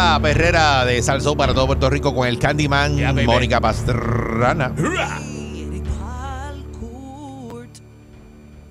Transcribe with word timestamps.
la 0.02 0.18
perrera 0.20 0.84
de 0.86 1.02
Salsó 1.02 1.36
para 1.36 1.52
todo 1.52 1.66
Puerto 1.66 1.90
Rico 1.90 2.14
con 2.14 2.26
el 2.26 2.38
Candyman 2.38 2.96
Yeah. 2.96 3.12
Mónica 3.12 3.60
Pastrana. 3.60 4.72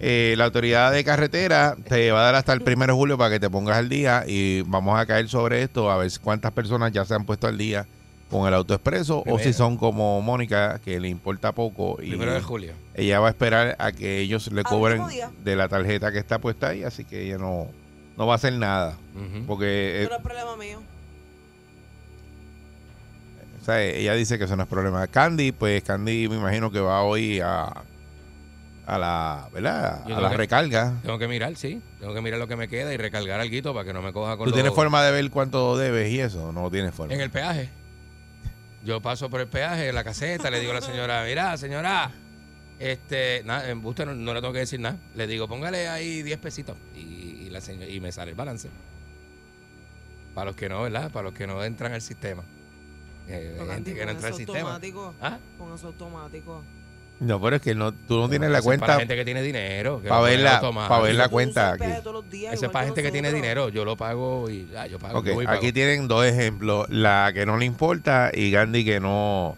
Eh, 0.02 0.34
la 0.38 0.46
autoridad 0.46 0.92
de 0.92 1.04
carretera 1.04 1.76
te 1.88 2.12
va 2.12 2.22
a 2.22 2.24
dar 2.24 2.36
hasta 2.36 2.54
el 2.54 2.62
1 2.66 2.88
de 2.88 2.94
julio 2.94 3.18
para 3.18 3.30
que 3.32 3.40
te 3.40 3.50
pongas 3.50 3.78
al 3.78 3.90
día 3.90 4.24
y 4.26 4.62
vamos 4.62 4.98
a 4.98 5.06
caer 5.06 5.28
sobre 5.30 5.62
esto 5.62 5.92
a 5.92 5.98
ver 5.98 6.10
cuántas 6.22 6.52
personas 6.54 6.92
ya 6.94 7.04
se 7.06 7.14
han 7.14 7.26
puesto 7.26 7.48
al 7.48 7.58
día 7.58 7.86
con 8.32 8.48
el 8.48 8.54
autoexpreso 8.54 9.20
o 9.20 9.24
Primero. 9.24 9.44
si 9.44 9.54
son 9.54 9.76
como 9.78 10.22
Mónica 10.22 10.80
que 10.84 11.00
le 11.00 11.10
importa 11.10 11.52
poco 11.52 11.98
y 12.02 12.10
Primero 12.12 12.34
de 12.34 12.42
julio. 12.42 12.74
ella 12.96 13.20
va 13.20 13.28
a 13.28 13.32
esperar 13.32 13.76
a 13.78 13.92
que 13.92 14.20
ellos 14.20 14.52
le 14.54 14.64
cobren 14.64 15.04
de 15.44 15.56
la 15.56 15.68
tarjeta 15.68 16.12
que 16.14 16.18
está 16.20 16.40
puesta 16.40 16.70
ahí, 16.70 16.84
así 16.84 17.04
que 17.04 17.26
ella 17.26 17.38
no, 17.38 17.68
no 18.18 18.26
va 18.26 18.34
a 18.34 18.36
hacer 18.38 18.54
nada 18.54 18.98
Ujú. 19.16 19.46
porque 19.46 19.66
eh, 19.68 20.02
Eso 20.04 20.12
no 20.12 20.16
es 20.18 20.24
problema 20.24 20.56
mío. 20.56 20.80
Sea, 23.70 23.82
ella 23.84 24.14
dice 24.14 24.38
que 24.38 24.46
eso 24.46 24.56
no 24.56 24.64
es 24.64 24.70
problema. 24.70 25.06
Candy, 25.08 25.52
pues 25.52 25.84
Candy 25.84 26.28
me 26.28 26.36
imagino 26.38 26.72
que 26.72 26.80
va 26.80 27.04
hoy 27.04 27.40
a, 27.40 27.84
a 28.88 28.98
la, 28.98 29.48
¿verdad? 29.54 30.04
A 30.06 30.22
la 30.22 30.30
que- 30.32 30.38
recarga. 30.38 30.94
Tengo 31.04 31.20
que 31.20 31.28
mirar, 31.28 31.56
sí. 31.56 31.82
Tengo 32.00 32.14
que 32.14 32.22
mirar 32.22 32.40
lo 32.40 32.48
que 32.48 32.56
me 32.56 32.68
queda 32.68 32.92
y 32.94 32.98
recargar 32.98 33.40
algo 33.40 33.74
para 33.74 33.86
que 33.86 33.94
no 33.94 34.02
me 34.02 34.12
coja 34.12 34.38
con 34.38 34.46
¿Tú 34.48 34.52
tienes 34.54 34.74
forma 34.74 35.04
de 35.04 35.12
ver 35.12 35.30
cuánto 35.30 35.78
debes 35.78 36.12
y 36.12 36.20
eso? 36.20 36.52
No 36.52 36.72
tienes 36.72 36.96
forma. 36.96 37.14
En 37.14 37.22
el 37.22 37.30
peaje. 37.30 37.70
Yo 38.84 39.02
paso 39.02 39.30
por 39.30 39.42
el 39.42 39.48
peaje, 39.48 39.90
en 39.90 39.96
la 39.96 40.04
caseta, 40.04 40.50
le 40.50 40.60
digo 40.60 40.72
a 40.72 40.76
la 40.76 40.82
señora, 40.82 41.24
mira, 41.28 41.56
señora, 41.58 42.10
este, 42.80 43.44
nada, 43.46 43.70
en 43.70 43.82
buste 43.82 44.06
no, 44.06 44.16
no 44.16 44.34
le 44.34 44.40
tengo 44.40 44.54
que 44.54 44.60
decir 44.60 44.80
nada. 44.80 44.98
Le 45.16 45.28
digo, 45.28 45.48
póngale 45.48 45.90
ahí 45.90 46.24
10 46.24 46.40
pesitos 46.40 46.78
y, 46.96 47.00
y 47.00 47.50
la 47.50 47.60
señora, 47.62 47.88
y 47.88 48.00
me 48.00 48.12
sale 48.12 48.32
el 48.32 48.38
balance. 48.38 48.70
Para 50.34 50.46
los 50.46 50.56
que 50.56 50.70
no, 50.70 50.82
¿verdad? 50.82 51.12
Para 51.12 51.26
los 51.26 51.34
que 51.34 51.46
no 51.46 51.62
entran 51.64 51.92
al 51.94 52.02
sistema. 52.02 52.44
Eh, 53.30 53.58
hay 53.62 53.68
gente 53.76 53.94
que 53.94 54.06
no 54.06 54.12
entra 54.12 54.28
al 54.30 54.34
sistema. 54.34 54.80
¿Ah? 55.22 55.38
Con 55.58 55.74
eso 55.74 55.88
automático. 55.88 56.64
No, 57.20 57.42
pero 57.42 57.58
es 57.58 57.62
que 57.62 57.76
no, 57.76 57.92
tú 57.92 58.18
no 58.18 58.30
tienes 58.30 58.50
la 58.50 58.60
es 58.60 58.64
Para 58.66 58.78
cuenta 58.78 58.98
gente 59.00 59.16
que 59.18 59.26
tiene 59.26 59.42
dinero. 59.42 60.02
que 60.02 60.08
para 60.08 60.22
ver 60.22 60.40
la, 60.40 60.56
automático. 60.58 60.90
para 60.90 61.02
ver 61.04 61.16
la 61.16 61.28
cuenta 61.28 61.68
el 61.68 61.74
aquí. 61.74 61.84
peaje 61.84 62.02
todos 62.02 62.14
los 62.24 62.32
días, 62.32 62.54
Eso 62.54 62.66
es 62.68 62.72
para 62.72 62.86
gente 62.86 63.04
que 63.04 63.12
tiene 63.12 63.34
dinero. 63.34 63.68
Yo 63.70 63.84
lo 63.84 63.98
pago 63.98 64.50
y 64.50 64.68
ya, 64.72 64.88
yo 64.88 65.00
pago. 65.00 65.20
Ok, 65.20 65.26
yo 65.28 65.34
voy 65.36 65.44
y 65.44 65.48
pago. 65.48 65.58
aquí 65.58 65.74
tienen 65.74 66.08
dos 66.08 66.26
ejemplos. 66.26 66.90
La 66.90 67.32
que 67.34 67.46
no 67.46 67.58
le 67.58 67.66
importa 67.66 68.32
y 68.34 68.52
Gandhi 68.52 68.86
que 68.86 69.02
no, 69.02 69.58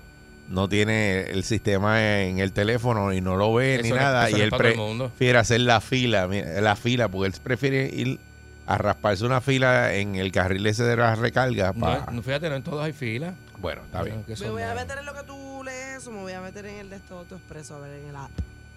no 0.50 0.68
tiene 0.70 1.22
el 1.30 1.44
sistema 1.44 2.22
en 2.24 2.40
el 2.40 2.52
teléfono 2.52 3.14
y 3.14 3.22
no 3.22 3.36
lo 3.38 3.54
ve 3.54 3.76
Eso 3.76 3.84
ni 3.84 3.90
nada. 3.92 4.31
y 4.31 4.42
él 4.42 4.50
para 4.50 4.64
prefiere 4.74 5.38
hacer 5.38 5.62
la 5.62 5.81
fila, 5.81 6.28
mira, 6.28 6.60
la 6.62 6.76
fila, 6.76 7.10
porque 7.10 7.28
él 7.28 7.34
prefiere 7.44 7.88
ir 7.94 8.20
a 8.66 8.80
rasparse 8.80 9.24
una 9.24 9.40
fila 9.40 9.94
en 9.94 10.16
el 10.16 10.31
carril 10.31 10.66
ese 10.66 10.84
de 10.84 10.96
la 10.98 11.14
recarga. 11.14 11.74
No, 11.76 11.81
pa- 11.86 12.08
no, 12.12 12.24
fíjate, 12.24 12.50
no 12.50 12.56
en 12.56 12.64
todos 12.64 12.84
hay 12.84 12.94
fila. 12.94 13.36
Bueno, 13.62 13.84
está 13.86 14.02
bien. 14.04 14.26
Me 14.28 14.50
voy 14.50 14.64
a 14.64 14.74
meter 14.74 14.98
en 14.98 15.06
lo 15.06 15.14
que 15.14 15.24
tú 15.24 15.62
lees 15.64 15.98
eso, 16.02 16.12
me 16.12 16.22
voy 16.22 16.34
a 16.34 16.42
meter 16.42 16.66
en 16.66 16.78
el 16.78 16.90
de 16.90 16.96
esto 16.96 17.20
autoexpreso, 17.20 17.76
a 17.76 17.80
ver, 17.80 18.00
en 18.00 18.10
el 18.10 18.16
app. 18.16 18.32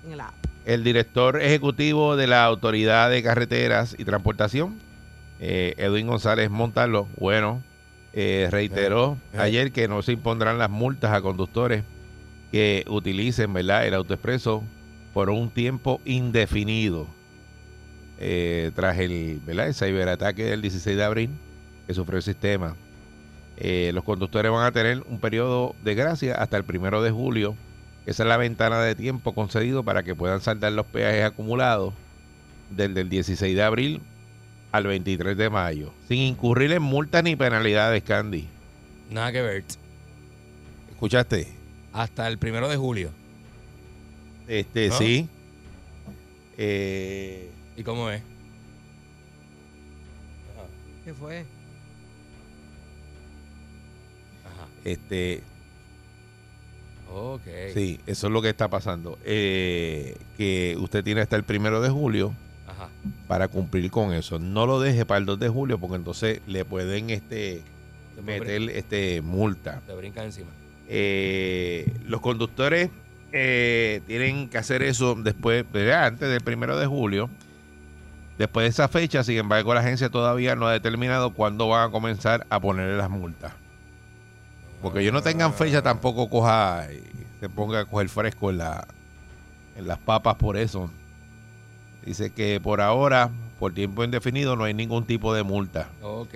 En 0.04 0.12
el 0.12 0.20
app. 0.20 0.34
El 0.66 0.84
director 0.84 1.40
ejecutivo 1.40 2.16
de 2.16 2.26
la 2.26 2.44
Autoridad 2.44 3.10
de 3.10 3.22
Carreteras 3.22 3.94
y 3.98 4.04
Transportación, 4.04 4.78
eh, 5.40 5.74
Edwin 5.78 6.06
González 6.06 6.50
Montalvo, 6.50 7.08
bueno, 7.16 7.62
eh, 8.12 8.48
reiteró 8.50 9.16
Eh, 9.32 9.36
eh. 9.36 9.40
ayer 9.40 9.72
que 9.72 9.88
no 9.88 10.02
se 10.02 10.12
impondrán 10.12 10.58
las 10.58 10.70
multas 10.70 11.12
a 11.12 11.20
conductores 11.20 11.82
que 12.52 12.84
utilicen 12.88 13.52
¿verdad? 13.52 13.86
el 13.86 13.94
autoexpreso 13.94 14.62
por 15.12 15.30
un 15.30 15.50
tiempo 15.50 16.00
indefinido. 16.04 17.06
Eh, 18.20 18.70
tras 18.76 18.98
el, 18.98 19.40
¿verdad? 19.44 19.66
el 19.68 19.74
ciberataque 19.74 20.44
del 20.44 20.62
16 20.62 20.96
de 20.96 21.04
abril 21.04 21.30
que 21.86 21.94
sufrió 21.94 22.18
el 22.18 22.22
sistema. 22.22 22.76
Eh, 23.56 23.92
los 23.94 24.04
conductores 24.04 24.50
van 24.50 24.66
a 24.66 24.72
tener 24.72 25.02
un 25.08 25.20
periodo 25.20 25.74
de 25.84 25.94
gracia 25.94 26.34
hasta 26.34 26.56
el 26.56 26.64
primero 26.64 27.02
de 27.02 27.10
julio. 27.10 27.56
Esa 28.06 28.24
es 28.24 28.28
la 28.28 28.36
ventana 28.36 28.80
de 28.80 28.94
tiempo 28.94 29.34
concedido 29.34 29.82
para 29.82 30.02
que 30.02 30.14
puedan 30.14 30.40
saldar 30.40 30.72
los 30.72 30.86
peajes 30.86 31.24
acumulados 31.24 31.94
desde 32.70 33.00
el 33.00 33.08
16 33.08 33.54
de 33.54 33.62
abril 33.62 34.02
al 34.72 34.86
23 34.86 35.36
de 35.36 35.50
mayo, 35.50 35.92
sin 36.08 36.18
incurrir 36.18 36.72
en 36.72 36.82
multas 36.82 37.22
ni 37.22 37.36
penalidades, 37.36 38.02
Candy. 38.02 38.48
Nada 39.10 39.30
que 39.30 39.40
ver. 39.40 39.64
¿Escuchaste? 40.90 41.46
Hasta 41.92 42.26
el 42.26 42.38
primero 42.38 42.68
de 42.68 42.76
julio. 42.76 43.10
Este, 44.48 44.88
¿No? 44.88 44.98
sí. 44.98 45.28
Eh, 46.58 47.50
¿Y 47.76 47.82
cómo 47.84 48.10
es? 48.10 48.22
¿Qué 51.04 51.14
fue? 51.14 51.44
Este, 54.84 55.42
Ok. 57.12 57.42
sí, 57.72 58.00
eso 58.06 58.26
es 58.26 58.32
lo 58.32 58.42
que 58.42 58.48
está 58.48 58.68
pasando. 58.68 59.18
Eh, 59.24 60.16
que 60.36 60.76
usted 60.80 61.04
tiene 61.04 61.20
hasta 61.20 61.36
el 61.36 61.44
primero 61.44 61.80
de 61.80 61.88
julio 61.88 62.32
Ajá. 62.66 62.88
para 63.28 63.48
cumplir 63.48 63.90
con 63.90 64.12
eso. 64.12 64.38
No 64.38 64.66
lo 64.66 64.80
deje 64.80 65.04
para 65.06 65.18
el 65.18 65.26
2 65.26 65.38
de 65.38 65.48
julio 65.48 65.78
porque 65.78 65.96
entonces 65.96 66.40
le 66.46 66.64
pueden 66.64 67.10
este 67.10 67.62
Te 68.16 68.22
meter 68.22 68.62
este 68.70 69.22
multa. 69.22 69.80
Te 69.86 69.94
brinca 69.94 70.24
encima. 70.24 70.50
Eh, 70.88 71.92
los 72.04 72.20
conductores 72.20 72.90
eh, 73.32 74.00
tienen 74.06 74.48
que 74.48 74.58
hacer 74.58 74.82
eso 74.82 75.14
después, 75.14 75.64
antes 75.92 76.28
del 76.28 76.40
primero 76.40 76.78
de 76.78 76.86
julio. 76.86 77.30
Después 78.38 78.64
de 78.64 78.70
esa 78.70 78.88
fecha, 78.88 79.22
sin 79.22 79.38
embargo, 79.38 79.72
la 79.74 79.80
agencia 79.80 80.08
todavía 80.08 80.56
no 80.56 80.66
ha 80.66 80.72
determinado 80.72 81.32
cuándo 81.32 81.68
van 81.68 81.88
a 81.88 81.92
comenzar 81.92 82.44
a 82.50 82.58
ponerle 82.58 82.96
las 82.96 83.08
multas. 83.08 83.52
Porque 84.84 85.00
ellos 85.00 85.14
no 85.14 85.22
tengan 85.22 85.54
fecha, 85.54 85.80
tampoco 85.80 86.28
coja 86.28 86.86
y 86.92 87.02
se 87.40 87.48
ponga 87.48 87.80
a 87.80 87.84
coger 87.86 88.10
fresco 88.10 88.50
en, 88.50 88.58
la, 88.58 88.86
en 89.76 89.88
las 89.88 89.98
papas 89.98 90.34
por 90.34 90.58
eso. 90.58 90.90
Dice 92.04 92.34
que 92.34 92.60
por 92.60 92.82
ahora, 92.82 93.30
por 93.58 93.72
tiempo 93.72 94.04
indefinido, 94.04 94.56
no 94.56 94.64
hay 94.64 94.74
ningún 94.74 95.06
tipo 95.06 95.32
de 95.32 95.42
multa. 95.42 95.88
Ok. 96.02 96.34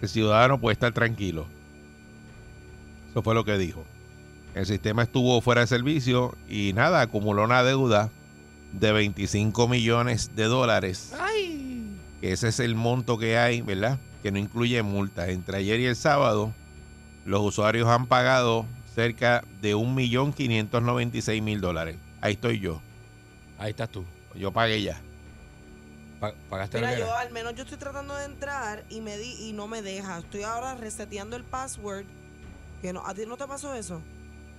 El 0.00 0.08
ciudadano 0.08 0.60
puede 0.60 0.74
estar 0.74 0.92
tranquilo. 0.92 1.46
Eso 3.10 3.24
fue 3.24 3.34
lo 3.34 3.44
que 3.44 3.58
dijo. 3.58 3.84
El 4.54 4.66
sistema 4.66 5.02
estuvo 5.02 5.40
fuera 5.40 5.62
de 5.62 5.66
servicio 5.66 6.36
y 6.48 6.74
nada, 6.74 7.00
acumuló 7.00 7.42
una 7.42 7.64
deuda 7.64 8.08
de 8.72 8.92
25 8.92 9.66
millones 9.66 10.36
de 10.36 10.44
dólares. 10.44 11.12
Que 12.20 12.30
ese 12.30 12.46
es 12.46 12.60
el 12.60 12.76
monto 12.76 13.18
que 13.18 13.36
hay, 13.36 13.62
¿verdad? 13.62 13.98
Que 14.22 14.30
no 14.30 14.38
incluye 14.38 14.80
multas. 14.84 15.30
Entre 15.30 15.56
ayer 15.56 15.80
y 15.80 15.86
el 15.86 15.96
sábado, 15.96 16.52
los 17.24 17.40
usuarios 17.42 17.88
han 17.88 18.06
pagado 18.06 18.66
cerca 18.94 19.44
de 19.60 19.74
1.596.000 19.74 21.60
dólares. 21.60 21.96
Ahí 22.20 22.34
estoy 22.34 22.60
yo. 22.60 22.80
Ahí 23.58 23.70
estás 23.70 23.88
tú. 23.90 24.04
Yo 24.34 24.52
pagué 24.52 24.82
ya. 24.82 25.00
Pa- 26.20 26.34
¿Pagaste 26.48 26.80
lo 26.80 26.86
Mira, 26.86 26.98
yo 26.98 27.14
al 27.14 27.30
menos 27.32 27.54
yo 27.54 27.62
estoy 27.64 27.78
tratando 27.78 28.16
de 28.16 28.24
entrar 28.24 28.84
y 28.88 29.00
me 29.00 29.16
di 29.18 29.48
y 29.48 29.52
no 29.52 29.66
me 29.68 29.82
deja. 29.82 30.18
Estoy 30.18 30.42
ahora 30.42 30.74
reseteando 30.74 31.36
el 31.36 31.44
password. 31.44 32.04
Que 32.82 32.92
no, 32.92 33.06
¿A 33.06 33.14
ti 33.14 33.22
no 33.26 33.36
te 33.36 33.46
pasó 33.46 33.74
eso? 33.74 34.00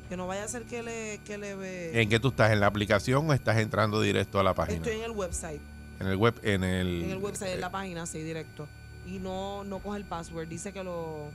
Que 0.10 0.18
no 0.18 0.28
vaya 0.28 0.44
a 0.44 0.48
ser 0.48 0.64
que 0.64 0.84
le, 0.84 1.20
que 1.26 1.38
le 1.38 1.56
ve. 1.56 2.02
¿En 2.02 2.10
qué 2.10 2.20
tú 2.20 2.30
estás? 2.30 2.52
¿En 2.52 2.60
la 2.60 2.68
aplicación 2.68 3.30
o 3.30 3.34
estás 3.34 3.58
entrando 3.58 4.02
directo 4.02 4.40
a 4.40 4.44
la 4.44 4.54
página? 4.54 4.78
Estoy 4.78 4.98
en 4.98 5.04
el 5.04 5.12
website. 5.12 5.62
En 6.00 6.08
el 6.08 6.18
web, 6.18 6.36
en 6.44 6.64
el... 6.64 7.04
En 7.04 7.12
el 7.12 7.18
website, 7.18 7.54
en 7.54 7.62
la 7.62 7.72
página, 7.72 8.06
sí, 8.06 8.20
directo. 8.22 8.68
Y 9.08 9.20
no, 9.20 9.64
no 9.64 9.80
coge 9.80 9.98
el 9.98 10.06
password. 10.06 10.48
Dice 10.48 10.74
que 10.74 10.84
lo. 10.84 11.30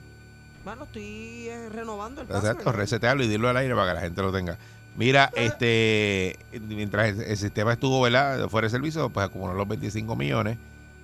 Bueno, 0.65 0.85
estoy 0.85 1.49
eh, 1.49 1.69
renovando 1.71 2.21
el 2.21 2.27
password. 2.27 2.51
Exacto, 2.51 2.73
resetearlo 2.73 3.25
y 3.25 3.29
dilo 3.29 3.49
al 3.49 3.57
aire 3.57 3.75
para 3.75 3.89
que 3.89 3.95
la 3.95 4.01
gente 4.01 4.23
lo 4.23 4.33
tenga. 4.33 4.59
Mira, 4.97 5.31
este, 5.35 6.39
mientras 6.61 7.09
el, 7.09 7.23
el 7.23 7.37
sistema 7.37 7.73
estuvo 7.73 8.01
¿verdad? 8.03 8.49
fuera 8.49 8.67
de 8.67 8.71
servicio, 8.71 9.09
pues 9.11 9.27
acumuló 9.27 9.55
los 9.55 9.69
25 9.69 10.17
millones. 10.17 10.59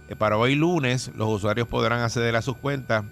Eh, 0.09 0.17
para 0.17 0.37
hoy 0.37 0.55
lunes, 0.55 1.11
los 1.17 1.29
usuarios 1.29 1.69
podrán 1.69 2.01
acceder 2.01 2.37
a 2.37 2.43
sus 2.43 2.57
cuentas 2.57 3.05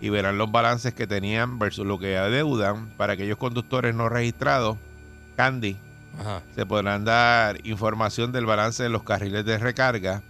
y 0.00 0.08
verán 0.08 0.36
los 0.36 0.50
balances 0.50 0.92
que 0.94 1.06
tenían 1.06 1.58
versus 1.58 1.86
lo 1.86 1.98
que 1.98 2.16
adeudan. 2.16 2.88
Para 2.96 3.12
aquellos 3.12 3.38
conductores 3.38 3.94
no 3.94 4.08
registrados, 4.08 4.76
Candy, 5.36 5.76
Ajá. 6.18 6.42
se 6.54 6.66
podrán 6.66 7.04
dar 7.04 7.64
información 7.66 8.32
del 8.32 8.46
balance 8.46 8.82
de 8.82 8.88
los 8.88 9.02
carriles 9.04 9.44
de 9.44 9.58
recarga 9.58 10.22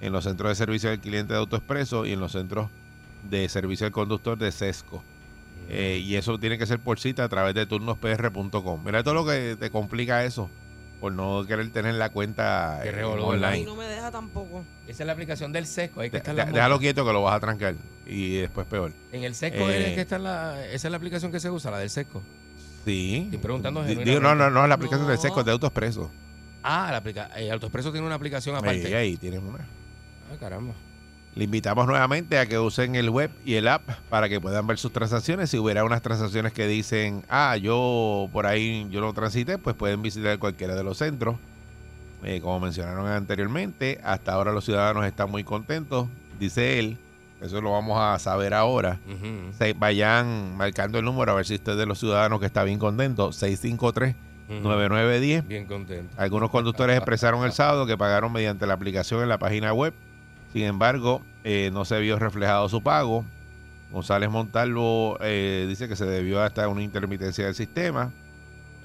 en 0.00 0.12
los 0.12 0.24
centros 0.24 0.50
de 0.50 0.54
servicio 0.54 0.90
del 0.90 1.00
cliente 1.00 1.32
de 1.32 1.40
AutoExpreso 1.40 2.06
y 2.06 2.12
en 2.12 2.20
los 2.20 2.32
centros 2.32 2.70
de 3.24 3.48
servicio 3.48 3.86
al 3.86 3.92
conductor 3.92 4.38
de 4.38 4.50
Sesco. 4.52 5.02
Eh, 5.68 6.00
y 6.04 6.16
eso 6.16 6.38
tiene 6.38 6.58
que 6.58 6.66
ser 6.66 6.80
por 6.80 6.98
cita 6.98 7.24
a 7.24 7.28
través 7.28 7.54
de 7.54 7.64
turnospr.com. 7.66 8.82
Mira 8.84 9.02
todo 9.04 9.14
lo 9.14 9.24
que 9.26 9.56
te 9.58 9.70
complica 9.70 10.24
eso 10.24 10.50
por 11.00 11.12
no 11.12 11.44
querer 11.46 11.70
tener 11.70 11.94
la 11.94 12.10
cuenta 12.10 12.84
eh, 12.84 12.90
revolú, 12.92 13.22
Y 13.22 13.26
online. 13.36 13.64
no 13.64 13.76
me 13.76 13.84
deja 13.86 14.10
tampoco. 14.10 14.64
Esa 14.88 15.02
es 15.04 15.06
la 15.06 15.12
aplicación 15.12 15.52
del 15.52 15.66
sesco. 15.66 16.00
Ahí 16.00 16.10
que 16.10 16.16
De- 16.16 16.18
está 16.18 16.32
de- 16.32 16.38
la 16.38 16.44
déjalo 16.46 16.78
quieto 16.78 17.06
que 17.06 17.12
lo 17.12 17.22
vas 17.22 17.36
a 17.36 17.40
trancar 17.40 17.74
y 18.06 18.38
después 18.38 18.66
peor. 18.66 18.92
En 19.12 19.22
el 19.22 19.34
sesco 19.34 19.70
Eh, 19.70 19.90
es 19.90 19.94
que 19.94 20.00
está 20.00 20.18
la, 20.18 20.66
esa 20.66 20.88
es 20.88 20.90
la 20.90 20.96
aplicación 20.96 21.30
que 21.30 21.38
se 21.40 21.50
usa, 21.50 21.70
la 21.70 21.78
del 21.78 21.88
sesco. 21.90 22.20
Sí. 22.84 23.22
Estoy 23.26 23.38
preguntando 23.38 23.84
digo, 23.84 24.20
no, 24.20 24.34
no, 24.34 24.50
no, 24.50 24.66
la 24.66 24.74
aplicación 24.74 25.06
del. 25.06 25.18
Sesco 25.18 25.40
es 25.40 25.46
de 25.46 25.52
AutoExpreso. 25.52 26.10
Ah, 26.62 26.88
la 26.90 26.96
aplica 26.98 27.30
eh, 27.38 27.50
AutoExpreso 27.50 27.92
tiene 27.92 28.06
una 28.06 28.16
aplicación 28.16 28.56
aparte. 28.56 28.86
Ahí, 28.88 28.94
ahí 28.94 29.16
tienes 29.16 29.40
una. 29.40 29.58
Ah, 29.58 30.36
caramba. 30.40 30.74
Le 31.36 31.44
invitamos 31.44 31.86
nuevamente 31.86 32.38
a 32.38 32.46
que 32.46 32.58
usen 32.58 32.96
el 32.96 33.08
web 33.08 33.30
y 33.44 33.54
el 33.54 33.68
app 33.68 33.88
para 34.08 34.28
que 34.28 34.40
puedan 34.40 34.66
ver 34.66 34.78
sus 34.78 34.92
transacciones. 34.92 35.50
Si 35.50 35.58
hubiera 35.58 35.84
unas 35.84 36.02
transacciones 36.02 36.52
que 36.52 36.66
dicen, 36.66 37.24
ah, 37.28 37.56
yo 37.56 38.28
por 38.32 38.46
ahí 38.46 38.88
yo 38.90 39.00
no 39.00 39.12
transité, 39.12 39.56
pues 39.56 39.76
pueden 39.76 40.02
visitar 40.02 40.38
cualquiera 40.38 40.74
de 40.74 40.82
los 40.82 40.98
centros. 40.98 41.36
Eh, 42.24 42.40
como 42.40 42.60
mencionaron 42.60 43.06
anteriormente, 43.06 44.00
hasta 44.02 44.32
ahora 44.32 44.52
los 44.52 44.64
ciudadanos 44.64 45.06
están 45.06 45.30
muy 45.30 45.44
contentos, 45.44 46.08
dice 46.38 46.78
él. 46.78 46.98
Eso 47.40 47.62
lo 47.62 47.72
vamos 47.72 47.98
a 47.98 48.18
saber 48.18 48.52
ahora. 48.52 48.98
Se 49.56 49.72
vayan 49.72 50.56
marcando 50.58 50.98
el 50.98 51.04
número 51.06 51.32
a 51.32 51.36
ver 51.36 51.46
si 51.46 51.54
usted 51.54 51.72
es 51.72 51.78
de 51.78 51.86
los 51.86 51.98
ciudadanos 51.98 52.38
que 52.38 52.44
está 52.46 52.64
bien 52.64 52.78
contento. 52.78 53.30
653-9910. 53.30 54.14
ujú. 55.38 55.48
Bien 55.48 55.64
contento. 55.64 56.14
Algunos 56.18 56.50
conductores 56.50 56.96
expresaron 56.96 57.44
el 57.44 57.52
sábado 57.52 57.86
que 57.86 57.96
pagaron 57.96 58.30
mediante 58.30 58.66
la 58.66 58.74
aplicación 58.74 59.22
en 59.22 59.30
la 59.30 59.38
página 59.38 59.72
web. 59.72 59.94
Sin 60.52 60.64
embargo, 60.64 61.22
eh, 61.44 61.70
no 61.72 61.84
se 61.84 61.98
vio 62.00 62.18
reflejado 62.18 62.68
su 62.68 62.82
pago. 62.82 63.24
González 63.92 64.30
Montalvo 64.30 65.18
eh, 65.20 65.66
dice 65.68 65.88
que 65.88 65.96
se 65.96 66.06
debió 66.06 66.42
hasta 66.42 66.68
una 66.68 66.82
intermitencia 66.82 67.46
del 67.46 67.54
sistema. 67.54 68.10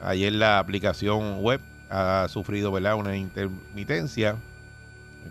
Ayer 0.02 0.34
la 0.34 0.60
aplicación 0.60 1.42
web 1.42 1.62
ha 1.90 2.28
sufrido 2.30 2.72
¿verdad? 2.72 2.96
una 2.96 3.16
intermitencia, 3.16 4.36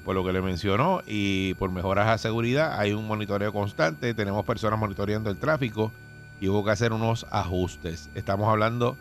por 0.05 0.15
lo 0.15 0.25
que 0.25 0.33
le 0.33 0.41
mencionó, 0.41 1.03
y 1.07 1.55
por 1.55 1.71
mejoras 1.71 2.09
a 2.09 2.19
seguridad 2.19 2.79
hay 2.79 2.93
un 2.93 3.07
monitoreo 3.07 3.53
constante. 3.53 4.15
Tenemos 4.15 4.45
personas 4.45 4.79
monitoreando 4.79 5.31
el 5.31 5.37
tráfico 5.37 5.93
y 6.41 6.49
hubo 6.49 6.65
que 6.65 6.71
hacer 6.71 6.93
unos 6.93 7.27
ajustes. 7.31 8.11
Estamos 8.15 8.49
hablando 8.49 8.97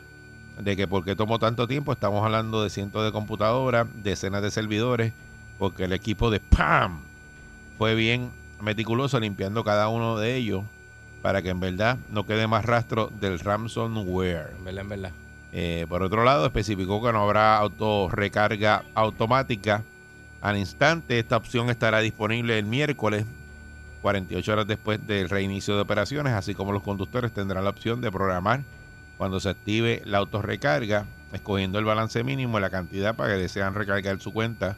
de 0.59 0.75
que 0.75 0.87
por 0.87 1.03
qué 1.03 1.15
tomó 1.15 1.39
tanto 1.39 1.67
tiempo, 1.67 1.93
estamos 1.93 2.23
hablando 2.23 2.63
de 2.63 2.69
cientos 2.69 3.03
de 3.03 3.11
computadoras, 3.11 3.87
decenas 4.03 4.43
de 4.43 4.51
servidores, 4.51 5.13
porque 5.57 5.85
el 5.85 5.93
equipo 5.93 6.29
de 6.29 6.39
PAM 6.39 7.01
fue 7.83 7.95
bien 7.95 8.31
meticuloso 8.61 9.19
limpiando 9.19 9.65
cada 9.65 9.89
uno 9.89 10.17
de 10.17 10.37
ellos 10.37 10.63
para 11.21 11.41
que 11.41 11.49
en 11.49 11.59
verdad 11.59 11.97
no 12.09 12.25
quede 12.25 12.47
más 12.47 12.63
rastro 12.63 13.11
del 13.19 13.39
ransomware. 13.39 14.53
En 14.57 14.63
verdad, 14.63 14.81
en 14.83 14.87
verdad. 14.87 15.11
Eh, 15.51 15.85
por 15.89 16.01
otro 16.01 16.23
lado, 16.23 16.45
especificó 16.45 17.03
que 17.03 17.11
no 17.11 17.23
habrá 17.23 17.57
autorrecarga 17.57 18.85
automática 18.95 19.83
al 20.39 20.57
instante. 20.57 21.19
Esta 21.19 21.35
opción 21.35 21.69
estará 21.69 21.99
disponible 21.99 22.57
el 22.57 22.65
miércoles, 22.65 23.25
48 24.01 24.53
horas 24.53 24.65
después 24.67 25.05
del 25.05 25.29
reinicio 25.29 25.75
de 25.75 25.81
operaciones, 25.81 26.31
así 26.31 26.55
como 26.55 26.71
los 26.71 26.83
conductores 26.83 27.33
tendrán 27.33 27.65
la 27.65 27.71
opción 27.71 27.99
de 27.99 28.13
programar 28.13 28.61
cuando 29.17 29.41
se 29.41 29.49
active 29.49 30.01
la 30.05 30.19
autorrecarga, 30.19 31.05
escogiendo 31.33 31.79
el 31.79 31.83
balance 31.83 32.23
mínimo 32.23 32.59
y 32.59 32.61
la 32.61 32.69
cantidad 32.69 33.13
para 33.13 33.33
que 33.33 33.41
desean 33.41 33.75
recargar 33.75 34.21
su 34.21 34.31
cuenta 34.31 34.77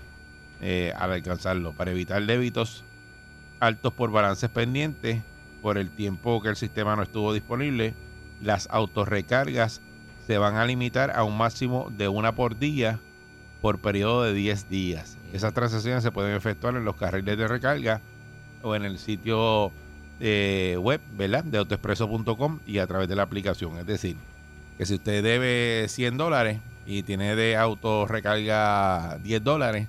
eh, 0.60 0.92
al 0.98 1.12
alcanzarlo, 1.12 1.74
para 1.74 1.92
evitar 1.92 2.26
débitos 2.26 2.84
altos 3.66 3.94
por 3.94 4.12
balances 4.12 4.50
pendientes 4.50 5.22
por 5.62 5.78
el 5.78 5.90
tiempo 5.90 6.42
que 6.42 6.50
el 6.50 6.56
sistema 6.56 6.96
no 6.96 7.04
estuvo 7.04 7.34
disponible. 7.34 7.94
Las 8.42 8.68
autorrecargas 8.70 9.82
se 10.28 10.38
van 10.38 10.56
a 10.56 10.66
limitar 10.66 11.12
a 11.12 11.24
un 11.24 11.38
máximo 11.38 11.92
de 11.96 12.08
una 12.08 12.36
por 12.36 12.58
día 12.58 13.00
por 13.62 13.80
periodo 13.80 14.24
de 14.24 14.34
10 14.34 14.70
días. 14.70 15.18
Esas 15.34 15.54
transacciones 15.54 16.04
se 16.04 16.12
pueden 16.12 16.36
efectuar 16.36 16.76
en 16.76 16.86
los 16.86 16.96
carriles 16.96 17.38
de 17.38 17.48
recarga 17.48 18.02
o 18.62 18.76
en 18.76 18.84
el 18.86 19.00
sitio 19.00 19.72
eh, 20.20 20.78
web. 20.80 21.02
De 21.18 21.58
autoexpreso.com 21.58 22.60
y 22.66 22.78
a 22.78 22.88
través 22.88 23.08
de 23.08 23.16
la 23.16 23.24
aplicación. 23.24 23.78
Es 23.78 23.86
decir, 23.86 24.18
que 24.78 24.86
si 24.86 24.96
usted 24.96 25.24
debe 25.24 25.88
100 25.88 26.18
dólares 26.18 26.60
y 26.86 27.04
tiene 27.04 27.36
de 27.36 27.56
autorrecarga 27.56 29.18
10 29.24 29.44
dólares, 29.44 29.88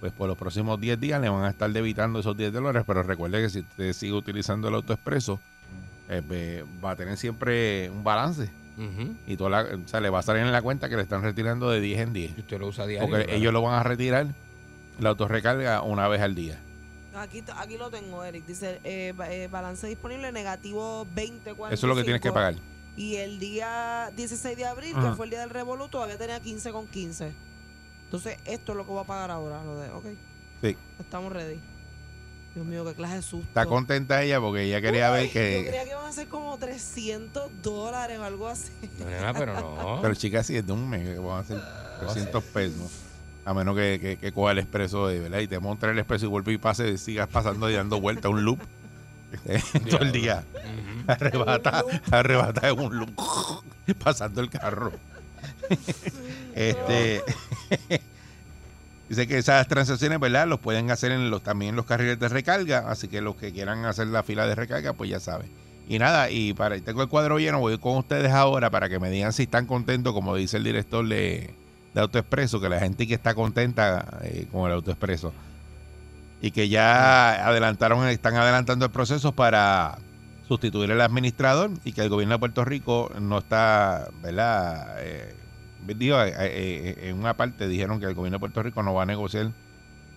pues 0.00 0.12
por 0.12 0.28
los 0.28 0.36
próximos 0.36 0.80
10 0.80 1.00
días 1.00 1.20
le 1.20 1.28
van 1.28 1.44
a 1.44 1.50
estar 1.50 1.70
debitando 1.70 2.20
esos 2.20 2.36
10 2.36 2.52
dólares, 2.52 2.84
pero 2.86 3.02
recuerde 3.02 3.42
que 3.42 3.50
si 3.50 3.60
usted 3.60 3.92
sigue 3.92 4.12
utilizando 4.12 4.68
el 4.68 4.74
autoexpreso, 4.74 5.40
eh, 6.08 6.22
pues, 6.26 6.64
va 6.84 6.90
a 6.92 6.96
tener 6.96 7.16
siempre 7.16 7.90
un 7.90 8.04
balance 8.04 8.50
y 9.26 9.36
toda 9.36 9.48
la- 9.50 9.62
o 9.74 9.88
sea, 9.88 10.00
le 10.00 10.10
va 10.10 10.18
a 10.18 10.22
salir 10.22 10.42
en 10.42 10.52
la 10.52 10.60
cuenta 10.60 10.90
que 10.90 10.96
le 10.96 11.02
están 11.02 11.22
retirando 11.22 11.70
de 11.70 11.80
10 11.80 11.98
en 12.00 12.12
10. 12.12 12.34
Si 12.34 12.40
usted 12.42 12.58
lo 12.60 12.66
usa 12.68 12.86
diario. 12.86 13.08
Porque 13.08 13.34
ellos 13.34 13.50
lo 13.52 13.62
van 13.62 13.74
a 13.74 13.82
retirar 13.82 14.26
la 15.00 15.08
autorrecarga 15.10 15.80
una 15.82 16.08
vez 16.08 16.20
al 16.20 16.34
día. 16.34 16.58
Aquí, 17.14 17.42
aquí 17.56 17.78
lo 17.78 17.88
tengo, 17.90 18.22
Eric. 18.22 18.44
Dice 18.44 18.78
eh, 18.84 19.14
eh, 19.30 19.48
balance 19.50 19.86
disponible 19.86 20.30
negativo 20.32 21.06
20 21.14 21.50
Eso 21.52 21.64
es 21.70 21.82
lo 21.84 21.96
que 21.96 22.02
tienes 22.04 22.20
que 22.20 22.30
pagar. 22.30 22.54
Y 22.98 23.16
el 23.16 23.38
día 23.38 24.10
16 24.14 24.56
de 24.56 24.66
abril, 24.66 24.94
que 24.94 25.14
fue 25.16 25.24
el 25.26 25.30
día 25.30 25.40
del 25.40 25.50
Revolu, 25.50 25.88
todavía 25.88 26.18
tenía 26.18 26.40
15 26.40 26.72
con 26.72 26.86
15. 26.86 27.32
Entonces, 28.06 28.38
esto 28.44 28.72
es 28.72 28.78
lo 28.78 28.84
que 28.84 28.90
voy 28.90 29.02
a 29.02 29.06
pagar 29.06 29.30
ahora. 29.30 29.62
Lo 29.64 29.78
de, 29.78 29.90
ok, 29.90 30.04
Sí. 30.62 30.76
estamos 30.98 31.32
ready. 31.32 31.60
Dios 32.54 32.64
mío, 32.66 32.84
qué 32.86 32.94
clase 32.94 33.16
de 33.16 33.22
susto. 33.22 33.46
Está 33.48 33.66
contenta 33.66 34.22
ella 34.22 34.40
porque 34.40 34.62
ella 34.62 34.80
quería 34.80 35.10
ver 35.10 35.26
Yo 35.26 35.32
que... 35.34 35.64
creía 35.68 35.84
que 35.84 35.90
iban 35.90 36.06
a 36.06 36.12
ser 36.12 36.26
como 36.28 36.56
300 36.56 37.50
dólares 37.62 38.18
o 38.18 38.24
algo 38.24 38.48
así. 38.48 38.72
No, 38.98 39.34
pero 39.34 39.52
no. 39.54 39.98
Pero 40.02 40.14
chicas, 40.14 40.46
si 40.46 40.56
es 40.56 40.66
de 40.66 40.72
un 40.72 40.88
mes, 40.88 41.06
que 41.06 41.18
van 41.18 41.40
a 41.40 41.44
ser 41.44 41.60
300 42.00 42.42
pesos. 42.44 42.90
A 43.44 43.52
menos 43.52 43.76
que, 43.76 43.98
que, 44.00 44.16
que 44.16 44.32
coja 44.32 44.52
el 44.52 44.58
expreso 44.58 45.06
de, 45.06 45.20
¿verdad? 45.20 45.40
Y 45.40 45.48
te 45.48 45.58
monta 45.60 45.90
el 45.90 45.98
expreso 45.98 46.24
y 46.24 46.28
vuelve 46.28 46.52
y 46.54 46.58
pase, 46.58 46.88
y 46.92 46.98
sigas 46.98 47.28
pasando 47.28 47.68
y 47.68 47.74
dando 47.74 48.00
vuelta 48.00 48.28
un 48.30 48.42
loop. 48.44 48.58
Todo 49.90 50.00
el 50.00 50.12
día. 50.12 50.42
Arrebata, 51.06 51.84
arrebata 52.10 52.68
en 52.70 52.78
un 52.80 52.98
loop. 53.00 53.10
pasando 54.02 54.40
el 54.40 54.48
carro. 54.48 54.92
este. 56.54 57.22
Dice 59.08 59.28
que 59.28 59.38
esas 59.38 59.68
transacciones, 59.68 60.18
¿verdad? 60.18 60.48
Los 60.48 60.58
pueden 60.58 60.90
hacer 60.90 61.12
en 61.12 61.30
los, 61.30 61.42
también 61.42 61.70
en 61.70 61.76
los 61.76 61.86
carriles 61.86 62.18
de 62.18 62.28
recarga. 62.28 62.90
Así 62.90 63.06
que 63.06 63.20
los 63.20 63.36
que 63.36 63.52
quieran 63.52 63.84
hacer 63.84 64.08
la 64.08 64.24
fila 64.24 64.46
de 64.46 64.56
recarga, 64.56 64.94
pues 64.94 65.10
ya 65.10 65.20
saben. 65.20 65.48
Y 65.88 66.00
nada, 66.00 66.30
y 66.30 66.52
para 66.52 66.80
tengo 66.80 67.02
el 67.02 67.08
cuadro 67.08 67.38
lleno, 67.38 67.60
voy 67.60 67.78
con 67.78 67.98
ustedes 67.98 68.32
ahora 68.32 68.70
para 68.70 68.88
que 68.88 68.98
me 68.98 69.08
digan 69.08 69.32
si 69.32 69.44
están 69.44 69.66
contentos, 69.66 70.12
como 70.12 70.34
dice 70.34 70.56
el 70.56 70.64
director 70.64 71.06
de, 71.06 71.54
de 71.94 72.00
AutoExpreso, 72.00 72.60
que 72.60 72.68
la 72.68 72.80
gente 72.80 73.06
que 73.06 73.14
está 73.14 73.34
contenta 73.34 74.18
eh, 74.22 74.48
con 74.50 74.66
el 74.66 74.72
AutoExpreso. 74.72 75.32
Y 76.42 76.50
que 76.50 76.68
ya 76.68 77.46
adelantaron, 77.46 78.06
están 78.08 78.34
adelantando 78.34 78.84
el 78.84 78.90
proceso 78.90 79.30
para 79.30 79.98
sustituir 80.46 80.90
al 80.92 81.00
administrador 81.00 81.70
y 81.84 81.92
que 81.92 82.02
el 82.02 82.08
gobierno 82.08 82.34
de 82.34 82.38
Puerto 82.38 82.64
Rico 82.64 83.10
no 83.20 83.38
está, 83.38 84.08
¿verdad? 84.22 84.96
Eh, 85.00 85.34
digo, 85.96 86.20
eh, 86.22 86.32
eh, 86.38 87.08
en 87.08 87.18
una 87.18 87.36
parte 87.36 87.66
dijeron 87.68 87.98
que 88.00 88.06
el 88.06 88.14
gobierno 88.14 88.36
de 88.36 88.40
Puerto 88.40 88.62
Rico 88.62 88.82
no 88.82 88.94
va 88.94 89.02
a 89.02 89.06
negociar 89.06 89.50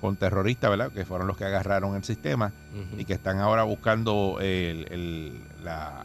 con 0.01 0.15
terroristas, 0.15 0.69
¿verdad? 0.69 0.91
Que 0.91 1.05
fueron 1.05 1.27
los 1.27 1.36
que 1.38 1.45
agarraron 1.45 1.95
el 1.95 2.03
sistema 2.03 2.53
y 3.00 3.05
que 3.05 3.13
están 3.13 3.39
ahora 3.39 3.63
buscando 3.63 4.38
el- 4.39 4.88
el- 4.91 5.41
la, 5.63 6.03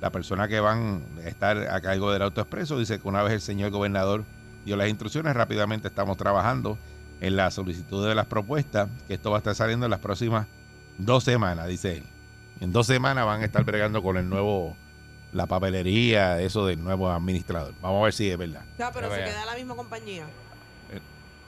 la 0.00 0.10
persona 0.10 0.46
que 0.46 0.60
van 0.60 1.02
a 1.24 1.28
estar 1.28 1.56
a 1.70 1.80
cargo 1.80 2.12
del 2.12 2.22
autoexpreso. 2.22 2.78
Dice 2.78 3.00
que 3.00 3.08
una 3.08 3.22
vez 3.22 3.32
el 3.32 3.40
señor 3.40 3.70
gobernador 3.70 4.24
dio 4.64 4.76
las 4.76 4.88
instrucciones, 4.88 5.34
rápidamente 5.34 5.88
estamos 5.88 6.16
trabajando 6.16 6.78
en 7.20 7.34
la 7.34 7.50
solicitud 7.50 8.06
de 8.06 8.14
las 8.14 8.26
propuestas, 8.26 8.88
que 9.08 9.14
esto 9.14 9.30
va 9.30 9.38
a 9.38 9.40
estar 9.40 9.54
saliendo 9.56 9.86
en 9.86 9.90
las 9.90 10.00
próximas 10.00 10.46
dos 10.98 11.24
semanas, 11.24 11.66
dice 11.66 11.96
él. 11.96 12.04
En 12.60 12.72
dos 12.72 12.86
semanas 12.86 13.24
van 13.24 13.42
a 13.42 13.44
estar 13.44 13.64
bregando 13.64 14.02
con 14.02 14.16
el 14.16 14.28
nuevo, 14.28 14.76
la 15.32 15.46
papelería, 15.46 16.40
eso 16.40 16.66
del 16.66 16.82
nuevo 16.82 17.10
administrador. 17.10 17.72
Vamos 17.80 18.00
a 18.00 18.04
ver 18.04 18.12
si 18.12 18.30
es 18.30 18.38
verdad. 18.38 18.62
Ya, 18.78 18.90
pero 18.92 19.12
se 19.12 19.22
queda 19.22 19.44
la 19.44 19.54
misma 19.54 19.76
compañía. 19.76 20.24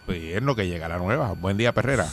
Pues 0.07 0.23
es 0.23 0.43
lo 0.43 0.55
que 0.57 0.67
llega 0.67 0.89
la 0.89 0.99
nueva. 0.99 1.33
Buen 1.33 1.57
día, 1.57 1.73
Perrera. 1.73 2.07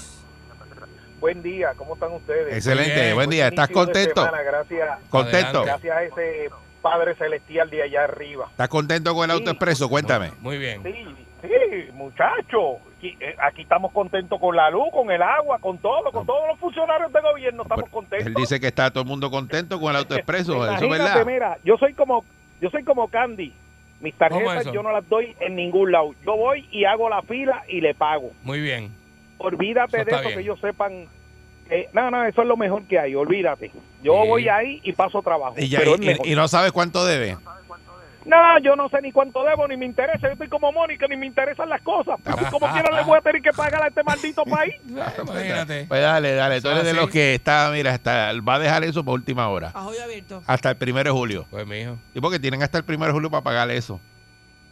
Buen 1.20 1.42
día, 1.42 1.74
¿cómo 1.76 1.96
están 1.96 2.12
ustedes? 2.14 2.54
Excelente, 2.54 3.02
bien. 3.02 3.16
buen 3.16 3.30
día. 3.30 3.48
¿Estás 3.48 3.70
contento? 3.70 4.24
semana, 4.24 4.44
gracias, 4.44 5.00
Contento. 5.10 5.64
Gracias 5.64 5.98
a 5.98 6.04
ese 6.04 6.50
Padre 6.82 7.16
Celestial 7.16 7.70
de 7.72 7.82
allá 7.84 8.04
arriba. 8.04 8.48
¿Estás 8.52 8.70
contento 8.70 9.16
con 9.16 9.24
el 9.24 9.36
Sí. 9.36 9.40
autoexpreso? 9.40 9.90
Cuéntame. 9.90 10.32
Muy 10.42 10.60
bien. 10.60 10.84
Sí, 10.84 10.94
sí, 11.42 11.92
muchacho. 11.94 12.78
Aquí, 12.98 13.16
eh, 13.20 13.36
aquí 13.40 13.62
estamos 13.62 13.92
contentos 13.92 14.40
con 14.40 14.56
la 14.56 14.70
luz, 14.72 14.88
con 14.92 15.12
el 15.12 15.22
agua, 15.22 15.60
con 15.60 15.78
todo, 15.78 16.12
con 16.12 16.26
todos 16.26 16.48
los 16.48 16.60
funcionarios 16.60 17.12
de 17.14 17.22
gobierno 17.22 17.62
estamos 17.64 17.84
Pues, 17.84 17.94
contentos. 17.94 18.28
Él 18.28 18.34
dice 18.34 18.60
que 18.60 18.68
está 18.68 18.90
todo 18.92 19.04
el 19.04 19.08
mundo 19.10 19.30
contento 19.30 19.80
con 19.80 19.92
el 19.92 19.98
autoexpreso. 20.02 20.54
Eso 20.54 20.64
es 20.66 20.82
Imagínate, 20.82 21.04
verdad. 21.04 21.26
mira, 21.26 21.58
yo 21.64 21.78
soy 21.78 21.94
como 21.94 22.26
yo 22.60 22.70
soy 22.70 22.84
como 22.84 23.08
Candy. 23.10 23.54
Mis 24.00 24.14
¿Cómo 24.16 24.30
tarjetas 24.30 24.72
yo 24.74 24.84
no 24.84 24.92
las 24.92 25.08
doy 25.10 25.36
en 25.40 25.56
ningún 25.56 25.92
lado. 25.92 26.14
Yo 26.24 26.36
voy 26.38 26.68
y 26.72 26.86
hago 26.86 27.10
la 27.10 27.22
fila 27.24 27.64
y 27.68 27.82
le 27.82 27.96
pago. 27.96 28.32
Muy 28.44 28.60
bien. 28.62 28.92
Olvídate 29.40 29.98
Eso 29.98 30.06
de 30.06 30.12
eso, 30.12 30.22
bien. 30.22 30.34
que 30.36 30.40
ellos 30.42 30.60
sepan. 30.60 31.06
que- 31.68 31.90
no, 31.94 32.10
no, 32.12 32.24
eso 32.26 32.42
es 32.42 32.48
lo 32.48 32.56
mejor 32.58 32.84
que 32.88 32.98
hay, 33.00 33.14
olvídate. 33.16 33.72
Yo 34.04 34.22
Sí. 34.24 34.28
voy 34.30 34.48
ahí 34.50 34.80
y 34.84 34.94
paso 34.94 35.22
trabajo. 35.22 35.56
Y, 35.58 35.68
ya- 35.70 35.80
pero 35.80 35.96
y 36.24 36.36
no 36.36 36.48
sabes 36.48 36.72
cuánto 36.72 37.06
debe. 37.06 37.38
No, 38.28 38.60
yo 38.60 38.76
no 38.76 38.90
sé 38.90 39.02
ni 39.02 39.14
cuánto 39.14 39.42
debo, 39.46 39.66
ni 39.70 39.78
me 39.78 39.86
interesa. 39.86 40.28
Yo 40.28 40.34
estoy 40.34 40.50
como 40.50 40.70
Mónica, 40.74 41.08
ni 41.08 41.16
me 41.16 41.26
interesan 41.26 41.70
las 41.70 41.82
cosas. 41.82 42.20
Así 42.26 42.44
como 42.52 42.70
quiera 42.74 42.94
le 42.94 43.04
voy 43.06 43.18
a 43.18 43.22
tener 43.22 43.42
que 43.42 43.52
pagar 43.52 43.82
a 43.82 43.88
este 43.88 44.04
maldito 44.04 44.44
país. 44.44 44.76
Imagínate. 44.86 45.86
Pues 45.88 46.02
dale, 46.02 46.34
dale. 46.34 46.62
Tú 46.62 46.68
Eso 46.68 46.78
eres 46.78 46.86
de 46.86 46.94
los 46.94 47.10
que 47.10 47.36
está, 47.36 47.70
mira, 47.72 47.94
hasta, 47.94 48.34
va 48.42 48.56
a 48.56 48.60
dejar 48.60 48.84
eso 48.84 49.02
por 49.06 49.14
última 49.14 49.48
hora. 49.48 49.72
Abierto. 49.74 50.44
Hasta 50.46 50.72
el 50.72 50.76
primero 50.76 51.10
de 51.10 51.18
julio. 51.18 51.46
Pues, 51.50 51.66
mijo. 51.66 51.98
Y 52.14 52.20
porque 52.20 52.38
tienen 52.38 52.62
hasta 52.64 52.78
el 52.80 52.84
primero 52.84 53.08
de 53.08 53.14
julio 53.14 53.32
para 53.32 53.44
pagar 53.44 53.72
eso. 53.72 54.02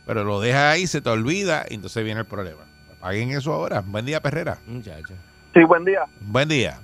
Pero 0.05 0.25
lo 0.25 0.41
dejas 0.41 0.73
ahí, 0.73 0.85
se 0.85 1.01
te 1.01 1.09
olvida 1.09 1.65
y 1.69 1.75
entonces 1.75 2.03
viene 2.03 2.19
el 2.19 2.25
problema. 2.27 2.63
Paguen 2.99 3.31
eso 3.31 3.53
ahora. 3.53 3.81
Buen 3.85 4.05
día, 4.05 4.19
Perrera. 4.19 4.57
Muchacho. 4.67 5.13
Sí, 5.53 5.63
buen 5.63 5.85
día. 5.85 6.03
Buen 6.19 6.49
día. 6.49 6.77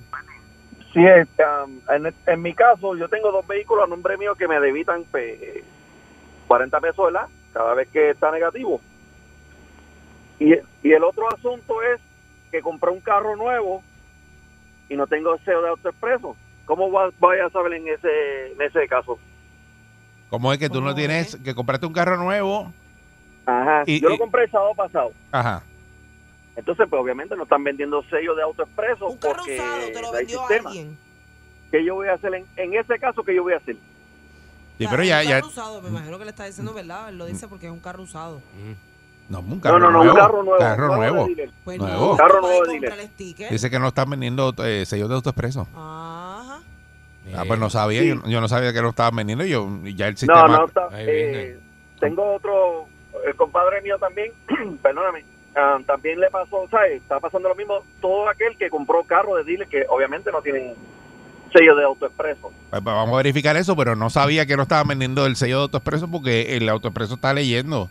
Sí, 0.94 1.04
este, 1.04 1.42
um, 1.64 1.80
en, 1.90 2.14
en 2.26 2.42
mi 2.42 2.54
caso, 2.54 2.96
yo 2.96 3.08
tengo 3.08 3.30
dos 3.30 3.46
vehículos 3.46 3.84
a 3.84 3.88
nombre 3.88 4.16
mío 4.16 4.34
que 4.34 4.48
me 4.48 4.58
debitan 4.58 5.04
pues, 5.10 5.38
40 6.52 6.80
pesos, 6.80 7.04
¿verdad? 7.06 7.28
Cada 7.54 7.72
vez 7.72 7.88
que 7.88 8.10
está 8.10 8.30
negativo. 8.30 8.78
Y, 10.38 10.52
y 10.82 10.92
el 10.92 11.02
otro 11.02 11.26
asunto 11.32 11.80
es 11.82 11.98
que 12.50 12.60
compré 12.60 12.90
un 12.90 13.00
carro 13.00 13.36
nuevo 13.36 13.82
y 14.90 14.94
no 14.96 15.06
tengo 15.06 15.38
SEO 15.38 15.62
de 15.62 15.70
AutoExpreso. 15.70 16.36
¿Cómo 16.66 16.92
va- 16.92 17.08
voy 17.18 17.38
a 17.38 17.48
saber 17.48 17.72
en 17.72 17.88
ese, 17.88 18.52
en 18.52 18.60
ese 18.60 18.86
caso? 18.86 19.18
¿Cómo 20.28 20.52
es 20.52 20.58
que 20.58 20.68
tú 20.68 20.80
no 20.82 20.88
¿Cómo 20.88 20.94
tienes, 20.96 21.36
que 21.36 21.54
compraste 21.54 21.86
un 21.86 21.94
carro 21.94 22.18
nuevo? 22.18 22.70
Ajá. 23.46 23.84
Y- 23.86 24.00
yo 24.02 24.08
y- 24.08 24.12
lo 24.12 24.18
compré 24.18 24.44
el 24.44 24.50
sábado 24.50 24.74
pasado. 24.74 25.10
Ajá. 25.30 25.64
Entonces, 26.54 26.86
pues 26.90 27.00
obviamente 27.00 27.34
no 27.34 27.44
están 27.44 27.64
vendiendo 27.64 28.02
sellos 28.10 28.36
de 28.36 28.42
AutoExpreso 28.42 29.06
Un 29.08 29.16
carro 29.16 29.36
porque 29.38 29.54
usado 29.58 29.86
te 29.90 30.02
lo 30.02 30.08
hay 30.08 30.14
vendió 30.18 30.38
sistema. 30.40 30.68
alguien. 30.68 30.98
¿Qué 31.70 31.82
yo 31.82 31.94
voy 31.94 32.08
a 32.08 32.12
hacer 32.12 32.34
en, 32.34 32.44
en 32.56 32.74
ese 32.74 32.98
caso? 32.98 33.24
¿Qué 33.24 33.34
yo 33.34 33.42
voy 33.42 33.54
a 33.54 33.56
hacer? 33.56 33.76
Sí, 34.82 34.88
pero 34.90 35.04
ya, 35.04 35.20
un 35.20 35.24
ya. 35.24 35.30
carro 35.36 35.46
usado, 35.48 35.82
me 35.82 35.88
imagino 35.88 36.18
que 36.18 36.24
le 36.24 36.30
está 36.30 36.44
diciendo 36.46 36.72
verdad. 36.74 37.08
Él 37.08 37.18
lo 37.18 37.26
dice 37.26 37.48
porque 37.48 37.66
es 37.66 37.72
un 37.72 37.80
carro 37.80 38.02
usado. 38.02 38.40
No, 39.28 39.40
un 39.40 39.48
No, 39.50 39.60
carro 39.60 39.78
no, 39.78 39.90
no, 39.90 39.98
nuevo. 39.98 40.12
un 40.12 40.18
carro 40.18 40.42
nuevo. 40.42 40.58
Carro 40.58 40.86
nuevo 40.96 41.26
de 41.26 41.34
nuevo. 41.36 41.52
Pues 41.64 41.78
Nuevo. 41.78 42.06
no, 42.12 42.16
Carro 42.16 42.40
nuevo 42.40 42.64
de. 42.64 43.48
Dice 43.50 43.70
que 43.70 43.78
no 43.78 43.88
están 43.88 44.10
vendiendo 44.10 44.54
eh, 44.64 44.84
sellos 44.84 45.08
de 45.08 45.14
autoexpreso. 45.14 45.66
Ajá. 45.74 46.60
Ah, 47.34 47.44
pues 47.46 47.58
no 47.60 47.70
sabía. 47.70 48.00
Sí. 48.02 48.08
Yo, 48.08 48.22
yo 48.26 48.40
no 48.40 48.48
sabía 48.48 48.72
que 48.72 48.82
lo 48.82 48.90
estaban 48.90 49.14
vendiendo. 49.16 49.44
Yo, 49.44 49.68
y 49.84 49.94
ya 49.94 50.08
el 50.08 50.16
sistema. 50.16 50.48
No, 50.48 50.58
no, 50.58 50.64
está, 50.66 50.88
Ahí 50.90 51.04
eh, 51.08 51.60
tengo 52.00 52.34
otro, 52.34 52.86
el 53.24 53.34
compadre 53.36 53.80
mío 53.80 53.96
también, 53.98 54.32
perdóname, 54.82 55.24
ah, 55.54 55.78
también 55.86 56.18
le 56.18 56.28
pasó, 56.30 56.66
¿sabes? 56.68 57.00
Está 57.00 57.20
pasando 57.20 57.48
lo 57.48 57.54
mismo 57.54 57.78
todo 58.00 58.28
aquel 58.28 58.56
que 58.58 58.68
compró 58.68 59.04
carro 59.04 59.36
de 59.36 59.44
dealer 59.44 59.68
que 59.68 59.84
obviamente 59.88 60.32
no 60.32 60.42
tienen 60.42 60.74
sello 61.52 61.74
de 61.76 61.84
autoexpreso. 61.84 62.52
Pues 62.70 62.82
vamos 62.82 63.12
a 63.14 63.16
verificar 63.16 63.56
eso, 63.56 63.76
pero 63.76 63.94
no 63.96 64.10
sabía 64.10 64.46
que 64.46 64.56
no 64.56 64.62
estaban 64.62 64.88
vendiendo 64.88 65.26
el 65.26 65.36
sello 65.36 65.56
de 65.58 65.62
autoexpreso 65.64 66.08
porque 66.10 66.56
el 66.56 66.68
autoexpreso 66.68 67.14
está 67.14 67.32
leyendo. 67.34 67.88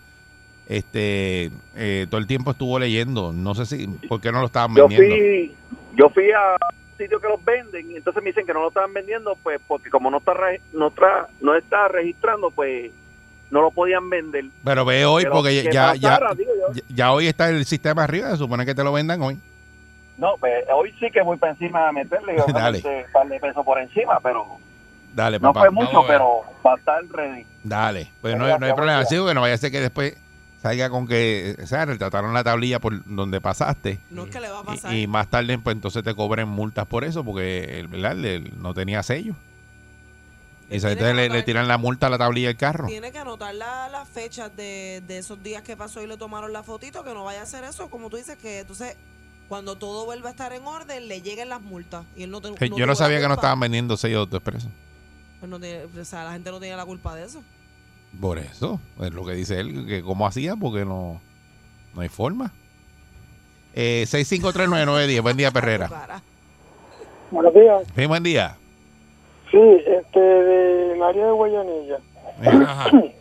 Este, 0.67 1.51
eh, 1.75 2.07
todo 2.09 2.19
el 2.19 2.27
tiempo 2.27 2.51
estuvo 2.51 2.79
leyendo. 2.79 3.33
No 3.33 3.55
sé 3.55 3.65
si, 3.65 3.87
¿por 3.87 4.21
qué 4.21 4.31
no 4.31 4.39
lo 4.39 4.45
estaban 4.45 4.73
Yo 4.75 4.87
vendiendo? 4.87 5.15
fui, 5.15 5.55
yo 5.97 6.09
fui 6.09 6.31
a 6.31 6.53
un 6.53 6.97
sitio 6.97 7.19
que 7.19 7.27
los 7.27 7.43
venden 7.43 7.91
y 7.91 7.95
entonces 7.97 8.23
me 8.23 8.29
dicen 8.29 8.45
que 8.45 8.53
no 8.53 8.61
lo 8.61 8.67
estaban 8.69 8.93
vendiendo, 8.93 9.37
pues 9.43 9.59
porque 9.67 9.89
como 9.89 10.09
no 10.09 10.17
está, 10.19 10.33
no, 10.73 10.91
tra- 10.91 11.27
no 11.41 11.55
está 11.55 11.87
registrando, 11.89 12.51
pues 12.51 12.91
no 13.49 13.61
lo 13.61 13.71
podían 13.71 14.09
vender. 14.09 14.45
Pero 14.63 14.85
ve 14.85 15.05
hoy 15.05 15.25
porque 15.29 15.63
que 15.63 15.73
ya, 15.73 15.87
pasara, 15.93 16.33
yo. 16.35 16.45
ya, 16.73 16.81
ya 16.87 17.11
hoy 17.11 17.27
está 17.27 17.49
el 17.49 17.65
sistema 17.65 18.05
arriba. 18.05 18.29
Se 18.31 18.37
supone 18.37 18.65
que 18.65 18.73
te 18.73 18.83
lo 18.83 18.93
vendan 18.93 19.21
hoy. 19.21 19.37
No, 20.21 20.35
pues 20.39 20.53
hoy 20.71 20.93
sí 20.99 21.09
que 21.11 21.21
voy 21.23 21.37
para 21.37 21.53
encima 21.53 21.89
a 21.89 21.91
meterle 21.91 22.35
Dale. 22.37 22.43
obviamente, 22.79 23.05
un 23.07 23.11
par 23.11 23.27
de 23.27 23.39
pesos 23.39 23.65
por 23.65 23.79
encima, 23.79 24.19
pero 24.21 24.45
Dale, 25.15 25.39
no 25.39 25.51
papá. 25.51 25.61
fue 25.61 25.71
mucho, 25.71 26.03
ver. 26.03 26.11
pero 26.11 26.41
va 26.65 26.73
a 26.73 26.77
estar 26.77 27.03
ready. 27.11 27.45
Dale. 27.63 28.11
Pues 28.21 28.37
no, 28.37 28.59
no 28.59 28.65
hay 28.65 28.73
problema. 28.73 29.03
Sí, 29.05 29.15
que 29.15 29.33
no 29.33 29.41
vaya 29.41 29.55
a 29.55 29.57
ser 29.57 29.71
que 29.71 29.81
después 29.81 30.15
salga 30.61 30.91
con 30.91 31.07
que, 31.07 31.55
o 31.61 31.65
sea, 31.65 31.85
retrataron 31.85 32.35
la 32.35 32.43
tablilla 32.43 32.77
por 32.79 33.03
donde 33.05 33.41
pasaste. 33.41 33.97
No 34.11 34.25
es 34.25 34.29
que 34.29 34.39
le 34.39 34.49
va 34.49 34.59
a 34.59 34.63
pasar. 34.63 34.93
Y, 34.93 35.01
y 35.01 35.07
más 35.07 35.27
tarde, 35.27 35.57
pues 35.57 35.75
entonces 35.75 36.03
te 36.03 36.13
cobren 36.13 36.47
multas 36.47 36.85
por 36.85 37.03
eso, 37.03 37.25
porque 37.25 37.79
el, 37.79 37.87
¿verdad? 37.87 38.11
El- 38.23 38.61
no 38.61 38.75
tenía 38.75 39.01
sello. 39.01 39.33
Y 40.69 40.75
entonces 40.75 41.15
le, 41.15 41.29
le 41.29 41.41
tiran 41.43 41.67
la 41.67 41.77
multa 41.79 42.07
a 42.07 42.09
la 42.11 42.17
tablilla 42.19 42.49
del 42.49 42.57
carro. 42.57 42.85
Tiene 42.85 43.11
que 43.11 43.17
anotar 43.17 43.55
la- 43.55 43.89
las 43.89 44.07
fechas 44.07 44.55
de, 44.55 45.01
de 45.07 45.17
esos 45.17 45.41
días 45.41 45.63
que 45.63 45.75
pasó 45.75 46.01
y 46.01 46.07
le 46.07 46.15
tomaron 46.15 46.53
la 46.53 46.61
fotito, 46.63 47.03
que 47.03 47.13
no 47.13 47.23
vaya 47.23 47.39
a 47.39 47.43
hacer 47.43 47.63
eso, 47.63 47.89
como 47.89 48.09
tú 48.11 48.17
dices, 48.17 48.37
que 48.37 48.59
entonces 48.59 48.95
cuando 49.51 49.75
todo 49.75 50.05
vuelva 50.05 50.29
a 50.29 50.31
estar 50.31 50.53
en 50.53 50.65
orden, 50.65 51.09
le 51.09 51.21
lleguen 51.21 51.49
las 51.49 51.59
multas. 51.61 52.05
Y 52.15 52.23
él 52.23 52.31
no, 52.31 52.39
te- 52.39 52.53
Que 52.53 52.69
no 52.69 52.77
Yo 52.77 52.85
no 52.85 52.95
sabía 52.95 53.19
que 53.19 53.27
no 53.27 53.33
estaban 53.33 53.59
vendiendo 53.59 53.97
sello 53.97 54.15
de 54.15 54.21
autoexpreso. 54.21 54.69
Pues 55.41 55.49
no 55.49 55.59
tiene- 55.59 55.83
o 55.83 56.05
sea, 56.05 56.23
la 56.23 56.31
gente 56.31 56.51
no 56.51 56.59
tiene 56.61 56.77
la 56.77 56.85
culpa 56.85 57.13
de 57.15 57.25
eso. 57.25 57.43
Por 58.21 58.37
eso, 58.37 58.79
es 59.01 59.13
lo 59.13 59.25
que 59.25 59.33
dice 59.33 59.59
él, 59.59 59.85
que 59.87 60.03
cómo 60.03 60.25
hacía, 60.25 60.55
porque 60.55 60.85
no, 60.85 61.19
no 61.93 61.99
hay 62.01 62.07
forma. 62.07 62.53
Eh, 63.73 64.05
6539910, 64.07 65.21
buen 65.21 65.35
día, 65.35 65.51
Perrera. 65.51 66.21
Buenos 67.29 67.53
días. 67.53 67.83
Sí, 67.93 68.05
buen 68.05 68.23
día. 68.23 68.55
Sí, 69.51 69.57
este, 69.85 70.17
del 70.21 71.03
área 71.03 71.25
de 71.25 71.31
Guayanilla. 71.33 71.97
Eh, 72.41 72.63
Ajá. 72.65 72.89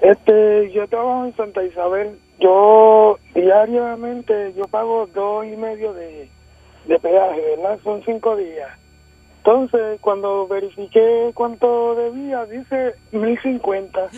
Este, 0.00 0.70
yo 0.72 0.86
trabajo 0.88 1.24
en 1.26 1.36
Santa 1.36 1.62
Isabel. 1.62 2.18
Yo 2.40 3.18
diariamente 3.34 4.52
yo 4.56 4.64
pago 4.64 5.06
dos 5.14 5.46
y 5.46 5.56
medio 5.56 5.92
de, 5.94 6.28
de 6.86 6.98
peaje, 6.98 7.40
¿verdad? 7.56 7.78
Son 7.84 8.02
cinco 8.04 8.36
días. 8.36 8.68
Entonces, 9.38 10.00
cuando 10.00 10.46
verifiqué 10.48 11.30
cuánto 11.34 11.94
debía, 11.94 12.44
dice 12.46 12.94
mil 13.12 13.38
cincuenta. 13.42 14.08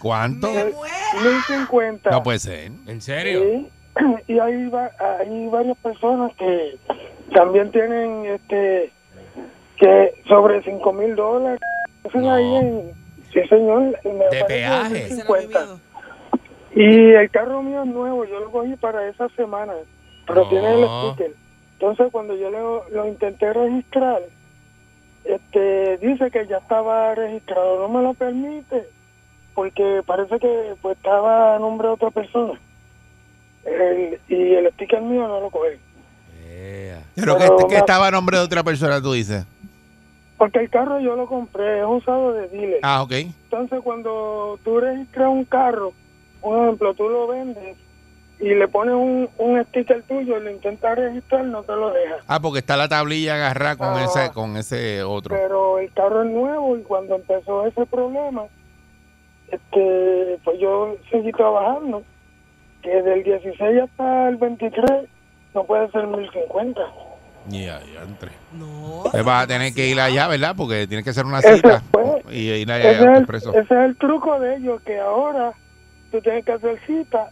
¿Cuánto? 0.00 0.46
Me 0.52 0.64
muero. 0.66 0.94
Mil 1.22 1.42
cincuenta. 1.46 2.10
No 2.10 2.22
puede 2.22 2.38
ser. 2.38 2.70
¿En 2.86 3.00
serio? 3.00 3.40
Sí. 3.42 3.68
Y 4.28 4.38
hay, 4.38 4.68
va- 4.68 4.92
hay 5.00 5.48
varias 5.48 5.76
personas 5.78 6.32
que 6.36 6.76
también 7.34 7.70
tienen 7.72 8.26
este 8.26 8.92
que 9.76 10.12
sobre 10.28 10.62
cinco 10.62 10.92
mil 10.92 11.16
dólares. 11.16 11.58
Hacen 12.06 12.22
No. 12.22 12.32
ahí 12.32 12.54
en, 12.56 12.90
sí 13.32 13.40
señor, 13.48 13.98
me 14.04 14.36
De 14.36 14.44
peaje. 14.46 15.04
Ese 15.04 15.06
era 15.06 15.14
mi 15.14 15.20
50. 15.22 15.58
miedo. 15.60 15.80
Y 16.74 17.12
el 17.14 17.30
carro 17.30 17.62
mío 17.62 17.82
es 17.82 17.88
nuevo, 17.88 18.24
yo 18.24 18.40
lo 18.40 18.50
cogí 18.50 18.76
para 18.76 19.08
esa 19.08 19.28
semana, 19.30 19.72
pero 20.26 20.42
No. 20.44 20.48
tiene 20.48 20.74
el 20.74 20.86
sticker. 20.86 21.34
Entonces 21.74 22.08
cuando 22.12 22.36
yo 22.36 22.50
lo, 22.50 22.88
lo 22.90 23.06
intenté 23.08 23.52
registrar, 23.52 24.20
este 25.24 25.98
dice 25.98 26.30
que 26.30 26.46
ya 26.46 26.58
estaba 26.58 27.14
registrado, 27.14 27.80
no 27.80 27.88
me 27.88 28.02
lo 28.02 28.14
permite, 28.14 28.84
porque 29.54 30.02
parece 30.06 30.38
que 30.38 30.74
pues 30.80 30.96
estaba 30.96 31.56
a 31.56 31.58
nombre 31.58 31.88
de 31.88 31.94
otra 31.94 32.10
persona. 32.10 32.58
El- 33.64 34.18
y 34.28 34.54
el 34.54 34.70
sticker 34.74 35.02
mío 35.02 35.26
no 35.28 35.40
lo 35.40 35.50
coge. 35.50 35.78
Yeah. 36.46 37.02
Pero 37.14 37.36
que, 37.36 37.44
Pero 37.44 37.56
que 37.68 37.74
me- 37.74 37.76
estaba 37.80 38.06
a 38.08 38.10
nombre 38.10 38.38
de 38.38 38.44
otra 38.44 38.62
persona, 38.62 39.00
tú 39.02 39.12
dices. 39.12 39.44
Porque 40.38 40.60
el 40.60 40.70
carro 40.70 41.00
yo 41.00 41.16
lo 41.16 41.26
compré, 41.26 41.80
es 41.80 41.84
usado 41.86 42.32
de 42.32 42.48
dealer. 42.48 42.78
Ah, 42.82 43.02
ok. 43.02 43.12
Entonces, 43.12 43.80
cuando 43.82 44.58
tú 44.64 44.78
registras 44.80 45.28
un 45.28 45.44
carro, 45.44 45.92
un 46.42 46.62
ejemplo, 46.64 46.94
tú 46.94 47.08
lo 47.08 47.26
vendes 47.26 47.76
y 48.40 48.50
le 48.54 48.68
pones 48.68 48.94
un, 48.94 49.28
un 49.36 49.64
sticker 49.64 50.00
tuyo 50.04 50.38
y 50.38 50.40
lo 50.44 50.50
intentas 50.50 50.96
registrar, 50.96 51.44
no 51.44 51.64
te 51.64 51.72
lo 51.72 51.90
deja. 51.90 52.18
Ah, 52.28 52.38
porque 52.40 52.60
está 52.60 52.76
la 52.76 52.86
tablilla 52.88 53.34
agarrada 53.34 53.74
con, 53.76 53.88
Ah. 53.88 54.04
ese, 54.04 54.30
con 54.32 54.56
ese 54.56 55.02
otro. 55.02 55.34
Pero 55.36 55.80
el 55.80 55.92
carro 55.92 56.22
es 56.22 56.30
nuevo 56.30 56.76
y 56.78 56.82
cuando 56.82 57.16
empezó 57.16 57.66
ese 57.66 57.84
problema, 57.86 58.44
este, 59.50 60.38
pues 60.44 60.58
yo 60.60 60.94
seguí 61.10 61.32
trabajando. 61.32 62.02
Que 62.82 63.02
del 63.02 63.24
16 63.24 63.82
hasta 63.82 64.28
el 64.28 64.36
23 64.36 64.84
no 65.54 65.64
puede 65.64 65.90
ser 65.90 66.06
1050. 66.06 66.80
Ya, 67.48 67.80
ya 67.92 68.02
entré. 68.06 68.30
No. 68.52 69.04
Pues 69.10 69.24
vas 69.24 69.44
a 69.44 69.46
tener 69.46 69.74
que 69.74 69.88
ir 69.88 70.00
allá, 70.00 70.26
¿verdad? 70.28 70.54
Porque 70.56 70.86
tienes 70.86 71.04
que 71.04 71.10
hacer 71.10 71.26
una 71.26 71.40
Ese 71.40 71.56
cita 71.56 71.82
y 72.30 72.48
ir 72.50 72.72
allá 72.72 72.78
Ese 72.78 72.88
a 72.88 72.92
es, 72.92 73.00
el, 73.00 73.08
Autoexpreso. 73.08 73.50
ese 73.50 73.60
es 73.62 73.70
el 73.90 73.96
truco 73.96 74.38
de 74.40 74.56
ellos, 74.56 74.80
que 74.82 74.98
ahora 74.98 75.52
tú 76.10 76.20
tienes 76.22 76.44
que 76.44 76.52
hacer 76.52 76.80
cita, 76.86 77.28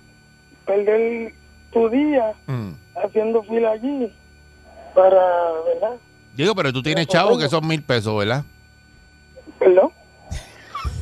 perder 0.66 1.32
tu 1.72 1.88
día 1.88 2.32
Mm. 2.46 2.70
haciendo 3.04 3.42
fila 3.44 3.70
allí 3.72 4.12
para, 4.94 5.52
¿verdad? 5.66 5.96
Digo, 6.34 6.54
pero 6.54 6.72
tú 6.72 6.82
tienes 6.82 7.04
Eso 7.04 7.12
chavo 7.12 7.28
tengo. 7.30 7.40
que 7.42 7.48
son 7.48 7.66
mil 7.66 7.82
pesos, 7.82 8.16
¿verdad? 8.18 8.44
¿Perdón? 9.58 9.90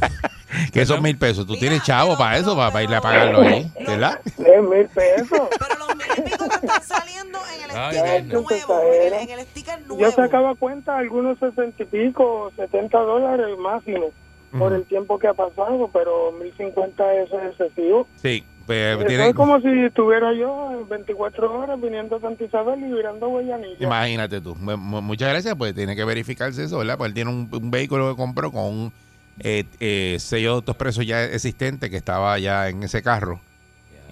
que 0.72 0.82
esos 0.82 1.00
mil 1.00 1.16
pesos. 1.18 1.46
Tú 1.46 1.56
tienes 1.56 1.82
chavo 1.82 2.16
para 2.16 2.38
eso, 2.38 2.54
para, 2.56 2.70
para 2.70 2.84
irle 2.84 2.96
a 2.96 3.00
pagarlo 3.00 3.40
ahí, 3.42 3.70
¿verdad? 3.86 4.20
Tres 4.36 4.62
mil 4.62 4.86
pesos. 4.88 5.48
Pero 5.58 5.78
los 5.78 5.96
mil 5.96 6.33
están 6.64 6.82
saliendo 6.82 7.38
en 7.54 7.64
el 7.64 7.70
sticker 7.70 8.24
nuevo. 8.26 8.80
En 8.82 9.12
el, 9.14 9.28
en 9.30 9.30
el 9.38 9.46
sticker 9.46 9.80
nuevo. 9.86 10.00
Yo 10.00 10.10
sacaba 10.12 10.54
cuenta 10.54 10.96
algunos 10.98 11.38
sesenta 11.38 11.82
y 11.82 11.86
pico, 11.86 12.52
setenta 12.56 12.98
dólares 13.00 13.56
máximo 13.58 14.10
por 14.58 14.72
el 14.72 14.84
tiempo 14.84 15.18
que 15.18 15.26
ha 15.26 15.34
pasado, 15.34 15.90
pero 15.92 16.30
mil 16.32 16.52
cincuenta 16.56 17.12
es 17.14 17.28
excesivo. 17.32 18.06
Sí, 18.22 18.44
pues 18.66 19.04
tiene, 19.08 19.30
es 19.30 19.34
como 19.34 19.60
si 19.60 19.66
estuviera 19.84 20.32
yo 20.32 20.70
en 20.70 20.88
24 20.88 21.58
horas 21.60 21.80
viniendo 21.80 22.16
a 22.16 22.20
Santa 22.20 22.44
Isabel 22.44 22.78
y 22.84 22.92
virando 22.92 23.28
Guayanilla. 23.28 23.84
imagínate 23.84 24.40
tú. 24.40 24.54
Mu- 24.54 24.76
mu- 24.76 25.02
Muchas 25.02 25.30
gracias, 25.30 25.56
pues 25.56 25.74
tiene 25.74 25.96
que 25.96 26.04
verificarse 26.04 26.62
eso, 26.62 26.78
¿verdad? 26.78 26.96
Pues 26.96 27.08
él 27.08 27.14
tiene 27.14 27.30
un, 27.30 27.48
un 27.52 27.70
vehículo 27.72 28.10
que 28.10 28.16
compró 28.16 28.52
con 28.52 28.62
un 28.64 28.92
eh, 29.40 29.64
eh, 29.80 30.18
sello 30.20 30.50
de 30.50 30.54
autoexpreso 30.58 31.02
ya 31.02 31.24
existente 31.24 31.90
que 31.90 31.96
estaba 31.96 32.38
ya 32.38 32.68
en 32.68 32.84
ese 32.84 33.02
carro. 33.02 33.40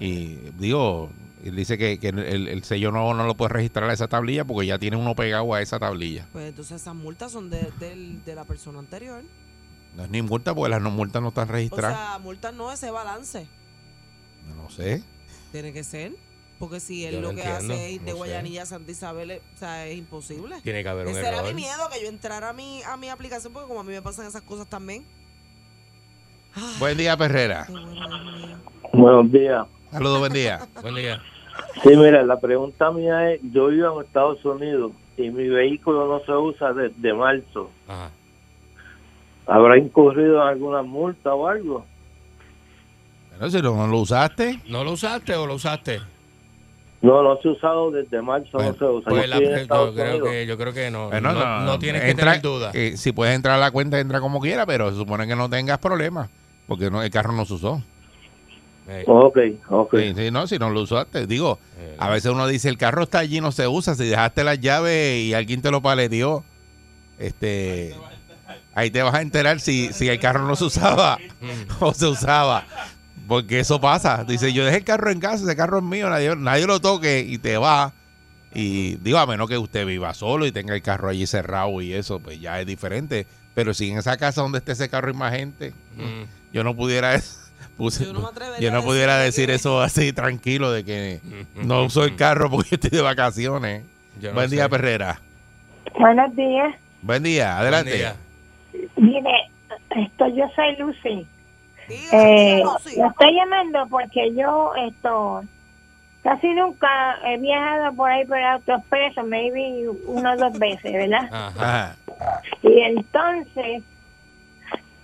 Y 0.01 0.39
digo, 0.59 1.09
él 1.45 1.57
dice 1.57 1.77
que, 1.79 1.99
que 1.99 2.09
el, 2.09 2.49
el 2.49 2.65
sello 2.65 2.91
nuevo 2.93 3.15
no 3.15 3.25
lo 3.27 3.35
puede 3.37 3.53
registrar 3.55 3.89
a 3.91 3.93
esa 3.93 4.09
tablilla 4.09 4.45
porque 4.45 4.67
ya 4.67 4.79
tiene 4.79 4.97
uno 4.97 5.15
pegado 5.15 5.53
a 5.55 5.61
esa 5.63 5.79
tablilla. 5.79 6.27
Pues 6.33 6.49
entonces 6.51 6.81
esas 6.81 6.95
multas 6.95 7.33
son 7.33 7.51
de, 7.51 7.71
del- 7.81 8.25
de 8.25 8.35
la 8.35 8.45
persona 8.45 8.79
anterior. 8.79 9.23
No 9.97 10.05
es 10.05 10.11
ni 10.11 10.23
multa 10.23 10.55
porque 10.55 10.71
las 10.71 10.81
no 10.81 10.91
multas 10.91 11.21
no 11.21 11.29
están 11.29 11.49
O 11.49 11.53
registradas. 11.53 11.97
sea, 11.97 12.19
multas 12.19 12.55
no 12.55 12.71
ese 12.73 12.91
balance. 12.91 13.47
no 14.57 14.71
sé. 14.71 15.03
Tiene 15.53 15.73
que 15.73 15.85
ser. 15.85 16.13
Porque 16.59 16.79
si 16.79 17.05
él 17.05 17.15
Yo 17.17 17.21
lo 17.23 17.29
no 17.31 17.35
que 17.35 17.43
entiendo, 17.43 17.75
hace 17.75 17.87
es 17.87 17.93
ir 17.95 18.01
de 18.03 18.07
no 18.07 18.13
sé. 18.13 18.19
Guayanilla 18.19 18.63
a 18.63 18.67
Santa 18.67 18.91
Isabel, 18.93 19.31
eh, 19.33 19.43
o 19.55 19.59
sea, 19.59 19.87
es 19.89 19.99
imposible. 19.99 20.61
Tiene 20.63 20.85
que 20.85 20.89
haber 20.89 21.07
un 21.09 21.13
Ese 21.13 21.21
era 21.27 21.33
mi 21.43 21.49
error. 21.49 21.55
miedo, 21.55 21.89
que 21.93 22.01
yo 22.03 22.09
entrara 22.09 22.51
a 22.51 22.53
mi, 22.53 22.83
a 22.85 22.97
mi 22.97 23.09
aplicación, 23.09 23.53
porque 23.53 23.67
como 23.67 23.81
a 23.81 23.85
mí 23.85 23.93
me 23.93 24.01
pasan 24.01 24.27
esas 24.27 24.43
cosas 24.43 24.69
también. 24.69 25.05
Ay, 26.55 26.63
Buen 26.79 26.97
día, 26.97 27.17
Perrera. 27.17 27.67
Buenos 28.93 29.33
días. 29.33 29.67
Saludos, 29.91 30.21
buen 30.21 30.33
día. 30.33 30.69
Buen 30.81 30.95
día. 30.95 31.21
Sí, 31.83 31.91
mira, 31.97 32.23
la 32.23 32.39
pregunta 32.39 32.91
mía 32.93 33.33
es, 33.33 33.41
yo 33.53 33.67
vivo 33.69 34.01
en 34.01 34.07
Estados 34.07 34.45
Unidos 34.45 34.93
y 35.17 35.31
mi 35.31 35.49
vehículo 35.49 36.07
no 36.07 36.21
se 36.25 36.33
usa 36.33 36.73
desde 36.73 37.13
marzo. 37.15 37.71
Ajá. 37.89 38.11
¿Habrá 39.47 39.77
incurrido 39.79 40.41
en 40.43 40.49
alguna 40.49 40.83
multa 40.83 41.35
o 41.35 41.49
algo? 41.49 41.85
Bueno, 43.31 43.51
si 43.51 43.61
no, 43.63 43.75
no 43.77 43.87
lo 43.89 43.99
usaste, 43.99 44.61
¿No 44.69 44.85
lo 44.85 44.93
usaste 44.93 45.35
o 45.35 45.47
lo 45.47 45.55
usaste? 45.55 46.01
No, 47.01 47.21
no 47.25 47.37
se 47.43 47.49
ha 47.49 47.51
usado 47.51 47.91
desde 47.91 48.23
marzo, 48.23 48.51
Bueno, 48.53 48.71
no 48.73 48.79
se 48.79 48.85
usa. 48.85 49.11
Pues 49.11 49.25
yo 49.25 49.41
la- 49.41 49.93
creo 49.93 50.23
que, 50.23 50.47
yo 50.47 50.57
creo 50.57 50.73
que 50.73 50.91
no. 50.93 51.09
Bueno, 51.09 51.33
no, 51.33 51.41
no, 51.41 51.61
no 51.67 51.79
tienes 51.81 52.03
que 52.03 52.15
tener 52.15 52.41
duda. 52.41 52.71
eh, 52.75 52.97
si 52.97 53.11
puedes 53.11 53.35
entrar 53.35 53.57
a 53.57 53.61
la 53.61 53.73
cuenta, 53.73 53.99
entra 53.99 54.21
como 54.21 54.41
quiera, 54.41 54.67
pero 54.67 54.91
se 54.91 54.97
supone 54.97 55.27
que 55.27 55.35
no 55.35 55.51
tengas 55.51 55.79
problemas, 55.79 56.31
porque 56.69 56.91
no, 56.93 57.03
el 57.03 57.11
carro 57.11 57.33
no 57.33 57.45
se 57.45 57.55
usó. 57.55 57.83
Eh, 58.89 59.05
Ok, 59.07 59.39
ok. 59.69 59.95
Sí, 59.99 60.13
sí, 60.17 60.31
no, 60.31 60.47
si 60.47 60.59
no 60.59 60.71
lo 60.71 60.83
usaste. 60.83 61.27
Digo, 61.27 61.59
eh, 61.79 61.97
a 61.99 62.09
veces 62.11 62.33
uno 62.33 62.47
dice, 62.47 62.69
el 62.69 62.79
carro 62.79 63.05
está 63.05 63.21
allí, 63.21 63.41
no 63.41 63.53
se 63.53 63.69
usa. 63.69 63.95
Si 63.95 64.05
dejaste 64.05 64.45
las 64.45 64.61
llaves 64.61 65.19
y 65.21 65.35
alguien 65.35 65.63
te 65.63 65.71
lo 65.71 65.81
paleteó, 65.83 66.45
este, 67.19 67.95
ahí 68.75 68.91
te 68.91 69.03
vas 69.03 69.15
a 69.15 69.23
enterar 69.23 69.61
si, 69.61 69.93
si 69.93 70.09
el 70.09 70.19
carro 70.19 70.47
no 70.47 70.57
se 70.57 70.65
usaba 70.65 71.19
o 71.81 71.95
se 71.95 72.07
usaba. 72.07 72.67
Porque 73.29 73.61
eso 73.61 73.81
pasa. 73.81 74.25
Dice, 74.25 74.53
yo 74.53 74.65
dejé 74.65 74.79
el 74.79 74.85
carro 74.85 75.11
en 75.11 75.21
casa, 75.21 75.45
ese 75.45 75.57
carro 75.57 75.79
es 75.79 75.85
mío, 75.85 76.11
nadie, 76.11 76.35
nadie 76.37 76.67
lo 76.67 76.81
toque 76.81 77.21
y 77.21 77.39
te 77.39 77.57
va. 77.57 77.93
Y 78.55 78.97
digo, 78.97 79.19
a 79.19 79.27
menos 79.27 79.49
que 79.49 79.57
usted 79.57 79.87
viva 79.87 80.13
solo 80.13 80.45
y 80.45 80.53
tenga 80.53 80.75
el 80.75 80.83
carro 80.83 81.09
allí 81.09 81.27
cerrado 81.27 81.81
y 81.81 81.95
eso, 81.95 82.19
pues 82.19 82.41
ya 82.41 82.61
es 82.61 82.67
diferente. 82.67 83.27
Pero 83.55 83.73
si 83.75 83.91
en 83.91 83.99
esa 83.99 84.17
casa 84.17 84.43
donde 84.43 84.59
esté 84.59 84.73
ese 84.73 84.89
carro 84.89 85.09
hay 85.09 85.15
más 85.15 85.33
gente, 85.35 85.73
mm, 85.97 86.53
yo 86.53 86.65
no 86.65 86.75
pudiera 86.75 87.15
puse- 87.79 88.05
Yo 88.07 88.13
no 88.13 88.21
me 88.21 88.61
yo 88.61 88.83
pudiera 88.85 89.19
decir 89.19 89.51
eso 89.51 89.81
así 89.81 90.13
tranquilo 90.13 90.71
de 90.73 90.85
que 90.85 91.21
no 91.55 91.85
uso 91.85 92.05
el 92.05 92.17
carro 92.17 92.51
porque 92.51 92.75
estoy 92.77 92.91
de 92.91 93.01
vacaciones. 93.03 93.85
No 94.21 94.33
Buen 94.33 94.51
día. 94.51 94.69
Perrera. 94.69 95.21
Buenos 95.99 96.35
días. 96.37 96.75
Buen 97.03 97.23
día, 97.23 97.59
adelante. 97.59 97.91
Buen 97.91 97.99
día. 97.99 98.91
Mire, 98.97 99.51
esto 99.97 100.27
yo 100.29 100.45
soy 100.55 100.77
Lucy. 100.77 101.27
Diga, 101.89 102.09
Eh, 102.13 102.57
diga, 102.57 102.73
Lucy. 102.73 102.97
lo 103.01 103.07
estoy 103.09 103.35
llamando 103.35 103.87
porque 103.91 104.33
yo 104.35 104.73
esto 104.87 105.43
casi 106.23 106.49
nunca 106.55 106.89
he 107.27 107.37
viajado 107.39 107.93
por 107.95 108.11
ahí 108.11 108.25
por 108.27 108.39
autoexpreso, 108.39 109.25
maybe 109.25 109.89
una 110.07 110.35
o 110.35 110.37
dos 110.37 110.59
veces, 110.59 110.93
¿verdad? 110.93 111.29
Ajá. 111.33 111.97
Y 112.63 112.79
entonces, 112.81 113.83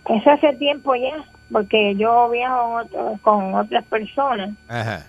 eso 0.08 0.30
hace 0.30 0.52
tiempo 0.54 0.94
ya, 0.94 1.24
porque 1.52 1.94
yo 1.96 2.28
viajo 2.30 2.62
con, 2.62 2.80
otro- 2.86 3.18
con 3.22 3.54
otras 3.54 3.84
personas. 3.86 4.50
Ajá. 4.68 5.06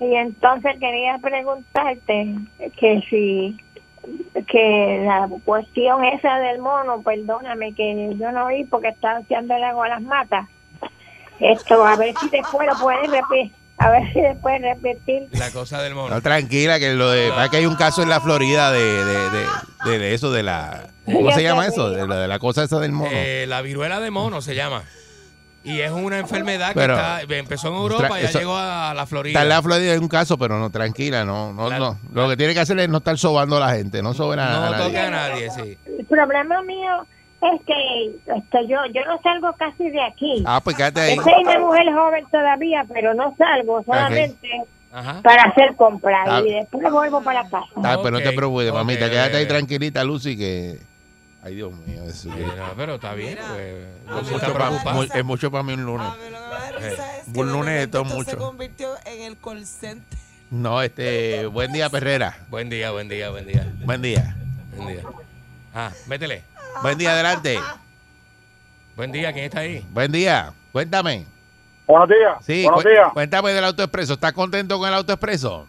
Y 0.00 0.14
entonces 0.14 0.72
quería 0.78 1.18
preguntarte 1.18 2.34
que 2.78 3.00
si 3.08 3.56
que 4.46 5.02
la 5.04 5.28
cuestión 5.44 6.04
esa 6.04 6.38
del 6.38 6.58
mono, 6.60 7.02
perdóname 7.02 7.72
que 7.74 8.14
yo 8.18 8.30
no 8.30 8.46
oí 8.46 8.64
porque 8.64 8.88
estaba 8.88 9.20
echando 9.20 9.54
el 9.56 9.64
agua 9.64 9.86
a 9.86 9.88
las 9.88 10.02
matas. 10.02 10.46
Esto, 11.40 11.84
a 11.84 11.96
ver 11.96 12.14
si 12.20 12.28
después 12.30 12.66
lo 12.68 12.78
puedes 12.80 13.10
repetir, 13.10 13.52
a 13.78 13.90
ver 13.90 14.12
si 14.12 14.20
después 14.20 14.62
repetir. 14.62 15.28
La 15.32 15.50
cosa 15.50 15.82
del 15.82 15.94
mono. 15.94 16.14
No, 16.14 16.20
tranquila, 16.22 16.78
que 16.78 16.94
lo 16.94 17.10
de. 17.10 17.30
que 17.50 17.56
hay 17.58 17.66
un 17.66 17.74
caso 17.74 18.02
en 18.02 18.08
la 18.08 18.20
Florida 18.20 18.70
de, 18.72 19.04
de, 19.04 19.30
de, 19.30 19.46
de- 19.86 19.98
de 19.98 20.14
eso, 20.14 20.30
de 20.30 20.42
la. 20.42 20.88
¿Cómo 21.04 21.30
se 21.32 21.42
llama 21.42 21.66
eso? 21.66 21.90
De, 21.90 22.06
la- 22.06 22.16
de 22.16 22.28
la 22.28 22.38
cosa 22.38 22.62
esa 22.64 22.78
del 22.80 22.92
mono. 22.92 23.10
Eh, 23.12 23.44
la 23.48 23.60
viruela 23.62 24.00
de 24.00 24.10
mono 24.10 24.40
se 24.40 24.54
llama. 24.54 24.82
Y 25.66 25.80
es 25.80 25.90
una 25.90 26.18
enfermedad 26.18 26.68
que 26.68 26.74
Pero- 26.80 26.94
está, 26.94 27.20
empezó 27.22 27.68
en 27.68 27.74
Europa 27.74 28.18
y 28.18 28.22
ya 28.22 28.28
eso- 28.28 28.38
llegó 28.38 28.56
a 28.56 28.94
la 28.94 29.06
Florida. 29.06 29.32
Está 29.32 29.42
en 29.42 29.48
la 29.48 29.62
Florida 29.62 29.92
hay 29.92 29.98
un 29.98 30.08
caso, 30.08 30.38
pero 30.38 30.58
no, 30.58 30.70
tranquila, 30.70 31.24
no, 31.24 31.52
no, 31.52 31.68
La- 31.68 31.78
no. 31.78 31.98
Lo 32.12 32.28
que 32.28 32.36
tiene 32.36 32.54
que 32.54 32.60
hacer 32.60 32.78
es 32.78 32.88
no 32.88 32.98
estar 32.98 33.18
sobando 33.18 33.56
a 33.56 33.60
la 33.60 33.70
gente, 33.74 34.02
no 34.02 34.14
soben 34.14 34.38
a, 34.38 34.68
a 34.68 34.70
no 34.70 34.76
toque 34.78 34.92
nadie. 34.94 35.06
a 35.06 35.10
nadie, 35.10 35.50
sí. 35.50 35.78
El 35.98 36.04
problema 36.06 36.62
mío 36.62 37.04
es 37.42 37.60
que 37.66 38.32
esto, 38.36 38.58
yo 38.68 38.76
yo 38.94 39.04
no 39.06 39.20
salgo 39.22 39.52
casi 39.58 39.90
de 39.90 40.02
aquí. 40.02 40.42
Ah, 40.46 40.60
pues 40.62 40.76
quédate 40.76 41.00
ahí. 41.00 41.16
Yo 41.16 41.22
soy 41.22 41.32
una 41.42 41.58
mujer 41.58 41.84
joven 41.92 42.24
todavía, 42.30 42.84
pero 42.92 43.14
no 43.14 43.34
salgo 43.36 43.82
solamente 43.84 44.48
Ajá. 44.92 45.20
para 45.22 45.42
hacer 45.42 45.74
compras 45.76 46.26
Ah. 46.30 46.42
y 46.46 46.52
después 46.52 46.90
vuelvo 46.90 47.22
para 47.22 47.42
casa. 47.42 47.60
Ah, 47.82 47.98
pues 48.00 48.12
no 48.12 48.20
te 48.20 48.32
preocupes, 48.32 48.72
mamita, 48.72 49.10
quédate 49.10 49.36
ahí 49.36 49.46
tranquilita, 49.46 50.02
Lucy, 50.04 50.36
que. 50.36 50.78
Ay, 51.42 51.54
Dios 51.54 51.72
mío, 51.72 52.02
eso. 52.04 52.28
No, 52.28 52.72
pero 52.76 52.96
está 52.96 53.14
bien, 53.14 53.30
Mira, 53.30 53.46
pues. 53.52 53.86
a 54.06 54.10
No 54.10 54.18
mí 54.20 54.24
se 54.24 54.30
lo 54.32 54.36
está 54.36 54.46
que 54.48 54.52
me 54.52 54.58
preocupado. 54.58 54.96
mu- 54.96 55.02
es 55.14 55.24
mucho 55.24 55.50
para 55.50 55.62
mí 55.62 55.72
un 55.74 55.84
lunes. 55.84 56.06
A 56.08 56.14
mí 56.16 56.22
lo 56.30 56.38
que 56.38 56.44
me 56.44 56.50
da 56.50 56.90
risa 56.90 57.16
es 57.18 57.24
que 57.32 57.40
Un 57.40 57.52
lunes 57.52 57.66
de 57.66 57.72
repente 57.72 57.88
todo 57.92 58.02
esto 58.04 58.14
mucho. 58.16 58.30
se 58.30 58.36
convirtió 58.36 58.88
en 59.04 59.22
el 59.22 59.36
call 59.38 59.64
center. 59.66 60.18
No, 60.50 60.82
este. 60.82 61.46
Buen 61.46 61.72
día, 61.72 61.88
Perrera. 61.90 62.38
Buen 62.48 62.68
día, 62.68 62.90
buen 62.90 63.08
día, 63.08 63.30
buen 63.30 63.46
día. 63.46 63.72
Buen 63.84 64.02
día. 64.02 64.36
Buen 64.76 64.88
día. 64.88 65.02
Ah, 65.74 65.92
métele. 66.06 66.42
Buen 66.82 66.98
día, 66.98 67.12
adelante. 67.12 67.58
Buen 68.96 69.12
día, 69.12 69.32
¿quién 69.32 69.44
está 69.46 69.60
ahí? 69.60 69.86
Buen 69.90 70.10
día. 70.10 70.52
Cuéntame. 70.72 71.26
Buenos 71.86 72.08
días. 72.08 72.36
Sí, 72.44 72.64
Buenos 72.64 72.82
cu- 72.82 72.88
días. 72.88 73.12
cuéntame 73.12 73.52
del 73.52 73.64
autoexpreso. 73.64 74.14
¿Estás 74.14 74.32
contento 74.32 74.78
con 74.78 74.88
el 74.88 74.94
autoexpreso? 74.94 75.68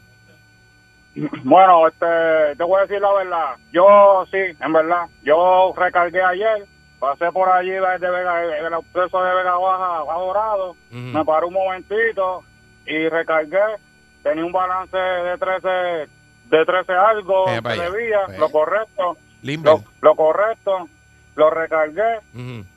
Bueno, 1.43 1.88
este, 1.88 2.56
te 2.58 2.63
voy 2.63 2.80
a 2.80 2.82
decir 2.86 3.01
la 3.01 3.13
verdad. 3.13 3.56
Yo 3.71 4.25
sí, 4.32 4.38
en 4.60 4.73
verdad. 4.73 5.06
Yo 5.23 5.73
recargué 5.75 6.21
ayer, 6.21 6.65
pasé 6.99 7.32
por 7.32 7.49
allí 7.49 7.71
desde 7.71 8.10
Vega, 8.10 8.43
el 8.43 8.73
expreso 8.73 9.23
de 9.23 9.34
Vega 9.36 9.56
Baja 9.58 9.99
a 10.01 10.17
Dorado, 10.19 10.75
me 10.91 11.25
paré 11.25 11.45
un 11.47 11.53
momentito 11.53 12.43
y 12.86 13.10
recargué. 13.10 13.60
Tenía 14.23 14.45
un 14.45 14.51
balance 14.51 14.97
de 14.97 15.38
13, 15.38 15.67
de 16.49 16.65
13 16.65 16.91
algo 16.93 17.47
Eh, 17.49 17.53
que 17.56 17.62
vaya. 17.62 17.89
debía, 17.89 18.19
lo 18.39 18.49
correcto, 18.49 19.17
lo, 19.65 19.84
lo 20.01 20.15
correcto, 20.15 20.88
lo 21.36 21.49
recargué, 21.49 22.19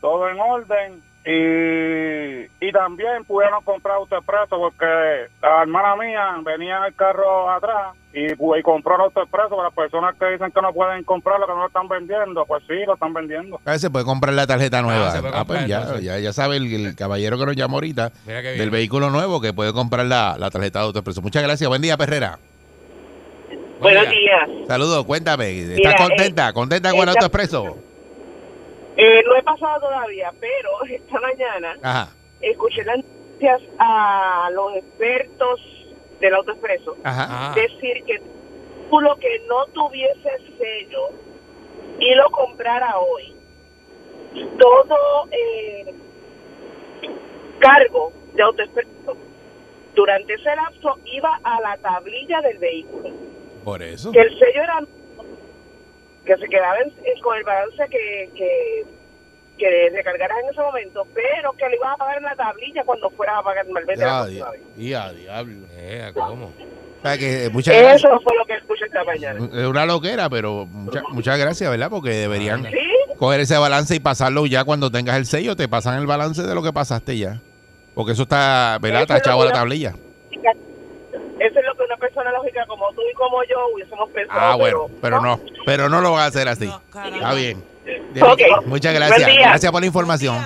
todo 0.00 0.28
en 0.28 0.38
orden 0.40 1.02
y, 1.24 2.44
y 2.66 2.72
también 2.72 3.24
pudieron 3.26 3.62
comprar 3.62 3.96
autoexpreso 3.96 4.56
porque 4.58 5.28
la 5.42 5.62
hermana 5.62 5.96
mía 5.96 6.36
venía 6.44 6.78
en 6.78 6.84
el 6.84 6.94
carro 6.94 7.50
atrás 7.50 7.94
y, 8.12 8.32
y 8.32 8.62
compró 8.62 8.94
el 8.96 9.02
autoexpreso 9.02 9.50
para 9.50 9.64
las 9.64 9.74
personas 9.74 10.14
que 10.18 10.26
dicen 10.30 10.50
que 10.50 10.62
no 10.62 10.72
pueden 10.72 11.04
comprarlo, 11.04 11.46
que 11.46 11.52
no 11.52 11.60
lo 11.60 11.66
están 11.66 11.88
vendiendo, 11.88 12.44
pues 12.46 12.62
sí, 12.66 12.74
lo 12.86 12.94
están 12.94 13.12
vendiendo. 13.12 13.60
A 13.64 13.70
ver, 13.72 13.78
se 13.80 13.90
puede 13.90 14.04
comprar 14.04 14.34
la 14.34 14.46
tarjeta 14.46 14.80
nueva. 14.82 15.10
se 15.10 15.20
puede 15.20 15.34
Ah, 15.36 15.44
pues 15.44 15.66
ya, 15.66 15.98
ya, 16.00 16.18
ya 16.18 16.32
sabe 16.32 16.56
el, 16.56 16.72
el 16.86 16.96
caballero 16.96 17.38
que 17.38 17.46
nos 17.46 17.56
llamó 17.56 17.76
ahorita 17.76 18.10
del 18.26 18.70
vehículo 18.70 19.10
nuevo 19.10 19.40
que 19.40 19.52
puede 19.52 19.72
comprar 19.72 20.06
la, 20.06 20.36
la 20.38 20.50
tarjeta 20.50 20.80
de 20.80 20.86
autoexpreso. 20.86 21.22
Muchas 21.22 21.42
gracias. 21.42 21.68
Buen 21.68 21.82
día, 21.82 21.96
Perrera. 21.96 22.38
Buen 23.48 23.94
Buenos 23.94 24.10
día. 24.10 24.46
días. 24.46 24.68
Saludos, 24.68 25.04
cuéntame. 25.06 25.50
¿Estás 25.60 25.76
Mira, 25.76 25.96
contenta? 25.96 26.52
¿Contenta 26.52 26.90
con 26.90 27.00
el 27.00 27.08
autoexpreso? 27.10 27.78
Eh, 29.02 29.22
no 29.26 29.34
he 29.34 29.42
pasado 29.42 29.80
todavía, 29.80 30.30
pero 30.38 30.84
esta 30.90 31.20
mañana 31.20 31.74
Ajá, 31.82 32.12
escuché 32.42 32.84
las 32.84 32.98
noticias 32.98 33.62
a 33.78 34.50
los 34.52 34.76
expertos 34.76 35.60
del 36.20 36.34
autoexpreso 36.34 36.96
ajá. 37.02 37.26
Ah, 37.30 37.54
decir 37.54 38.04
que 38.04 38.20
tú 38.90 39.00
lo 39.00 39.16
que 39.16 39.40
no 39.48 39.64
tuviese 39.72 40.30
sello 40.58 41.08
y 41.98 42.14
lo 42.14 42.30
comprara 42.30 42.98
hoy, 42.98 43.34
todo, 44.58 45.28
eh, 45.30 45.94
cargo 47.58 48.12
de 48.34 48.42
autoexpreso 48.42 49.16
durante 49.94 50.34
ese 50.34 50.56
lapso 50.56 50.98
iba 51.06 51.40
a 51.42 51.60
la 51.62 51.76
tablilla 51.78 52.42
del 52.42 52.58
vehículo. 52.58 53.10
Por 53.64 53.82
eso. 53.82 54.12
Que 54.12 54.20
el 54.20 54.38
sello 54.38 54.62
era 54.62 54.82
que 56.24 56.36
se 56.36 56.46
quedaba 56.48 56.78
en- 56.78 56.92
en- 57.04 57.22
con 57.22 57.36
el 57.36 57.44
balance 57.44 57.82
que, 57.90 58.30
que, 58.36 58.84
que 59.58 59.90
recargaras 59.92 60.38
en 60.44 60.50
ese 60.50 60.60
momento, 60.60 61.06
pero 61.14 61.52
que 61.52 61.68
le 61.68 61.76
ibas 61.76 61.94
a 61.94 61.96
pagar 61.96 62.16
en 62.18 62.22
la 62.24 62.36
tablilla 62.36 62.82
cuando 62.84 63.10
fueras 63.10 63.36
a 63.38 63.42
pagar 63.42 63.66
el 63.66 63.72
malvete 63.72 64.00
Ya, 64.00 64.26
ya, 64.76 65.12
diablo. 65.12 65.66
Eh, 65.72 66.10
¿Cómo? 66.14 66.46
O 66.46 67.02
sea, 67.02 67.16
que 67.16 67.48
muchas 67.50 67.74
gracias. 67.78 68.04
Eso 68.04 68.20
fue 68.20 68.36
lo 68.36 68.44
que 68.44 68.54
escuché 68.54 68.84
esta 68.84 69.02
mañana. 69.04 69.38
Es 69.54 69.66
una 69.66 69.86
loquera, 69.86 70.28
pero 70.28 70.66
mucha- 70.66 71.02
muchas 71.10 71.38
gracias, 71.38 71.70
¿verdad? 71.70 71.88
Porque 71.90 72.10
deberían 72.10 72.62
Sí, 72.64 72.76
coger 73.16 73.40
ese 73.40 73.56
balance 73.56 73.94
y 73.94 74.00
pasarlo 74.00 74.44
ya 74.46 74.64
cuando 74.64 74.90
tengas 74.90 75.16
el 75.16 75.24
sello, 75.26 75.56
te 75.56 75.66
pasan 75.68 75.98
el 75.98 76.06
balance 76.06 76.42
de 76.42 76.54
lo 76.54 76.62
que 76.62 76.72
pasaste 76.74 77.16
ya. 77.16 77.40
Porque 77.94 78.12
eso 78.12 78.22
está, 78.24 78.78
¿verdad? 78.80 79.02
Eso 79.02 79.14
es 79.14 79.18
lo 79.18 79.22
Tachado 79.24 79.42
a 79.42 79.46
la 79.46 79.52
tablilla. 79.52 79.94
eso 80.30 81.58
es 81.58 81.64
lo 81.66 81.74
que 81.74 81.82
una 81.84 81.89
persona 82.00 82.32
lógica 82.32 82.66
como 82.66 82.90
tú 82.92 83.02
y 83.10 83.14
como 83.14 83.42
yo 83.44 83.56
hubiésemos 83.74 84.10
pensado. 84.10 84.40
Ah, 84.40 84.56
bueno, 84.56 84.88
pero 85.00 85.20
no, 85.20 85.40
pero 85.64 85.88
no 85.88 86.00
lo 86.00 86.12
van 86.12 86.22
a 86.22 86.26
hacer 86.26 86.48
así. 86.48 86.66
No. 86.66 86.80
Está 86.88 87.34
bien. 87.34 87.62
Ok. 88.20 88.66
Muchas 88.66 88.94
gracias. 88.94 89.30
Gracias 89.38 89.70
por 89.70 89.80
la 89.80 89.86
información. 89.86 90.44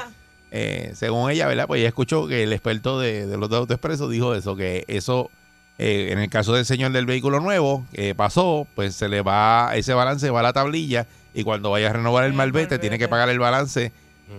Eh, 0.51 0.93
según 0.95 1.31
ella, 1.31 1.49
¿verdad? 1.49 1.67
Pues 1.67 1.81
ella 1.81 1.89
escuchó 1.89 2.29
que 2.29 2.45
el 2.45 2.53
experto 2.53 3.01
de, 3.01 3.27
de 3.27 3.37
los 3.37 3.51
de 3.51 3.57
AutoExpreso 3.57 4.09
dijo 4.09 4.35
eso, 4.35 4.55
que 4.55 4.85
eso, 4.87 5.31
eh, 5.79 6.11
en 6.13 6.21
el 6.21 6.31
caso 6.31 6.53
del 6.55 6.65
señor 6.65 6.93
del 6.93 7.07
vehículo 7.07 7.41
nuevo, 7.41 7.85
que 7.93 8.15
pasó, 8.15 8.67
pues 8.77 8.95
se 8.95 9.09
le 9.09 9.23
va, 9.23 9.73
ese 9.75 9.95
balance 9.95 10.31
va 10.31 10.41
a 10.41 10.43
la 10.45 10.53
tablilla 10.53 11.07
y 11.35 11.43
cuando 11.43 11.71
vaya 11.71 11.91
a 11.91 11.93
renovar 11.95 12.25
el 12.25 12.35
malvete 12.35 12.79
tiene 12.79 13.01
que 13.01 13.09
pagar 13.09 13.29
el 13.31 13.41
balance 13.41 13.91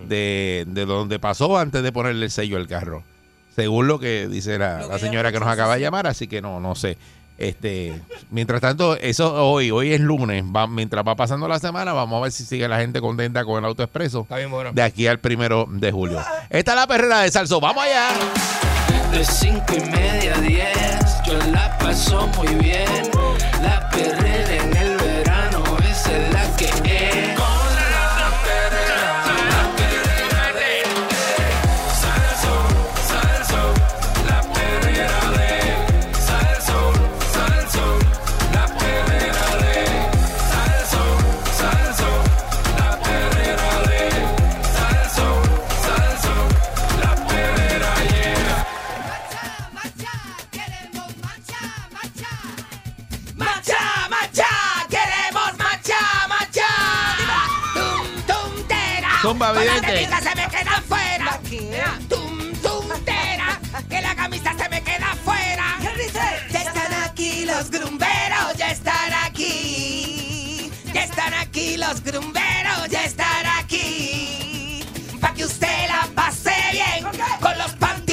de, 0.08 0.64
de 0.68 0.86
donde 0.86 1.20
pasó 1.20 1.58
antes 1.58 1.84
de 1.84 1.92
ponerle 1.92 2.26
el 2.26 2.32
sello 2.32 2.56
al 2.56 2.68
carro. 2.68 3.04
Según 3.56 3.88
lo 3.88 4.00
que 4.00 4.28
dice 4.28 4.58
la, 4.58 4.86
que 4.92 5.00
señora 5.00 5.32
que 5.32 5.40
nos 5.40 5.48
acaba 5.48 5.76
de 5.76 5.82
llamar, 5.82 6.08
así 6.08 6.28
que 6.28 6.42
no, 6.42 6.60
no 6.60 6.76
sé. 6.76 6.98
Este, 7.38 7.94
mientras 8.32 8.62
tanto, 8.62 8.96
eso 8.98 9.34
hoy, 9.50 9.70
hoy 9.72 9.94
es 9.94 10.00
lunes, 10.00 10.44
va, 10.44 10.68
mientras 10.68 11.06
va 11.06 11.16
pasando 11.16 11.48
la 11.48 11.60
semana, 11.60 11.92
vamos 11.94 12.20
a 12.20 12.24
ver 12.24 12.32
si 12.32 12.46
sigue 12.46 12.68
la 12.68 12.80
gente 12.80 13.02
contenta 13.02 13.44
con 13.44 13.60
el 13.60 13.66
AutoExpreso 13.66 14.22
Está 14.22 14.38
bien 14.38 14.50
bueno. 14.52 14.72
de 14.74 14.82
aquí 14.82 15.06
al 15.08 15.20
primero 15.20 15.68
de 15.70 15.92
julio. 15.92 16.22
Esta 16.50 16.72
es 16.72 16.78
la 16.78 16.88
perrera 16.88 17.22
de 17.22 17.32
Salso. 17.32 17.60
¡Vamos 17.60 17.84
allá! 17.84 18.10
De 19.12 19.24
cinco 19.24 19.74
y 19.78 19.82
media 19.90 20.36
a 20.36 20.42
diez, 20.42 21.24
yo 21.26 21.38
la 21.52 21.78
paso 21.78 22.28
muy 22.38 22.54
bien. 22.56 22.86
La 23.62 23.90
perrera 23.90 24.56
en 24.64 24.75
tera. 59.36 59.52
Zumba, 59.52 59.54
Con 59.54 59.66
bebidas 59.82 60.24
se 60.24 60.36
me 60.36 60.48
quedan 60.48 60.84
fuera. 60.84 61.26
¿La? 61.26 62.00
Tum, 62.10 62.54
tum, 62.62 62.88
tera. 63.04 63.60
Que 63.90 64.02
la 64.02 64.16
camisa 64.16 64.54
se 64.58 64.70
me 64.70 64.82
queda 64.82 65.16
fuera. 65.24 65.78
Ya 66.52 66.62
están 66.62 66.94
aquí 67.04 67.46
los 67.46 67.70
grumberos, 67.70 68.54
ya 68.58 68.72
están 68.72 69.14
aquí. 69.26 70.72
Ya 70.94 71.04
están 71.04 71.34
aquí 71.34 71.78
los 71.78 72.02
grumberos, 72.04 72.90
ya 72.90 73.04
están 73.04 73.46
aquí. 73.60 74.84
Pa' 75.20 75.34
que 75.34 75.46
usted 75.46 75.88
la 75.88 76.08
pase 76.16 76.54
bien, 76.72 77.04
con 77.42 77.58
los 77.58 77.72
panties 77.74 78.05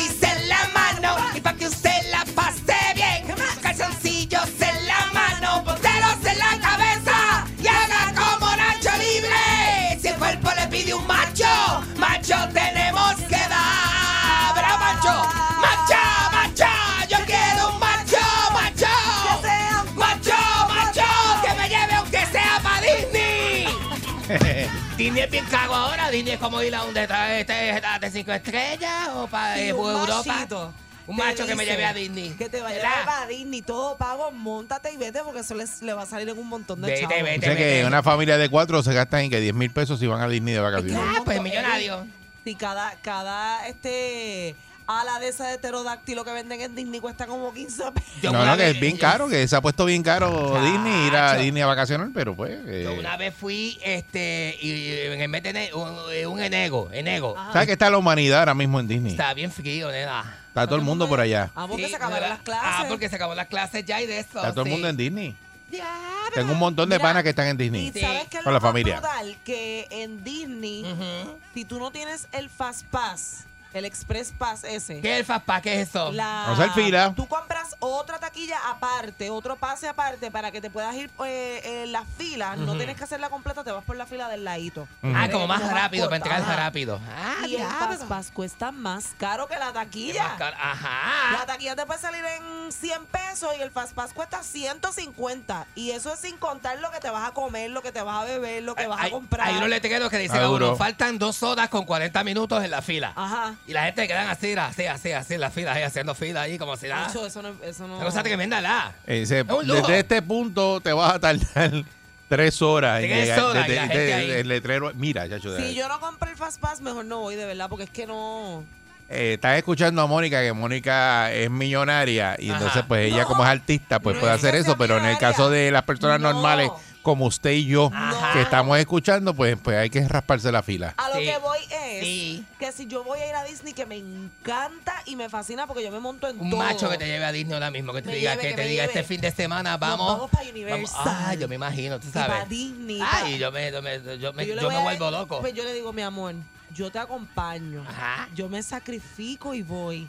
Bien 25.42 25.50
cago 25.50 25.74
ahora. 25.74 26.11
Disney 26.11 26.35
es 26.35 26.40
como 26.40 26.62
ir 26.62 26.74
a 26.74 26.85
un 26.85 26.94
de, 26.94 27.02
este, 27.40 27.52
de 28.00 28.11
cinco 28.11 28.33
estrellas 28.33 29.09
o 29.14 29.26
para 29.26 29.57
Sí, 29.57 29.72
un 29.72 29.90
Europa. 29.90 30.72
Un 31.07 31.16
macho 31.16 31.46
que 31.46 31.57
me 31.57 31.64
lleve 31.64 31.85
a 31.85 31.92
Disney. 31.92 32.31
Que 32.31 32.48
te 32.48 32.61
vaya 32.61 33.22
a 33.22 33.26
Disney, 33.26 33.61
todo 33.62 33.96
pago, 33.96 34.31
montate 34.31 34.92
y 34.92 34.96
vete 34.96 35.20
porque 35.24 35.40
eso 35.40 35.55
les, 35.55 35.83
le 35.83 35.92
va 35.94 36.02
a 36.02 36.07
salir 36.07 36.28
en 36.28 36.38
un 36.38 36.48
montón 36.48 36.81
de 36.81 36.88
Vete, 36.88 37.00
chavos. 37.02 37.22
vete. 37.24 37.38
O 37.38 37.42
sea 37.42 37.57
que 37.57 37.85
una 37.87 38.02
familia 38.02 38.38
de 38.38 38.48
cuatro 38.48 38.83
se 38.83 38.92
gastan 38.94 39.22
en 39.22 39.31
que 39.31 39.40
10 39.40 39.55
mil 39.55 39.70
pesos 39.70 39.98
si 39.98 40.07
van 40.07 40.20
a 40.20 40.28
Disney 40.28 40.55
de 40.55 40.61
vacaciones. 40.61 40.96
Ah, 41.00 41.22
pues 41.24 41.42
millonario. 41.42 42.07
Si 42.44 42.55
cada, 42.55 42.94
cada 43.02 43.66
este 43.66 44.55
ala 44.87 45.18
de 45.21 45.29
esa 45.29 45.47
de 45.49 45.59
pterodáctilo 45.59 46.25
que 46.25 46.33
venden 46.33 46.61
en 46.61 46.75
Disney 46.75 47.01
cuesta 47.01 47.27
como 47.27 47.53
15 47.53 47.92
pesos. 47.92 48.11
No, 48.33 48.45
no, 48.45 48.57
que 48.57 48.71
es 48.71 48.81
bien 48.81 48.97
caro, 48.97 49.29
que 49.29 49.47
se 49.49 49.57
ha 49.57 49.61
puesto 49.62 49.85
bien 49.85 50.03
caro 50.03 50.29
Chacho. 50.31 50.64
Disney, 50.64 51.07
ir 51.07 51.16
a 51.16 51.35
Disney 51.37 51.62
a 51.62 51.66
vacacionar, 51.66 52.09
pero 52.14 52.35
pues... 52.35 52.53
eh, 52.66 52.83
Yo 52.85 52.95
una 52.95 53.16
vez 53.16 53.35
fui, 53.35 53.79
este, 53.83 54.57
y, 54.61 54.71
y 54.71 55.23
en 55.23 55.31
vez 55.33 55.42
de 55.42 55.71
un, 55.75 56.33
un 56.33 56.40
enego, 56.42 56.90
enego. 56.92 57.35
¿Sabes 57.53 57.66
que 57.66 57.73
está 57.73 57.90
la 57.90 57.99
humanidad 57.99 58.40
ahora 58.40 58.55
mismo 58.55 58.81
en 58.81 58.88
Disney? 58.88 59.12
Está 59.12 59.33
bien 59.35 59.51
frío, 59.53 59.90
nena. 59.90 60.38
Está 60.49 60.66
todo 60.66 60.77
el 60.77 60.83
mundo 60.83 61.09
por 61.09 61.18
allá. 61.21 61.51
Ah, 61.55 61.66
porque 61.66 61.85
Sí, 61.85 61.90
se 61.90 61.97
acabaron 61.97 62.29
las 62.29 62.40
clases. 62.40 62.71
Ah, 62.71 62.85
porque 62.88 63.09
se 63.09 63.16
acabó 63.16 63.35
las 63.35 63.47
clases 63.47 63.85
ya 63.87 64.03
y 64.03 64.07
de 64.07 64.18
eso. 64.18 64.37
Está 64.38 64.51
todo 64.53 64.62
el 64.62 64.66
sí. 64.66 64.73
mundo 64.73 64.88
en 64.88 64.97
Disney. 64.99 65.37
Diablo. 65.71 65.92
Tengo 66.35 66.53
un 66.53 66.59
montón 66.59 66.90
de 66.90 66.97
Mira, 66.97 67.09
panas 67.09 67.23
que 67.23 67.31
están 67.31 67.47
en 67.47 67.57
Disney. 67.57 67.87
¿Y 67.95 67.99
sabes 67.99 68.29
qué 68.29 68.37
es 68.37 68.42
Con 68.45 68.53
lo 68.53 68.59
la 68.59 68.61
más 68.61 68.68
familia. 68.68 69.01
brutal? 69.01 69.37
Que 69.42 69.87
en 69.90 70.23
Disney, 70.23 70.85
Ujú. 70.85 71.38
si 71.55 71.64
tú 71.64 71.79
no 71.79 71.90
tienes 71.90 72.29
el 72.33 72.51
Fast 72.51 72.85
Pass, 72.90 73.45
el 73.74 73.85
Express 73.85 74.32
Pass 74.37 74.64
ese, 74.64 75.00
¿Qué 75.00 75.12
es 75.14 75.18
el 75.20 75.24
Fastpack? 75.24 75.62
¿Qué 75.62 75.80
es 75.80 75.88
eso? 75.88 76.12
la- 76.12 76.44
No 76.48 76.52
hacer 76.54 76.70
fila. 76.72 77.12
Tú 77.14 77.26
compras 77.26 77.76
otra 77.80 78.18
taquilla 78.18 78.58
aparte, 78.68 79.30
otro 79.30 79.56
pase 79.56 79.88
aparte 79.88 80.30
para 80.30 80.50
que 80.50 80.61
te 80.61 80.70
puedas 80.70 80.94
ir 80.94 81.11
eh, 81.26 81.82
en 81.82 81.92
las 81.92 82.06
filas. 82.18 82.56
No 82.58 82.68
Ujú. 82.72 82.76
tienes 82.78 82.96
que 82.96 83.04
hacerla 83.04 83.30
completa, 83.30 83.64
te 83.64 83.72
vas 83.72 83.85
por 83.85 83.96
la 83.96 84.06
fila 84.06 84.28
del 84.28 84.44
ladito. 84.44 84.87
Ah, 85.02 85.28
como 85.30 85.46
más 85.46 85.61
Como 85.61 85.74
rápido, 85.74 86.06
para 86.06 86.16
entregar 86.16 86.42
ajá. 86.42 86.56
rápido. 86.56 87.00
Ah, 87.08 87.46
Y 87.46 87.56
el. 87.56 87.62
Fast 87.66 88.04
Pass 88.04 88.30
cuesta 88.32 88.70
más 88.72 89.14
caro 89.18 89.46
que 89.48 89.54
la 89.58 89.66
más 89.66 89.74
taquilla. 89.74 90.37
caro. 90.38 90.56
Ajá. 90.61 91.32
La 91.38 91.46
taquilla 91.46 91.74
te 91.76 91.85
puede 91.87 92.00
salir 92.00 92.22
en 92.24 92.72
100 92.72 93.06
pesos 93.06 93.50
y 93.58 93.62
el 93.62 93.70
Fast 93.70 93.92
Pass 93.94 94.12
cuesta 94.12 94.42
150. 94.42 95.66
Y 95.74 95.90
eso 95.90 96.12
es 96.12 96.20
sin 96.20 96.37
contar 96.37 96.78
lo 96.80 96.90
que 96.90 96.98
te 97.00 97.11
vas 97.11 97.28
a 97.28 97.32
comer, 97.32 97.70
lo 97.70 97.82
que 97.82 97.92
te 97.92 98.02
vas 98.02 98.22
a 98.22 98.24
beber, 98.24 98.62
lo 98.62 98.74
que 98.74 98.87
vas 98.87 99.04
a 99.04 99.11
comprar. 99.11 99.48
hay 99.48 99.56
unos 99.56 99.68
letreros 99.68 100.11
que 100.11 100.18
dicen 100.18 100.44
uno, 100.44 100.76
faltan 100.76 101.18
dos 101.18 101.42
horas 101.42 101.68
con 101.68 101.85
40 101.85 102.22
minutos 102.24 102.62
en 102.64 102.70
la 102.70 102.82
fila. 102.82 103.12
Ajá. 103.16 103.54
Y 103.66 103.72
la 103.72 103.85
gente 103.85 104.09
quedan 104.09 104.29
así, 104.29 104.55
así, 104.55 104.85
así, 104.87 105.12
así 105.12 105.35
en 105.35 105.40
la 105.40 105.51
fila, 105.51 105.72
ahí 105.72 105.83
haciendo 105.85 106.14
fila 106.16 106.42
ahí 106.42 106.59
como 106.59 106.77
si 106.77 106.88
nada. 106.88 107.07
Nacho, 107.07 107.25
eso 107.27 107.42
no, 107.42 107.55
eso 107.62 107.87
no. 107.87 107.96
Una 107.96 108.05
cosa 108.07 108.22
tremenda, 108.22 108.61
la. 108.61 108.92
Eh, 109.07 109.22
Es 109.22 109.31
un 109.31 109.66
lujo. 109.68 109.81
desde 109.87 110.01
este 110.01 110.20
punto 110.22 110.81
te 110.81 110.92
vas 110.92 111.14
a 111.14 111.18
tardar 111.20 111.70
tres 112.29 112.61
horas 112.61 113.03
en 113.03 113.09
llegar. 113.11 113.40
horas, 113.40 113.68
desde- 113.68 113.87
desde- 113.88 114.14
ahí. 114.14 114.31
el 114.31 114.48
letrero, 114.48 114.90
mira, 114.94 115.29
chacho, 115.29 115.57
Si 115.57 115.75
yo 115.75 115.87
no 115.88 116.01
compré 116.01 116.31
el 116.33 116.37
Fast 116.37 116.61
Pass, 116.61 116.81
mejor 116.81 117.05
no 117.05 117.20
voy, 117.20 117.37
de 117.37 117.44
verdad, 117.44 117.68
porque 117.68 117.85
es 117.85 117.90
que 117.90 118.05
no. 118.07 118.64
eh, 119.09 119.35
estás 119.35 119.57
escuchando 119.59 120.03
a 120.03 120.07
Mónica, 120.07 120.40
que 120.40 120.53
Mónica 120.53 121.31
es 121.33 121.48
millonaria 121.51 122.35
y 122.38 122.48
Ajá. 122.48 122.59
entonces 122.59 122.83
pues 122.88 123.07
ella 123.12 123.22
No, 123.22 123.29
como 123.29 123.44
es 123.44 123.48
artista 123.51 124.01
pues 124.01 124.14
no 124.16 124.20
puede 124.20 124.33
hacer 124.33 124.55
eso, 124.57 124.77
pero 124.77 124.98
en 124.98 125.05
el 125.05 125.18
caso 125.18 125.51
de 125.51 125.70
las 125.70 125.83
personas 125.85 126.18
No. 126.20 126.33
normales 126.33 126.70
como 127.02 127.26
usted 127.26 127.50
y 127.50 127.66
yo 127.66 127.90
Ajá. 127.92 128.32
que 128.32 128.42
estamos 128.42 128.78
escuchando, 128.78 129.34
pues, 129.34 129.56
pues 129.62 129.76
hay 129.76 129.90
que 129.90 130.06
rasparse 130.08 130.50
la 130.52 130.62
fila. 130.62 130.94
A 130.96 131.08
lo 131.08 131.16
Sí. 131.16 131.24
que 131.24 131.38
voy 131.38 131.58
es 131.70 132.00
Sí. 132.04 132.44
que 132.58 132.72
si 132.72 132.86
yo 132.86 133.02
voy 133.04 133.18
a 133.20 133.28
ir 133.28 133.34
a 133.34 133.44
Disney, 133.44 133.72
que 133.74 133.84
me 133.86 133.96
encanta 133.96 134.94
y 135.04 135.16
me 135.16 135.28
fascina 135.28 135.66
porque 135.66 135.82
yo 135.82 135.90
me 135.90 136.00
monto 136.00 136.28
en 136.28 136.40
Un 136.40 136.50
todo. 136.50 136.60
macho 136.60 136.88
que 136.88 136.98
te 136.98 137.06
lleve 137.06 137.24
a 137.24 137.32
Disney 137.32 137.54
ahora 137.54 137.70
mismo, 137.70 137.92
que 137.92 138.02
te 138.02 138.08
Me 138.10 138.16
diga, 138.16 138.30
lleve, 138.32 138.42
que, 138.42 138.48
que 138.50 138.54
te 138.54 138.68
diga 138.68 138.82
lleve. 138.86 139.00
este 139.00 139.04
fin 139.14 139.20
de 139.20 139.30
semana 139.30 139.72
Nos 139.72 139.80
vamos. 139.80 140.06
vamos 140.06 140.30
para 140.30 140.44
vamos- 140.44 140.52
Universal. 140.52 141.02
Ah, 141.06 141.34
yo 141.34 141.48
me 141.48 141.54
imagino, 141.56 141.98
tú 142.00 142.08
y 142.08 142.10
para 142.12 142.26
sabes. 142.34 142.48
Disney. 142.48 143.00
Ay, 143.04 143.38
yo 143.38 143.50
me, 143.52 143.70
yo 143.72 143.82
me, 143.82 144.00
yo 144.18 144.32
me, 144.32 144.46
yo 144.46 144.68
me 144.68 144.76
a- 144.76 144.80
vuelvo 144.80 145.10
loco. 145.10 145.40
Pues 145.40 145.54
yo 145.54 145.64
le 145.64 145.74
digo, 145.74 145.92
mi 145.92 146.02
amor, 146.02 146.34
yo 146.72 146.90
te 146.90 146.98
acompaño. 146.98 147.84
Ajá. 147.88 148.28
Yo 148.34 148.48
me 148.48 148.62
sacrifico 148.62 149.54
y 149.54 149.62
voy. 149.62 150.08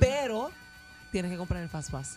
Pero 0.00 0.50
tienes 1.10 1.30
que 1.30 1.36
comprar 1.36 1.62
el 1.62 1.68
Fast 1.68 1.90
Pass. 1.90 2.16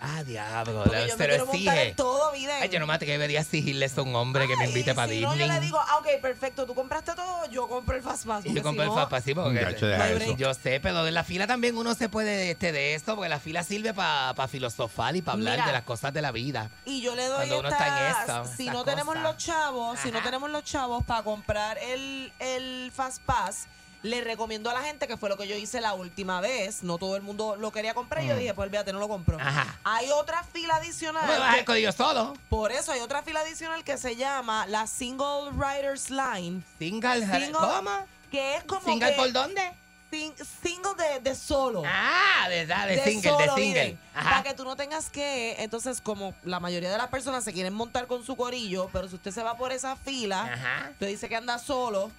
Ah, 0.00 0.22
diablo. 0.22 0.84
Porque 0.84 0.96
la- 0.96 1.06
yo 1.08 1.16
se 1.16 1.18
me 1.18 1.24
lo 1.26 1.28
quiero 1.30 1.46
montar 1.46 1.58
exige. 1.74 1.88
en 1.90 1.96
todo, 1.96 2.32
miren. 2.32 2.56
Ay, 2.62 2.68
yo 2.68 2.78
no 2.78 2.86
me 2.86 2.94
exigirle 2.94 3.86
eso 3.86 4.00
a 4.02 4.04
un 4.04 4.14
hombre 4.14 4.46
que 4.46 4.56
me 4.56 4.62
Ay, 4.64 4.68
invite 4.70 4.94
para 4.94 5.12
si 5.12 5.20
no, 5.20 5.30
Disney. 5.32 5.48
yo 5.48 5.54
le 5.54 5.60
digo, 5.60 5.78
ah, 5.80 5.96
ok, 5.98 6.06
perfecto, 6.22 6.66
tú 6.66 6.74
compraste 6.74 7.14
todo, 7.14 7.46
yo 7.50 7.68
compro 7.68 7.96
el 7.96 8.02
Fast 8.02 8.26
Pass. 8.26 8.44
Porque 8.44 8.54
yo 8.54 8.62
compré 8.62 8.84
si 8.84 8.88
el 8.90 8.94
no- 8.94 8.94
Fast 8.94 9.10
Pass, 9.10 9.24
sí, 9.24 9.34
porque 9.34 9.50
Muchacho, 9.58 9.86
deja 9.86 10.10
eso. 10.10 10.36
yo 10.36 10.54
sé, 10.54 10.78
pero 10.80 11.02
de 11.04 11.10
la 11.10 11.24
fila 11.24 11.46
también 11.46 11.76
uno 11.76 11.94
se 11.94 12.08
puede 12.08 12.52
este, 12.52 12.70
de 12.72 12.94
esto, 12.94 13.16
porque 13.16 13.28
la 13.28 13.40
fila 13.40 13.62
sirve 13.64 13.92
para 13.94 14.48
filosofar 14.48 15.16
y 15.16 15.22
para 15.22 15.34
hablar 15.34 15.54
Mira. 15.54 15.66
de 15.66 15.72
las 15.72 15.82
cosas 15.82 16.12
de 16.12 16.22
la 16.22 16.30
vida. 16.32 16.70
Y 16.84 17.00
yo 17.00 17.16
le 17.16 17.24
doy 17.26 17.36
Cuando 17.48 17.58
uno 17.60 17.68
estas- 17.68 17.86
está 17.88 18.06
en 18.06 18.22
esa- 18.44 18.56
si 18.56 18.62
esa 18.64 18.72
no 18.72 18.84
tenemos 18.84 19.14
cosa. 19.16 19.28
los 19.32 19.36
chavos, 19.36 19.98
si 20.00 20.10
no 20.12 20.18
Ajá. 20.18 20.26
tenemos 20.26 20.50
los 20.50 20.62
chavos 20.64 21.04
para 21.04 21.22
comprar 21.22 21.76
el, 21.78 22.32
el 22.38 22.92
Fast 22.94 23.22
Pass, 23.22 23.66
le 24.02 24.20
recomiendo 24.22 24.70
a 24.70 24.74
la 24.74 24.82
gente 24.82 25.06
que 25.06 25.16
fue 25.16 25.28
lo 25.28 25.36
que 25.36 25.48
yo 25.48 25.56
hice 25.56 25.80
la 25.80 25.94
última 25.94 26.40
vez. 26.40 26.82
No 26.82 26.98
todo 26.98 27.16
el 27.16 27.22
mundo 27.22 27.56
lo 27.56 27.72
quería 27.72 27.94
comprar. 27.94 28.22
Y 28.24 28.28
yo 28.28 28.36
dije, 28.36 28.54
pues 28.54 28.66
olvídate, 28.66 28.92
no 28.92 28.98
lo 29.00 29.08
compro. 29.08 29.38
Mm. 29.38 29.42
Ajá. 29.42 29.78
Hay 29.84 30.10
otra 30.10 30.42
fila 30.44 30.76
adicional. 30.76 31.26
Me 31.26 31.38
bajas 31.38 31.54
que- 31.54 31.60
el 31.60 31.66
código 31.66 31.92
solo. 31.92 32.34
por 32.48 32.72
eso 32.72 32.92
hay 32.92 33.00
otra 33.00 33.22
fila 33.22 33.40
adicional 33.40 33.82
que 33.84 33.98
se 33.98 34.16
llama 34.16 34.66
la 34.66 34.86
Single 34.86 35.50
Riders 35.52 36.10
Line. 36.10 36.62
Single, 36.78 37.20
Single- 37.26 37.52
¿cómo? 37.52 37.90
Que 38.30 38.56
es 38.56 38.64
como 38.64 38.82
¿Single 38.82 39.10
que- 39.10 39.16
por 39.16 39.32
dónde? 39.32 39.72
Sing- 40.10 40.34
single 40.62 40.94
de, 40.96 41.20
de 41.20 41.34
solo. 41.34 41.82
Ah, 41.86 42.46
verdad, 42.48 42.86
de, 42.88 42.96
de 42.96 43.04
single, 43.04 43.30
solo, 43.30 43.54
de 43.56 43.62
single. 43.62 43.98
Ajá. 44.14 44.30
Para 44.30 44.42
que 44.42 44.54
tú 44.54 44.64
no 44.64 44.74
tengas 44.74 45.10
que, 45.10 45.56
entonces 45.58 46.00
como 46.00 46.34
la 46.44 46.60
mayoría 46.60 46.90
de 46.90 46.96
las 46.96 47.08
personas 47.08 47.44
se 47.44 47.52
quieren 47.52 47.74
montar 47.74 48.06
con 48.06 48.24
su 48.24 48.34
corillo, 48.34 48.88
pero 48.90 49.06
si 49.08 49.16
usted 49.16 49.32
se 49.32 49.42
va 49.42 49.58
por 49.58 49.70
esa 49.70 49.96
fila, 49.96 50.44
Ajá. 50.50 50.88
usted 50.92 51.08
dice 51.08 51.28
que 51.28 51.36
anda 51.36 51.58
solo 51.58 52.10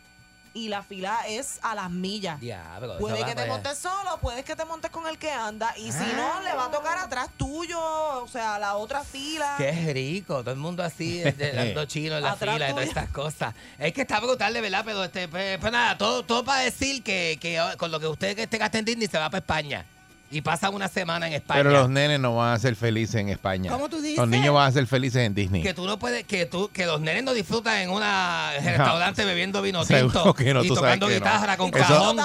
y 0.54 0.70
la 0.70 0.84
fila 0.84 1.20
es 1.28 1.60
a 1.62 1.76
las 1.76 1.90
millas. 1.90 2.40
Diablo, 2.40 2.94
eso 2.94 3.00
Puede 3.00 3.20
va 3.22 3.26
que 3.28 3.32
te 3.32 3.36
para 3.42 3.48
montes 3.54 3.78
solo, 3.78 4.18
puedes 4.22 4.44
que 4.46 4.56
te 4.56 4.66
montes 4.66 4.92
con 4.92 5.08
el 5.08 5.18
que 5.18 5.32
anda 5.32 5.74
y 5.78 5.92
si 5.92 6.00
Ah. 6.04 6.14
no, 6.16 6.42
le 6.42 6.54
va 6.54 6.66
a 6.66 6.72
tocar 6.72 6.98
atrás 6.98 7.30
tuyo, 7.38 7.80
o 7.80 8.28
sea, 8.28 8.58
la 8.60 8.76
otra 8.76 9.04
fila. 9.04 9.56
Qué 9.58 9.72
rico, 9.94 10.40
todo 10.42 10.52
el 10.52 10.58
mundo 10.58 10.84
así, 10.84 11.22
este, 11.26 11.52
dando 11.52 11.86
chino 11.86 12.18
en 12.18 12.24
la 12.24 12.32
Atrás 12.32 12.56
fila 12.56 12.70
y 12.70 12.72
todas 12.72 12.88
tuyo. 12.90 13.00
estas 13.02 13.10
cosas. 13.14 13.54
Es 13.78 13.94
que 13.94 14.02
está 14.02 14.20
brutal, 14.20 14.54
de 14.54 14.62
verdad, 14.62 14.82
pero 14.86 15.04
este, 15.04 15.28
pues, 15.28 15.58
pues 15.60 15.72
nada, 15.72 15.98
todo, 15.98 16.24
todo 16.24 16.44
para 16.44 16.62
decir 16.62 17.04
que, 17.04 17.38
que 17.40 17.62
con 17.78 17.92
lo 17.92 18.00
que 18.00 18.08
usted 18.08 18.36
que 18.36 18.44
esté 18.44 18.58
gasta 18.58 18.80
en 18.80 18.86
Disney 18.86 19.08
se 19.08 19.18
va 19.18 19.30
para 19.30 19.40
España. 19.40 19.86
Y 20.32 20.42
pasa 20.42 20.70
una 20.70 20.88
semana 20.88 21.26
en 21.28 21.34
España. 21.34 21.60
Pero 21.64 21.72
los 21.72 21.90
nenes 21.90 22.20
no 22.20 22.36
van 22.36 22.54
a 22.54 22.60
ser 22.60 22.76
felices 22.76 23.16
en 23.16 23.30
España. 23.30 23.72
¿Cómo 23.72 23.90
tú 23.90 24.00
dices? 24.00 24.20
Los 24.20 24.28
niños 24.28 24.54
van 24.54 24.68
a 24.68 24.72
ser 24.72 24.86
felices 24.86 25.24
en 25.26 25.34
Disney. 25.34 25.64
que 25.64 25.74
tú 25.74 25.88
no 25.88 25.98
puedes, 25.98 26.24
que 26.26 26.46
tú, 26.46 26.70
que 26.72 26.86
los 26.86 27.02
nenes 27.02 27.24
no 27.24 27.34
disfrutan 27.34 27.78
en 27.80 27.90
una 27.90 28.52
restaurante 28.62 29.26
bebiendo 29.26 29.62
vino 29.64 29.84
tinto 29.86 30.34
que 30.36 30.54
no, 30.54 30.64
y 30.64 30.68
tocando 30.68 31.08
no. 31.08 31.14
guitarra 31.16 31.58
con 31.58 31.70
Eso- 31.70 31.78
cajón. 31.80 32.18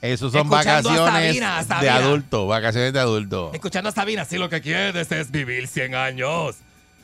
Esos 0.00 0.30
son 0.32 0.42
Escuchando 0.42 0.90
a 0.90 0.92
vacaciones 0.92 1.36
Sabina, 1.36 1.58
a 1.58 1.80
de 1.82 1.90
adultos, 1.90 2.48
vacaciones 2.48 2.92
de 2.92 3.00
adultos. 3.00 3.54
escuchando 3.54 3.88
a 3.90 3.92
Sabina, 3.92 4.24
si 4.24 4.38
lo 4.38 4.48
que 4.48 4.60
quieres 4.60 5.10
es 5.10 5.30
vivir 5.32 5.66
100 5.66 5.96
años, 5.96 6.56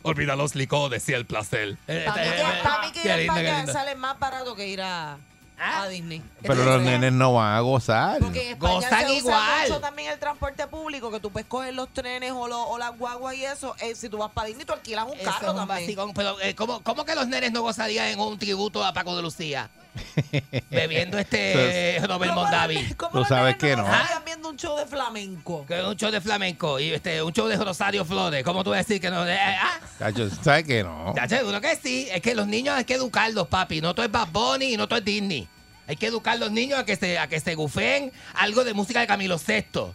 olvida 0.02 0.36
los 0.36 0.54
licores 0.54 1.08
y 1.08 1.14
el 1.14 1.26
placer. 1.26 1.76
Eh, 1.88 2.04
Para 2.06 2.22
mí 2.22 2.28
eh, 2.28 2.32
que, 2.36 2.42
eh, 2.42 2.62
pa' 2.62 2.80
mí 2.86 2.92
que 2.92 3.00
ir 3.02 3.10
a 3.10 3.18
España 3.20 3.56
lindo. 3.56 3.72
sale 3.72 3.94
más 3.96 4.18
barato 4.20 4.54
que 4.54 4.68
ir 4.68 4.82
a. 4.82 5.16
a 5.58 5.88
Disney. 5.88 6.22
Pero 6.42 6.64
los 6.64 6.82
nenes 6.82 7.12
no 7.12 7.32
van 7.34 7.54
a 7.56 7.60
gozar. 7.60 8.18
Porque 8.20 8.46
en 8.48 8.52
España 8.54 8.74
Gozan 8.74 8.90
se 9.00 9.04
usa 9.06 9.16
igual. 9.18 9.60
mucho 9.68 9.80
también 9.80 10.12
el 10.12 10.18
transporte 10.18 10.66
público, 10.66 11.10
que 11.10 11.20
tú 11.20 11.30
puedes 11.30 11.48
coger 11.48 11.74
los 11.74 11.88
trenes 11.90 12.32
o, 12.32 12.48
los- 12.48 12.66
o 12.68 12.76
las 12.78 12.96
guaguas 12.98 13.34
y 13.36 13.44
eso. 13.44 13.74
Eh, 13.80 13.94
si 13.94 14.08
tú 14.08 14.18
vas 14.18 14.30
para 14.32 14.48
Disney, 14.48 14.64
tú 14.66 14.72
alquilas 14.72 15.04
un 15.06 15.14
Eso 15.14 15.24
carro 15.24 15.46
es 15.46 15.50
un 15.52 15.56
también. 15.58 15.80
vacilón, 15.80 16.12
pero 16.14 16.40
eh, 16.40 16.54
¿cómo, 16.54 16.82
cómo 16.82 17.04
que 17.04 17.14
los 17.14 17.26
nenes 17.28 17.52
no 17.52 17.62
gozarían 17.62 18.06
en 18.08 18.20
un 18.20 18.38
tributo 18.38 18.84
a 18.84 18.92
Paco 18.92 19.14
de 19.16 19.22
Lucía? 19.22 19.70
Bebiendo 20.70 21.18
este 21.18 21.98
Robert 22.06 22.32
¿Cómo 22.32 22.42
Mondavi. 22.42 22.94
Tú 23.12 23.24
sabes 23.24 23.56
que 23.56 23.76
no. 23.76 23.84
estarían 23.84 24.24
viendo 24.24 24.48
un 24.48 24.56
show 24.56 24.76
de 24.76 24.86
flamenco. 24.86 25.64
Que 25.66 25.78
es 25.78 25.84
un 25.84 25.96
show 25.96 26.10
de 26.10 26.20
flamenco 26.20 26.80
y 26.80 26.92
este 26.92 27.22
un 27.22 27.32
show 27.32 27.46
de 27.46 27.56
Rosario 27.56 28.04
Flores. 28.04 28.42
¿Cómo 28.44 28.64
tú 28.64 28.70
vas 28.70 28.78
a 28.78 28.82
decir 28.82 29.00
que 29.00 29.10
no? 29.10 29.26
Eh, 29.26 29.36
ah, 29.38 29.80
Chacho, 29.98 30.28
¿Sabes 30.42 30.64
que 30.64 30.82
no? 30.82 31.14
ya 31.14 31.28
seguro 31.28 31.60
que 31.60 31.76
sí. 31.76 32.08
Es 32.10 32.20
que 32.20 32.34
los 32.34 32.46
niños 32.46 32.76
hay 32.76 32.84
que 32.84 32.94
educarlos, 32.94 33.48
papi. 33.48 33.80
No 33.80 33.94
todo 33.94 34.04
es 34.06 34.12
Bad 34.12 34.28
Bunny 34.32 34.74
y 34.74 34.76
no 34.76 34.88
todo 34.88 34.98
es 34.98 35.04
Disney. 35.04 35.48
Hay 35.86 35.96
que 35.96 36.06
educar 36.06 36.34
a 36.34 36.38
los 36.38 36.50
niños 36.50 36.78
a 36.78 36.84
que 36.84 36.96
se, 36.96 37.18
a 37.18 37.28
que 37.28 37.38
se 37.40 37.54
gufeen 37.54 38.10
algo 38.34 38.64
de 38.64 38.74
música 38.74 39.00
de 39.00 39.06
Camilo 39.06 39.38
Sesto. 39.38 39.94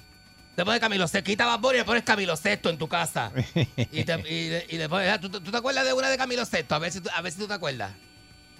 Te 0.56 0.64
pones 0.66 0.80
Camilo 0.80 1.08
Sesto, 1.08 1.26
quita 1.26 1.46
Bad 1.46 1.60
Bunny 1.60 1.76
y 1.76 1.80
le 1.80 1.86
pones 1.86 2.04
Camilo 2.04 2.36
Sesto 2.36 2.70
en 2.70 2.78
tu 2.78 2.88
casa. 2.88 3.32
Y, 3.92 4.04
te, 4.04 4.14
y, 4.30 4.76
y 4.76 4.78
le 4.78 4.88
pones, 4.88 5.10
ah, 5.12 5.20
¿tú, 5.20 5.30
tú 5.30 5.52
te 5.52 5.58
acuerdas 5.58 5.86
de 5.86 5.94
una 5.94 6.10
de 6.10 6.18
Camilo 6.18 6.46
Sesto? 6.46 6.76
A 6.76 6.80
ver 6.80 6.92
si 6.92 7.02
tú, 7.02 7.10
a 7.16 7.22
ver 7.22 7.32
si 7.32 7.40
tú 7.40 7.48
te 7.48 7.54
acuerdas. 7.54 7.92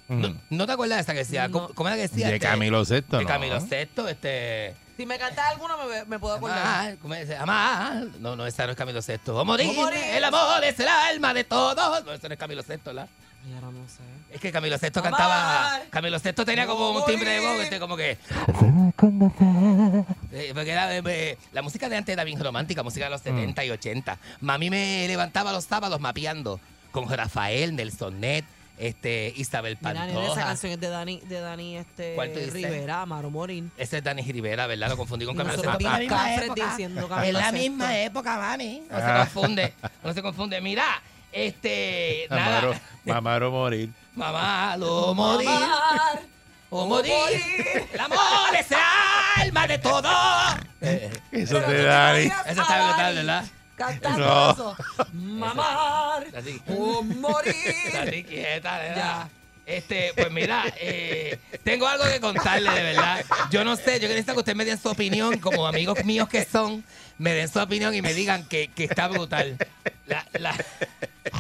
No, 0.10 0.36
¿no 0.50 0.66
te 0.66 0.72
acuerdas 0.74 0.98
de 0.98 1.02
esa 1.04 1.14
que 1.14 1.20
decía? 1.20 1.50
¿Cómo, 1.50 1.70
cómo 1.70 1.88
era 1.90 1.96
que 1.96 2.04
decía? 2.04 2.28
De 2.28 2.36
Este, 2.36 2.48
Camilo 2.48 2.84
Sesto, 2.84 3.18
De 3.18 3.24
¿no? 3.24 3.30
Camilo 3.30 3.60
Sesto, 3.62 4.08
este... 4.08 4.76
Si 4.98 5.06
me 5.06 5.18
cantas 5.18 5.46
alguno, 5.52 5.78
me, 5.88 6.04
me 6.06 6.20
puedo 6.20 6.34
acordar. 6.36 6.58
Amar, 6.60 6.98
¿cómo 7.02 7.14
es? 7.14 7.30
Amar. 7.40 8.04
No, 8.20 8.36
no, 8.36 8.46
esa 8.46 8.66
no 8.66 8.72
es 8.74 8.78
Camilo 8.78 9.02
Sesto. 9.02 9.38
O 9.38 9.46
morir, 9.46 9.70
O 9.70 9.74
morir. 9.74 10.00
el 10.04 10.24
amor 10.26 10.62
es 10.64 10.78
el 10.80 10.88
alma 10.90 11.34
de 11.34 11.46
todos. 11.46 12.04
No, 12.06 12.12
esa 12.12 12.28
no 12.28 12.34
es 12.34 12.40
Camilo 12.40 12.62
Sesto, 12.64 12.92
¿la? 12.92 13.04
Ay, 13.46 13.54
ahora 13.54 13.68
no 13.68 13.88
sé. 13.88 14.02
Es 14.30 14.42
que 14.42 14.52
Camilo 14.52 14.78
Amar. 15.00 15.12
cantaba. 15.18 15.80
Camilo 15.90 16.20
Sesto 16.20 16.44
tenía 16.44 16.68
como 16.68 16.92
un 16.92 17.06
timbre 17.06 17.30
de 17.32 17.40
voz, 17.40 17.60
este, 17.62 17.80
como 17.80 17.96
que. 17.96 18.18
Eh, 20.34 20.52
Porque 20.54 20.72
era, 20.72 20.96
eh, 20.98 21.02
eh, 21.06 21.38
la 21.54 21.62
música 21.62 21.90
de 21.90 21.98
antes 21.98 22.12
era 22.14 22.24
bien 22.24 22.44
romántica, 22.44 22.84
música 22.84 23.06
de 23.06 23.12
los 23.12 23.22
70 23.22 23.64
y 23.66 23.70
80. 23.72 24.18
Mami 24.42 24.70
me 24.70 25.08
levantaba 25.08 25.52
los 25.52 25.66
sábados 25.66 26.00
mapeando 26.00 26.60
con 26.92 27.08
Rafael, 27.10 27.76
Nelson 27.76 28.20
Net, 28.20 28.46
este, 28.80 29.34
Isabel 29.36 29.78
Mira, 29.82 29.94
nene, 30.06 30.12
esa 30.14 30.20
Pantoja. 30.28 30.46
canción 30.48 30.72
es 30.74 30.80
de 30.80 30.90
Dani, 30.90 31.20
de 31.26 31.40
Dani 31.42 31.78
este, 31.78 32.16
¿Cuál 32.16 32.32
tú 32.32 32.40
dices? 32.40 32.54
Rivera, 32.54 33.02
Amaro 33.02 33.30
Morín. 33.30 33.72
Ese 33.78 33.98
es 33.98 34.04
Dani 34.04 34.22
Rivera, 34.24 34.66
¿verdad? 34.68 34.90
Lo 34.90 34.98
confundí 34.98 35.26
con 35.26 35.36
Camilo 35.36 35.56
nosotros 35.58 35.76
En 35.80 35.84
la 35.84 35.98
misma 36.00 36.36
época. 36.36 36.70
diciendo 36.72 37.08
la 37.34 37.52
misma 37.52 37.98
época. 38.00 38.38
No 38.90 38.98
se 38.98 39.04
Ah. 39.04 39.18
confunde. 39.20 39.74
No 40.04 40.14
se 40.14 40.22
confunde. 40.22 40.62
Mira, 40.62 41.02
este. 41.32 42.26
Mamaro, 42.30 42.70
Nada. 42.74 42.82
mamaro 43.06 43.52
morir. 43.52 43.90
Mamá, 44.16 44.76
lo 44.78 45.14
morir. 45.14 45.50
O 46.72 46.86
morir. 46.86 47.14
El 47.94 48.00
amor 48.00 48.56
es 48.60 48.72
el 48.72 48.78
alma 49.44 49.68
de 49.68 49.78
todo. 49.80 50.10
Eh, 50.82 51.10
Eso 51.32 51.60
te 51.62 51.84
da. 51.84 52.18
Eso 52.20 52.34
a 52.46 52.50
está 52.52 52.88
brutal, 52.88 53.16
¿verdad? 53.16 53.46
Cantando 53.80 54.20
No. 54.20 54.52
eso. 54.52 54.76
Mamar. 55.14 56.28
Así. 56.38 56.62
O 56.68 57.02
morir. 57.02 57.56
Estate 57.86 58.26
quieta, 58.26 58.78
de 58.80 58.90
verdad. 58.90 59.28
Este, 59.66 60.12
pues 60.16 60.32
mira, 60.32 60.66
eh, 60.80 61.38
tengo 61.64 61.88
algo 61.88 62.04
que 62.06 62.20
contarle, 62.20 62.72
de 62.72 62.82
verdad. 62.84 63.24
Yo 63.52 63.64
no 63.64 63.76
sé, 63.76 64.00
yo 64.00 64.08
necesito 64.08 64.34
que 64.34 64.40
ustedes 64.40 64.56
me 64.58 64.66
den 64.66 64.80
su 64.82 64.90
opinión, 64.90 65.38
como 65.40 65.66
amigos 65.68 66.04
míos 66.06 66.28
que 66.28 66.44
son, 66.44 66.84
me 67.20 67.34
den 67.34 67.48
su 67.48 67.60
opinión 67.60 67.94
y 67.94 68.02
me 68.02 68.14
digan 68.16 68.44
que, 68.46 68.70
que 68.70 68.86
está 68.86 69.08
brutal. 69.08 69.58
La, 70.08 70.26
la... 70.40 70.56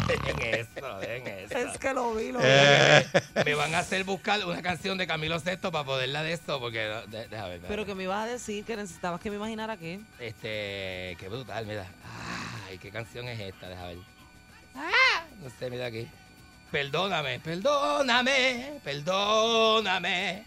Dejen 0.07 0.41
eso, 0.53 0.99
dejen 0.99 1.27
eso. 1.27 1.57
Es 1.57 1.77
que 1.79 1.93
lo 1.93 2.13
vi, 2.13 2.31
lo 2.31 2.37
vi. 2.39 2.45
Eh, 2.47 3.05
Me 3.45 3.55
van 3.55 3.73
a 3.73 3.79
hacer 3.79 4.03
buscar 4.03 4.45
una 4.45 4.61
canción 4.61 4.97
de 4.99 5.07
Camilo 5.07 5.39
Sesto 5.39 5.71
para 5.71 5.83
poderla 5.85 6.21
de 6.21 6.33
esto, 6.33 6.59
porque... 6.59 6.87
no, 6.87 7.07
de- 7.07 7.27
déjame 7.27 7.57
ver, 7.57 7.67
Pero 7.67 7.85
que 7.85 7.95
me 7.95 8.03
ibas 8.03 8.25
a 8.25 8.31
decir 8.31 8.63
que 8.65 8.75
necesitabas 8.75 9.19
que 9.19 9.31
me 9.31 9.37
imaginara 9.37 9.75
qué. 9.77 9.99
Este, 10.19 11.17
qué 11.19 11.27
brutal, 11.29 11.65
mira. 11.65 11.85
Ay, 12.67 12.77
qué 12.77 12.91
canción 12.91 13.27
es 13.27 13.39
esta, 13.39 13.69
déjame 13.69 13.95
ver. 13.95 14.03
Ah, 14.75 15.23
no 15.41 15.49
sé, 15.57 15.69
mira 15.71 15.87
aquí. 15.87 16.07
Perdóname, 16.71 17.39
perdóname, 17.39 18.73
perdóname. 18.83 20.43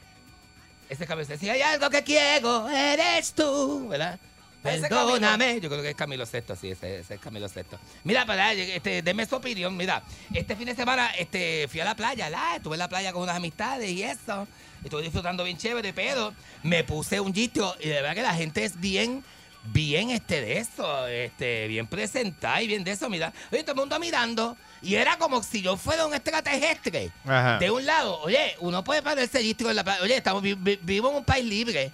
Ese 0.89 1.07
cabeza, 1.07 1.37
si 1.37 1.49
hay 1.49 1.63
algo 1.63 1.91
que 1.91 2.03
quiero, 2.05 2.69
eres 2.69 3.33
tú, 3.33 3.89
¿verdad? 3.89 4.19
Perdóname. 4.63 5.61
Yo 5.61 5.69
creo 5.69 5.83
que 5.83 5.91
es 5.91 5.95
Camilo 5.97 6.25
Sexto, 6.27 6.55
sí, 6.57 6.71
ese, 6.71 7.01
ese 7.01 7.15
es 7.15 7.21
Camilo 7.21 7.49
Sexto. 7.49 7.79
Mira, 8.05 8.25
para, 8.27 8.53
este, 8.53 9.03
deme 9.03 9.27
su 9.27 9.37
opinión. 9.37 9.77
Mira, 9.77 10.03
este 10.33 10.55
fin 10.57 10.67
de 10.67 10.75
semana 10.75 11.11
este, 11.19 11.67
fui 11.69 11.81
a 11.81 11.85
la 11.85 11.95
playa, 11.97 12.31
¿la? 12.31 12.57
estuve 12.57 12.75
en 12.77 12.79
la 12.81 12.89
playa 12.89 13.13
con 13.13 13.23
unas 13.23 13.37
amistades 13.37 13.91
y 13.91 14.03
eso. 14.03 14.47
Estuve 14.85 15.03
disfrutando 15.03 15.45
bien 15.45 15.57
chévere, 15.59 15.93
pero 15.93 16.33
me 16.63 16.85
puse 16.85 17.21
un 17.21 17.33
gistro 17.35 17.75
y 17.81 17.89
de 17.89 17.95
verdad 17.97 18.15
que 18.15 18.23
la 18.23 18.35
gente 18.35 18.65
es 18.65 18.79
bien, 18.81 19.23
bien 19.65 20.11
este 20.11 20.41
de 20.41 20.59
eso, 20.59 21.07
este, 21.07 21.69
bien 21.69 21.87
presentada 21.87 22.61
y 22.63 22.67
bien 22.67 22.83
de 22.85 22.93
eso. 22.93 23.09
Mira, 23.09 23.33
oye, 23.53 23.63
todo 23.63 23.73
el 23.73 23.79
mundo 23.81 23.99
mirando 24.01 24.57
y 24.81 24.97
era 24.97 25.17
como 25.19 25.43
si 25.43 25.63
yo 25.63 25.77
fuera 25.77 26.05
un 26.07 26.15
extraterrestre. 26.15 27.11
Ajá. 27.25 27.59
De 27.59 27.71
un 27.71 27.85
lado, 27.87 28.21
oye, 28.23 28.57
uno 28.59 28.83
puede 28.83 29.03
ponerse 29.03 29.41
gistro 29.43 29.71
en 29.71 29.77
la 29.77 29.85
playa. 29.85 30.03
Oye, 30.03 30.17
estamos 30.17 30.43
vi- 30.43 30.55
vi- 30.55 30.79
vivimos 30.83 31.13
en 31.13 31.17
un 31.19 31.25
país 31.25 31.45
libre. 31.45 31.93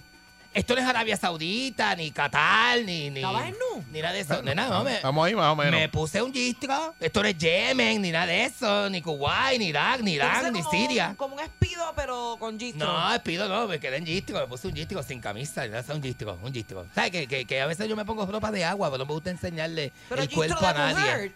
Esto 0.51 0.73
no 0.73 0.81
es 0.81 0.87
Arabia 0.87 1.15
Saudita, 1.15 1.95
ni 1.95 2.09
Qatar, 2.09 2.79
ni. 2.83 3.11
ni 3.11 3.19
¿Estabas 3.19 3.45
en 3.45 3.51
nu? 3.51 3.83
Ni 3.91 4.01
nada 4.01 4.13
de 4.15 4.21
eso. 4.21 4.41
Nena, 4.41 4.67
no, 4.67 4.83
me, 4.83 4.95
Estamos 4.95 5.27
ahí 5.27 5.35
más 5.35 5.53
o 5.53 5.55
menos. 5.55 5.71
me 5.79 5.89
puse 5.89 6.21
un 6.23 6.33
gistro. 6.33 6.95
Esto 6.99 7.21
no 7.21 7.29
es 7.29 7.37
Yemen, 7.37 8.01
ni 8.01 8.11
nada 8.11 8.25
de 8.25 8.45
eso. 8.45 8.89
Ni 8.89 8.99
Kuwait, 9.01 9.59
ni 9.59 9.67
Irak, 9.67 10.01
ni 10.01 10.13
Irán, 10.13 10.51
ni 10.51 10.61
como 10.61 10.71
Siria. 10.71 11.09
un- 11.09 11.15
como 11.15 11.35
un 11.35 11.41
espido, 11.41 11.93
pero 11.95 12.35
con 12.39 12.59
gistro. 12.59 12.87
No, 12.91 13.23
pido 13.23 13.47
no, 13.47 13.67
me 13.67 13.79
quedé 13.79 13.97
en 13.97 14.05
gistro, 14.07 14.39
me 14.39 14.47
puse 14.47 14.67
un 14.67 14.73
gistro 14.75 15.03
sin 15.03 15.21
camisa, 15.21 15.63
ni 15.65 15.69
nada, 15.71 15.93
un 15.93 16.01
gistro, 16.01 16.39
un 16.41 16.51
gistro. 16.51 16.85
¿Sabes? 16.95 17.11
Que, 17.11 17.27
que, 17.27 17.45
que 17.45 17.61
a 17.61 17.67
veces 17.67 17.87
yo 17.87 17.95
me 17.95 18.03
pongo 18.05 18.25
ropa 18.25 18.51
de 18.51 18.65
agua, 18.65 18.89
pero 18.89 18.97
no 18.99 19.05
me 19.05 19.13
gusta 19.13 19.29
enseñarle 19.29 19.91
pero 20.09 20.23
el 20.23 20.29
cuerpo 20.31 20.65
a 20.65 20.73
nadie. 20.73 20.95
mujer. 20.95 21.31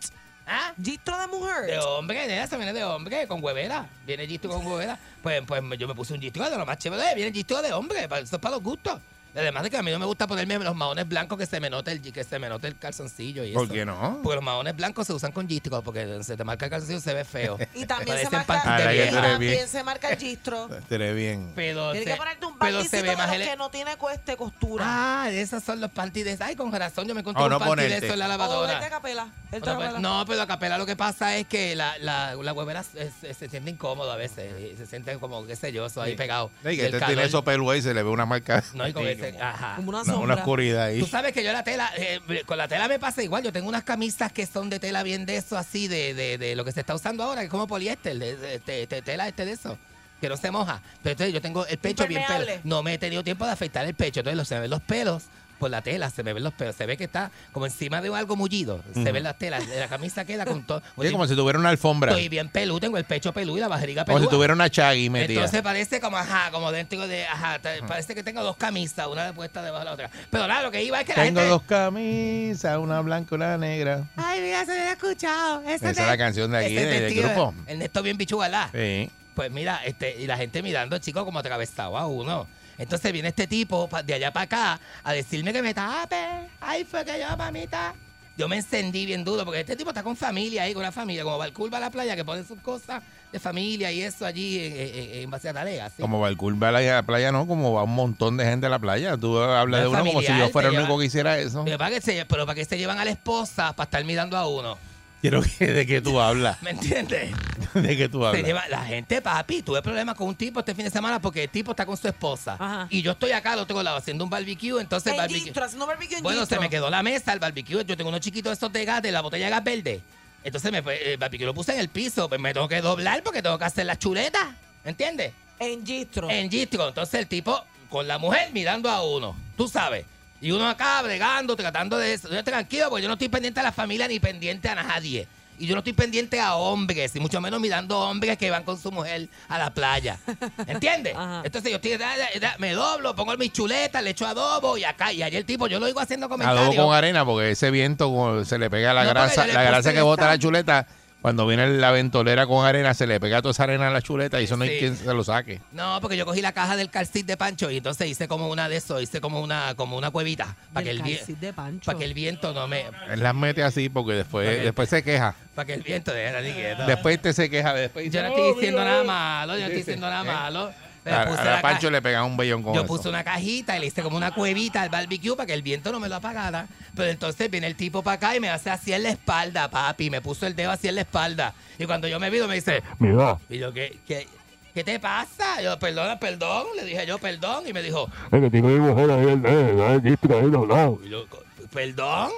¿Ah? 0.45 0.73
Gistro 0.83 1.17
de 1.19 1.27
mujer. 1.27 1.65
De 1.65 1.79
hombre, 1.79 2.27
nena, 2.27 2.45
se 2.47 2.57
viene 2.57 2.73
de 2.73 2.83
hombre, 2.83 3.27
con 3.27 3.41
huevera. 3.43 3.85
Viene 4.05 4.27
gistro 4.27 4.51
con 4.51 4.65
huevera. 4.65 4.97
Pues, 5.21 5.41
pues 5.47 5.61
yo 5.79 5.87
me 5.87 5.95
puse 5.95 6.13
un 6.13 6.21
gistro 6.21 6.49
de 6.49 6.57
lo 6.57 6.65
más 6.65 6.77
chévere. 6.77 7.15
Viene 7.15 7.31
gistro 7.31 7.61
de 7.61 7.71
hombre, 7.71 8.07
pa- 8.09 8.19
eso 8.19 8.35
es 8.35 8.41
para 8.41 8.55
los 8.55 8.63
gustos. 8.63 8.99
Además 9.35 9.63
de 9.63 9.69
que 9.71 9.77
a 9.77 9.81
mí 9.83 9.89
no 9.91 9.97
me 9.99 10.05
gusta 10.05 10.27
ponerme 10.27 10.57
los 10.59 10.75
maones 10.75 11.07
blancos 11.07 11.37
que 11.39 11.45
se 11.45 11.59
me 11.59 11.69
note 11.69 11.91
el, 11.91 12.01
que 12.01 12.23
se 12.23 12.37
me 12.39 12.49
note 12.49 12.67
el 12.67 12.77
calzoncillo 12.77 13.43
y 13.43 13.51
¿Por 13.53 13.63
eso. 13.65 13.73
qué 13.73 13.85
no? 13.85 14.19
Porque 14.21 14.35
los 14.35 14.43
maones 14.43 14.75
blancos 14.75 15.07
se 15.07 15.13
usan 15.13 15.31
con 15.31 15.47
gistro, 15.47 15.81
porque 15.81 16.23
se 16.23 16.37
te 16.37 16.43
marca 16.43 16.65
el 16.65 16.71
calzoncillo 16.71 16.99
se 16.99 17.13
ve 17.13 17.23
feo. 17.25 17.57
Y 17.73 17.85
también 17.85 18.17
se 18.19 18.29
marca, 18.29 18.61
también 18.63 19.67
se 19.67 19.83
marca 19.83 20.09
el 20.09 20.17
gistro. 20.19 20.69
Estaré 20.77 21.13
bien. 21.13 21.51
Pero 21.55 21.91
Tienes 21.91 22.07
se- 22.09 22.13
que 22.13 22.17
ponerte 22.17 22.45
un 22.45 22.57
pero 22.59 22.71
se 22.83 22.89
panticito 22.89 23.03
ve 23.03 23.09
de 23.09 23.15
más 23.17 23.27
los 23.27 23.35
ele- 23.35 23.45
que 23.49 23.55
no 23.57 23.69
tiene 23.69 23.97
cueste 23.97 24.37
costura. 24.37 24.85
Ah, 24.87 25.29
esos 25.31 25.63
son 25.63 25.81
los 25.81 25.91
panties 25.91 26.25
de 26.25 26.37
Ay, 26.43 26.55
con 26.55 26.71
razón, 26.71 27.07
yo 27.07 27.13
me 27.15 27.21
encontré 27.21 27.43
un 27.43 27.49
no 27.49 27.59
panty 27.59 27.69
de 27.75 27.87
ponerte. 27.87 28.05
eso 28.05 28.13
en 28.13 28.19
la 28.19 28.27
lavadora. 28.27 28.73
vete 28.73 28.85
a 28.85 28.89
capela. 28.89 29.27
el 29.51 29.61
Otra 29.61 29.73
capela. 29.73 29.91
vez- 29.93 30.01
No, 30.01 30.25
pero 30.27 30.41
a 30.41 30.47
capela 30.47 30.77
lo 30.77 30.85
que 30.85 30.95
pasa 30.95 31.37
es 31.37 31.47
que 31.47 31.75
la, 31.75 31.97
la, 31.99 32.35
la 32.35 32.53
huevera 32.53 32.83
se, 32.83 33.11
se- 33.19 33.33
se 33.33 33.49
siente 33.49 33.69
incómodo 33.71 34.11
a 34.11 34.15
veces. 34.15 34.53
y 34.59 34.75
se 34.77 34.85
sienten 34.85 35.19
como, 35.19 35.45
qué 35.47 35.55
sé 35.55 35.71
yo, 35.71 35.85
eso 35.87 36.01
ahí 36.01 36.15
pegado. 36.15 36.51
Sí, 36.63 36.75
que 36.75 36.83
del 36.83 36.85
este 36.85 36.97
tiene 36.99 37.13
calor. 37.15 37.25
eso 37.25 37.43
peludo 37.43 37.75
y 37.75 37.81
se 37.81 37.93
le 37.93 38.03
ve 38.03 38.09
una 38.09 38.25
marca. 38.25 38.63
No, 38.73 38.87
y 38.87 38.93
con 38.93 39.03
ese, 39.29 39.41
ajá. 39.41 39.75
Como 39.77 39.89
una 39.89 40.03
sombra. 40.03 40.19
una 40.23 40.33
oscuridad 40.35 40.83
ahí. 40.85 40.99
Tú 40.99 41.05
sabes 41.07 41.33
que 41.33 41.43
yo 41.43 41.51
la 41.53 41.63
tela, 41.63 41.91
eh, 41.97 42.19
con 42.45 42.57
la 42.57 42.67
tela 42.67 42.87
me 42.87 42.99
pasa 42.99 43.21
igual. 43.23 43.43
Yo 43.43 43.51
tengo 43.51 43.67
unas 43.69 43.83
camisas 43.83 44.31
que 44.31 44.45
son 44.45 44.69
de 44.69 44.79
tela 44.79 45.03
bien 45.03 45.25
de 45.25 45.37
eso, 45.37 45.57
así, 45.57 45.87
de, 45.87 46.13
de, 46.13 46.37
de 46.37 46.55
lo 46.55 46.65
que 46.65 46.71
se 46.71 46.79
está 46.81 46.95
usando 46.95 47.23
ahora, 47.23 47.41
que 47.41 47.45
es 47.45 47.51
como 47.51 47.67
poliéster, 47.67 48.17
de, 48.17 48.35
de- 48.37 48.59
de- 48.59 48.87
de 48.87 49.01
tela 49.01 49.27
este 49.27 49.45
de 49.45 49.51
eso, 49.53 49.77
que 50.21 50.29
no 50.29 50.37
se 50.37 50.51
moja. 50.51 50.81
Pero 51.01 51.11
entonces 51.11 51.33
yo 51.33 51.41
tengo 51.41 51.65
el 51.65 51.77
pecho 51.77 52.07
bien 52.07 52.23
pelo. 52.27 52.45
No 52.63 52.83
me 52.83 52.93
he 52.93 52.97
tenido 52.97 53.23
tiempo 53.23 53.45
de 53.45 53.51
afeitar 53.51 53.85
el 53.85 53.93
pecho, 53.93 54.19
entonces 54.21 54.37
lo- 54.37 54.45
se 54.45 54.55
me 54.55 54.61
ven 54.61 54.69
los 54.69 54.81
pelos 54.81 55.23
por 55.63 55.71
la 55.71 55.81
tela, 55.81 56.09
se 56.09 56.23
me 56.23 56.33
ven 56.33 56.43
los 56.43 56.51
pelos. 56.51 56.75
Se 56.75 56.85
ve 56.85 56.97
que 56.97 57.05
está 57.05 57.31
como 57.53 57.65
encima 57.65 58.01
de 58.01 58.13
algo 58.13 58.35
mullido. 58.35 58.83
Se 58.93 59.13
ven 59.13 59.23
las 59.23 59.37
telas, 59.37 59.63
la 59.65 59.87
camisa 59.87 60.25
queda 60.25 60.43
con 60.45 60.63
todo. 60.67 60.81
Sí, 61.01 61.09
como 61.09 61.25
si 61.25 61.37
tuviera 61.37 61.57
una 61.57 61.69
alfombra. 61.69 62.11
Estoy 62.11 62.27
bien 62.27 62.49
peludo, 62.49 62.81
tengo 62.81 62.97
el 62.97 63.05
pecho 63.05 63.31
peludo 63.31 63.57
y 63.57 63.61
la 63.61 63.69
barriga 63.69 64.03
Como 64.03 64.17
peluda. 64.17 64.29
si 64.29 64.35
tuviera 64.35 64.53
una 64.53 64.69
chagui 64.69 65.09
metida. 65.09 65.35
Entonces 65.39 65.61
parece 65.61 66.01
como, 66.01 66.17
ajá, 66.17 66.51
como 66.51 66.69
dentro 66.73 67.07
de, 67.07 67.25
ajá, 67.25 67.61
parece 67.87 68.13
que 68.13 68.23
tengo 68.23 68.43
dos 68.43 68.57
camisas, 68.57 69.07
una 69.07 69.31
puesta 69.31 69.61
debajo 69.61 69.79
de 69.79 69.85
la 69.85 69.93
otra. 69.93 70.09
Pero 70.29 70.47
nada, 70.49 70.63
lo 70.63 70.71
que 70.71 70.83
iba 70.83 70.99
es 70.99 71.05
que 71.05 71.13
la 71.15 71.23
Tengo 71.23 71.39
gente... 71.39 71.49
dos 71.49 71.61
camisas, 71.63 72.77
una 72.77 72.99
blanca 72.99 73.29
y 73.31 73.35
una 73.35 73.57
negra. 73.57 74.09
Ay, 74.17 74.41
mira, 74.41 74.65
se 74.65 74.73
me 74.73 74.79
ha 74.81 74.91
escuchado. 74.91 75.61
Esa 75.61 75.91
es 75.91 75.97
la 75.97 76.17
canción 76.17 76.51
de 76.51 76.57
aquí, 76.57 76.73
de- 76.75 76.85
del 76.85 77.13
tío, 77.13 77.23
grupo. 77.23 77.53
Ernesto 77.67 78.03
bien 78.03 78.17
bichugalá. 78.17 78.69
Sí. 78.73 79.09
Pues 79.33 79.49
mira, 79.49 79.79
este, 79.85 80.19
y 80.21 80.27
la 80.27 80.35
gente 80.35 80.61
mirando, 80.61 80.97
chico, 80.99 81.23
como 81.23 81.39
atravesado 81.39 81.97
a 81.97 82.05
uno. 82.05 82.47
Entonces 82.77 83.11
viene 83.11 83.29
este 83.29 83.47
tipo 83.47 83.89
de 84.05 84.13
allá 84.13 84.31
para 84.33 84.43
acá 84.43 84.79
a 85.03 85.13
decirme 85.13 85.53
que 85.53 85.61
me 85.61 85.73
tape. 85.73 86.47
Ay, 86.59 86.83
fue 86.85 87.05
que 87.05 87.19
yo, 87.19 87.35
mamita. 87.37 87.93
Yo 88.35 88.47
me 88.49 88.55
encendí 88.57 89.05
bien 89.05 89.23
duro 89.23 89.45
porque 89.45 89.59
este 89.59 89.75
tipo 89.75 89.91
está 89.91 90.01
con 90.01 90.15
familia 90.17 90.63
ahí, 90.63 90.73
con 90.73 90.81
una 90.81 90.91
familia, 90.91 91.23
como 91.23 91.37
Balcour 91.37 91.71
va 91.71 91.77
a 91.77 91.81
la 91.81 91.91
playa, 91.91 92.15
que 92.15 92.25
pone 92.25 92.43
sus 92.43 92.59
cosas 92.61 93.03
de 93.31 93.39
familia 93.39 93.91
y 93.91 94.01
eso 94.01 94.25
allí 94.25 94.57
en, 94.57 94.73
en, 94.75 95.21
en 95.23 95.29
base 95.29 95.49
a 95.49 95.53
tarea. 95.53 95.87
¿sí? 95.91 96.01
Como 96.01 96.19
va 96.19 96.29
el 96.29 96.37
va 96.41 96.69
a 96.69 96.71
la 96.71 97.03
playa, 97.03 97.31
no, 97.31 97.45
como 97.45 97.73
va 97.73 97.83
un 97.83 97.93
montón 97.93 98.37
de 98.37 98.45
gente 98.45 98.65
a 98.65 98.69
la 98.69 98.79
playa. 98.79 99.17
Tú 99.17 99.37
hablas 99.37 99.81
de 99.81 99.83
No 99.85 99.91
uno 99.91 99.99
como 100.05 100.21
si 100.21 100.27
yo 100.35 100.49
fuera 100.49 100.69
el 100.69 100.73
único 100.75 100.87
lleva- 100.93 100.99
que 101.01 101.05
hiciera 101.05 101.37
eso. 101.37 101.63
Pero 101.63 101.77
para 101.77 101.91
que 101.91 102.01
se, 102.01 102.25
pero 102.25 102.47
para 102.47 102.55
que 102.55 102.65
se 102.65 102.75
llevan 102.79 102.97
a 102.97 103.05
la 103.05 103.11
esposa 103.11 103.73
para 103.75 103.85
estar 103.85 104.03
mirando 104.03 104.35
a 104.35 104.47
uno. 104.47 104.79
Quiero 105.23 105.41
que 105.41 105.67
de 105.67 105.85
qué 105.87 106.01
tú 106.01 106.19
hablas. 106.19 106.61
¿Me 106.61 106.71
entiendes? 106.71 107.31
De 107.73 107.95
qué 107.95 108.09
tú 108.09 108.19
Se 108.19 108.27
hablas. 108.27 108.43
lleva, 108.43 108.67
la 108.67 108.83
gente, 108.83 109.21
papi, 109.21 109.61
tuve 109.61 109.81
problemas 109.81 110.15
con 110.15 110.27
un 110.27 110.35
tipo 110.35 110.59
este 110.59 110.75
fin 110.75 110.83
de 110.83 110.91
semana 110.91 111.21
porque 111.21 111.43
el 111.43 111.49
tipo 111.49 111.71
está 111.71 111.85
con 111.85 111.95
su 111.95 112.09
esposa. 112.09 112.57
Ajá. 112.59 112.87
Y 112.89 113.01
yo 113.01 113.11
estoy 113.13 113.31
acá 113.31 113.53
al 113.53 113.59
otro 113.59 113.81
lado 113.81 113.95
haciendo 113.95 114.25
un 114.25 114.29
barbecue, 114.29 114.81
entonces 114.81 115.13
En 115.13 115.17
barbecue. 115.17 115.39
gistro, 115.45 115.63
haciendo 115.63 115.87
barbecue 115.87 116.17
en 116.17 116.23
Bueno, 116.23 116.45
se 116.45 116.59
me 116.59 116.69
quedó 116.69 116.89
la 116.89 117.01
mesa, 117.03 117.31
el 117.31 117.39
barbecue. 117.39 117.85
Yo 117.85 117.95
tengo 117.95 118.09
unos 118.09 118.19
chiquitos 118.19 118.49
de 118.49 118.53
estos 118.55 118.73
de 118.73 118.83
gas, 118.83 119.01
de 119.01 119.13
la 119.13 119.21
botella 119.21 119.45
de 119.45 119.51
gas 119.51 119.63
verde. 119.63 120.01
Entonces 120.43 120.71
me, 120.73 120.79
el 120.79 121.15
barbecue 121.17 121.45
lo 121.45 121.53
puse 121.53 121.71
en 121.71 121.79
el 121.79 121.87
piso, 121.87 122.27
pues 122.27 122.41
me 122.41 122.53
tengo 122.53 122.67
que 122.67 122.81
doblar 122.81 123.23
porque 123.23 123.41
tengo 123.41 123.57
que 123.57 123.63
hacer 123.63 123.85
las 123.85 123.99
chuletas. 123.99 124.49
¿Entiendes? 124.83 125.31
En 125.57 125.85
gistro. 125.85 126.29
En 126.29 126.51
gistro. 126.51 126.89
Entonces 126.89 127.21
el 127.21 127.27
tipo 127.27 127.63
con 127.87 128.09
la 128.09 128.17
mujer 128.17 128.51
mirando 128.51 128.89
a 128.89 129.01
uno, 129.01 129.37
tú 129.55 129.69
sabes. 129.69 130.05
Y 130.43 130.51
uno 130.51 130.67
acá 130.67 131.01
bregando, 131.01 131.55
tratando 131.55 131.97
de 131.97 132.13
eso. 132.13 132.27
Yo 132.29 132.37
estoy 132.37 132.51
tranquilo 132.51 132.89
porque 132.89 133.01
yo 133.03 133.07
no 133.07 133.13
estoy 133.13 133.29
pendiente 133.29 133.61
a 133.61 133.63
la 133.63 133.71
familia 133.71 134.07
ni 134.09 134.19
pendiente 134.19 134.67
a 134.67 134.75
nadie. 134.75 135.25
Y 135.57 135.67
yo 135.67 135.75
no 135.75 135.79
estoy 135.79 135.93
pendiente 135.93 136.39
a 136.39 136.55
hombres, 136.55 137.15
y 137.15 137.19
mucho 137.19 137.39
menos 137.39 137.61
mirando 137.61 137.97
hombres 137.99 138.37
que 138.37 138.49
van 138.49 138.63
con 138.63 138.77
su 138.77 138.91
mujer 138.91 139.29
a 139.47 139.57
la 139.57 139.69
playa. 139.69 140.17
¿Entiendes? 140.67 141.15
Entonces 141.43 141.69
yo 141.71 141.75
estoy, 141.77 141.91
da- 141.95 142.17
da- 142.17 142.39
da- 142.41 142.55
me 142.57 142.71
doblo, 142.73 143.15
pongo 143.15 143.37
mis 143.37 143.53
chuletas, 143.53 144.03
le 144.03 144.09
echo 144.09 144.25
adobo 144.27 144.77
y 144.77 144.83
acá. 144.83 145.13
Y 145.13 145.21
ayer 145.23 145.39
el 145.41 145.45
tipo, 145.45 145.67
yo 145.67 145.79
lo 145.79 145.85
oigo 145.85 145.99
haciendo 146.01 146.27
comentarios. 146.27 146.61
Adobo 146.75 146.87
con 146.87 146.95
arena, 146.95 147.23
porque 147.23 147.51
ese 147.51 147.71
viento 147.71 148.09
como 148.09 148.43
se 148.43 148.57
le 148.57 148.69
pega 148.69 148.93
la 148.93 149.03
No, 149.05 149.09
grasa, 149.11 149.47
la 149.47 149.63
grasa 149.63 149.93
que 149.93 150.01
bota 150.01 150.27
la 150.27 150.37
chuleta, 150.39 150.87
cuando 151.23 151.47
viene 151.47 151.65
la 151.69 151.89
ventolera 151.91 152.45
con 152.45 152.65
arena, 152.65 152.93
se 152.93 153.07
le 153.07 153.17
pega 153.17 153.41
toda 153.41 153.53
esa 153.53 153.63
arena 153.63 153.87
a 153.87 153.91
la 153.91 154.01
chuleta 154.01 154.41
y 154.41 154.43
eso 154.43 154.57
no 154.57 154.65
hay 154.65 154.77
quien 154.77 154.97
se 154.97 155.05
lo 155.13 155.23
saque. 155.23 155.61
No, 155.71 155.99
porque 156.01 156.17
yo 156.17 156.25
cogí 156.25 156.41
la 156.41 156.51
caja 156.51 156.75
del 156.75 156.89
calcit 156.89 157.25
de 157.25 157.37
Pancho 157.37 157.71
y 157.71 157.77
entonces 157.77 158.09
hice 158.09 158.27
como 158.27 158.49
una 158.49 158.67
de 158.67 158.75
eso, 158.75 158.99
hice 158.99 159.21
como 159.21 159.41
una, 159.41 159.73
como 159.75 159.97
una 159.97 160.11
cuevita 160.11 160.55
para 160.73 160.83
que 160.83 160.89
el 160.91 160.97
Del 160.97 161.05
vi- 161.07 161.15
calcit 161.15 161.39
de 161.39 161.53
Pancho. 161.53 161.85
para 161.85 161.97
que 161.97 162.03
el 162.03 162.13
viento 162.13 162.53
no 162.53 162.67
me, 162.67 162.83
Él 163.09 163.23
las 163.23 163.33
mete 163.33 163.63
así 163.63 163.87
porque 163.87 164.11
después, 164.13 164.61
después 164.63 164.89
se 164.89 165.01
queja. 165.01 165.33
para 165.55 165.65
que 165.65 165.73
el 165.75 165.81
viento 165.81 166.11
de 166.11 166.41
ni 166.43 166.51
quieto. 166.51 166.85
Después 166.85 167.21
te 167.21 167.31
se 167.31 167.49
queja. 167.49 167.73
Después 167.73 168.11
Yo 168.11 168.21
no 168.21 168.27
estoy 168.27 168.53
diciendo 168.55 168.79
mira, 168.81 168.91
nada 168.91 169.03
eh". 169.03 169.07
malo, 169.07 169.53
yo 169.53 169.59
no 169.61 169.65
estoy 169.67 169.77
diciendo 169.77 170.09
nada 170.09 170.23
¿eh? 170.23 170.25
malo. 170.25 170.71
A, 171.05 171.25
puse 171.25 171.41
a 171.41 171.45
la 171.45 171.51
la 171.55 171.61
Pancho 171.61 171.89
le 171.91 172.01
pegan 172.01 172.23
un 172.25 172.37
bellón 172.37 172.63
con 172.63 172.73
Yo 172.73 172.81
eso. 172.81 172.87
puse 172.87 173.09
una 173.09 173.23
cajita 173.23 173.75
y 173.75 173.81
le 173.81 173.87
hice 173.87 174.01
como 174.03 174.15
una 174.17 174.31
cuevita 174.31 174.81
al 174.81 174.89
barbecue 174.89 175.35
para 175.35 175.45
que 175.47 175.53
el 175.53 175.61
viento 175.61 175.91
no 175.91 175.99
me 175.99 176.07
lo 176.09 176.15
apagara. 176.15 176.67
Pero 176.95 177.09
entonces 177.09 177.49
viene 177.51 177.67
el 177.67 177.75
tipo 177.75 178.01
para 178.03 178.15
acá 178.15 178.35
y 178.35 178.39
me 178.39 178.49
hace 178.49 178.69
así 178.69 178.93
en 178.93 179.03
la 179.03 179.09
espalda, 179.09 179.69
papi. 179.69 180.09
Me 180.09 180.21
puso 180.21 180.47
el 180.47 180.55
dedo 180.55 180.71
así 180.71 180.87
en 180.87 180.95
la 180.95 181.01
espalda. 181.01 181.53
Y 181.77 181.85
cuando 181.85 182.07
yo 182.07 182.19
me 182.19 182.29
vi, 182.29 182.39
me 182.41 182.55
dice, 182.55 182.81
Mira, 182.99 183.37
y 183.49 183.57
yo, 183.57 183.73
¿qué, 183.73 183.97
qué, 184.07 184.27
qué 184.73 184.83
te 184.83 184.99
pasa? 184.99 185.61
Yo, 185.61 185.77
perdona, 185.79 186.19
perdón. 186.19 186.67
Le 186.75 186.85
dije 186.85 187.05
yo, 187.05 187.17
perdón. 187.17 187.67
Y 187.67 187.73
me 187.73 187.81
dijo, 187.81 188.07
es 188.31 188.41
que 188.41 188.49
tengo 188.49 188.69
mi 188.69 188.79
mujer 188.79 189.11
ahí, 189.11 189.27
el 189.27 189.45
eh, 189.45 189.93
el 189.95 190.01
gistro 190.01 190.39
ahí 190.39 190.49
doblado. 190.49 190.99
y 191.05 191.09
yo, 191.09 191.25
¿perdón? 191.73 192.31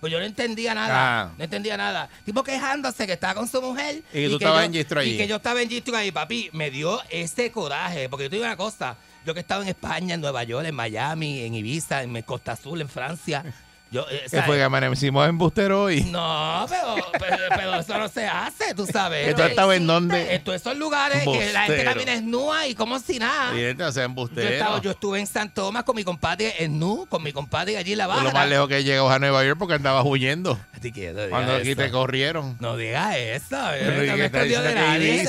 Pues 0.00 0.12
yo 0.12 0.18
no 0.18 0.24
entendía 0.24 0.74
nada. 0.74 1.22
Ah. 1.22 1.32
No 1.36 1.44
entendía 1.44 1.76
nada. 1.76 2.08
Tipo 2.24 2.42
quejándose 2.44 3.06
que 3.06 3.14
estaba 3.14 3.34
con 3.34 3.48
su 3.48 3.60
mujer. 3.60 4.02
Y 4.12 4.22
que 4.22 4.28
tú 4.28 4.38
que 4.38 4.44
estabas 4.44 4.64
en 4.66 4.72
Gistro 4.72 5.00
allí. 5.00 5.14
Y 5.14 5.16
que 5.18 5.26
yo 5.26 5.36
estaba 5.36 5.60
en 5.62 5.68
Gistro 5.68 5.96
ahí, 5.96 6.12
papi. 6.12 6.50
Me 6.52 6.70
dio 6.70 7.00
ese 7.10 7.50
coraje. 7.50 8.08
Porque 8.08 8.24
yo 8.24 8.30
te 8.30 8.36
digo 8.36 8.46
una 8.46 8.56
cosa. 8.56 8.96
Yo 9.26 9.34
que 9.34 9.40
he 9.40 9.42
estado 9.42 9.62
en 9.62 9.68
España, 9.68 10.14
en 10.14 10.20
Nueva 10.20 10.44
York, 10.44 10.66
en 10.66 10.74
Miami, 10.74 11.40
en 11.40 11.54
Ibiza, 11.54 12.02
en 12.02 12.22
Costa 12.22 12.52
Azul, 12.52 12.80
en 12.80 12.88
Francia. 12.88 13.44
Yo, 13.90 14.02
eh, 14.10 14.20
¿Qué 14.24 14.28
¿sabes? 14.28 14.44
fue 14.44 14.56
que 14.58 14.62
amanecimos 14.64 15.26
embustero 15.26 15.84
hoy? 15.84 16.02
No, 16.10 16.66
pero, 16.68 16.96
pero, 17.18 17.36
pero 17.56 17.74
eso 17.80 17.96
no 17.96 18.06
se 18.08 18.26
hace, 18.26 18.74
tú 18.74 18.86
sabes. 18.86 19.28
¿Que 19.28 19.34
tú 19.34 19.42
estabas 19.42 19.78
en 19.78 19.86
dónde? 19.86 20.34
En 20.34 20.44
todos 20.44 20.60
esos 20.60 20.76
lugares 20.76 21.24
que 21.24 21.52
la 21.54 21.62
gente 21.62 21.84
camina 21.84 22.12
desnuda 22.12 22.66
y 22.66 22.74
como 22.74 22.98
si 22.98 23.18
nada. 23.18 23.56
Y 23.58 23.62
este, 23.62 23.82
o 23.84 23.90
sea, 23.90 24.02
Yo, 24.02 24.06
embustero. 24.06 24.46
estaba, 24.48 24.80
yo 24.82 24.90
estuve 24.90 25.20
en 25.20 25.26
San 25.26 25.52
Tomás 25.54 25.84
con 25.84 25.96
mi 25.96 26.04
compadre 26.04 26.62
en 26.62 26.78
Nu, 26.78 27.06
con 27.08 27.22
mi 27.22 27.32
compadre 27.32 27.78
allí 27.78 27.92
en 27.92 27.98
la 27.98 28.06
barra. 28.06 28.24
lo 28.24 28.32
más 28.32 28.46
lejos 28.46 28.68
que 28.68 28.84
llegó 28.84 29.08
a 29.10 29.18
Nueva 29.18 29.42
York 29.42 29.58
porque 29.58 29.74
andabas 29.74 30.04
huyendo. 30.06 30.58
Así 30.76 30.92
que 30.92 31.06
no 31.12 31.22
digas 31.22 31.30
Cuando 31.30 31.54
aquí 31.54 31.70
eso. 31.70 31.80
te 31.80 31.90
corrieron. 31.90 32.56
No 32.60 32.76
digas 32.76 33.16
eso. 33.16 33.56
Pero 33.70 34.04
yo 34.04 34.04
¿y 34.04 34.06
no 34.08 34.16
me 34.16 34.28
de 34.28 34.74
nadie. 34.74 35.28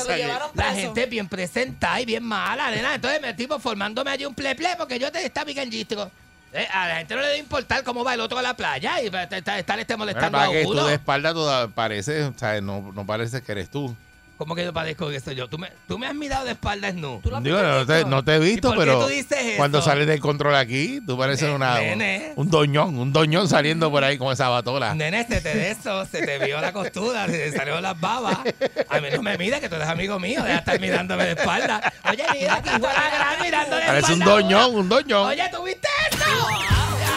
La 0.56 0.74
gente 0.74 1.06
bien 1.06 1.30
presentada 1.30 2.02
y 2.02 2.06
bien 2.06 2.24
mala, 2.26 2.72
nena. 2.72 2.96
Entonces 2.96 3.22
me 3.22 3.34
tipo 3.34 3.58
formándome 3.58 4.12
allí 4.12 4.26
un 4.26 4.34
ple 4.36 4.54
ple 4.56 4.70
porque 4.78 5.00
yo 5.00 5.10
te 5.12 5.26
estaba 5.26 5.46
bien 5.46 5.60
en 5.60 5.72
gistro. 5.72 6.12
Eh, 6.52 6.68
a 6.74 6.88
la 6.88 6.96
gente 6.98 7.16
no 7.16 7.22
le 7.22 7.28
debe 7.28 7.40
importar 7.40 7.84
cómo 7.84 8.04
va 8.04 8.16
el 8.16 8.22
otro 8.22 8.40
a 8.40 8.42
la 8.42 8.56
playa 8.56 9.02
y 9.02 9.06
estar 9.08 9.30
este 9.58 9.72
Bueno, 9.74 9.98
molestando 9.98 10.38
para 10.38 10.50
a 10.50 10.52
que 10.52 10.64
tú 10.64 10.72
uno. 10.72 10.88
de 10.88 10.96
espalda 10.96 11.34
toda 11.34 11.68
parece, 11.68 12.24
o 12.24 12.34
sea, 12.36 12.60
no, 12.62 12.92
no 12.94 13.06
parece 13.06 13.42
que 13.42 13.52
eres 13.52 13.70
tú. 13.70 13.96
¿Cómo 14.40 14.56
que 14.56 14.64
yo 14.64 14.72
parezco 14.72 15.10
que 15.10 15.20
soy 15.20 15.36
yo? 15.36 15.50
¿Tú 15.50 15.58
me, 15.58 15.70
tú 15.86 16.00
me 16.00 16.08
has 16.08 16.16
mirado 16.16 16.46
de 16.46 16.52
espaldas 16.54 16.96
nu. 16.96 17.20
¿Tú 17.22 17.30
lo 17.30 17.38
has 17.38 17.44
Digo, 17.44 17.58
visto, 17.58 17.74
no 17.78 17.86
te, 17.86 18.06
no 18.06 18.24
te 18.24 18.36
he 18.36 18.40
visto, 18.40 18.70
¿Y 18.70 18.72
por 18.72 18.86
qué 18.86 18.92
pero 18.92 19.00
tú 19.04 19.08
dices 19.10 19.38
eso? 19.38 19.58
cuando 19.58 19.82
sales 19.82 20.08
del 20.08 20.22
control 20.22 20.56
aquí, 20.56 21.02
tú 21.06 21.18
pareces 21.18 21.50
una, 21.54 21.78
nene. 21.78 22.32
un 22.38 22.50
doñón, 22.50 22.98
un 22.98 23.12
doñón 23.12 23.50
saliendo 23.50 23.92
por 23.92 24.02
ahí 24.02 24.18
con 24.18 24.32
esa 24.32 24.48
batola. 24.48 24.96
Nene, 24.96 25.26
se 25.28 25.42
te 25.42 25.54
de 25.54 25.72
eso, 25.72 26.06
se 26.06 26.26
te 26.26 26.40
vio 26.40 26.62
la 26.62 26.72
costura, 26.72 27.26
se 27.26 27.34
te 27.38 27.52
salieron 27.52 27.84
las 27.84 28.00
babas. 28.00 28.38
A 28.88 29.02
mí 29.02 29.08
no 29.14 29.22
me 29.22 29.38
mires, 29.38 29.60
que 29.60 29.68
tú 29.68 29.76
eres 29.76 29.90
amigo 29.90 30.18
mío, 30.20 30.42
deja 30.42 30.54
de 30.54 30.60
estar 30.60 30.80
mirándome 30.80 31.26
de 31.26 31.32
espalda. 31.32 31.94
Oye, 32.10 32.24
mira, 32.32 32.54
aquí 32.56 32.70
está 32.70 32.94
la 32.94 33.10
gran 33.10 33.42
mirando 33.42 33.76
de 33.76 33.82
Parece 33.88 34.14
un 34.14 34.22
espalda 34.22 34.34
a 34.34 34.38
uno. 34.38 34.42
doñón, 34.70 34.76
un 34.76 34.88
doñón. 34.90 35.28
Oye, 35.28 35.44
¿tú 35.52 35.64
viste 35.64 35.88
eso? 36.12 37.09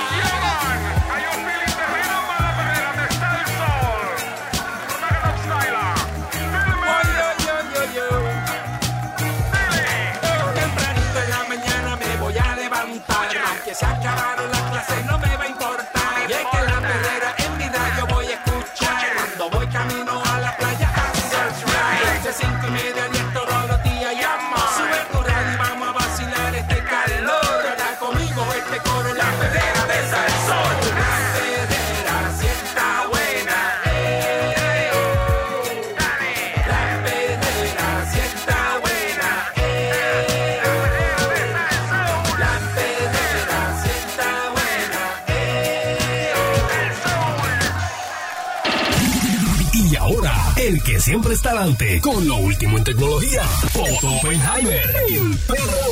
El 50.63 50.81
que 50.81 51.01
siempre 51.01 51.35
está 51.35 51.51
adelante 51.51 52.01
con 52.01 52.29
lo 52.29 52.37
último 52.37 52.79
en 52.79 52.85
tecnología. 52.85 53.43
Otto 53.75 54.15
Oppenheimer 54.15 54.89
en 55.09 55.37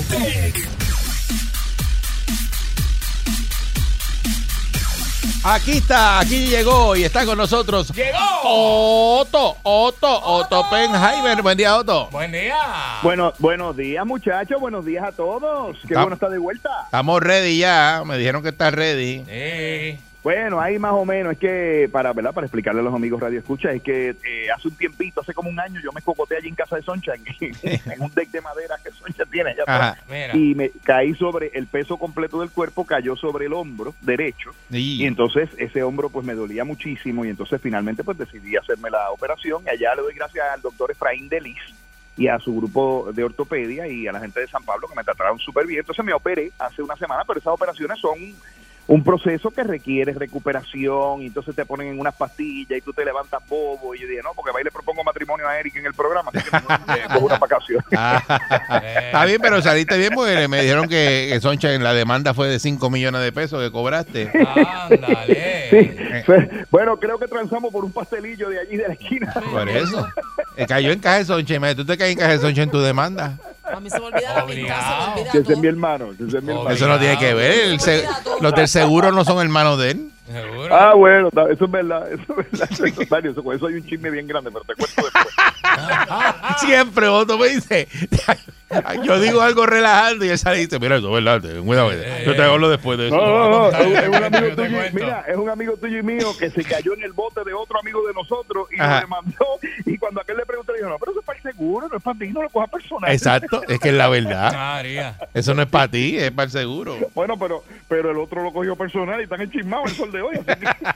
Tech. 0.09 0.69
Aquí 5.43 5.79
está, 5.79 6.21
aquí 6.21 6.47
llegó 6.47 6.95
y 6.95 7.03
está 7.03 7.27
con 7.27 7.37
nosotros. 7.37 7.93
¡Llegó! 7.93 8.19
Otto, 8.45 9.57
Otto, 9.65 10.21
Otto 10.23 10.61
Oppenheimer. 10.61 11.43
Buen 11.43 11.59
día, 11.59 11.77
Otto. 11.77 12.09
Buen 12.13 12.31
día. 12.31 13.01
Bueno, 13.03 13.33
buenos 13.41 13.77
días, 13.77 14.07
muchachos. 14.07 14.61
Buenos 14.61 14.85
días 14.85 15.03
a 15.03 15.11
todos. 15.11 15.79
Qué 15.89 15.97
bueno 15.97 16.15
estar 16.15 16.31
de 16.31 16.39
vuelta. 16.39 16.71
Estamos 16.85 17.21
ready 17.21 17.59
ya. 17.59 18.05
Me 18.07 18.17
dijeron 18.17 18.41
que 18.41 18.51
estás 18.51 18.73
ready. 18.73 19.25
Eh, 19.27 19.99
Bueno, 20.23 20.61
ahí 20.61 20.79
más 20.79 20.93
o 20.93 21.05
menos 21.05 21.33
es 21.33 21.39
que 21.39 21.89
para 21.91 22.13
¿verdad? 22.13 22.35
para 22.35 22.47
explicarle 22.47 22.81
a 22.81 22.85
los 22.85 22.95
amigos 22.95 23.21
Radio 23.21 23.39
Escucha 23.39 23.73
es 23.73 23.83
que 23.83 24.11
eh, 24.11 24.51
hace 24.55 24.69
un 24.69 24.75
tiempito, 24.75 25.23
hace 25.23 25.33
como 25.33 25.49
un 25.49 25.59
año, 25.59 25.81
yo 25.83 25.93
me 25.93 26.03
cocoté 26.03 26.37
allí 26.37 26.49
en 26.49 26.55
casa 26.55 26.77
de 26.77 26.83
Soncha 26.83 27.13
en, 27.15 27.25
en 27.63 28.03
un 28.03 28.13
deck 28.13 28.31
de 28.31 28.41
madera 28.43 28.77
que 28.83 28.91
Soncha 28.91 29.25
tiene 29.27 29.51
allá 29.51 29.63
atrás. 29.63 29.99
Ajá. 29.99 30.37
Y 30.37 30.55
me 30.55 30.71
caí 30.85 31.15
sobre 31.15 31.51
el 31.55 31.67
peso 31.67 31.97
completo 31.97 32.41
del 32.41 32.51
cuerpo, 32.51 32.85
cayó 32.85 33.17
sobre 33.17 33.47
el 33.47 33.55
hombro 33.55 33.95
derecho 34.03 34.51
y 34.71 35.03
Y, 35.03 35.07
entonces 35.07 35.49
ese 35.57 35.83
hombro 35.83 36.11
pues 36.11 36.27
me 36.27 36.35
dolía 36.35 36.65
muchísimo 36.65 37.25
y 37.25 37.31
entonces 37.31 37.61
finalmente 37.63 38.05
pues 38.05 38.19
decidí 38.19 38.57
hacerme 38.57 38.91
la 38.91 39.11
operación 39.11 39.63
y 39.65 39.71
allá 39.71 39.95
le 39.95 40.03
doy 40.03 40.15
gracias 40.15 40.45
al 40.53 40.61
doctor 40.61 40.91
Efraín 40.91 41.29
Delis 41.29 41.61
y 42.17 42.29
a 42.29 42.39
su 42.39 42.55
grupo 42.55 43.11
de 43.15 43.25
ortopedia 43.25 43.87
y 43.89 44.07
a 44.07 44.13
la 44.13 44.21
gente 44.21 44.41
de 44.41 44.47
San 44.49 44.63
Pablo 44.65 44.89
que 44.89 44.95
me 44.95 45.05
trataron 45.05 45.39
súper 45.39 45.67
bien. 45.67 45.81
Entonces 45.81 46.05
me 46.05 46.13
operé 46.13 46.53
hace 46.59 46.83
una 46.83 46.95
semana, 46.97 47.25
pero 47.27 47.39
esas 47.39 47.55
operaciones 47.55 47.99
son 47.99 48.19
un 48.91 49.05
proceso 49.05 49.51
que 49.53 49.63
requiere 49.63 50.13
recuperación 50.13 51.23
y 51.23 51.27
entonces 51.27 51.55
te 51.55 51.65
ponen 51.65 51.87
en 51.89 52.01
unas 52.01 52.13
pastillas 52.15 52.77
y 52.77 52.81
tú 52.81 52.93
te 52.93 53.05
levantas 53.05 53.41
bobo 53.49 53.95
y 53.95 54.01
yo 54.01 54.09
dije, 54.09 54.21
no, 54.25 54.31
porque 54.35 54.51
va 54.53 54.61
y 54.61 54.65
le 54.65 54.73
propongo 54.73 55.05
matrimonio 55.05 55.47
a 55.47 55.59
Eric 55.61 55.77
en 55.77 55.87
el 55.87 55.95
programa, 55.95 56.33
así 56.35 56.43
que 56.51 57.19
una 57.19 57.39
vacación. 57.39 57.85
Ah, 57.97 58.83
está 59.07 59.25
bien, 59.27 59.41
pero 59.41 59.63
saliste 59.63 59.97
bien 59.97 60.13
porque 60.15 60.49
me 60.49 60.63
dijeron 60.63 60.89
que, 60.89 61.29
que 61.33 61.41
Soncha 61.41 61.73
en 61.73 61.85
la 61.85 61.95
demanda 61.95 62.35
fue 62.35 62.49
de 62.49 62.59
5 62.59 62.91
millones 62.91 63.21
de 63.23 63.31
pesos 63.31 63.63
que 63.63 63.71
cobraste. 63.71 64.31
Ándale. 64.35 65.67
Sí, 65.71 65.91
fue- 66.27 66.49
bueno, 66.71 66.99
creo 66.99 67.19
que 67.19 67.29
transamos 67.29 67.73
por 67.73 67.85
un 67.85 67.93
pastelillo 67.93 68.49
de 68.49 68.59
allí 68.61 68.77
de 68.77 68.89
la 68.89 68.95
esquina. 68.95 69.33
Por 69.53 69.69
eso. 69.69 70.07
Eh, 70.57 70.67
cayó 70.67 70.91
en 70.93 70.99
caja 70.99 71.25
Soncha. 71.25 71.55
Imagínate, 71.55 71.83
Tú 71.83 71.87
te 71.87 71.97
caes 71.97 72.13
en 72.13 72.19
caja 72.19 72.39
Soncha 72.39 72.63
en 72.63 72.71
tu 72.71 72.81
demanda. 72.81 73.39
A 73.75 73.81
mí 73.81 73.91
se 73.91 73.99
me 74.01 74.07
olvida 74.07 74.35
la 74.35 74.45
mitad, 74.47 74.57
se 74.57 74.57
me 74.57 75.23
olvida 75.23 75.31
ese 75.41 75.53
es 75.53 75.59
mi 75.59 75.67
hermano, 75.69 76.09
que 76.17 76.25
ese 76.25 76.39
es 76.39 76.43
mi 76.43 76.51
hermano. 76.53 76.71
Eso 76.71 76.89
no 76.89 76.99
tiene 76.99 77.19
que 77.19 77.35
ver. 77.35 77.53
el 77.69 77.81
se- 77.81 78.05
los 78.41 78.55
del 78.55 78.69
seguro 78.69 79.13
no 79.13 79.25
son 79.25 79.41
hermanos 79.41 79.79
de 79.79 79.91
él. 79.93 80.11
Seguro. 80.31 80.75
Ah, 80.75 80.95
bueno, 80.95 81.29
eso 81.51 81.65
es 81.65 81.71
verdad, 81.71 82.13
eso 82.13 82.23
es 82.23 82.51
verdad. 82.51 82.69
Eso, 82.87 83.03
Mario, 83.11 83.31
eso- 83.33 83.43
con 83.43 83.57
eso 83.57 83.67
hay 83.67 83.75
un 83.75 83.85
chisme 83.87 84.11
bien 84.11 84.27
grande, 84.27 84.51
pero 84.51 84.65
te 84.65 84.75
cuento 84.75 85.03
después. 85.03 85.27
Siempre 86.61 87.07
Otto 87.09 87.39
me 87.39 87.49
dice, 87.49 87.89
yo 89.05 89.21
digo 89.21 89.41
algo 89.41 89.67
relajando 89.67 90.25
y 90.25 90.29
él 90.29 90.39
sale 90.39 90.59
y 90.59 90.67
dice, 90.67 90.79
mira, 90.79 90.97
eso 90.97 91.09
es 91.17 91.25
verdad, 91.25 91.41
ten 91.41 91.65
cuidado, 91.65 91.91
yo 92.25 92.37
te 92.37 92.43
hablo 92.43 92.69
después 92.69 92.99
de 92.99 93.09
eso. 93.09 93.17
No, 93.17 93.49
no, 93.49 93.71
no, 93.71 93.79
es, 93.79 93.99
es 94.03 94.09
un 94.09 94.15
amigo 94.25 94.57
tuyo, 94.57 94.79
mira, 94.93 95.25
es 95.29 95.37
un 95.37 95.49
amigo 95.49 95.77
tuyo 95.77 95.99
y 95.99 96.03
mío 96.03 96.29
que 96.39 96.51
se 96.51 96.65
cayó 96.65 96.95
en 96.95 97.03
el 97.03 97.13
bote 97.13 97.43
de 97.45 97.53
otro 97.55 97.79
amigo 97.81 98.07
de 98.07 98.15
nosotros 98.15 98.69
y 98.73 98.81
Ajá. 98.81 98.97
lo 98.97 99.01
demandó. 99.03 99.47
Y 99.87 99.97
cuando 99.99 100.21
aquel 100.21 100.37
le 100.37 100.47
preguntó, 100.47 100.73
le 100.73 100.79
dijo, 100.79 100.91
no, 100.91 100.99
pero 100.99 101.13
eso 101.13 101.21
es 101.21 101.27
para 101.27 101.39
el 101.39 101.43
seguro, 101.43 101.89
no 101.89 101.97
es 101.97 102.03
para 102.03 102.19
ti, 102.19 102.29
no 102.29 102.43
lo 102.43 102.51
cojas 102.51 102.71
personal. 102.71 103.13
Exacto, 103.13 103.63
es 103.69 103.79
que 103.81 103.89
es 103.89 103.95
la 103.95 104.09
verdad. 104.09 104.53
María. 104.53 105.19
Eso 105.35 105.55
no 105.55 105.63
es 105.63 105.69
para 105.69 105.89
ti, 105.89 106.19
es 106.19 106.31
para 106.31 106.45
el 106.45 106.51
seguro. 106.51 106.97
Bueno, 107.15 107.39
pero 107.39 107.65
pero 107.89 108.11
el 108.11 108.19
otro 108.19 108.43
lo 108.43 108.53
cogió 108.53 108.77
personal 108.77 109.21
y 109.21 109.25
están 109.25 109.41
enchismados 109.41 109.91
el 109.91 109.97
sol 109.97 110.13
de 110.13 110.20
hoy. 110.23 110.37
así 110.37 110.61
que- 110.67 110.87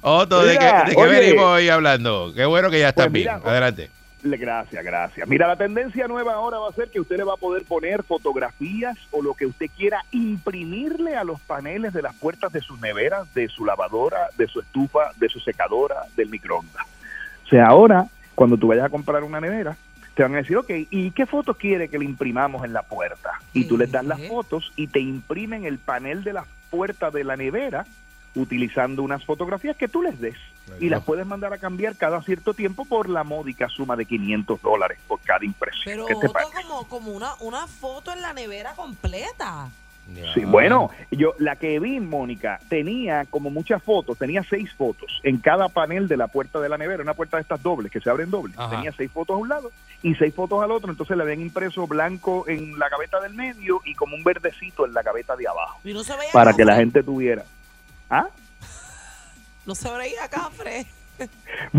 Otto, 0.00 0.42
¿de 0.44 0.58
qué, 0.58 0.94
de 0.96 1.06
venimos 1.08 1.44
hoy 1.44 1.68
hablando? 1.68 2.32
Qué 2.34 2.44
bueno 2.44 2.70
que 2.70 2.80
ya 2.80 2.88
estás 2.88 3.06
Pues 3.06 3.12
bien. 3.12 3.36
mira, 3.36 3.50
Adelante. 3.50 3.90
Gracias, 4.24 4.84
gracias. 4.84 5.28
Mira, 5.28 5.48
la 5.48 5.56
tendencia 5.56 6.06
nueva 6.06 6.34
ahora 6.34 6.58
va 6.58 6.68
a 6.68 6.72
ser 6.72 6.90
que 6.90 7.00
usted 7.00 7.16
le 7.16 7.24
va 7.24 7.34
a 7.34 7.38
poder 7.38 7.64
poner 7.64 8.04
fotografías 8.04 8.96
o 9.10 9.20
lo 9.20 9.34
que 9.34 9.46
usted 9.46 9.66
quiera 9.76 10.04
imprimirle 10.12 11.16
a 11.16 11.24
los 11.24 11.40
paneles 11.40 11.92
de 11.92 12.02
las 12.02 12.14
puertas 12.14 12.52
de 12.52 12.60
sus 12.60 12.80
neveras, 12.80 13.32
de 13.34 13.48
su 13.48 13.64
lavadora, 13.64 14.28
de 14.38 14.46
su 14.46 14.60
estufa, 14.60 15.10
de 15.16 15.28
su 15.28 15.40
secadora, 15.40 16.02
del 16.16 16.28
microondas. 16.28 16.86
O 17.44 17.48
sea, 17.48 17.66
ahora, 17.66 18.06
cuando 18.36 18.56
tú 18.56 18.68
vayas 18.68 18.84
a 18.86 18.90
comprar 18.90 19.24
una 19.24 19.40
nevera, 19.40 19.76
te 20.14 20.22
van 20.22 20.34
a 20.34 20.38
decir, 20.38 20.56
ok, 20.56 20.70
¿y 20.90 21.10
qué 21.12 21.26
fotos 21.26 21.56
quiere 21.56 21.88
que 21.88 21.98
le 21.98 22.04
imprimamos 22.04 22.64
en 22.64 22.72
la 22.72 22.82
puerta? 22.82 23.32
Y 23.52 23.64
tú 23.64 23.78
les 23.78 23.90
das 23.90 24.04
las 24.04 24.18
Ujú. 24.18 24.28
fotos 24.28 24.72
y 24.76 24.88
te 24.88 25.00
imprimen 25.00 25.64
el 25.64 25.78
panel 25.78 26.22
de 26.24 26.32
la 26.34 26.44
puerta 26.70 27.10
de 27.10 27.24
la 27.24 27.36
nevera 27.36 27.86
utilizando 28.34 29.02
unas 29.02 29.24
fotografías 29.24 29.76
que 29.76 29.88
tú 29.88 30.02
les 30.02 30.18
des 30.18 30.36
y 30.80 30.88
las 30.88 31.04
puedes 31.04 31.26
mandar 31.26 31.52
a 31.52 31.58
cambiar 31.58 31.96
cada 31.96 32.22
cierto 32.22 32.54
tiempo 32.54 32.84
por 32.86 33.08
la 33.08 33.24
módica 33.24 33.68
suma 33.68 33.94
de 33.94 34.06
500 34.06 34.62
dólares 34.62 34.98
por 35.06 35.20
cada 35.20 35.44
impresión. 35.44 35.82
Pero 35.84 36.06
¿Qué 36.06 36.14
te 36.14 36.26
Otto, 36.26 36.50
como, 36.62 36.88
como 36.88 37.12
una, 37.12 37.34
una 37.40 37.66
foto 37.66 38.12
en 38.12 38.22
la 38.22 38.32
nevera 38.32 38.72
completa. 38.74 39.70
Sí, 40.34 40.44
bueno, 40.44 40.90
yo 41.10 41.34
la 41.38 41.56
que 41.56 41.78
vi, 41.78 42.00
Mónica, 42.00 42.60
tenía 42.68 43.24
como 43.24 43.50
muchas 43.50 43.82
fotos, 43.82 44.18
tenía 44.18 44.42
seis 44.42 44.72
fotos 44.74 45.20
en 45.22 45.38
cada 45.38 45.68
panel 45.68 46.08
de 46.08 46.16
la 46.16 46.28
puerta 46.28 46.60
de 46.60 46.68
la 46.68 46.76
nevera, 46.76 47.02
una 47.02 47.14
puerta 47.14 47.36
de 47.36 47.42
estas 47.42 47.62
dobles 47.62 47.90
que 47.90 48.00
se 48.00 48.10
abren 48.10 48.30
dobles. 48.30 48.58
Ajá. 48.58 48.76
Tenía 48.76 48.92
seis 48.92 49.10
fotos 49.10 49.34
a 49.34 49.38
un 49.38 49.48
lado 49.48 49.70
y 50.02 50.14
seis 50.16 50.34
fotos 50.34 50.62
al 50.62 50.70
otro, 50.70 50.90
entonces 50.90 51.16
le 51.16 51.22
habían 51.22 51.40
impreso 51.40 51.86
blanco 51.86 52.44
en 52.48 52.78
la 52.78 52.88
gaveta 52.88 53.20
del 53.20 53.34
medio 53.34 53.80
y 53.84 53.94
como 53.94 54.16
un 54.16 54.24
verdecito 54.24 54.84
en 54.84 54.92
la 54.92 55.02
gaveta 55.02 55.36
de 55.36 55.48
abajo, 55.48 55.80
Y 55.84 55.94
no 55.94 56.02
se 56.02 56.16
veía 56.16 56.32
para 56.32 56.52
que 56.52 56.64
la 56.64 56.76
gente 56.76 57.02
tuviera. 57.02 57.44
¿Ah? 58.10 58.28
No 59.64 59.76
se 59.76 59.88
veía 59.92 60.28
cafre. 60.28 60.86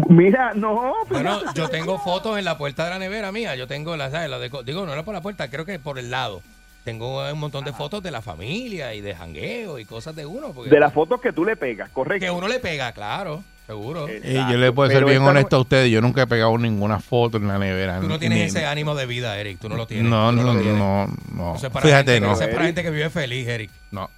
Mira, 0.07 0.53
no, 0.53 0.93
Bueno, 1.09 1.41
yo 1.53 1.67
tengo 1.69 1.99
fotos 1.99 2.37
en 2.37 2.45
la 2.45 2.57
puerta 2.57 2.85
de 2.85 2.91
la 2.91 2.99
nevera 2.99 3.31
mía. 3.33 3.55
Yo 3.55 3.67
tengo 3.67 3.97
la, 3.97 4.09
¿sabes? 4.09 4.29
La 4.29 4.39
de, 4.39 4.49
digo, 4.63 4.85
no 4.85 4.93
era 4.93 5.03
por 5.03 5.13
la 5.13 5.21
puerta, 5.21 5.49
creo 5.49 5.65
que 5.65 5.79
por 5.79 5.99
el 5.99 6.09
lado. 6.09 6.41
Tengo 6.83 7.31
un 7.31 7.39
montón 7.39 7.63
de 7.63 7.71
fotos 7.71 8.03
de 8.03 8.11
la 8.11 8.21
familia 8.21 8.93
y 8.93 8.99
de 9.01 9.15
jangueo 9.15 9.79
y 9.79 9.85
cosas 9.85 10.15
de 10.15 10.25
uno. 10.25 10.51
Porque 10.53 10.69
de 10.69 10.79
las 10.79 10.91
fotos 10.93 11.21
que 11.21 11.31
tú 11.31 11.45
le 11.45 11.55
pegas, 11.55 11.89
correcto. 11.91 12.25
que 12.25 12.29
uno 12.31 12.47
le 12.49 12.59
pega, 12.59 12.91
claro, 12.91 13.41
seguro. 13.65 14.07
Eh, 14.09 14.21
Y 14.25 14.51
yo 14.51 14.57
le 14.57 14.71
puedo 14.73 14.89
ser 14.89 15.05
bien 15.05 15.13
esta 15.17 15.23
no- 15.23 15.29
honesto 15.31 15.55
a 15.55 15.59
ustedes. 15.61 15.89
Yo 15.89 16.01
nunca 16.01 16.23
he 16.23 16.27
pegado 16.27 16.57
ninguna 16.57 16.99
foto 16.99 17.37
en 17.37 17.47
la 17.47 17.57
nevera. 17.57 18.01
Tú 18.01 18.07
no 18.09 18.15
ni- 18.15 18.19
tienes 18.19 18.37
ni- 18.37 18.43
ese 18.45 18.65
ánimo 18.65 18.95
de 18.95 19.05
vida, 19.05 19.37
Eric. 19.39 19.59
Tú 19.59 19.69
no 19.69 19.77
lo 19.77 19.87
tienes. 19.87 20.09
No, 20.09 20.31
no, 20.33 20.43
lo 20.43 20.53
no, 20.55 20.59
tienes. 20.59 20.77
no, 20.77 21.07
no. 21.31 21.55
Fíjate, 21.55 21.89
gente, 22.13 22.19
no. 22.19 22.33
Eso 22.33 22.43
es 22.43 22.49
para 22.49 22.65
gente 22.65 22.83
que 22.83 22.89
vive 22.89 23.09
feliz, 23.09 23.47
Eric. 23.47 23.71
No. 23.91 24.09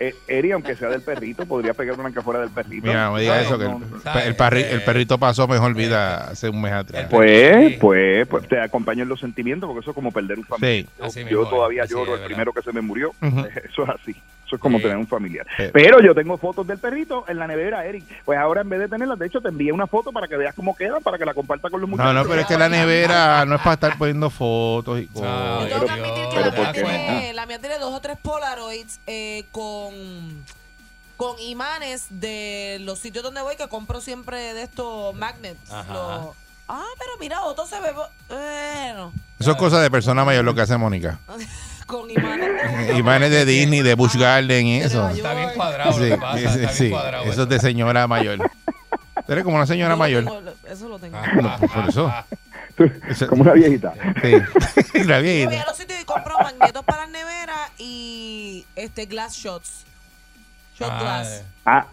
Eh, 0.00 0.12
Eri, 0.26 0.50
aunque 0.50 0.74
sea 0.74 0.88
del 0.88 1.02
perrito, 1.02 1.46
podría 1.46 1.72
pegar 1.72 1.98
una 1.98 2.10
que 2.10 2.20
fuera 2.20 2.40
del 2.40 2.50
perrito. 2.50 2.88
Mira, 2.88 3.04
no 3.06 3.12
me 3.14 3.20
digas 3.20 3.36
No, 3.42 3.42
eso, 3.46 3.58
que 3.58 3.64
no, 3.64 3.76
el, 4.20 4.26
el 4.28 4.36
perri- 4.36 4.66
el 4.68 4.82
perrito 4.82 5.18
pasó 5.18 5.46
mejor 5.46 5.72
vida 5.74 6.16
hace 6.30 6.48
un 6.48 6.60
mes 6.60 6.72
atrás. 6.72 7.06
Pues, 7.08 7.76
pues, 7.78 8.26
pues 8.26 8.48
te 8.48 8.60
acompaño 8.60 9.04
en 9.04 9.08
los 9.08 9.20
sentimientos 9.20 9.68
porque 9.68 9.80
eso 9.82 9.90
es 9.92 9.94
como 9.94 10.10
perder 10.10 10.38
un 10.38 10.44
familiar. 10.44 10.86
Sí. 11.10 11.24
Yo- 11.30 11.46
todavía 11.46 11.84
lloro 11.84 12.14
el 12.16 12.22
primero 12.22 12.52
que 12.52 12.62
se 12.62 12.72
me 12.72 12.80
murió. 12.80 13.12
Eso 13.70 13.84
es 13.84 13.88
así. 13.88 14.16
Eso 14.54 14.56
es 14.56 14.60
como 14.60 14.78
Sí. 14.78 14.82
tener 14.84 14.96
un 14.98 15.06
familiar. 15.06 15.46
Sí. 15.56 15.64
Pero 15.72 16.00
yo 16.00 16.14
tengo 16.14 16.38
fotos 16.38 16.66
del 16.66 16.78
perrito 16.78 17.24
en 17.28 17.38
la 17.38 17.46
nevera, 17.46 17.84
Eric. 17.84 18.04
Pues 18.24 18.38
ahora 18.38 18.60
en 18.60 18.68
vez 18.68 18.80
de 18.80 18.88
tenerlas, 18.88 19.18
de 19.18 19.26
hecho 19.26 19.40
te 19.40 19.48
envié 19.48 19.72
una 19.72 19.86
foto 19.86 20.12
para 20.12 20.28
que 20.28 20.36
veas 20.36 20.54
cómo 20.54 20.74
queda, 20.76 21.00
para 21.00 21.18
que 21.18 21.24
la 21.24 21.34
compartas 21.34 21.70
con 21.70 21.80
los 21.80 21.88
No, 21.90 21.96
muchachos. 21.96 22.14
no, 22.14 22.22
pero 22.28 22.40
es 22.42 22.46
que 22.46 22.56
la 22.58 22.68
nevera 22.68 23.44
no 23.46 23.56
es 23.56 23.60
para 23.62 23.74
estar 23.74 23.98
poniendo 23.98 24.30
fotos 24.30 24.98
y 24.98 25.02
Ay, 25.02 25.06
cosas. 25.08 25.28
Yo 25.28 25.68
tengo 25.68 25.86
que 25.86 25.94
Dios, 25.94 26.06
admitir 26.06 26.28
que 26.28 26.34
pero 26.34 26.46
la 26.46 26.50
¿por 26.52 26.58
mía, 26.58 26.66
no? 26.66 26.72
tiene, 26.72 27.32
la 27.34 27.46
mía 27.46 27.58
tiene 27.58 27.78
dos 27.78 27.92
o 27.94 28.00
tres 28.00 28.16
Polaroids 28.22 29.00
eh, 29.06 29.44
con, 29.52 30.44
con 31.16 31.38
imanes 31.40 32.06
de 32.10 32.78
los 32.82 32.98
sitios 32.98 33.24
donde 33.24 33.40
voy 33.42 33.56
que 33.56 33.68
compro 33.68 34.00
siempre 34.00 34.54
de 34.54 34.62
estos 34.62 35.14
magnets. 35.14 35.68
Los- 35.70 36.34
ah, 36.68 36.84
pero 36.98 37.10
mira, 37.20 37.42
Otto 37.42 37.66
se 37.66 37.80
ve 37.80 37.92
bueno 38.28 39.12
Eso 39.38 39.50
es 39.52 39.56
cosa 39.56 39.80
de 39.80 39.90
persona 39.90 40.24
mayor 40.24 40.44
lo 40.44 40.54
que 40.54 40.60
hace 40.62 40.76
Mónica. 40.76 41.18
con 41.86 42.10
imanes. 42.10 42.50
de- 42.88 42.96
Imágenes 42.98 43.30
de 43.30 43.44
Disney, 43.44 43.82
de 43.82 43.94
Bush 43.94 44.16
Garden 44.16 44.66
y 44.66 44.80
De 44.80 44.86
eso. 44.86 45.08
Está 45.08 45.34
bien 45.34 45.50
cuadrado 45.54 45.92
Sí, 45.92 46.00
lo 46.00 46.04
que 46.16 46.20
pasa. 46.20 46.38
sí, 46.38 46.44
Está 46.44 46.56
bien 46.58 46.70
sí. 46.72 46.90
cuadrado. 46.90 47.24
Eso 47.24 47.42
es 47.44 47.48
de 47.48 47.58
señora 47.60 48.06
mayor. 48.06 48.38
Tú 49.26 49.32
eres 49.32 49.44
como 49.44 49.56
una 49.56 49.66
señora 49.66 49.90
lo 49.90 49.96
mayor. 49.96 50.24
tengo, 50.24 50.42
eso 50.70 50.88
lo 50.88 50.98
tengo. 50.98 51.16
No, 51.42 51.56
pues 51.58 51.70
por 51.72 51.88
eso. 51.88 52.12
Eso- 53.08 53.28
Como 53.28 53.42
una 53.42 53.52
viejita. 53.52 53.92
Sí. 54.22 54.32
La 55.04 55.20
Yo 55.20 55.22
voy 55.22 55.22
viejita. 55.22 55.62
a 55.62 55.66
los 55.66 55.76
sitios 55.76 56.00
y 56.00 56.04
compro 56.04 56.38
magnetos 56.38 56.84
para 56.84 57.02
las 57.02 57.10
neveras 57.10 57.70
y 57.78 58.66
este 58.76 59.06
glass 59.06 59.34
shots. 59.34 59.84
Shot 60.78 60.90
Ah, 60.90 60.98
glass. 61.00 61.42
Ah, 61.64 61.86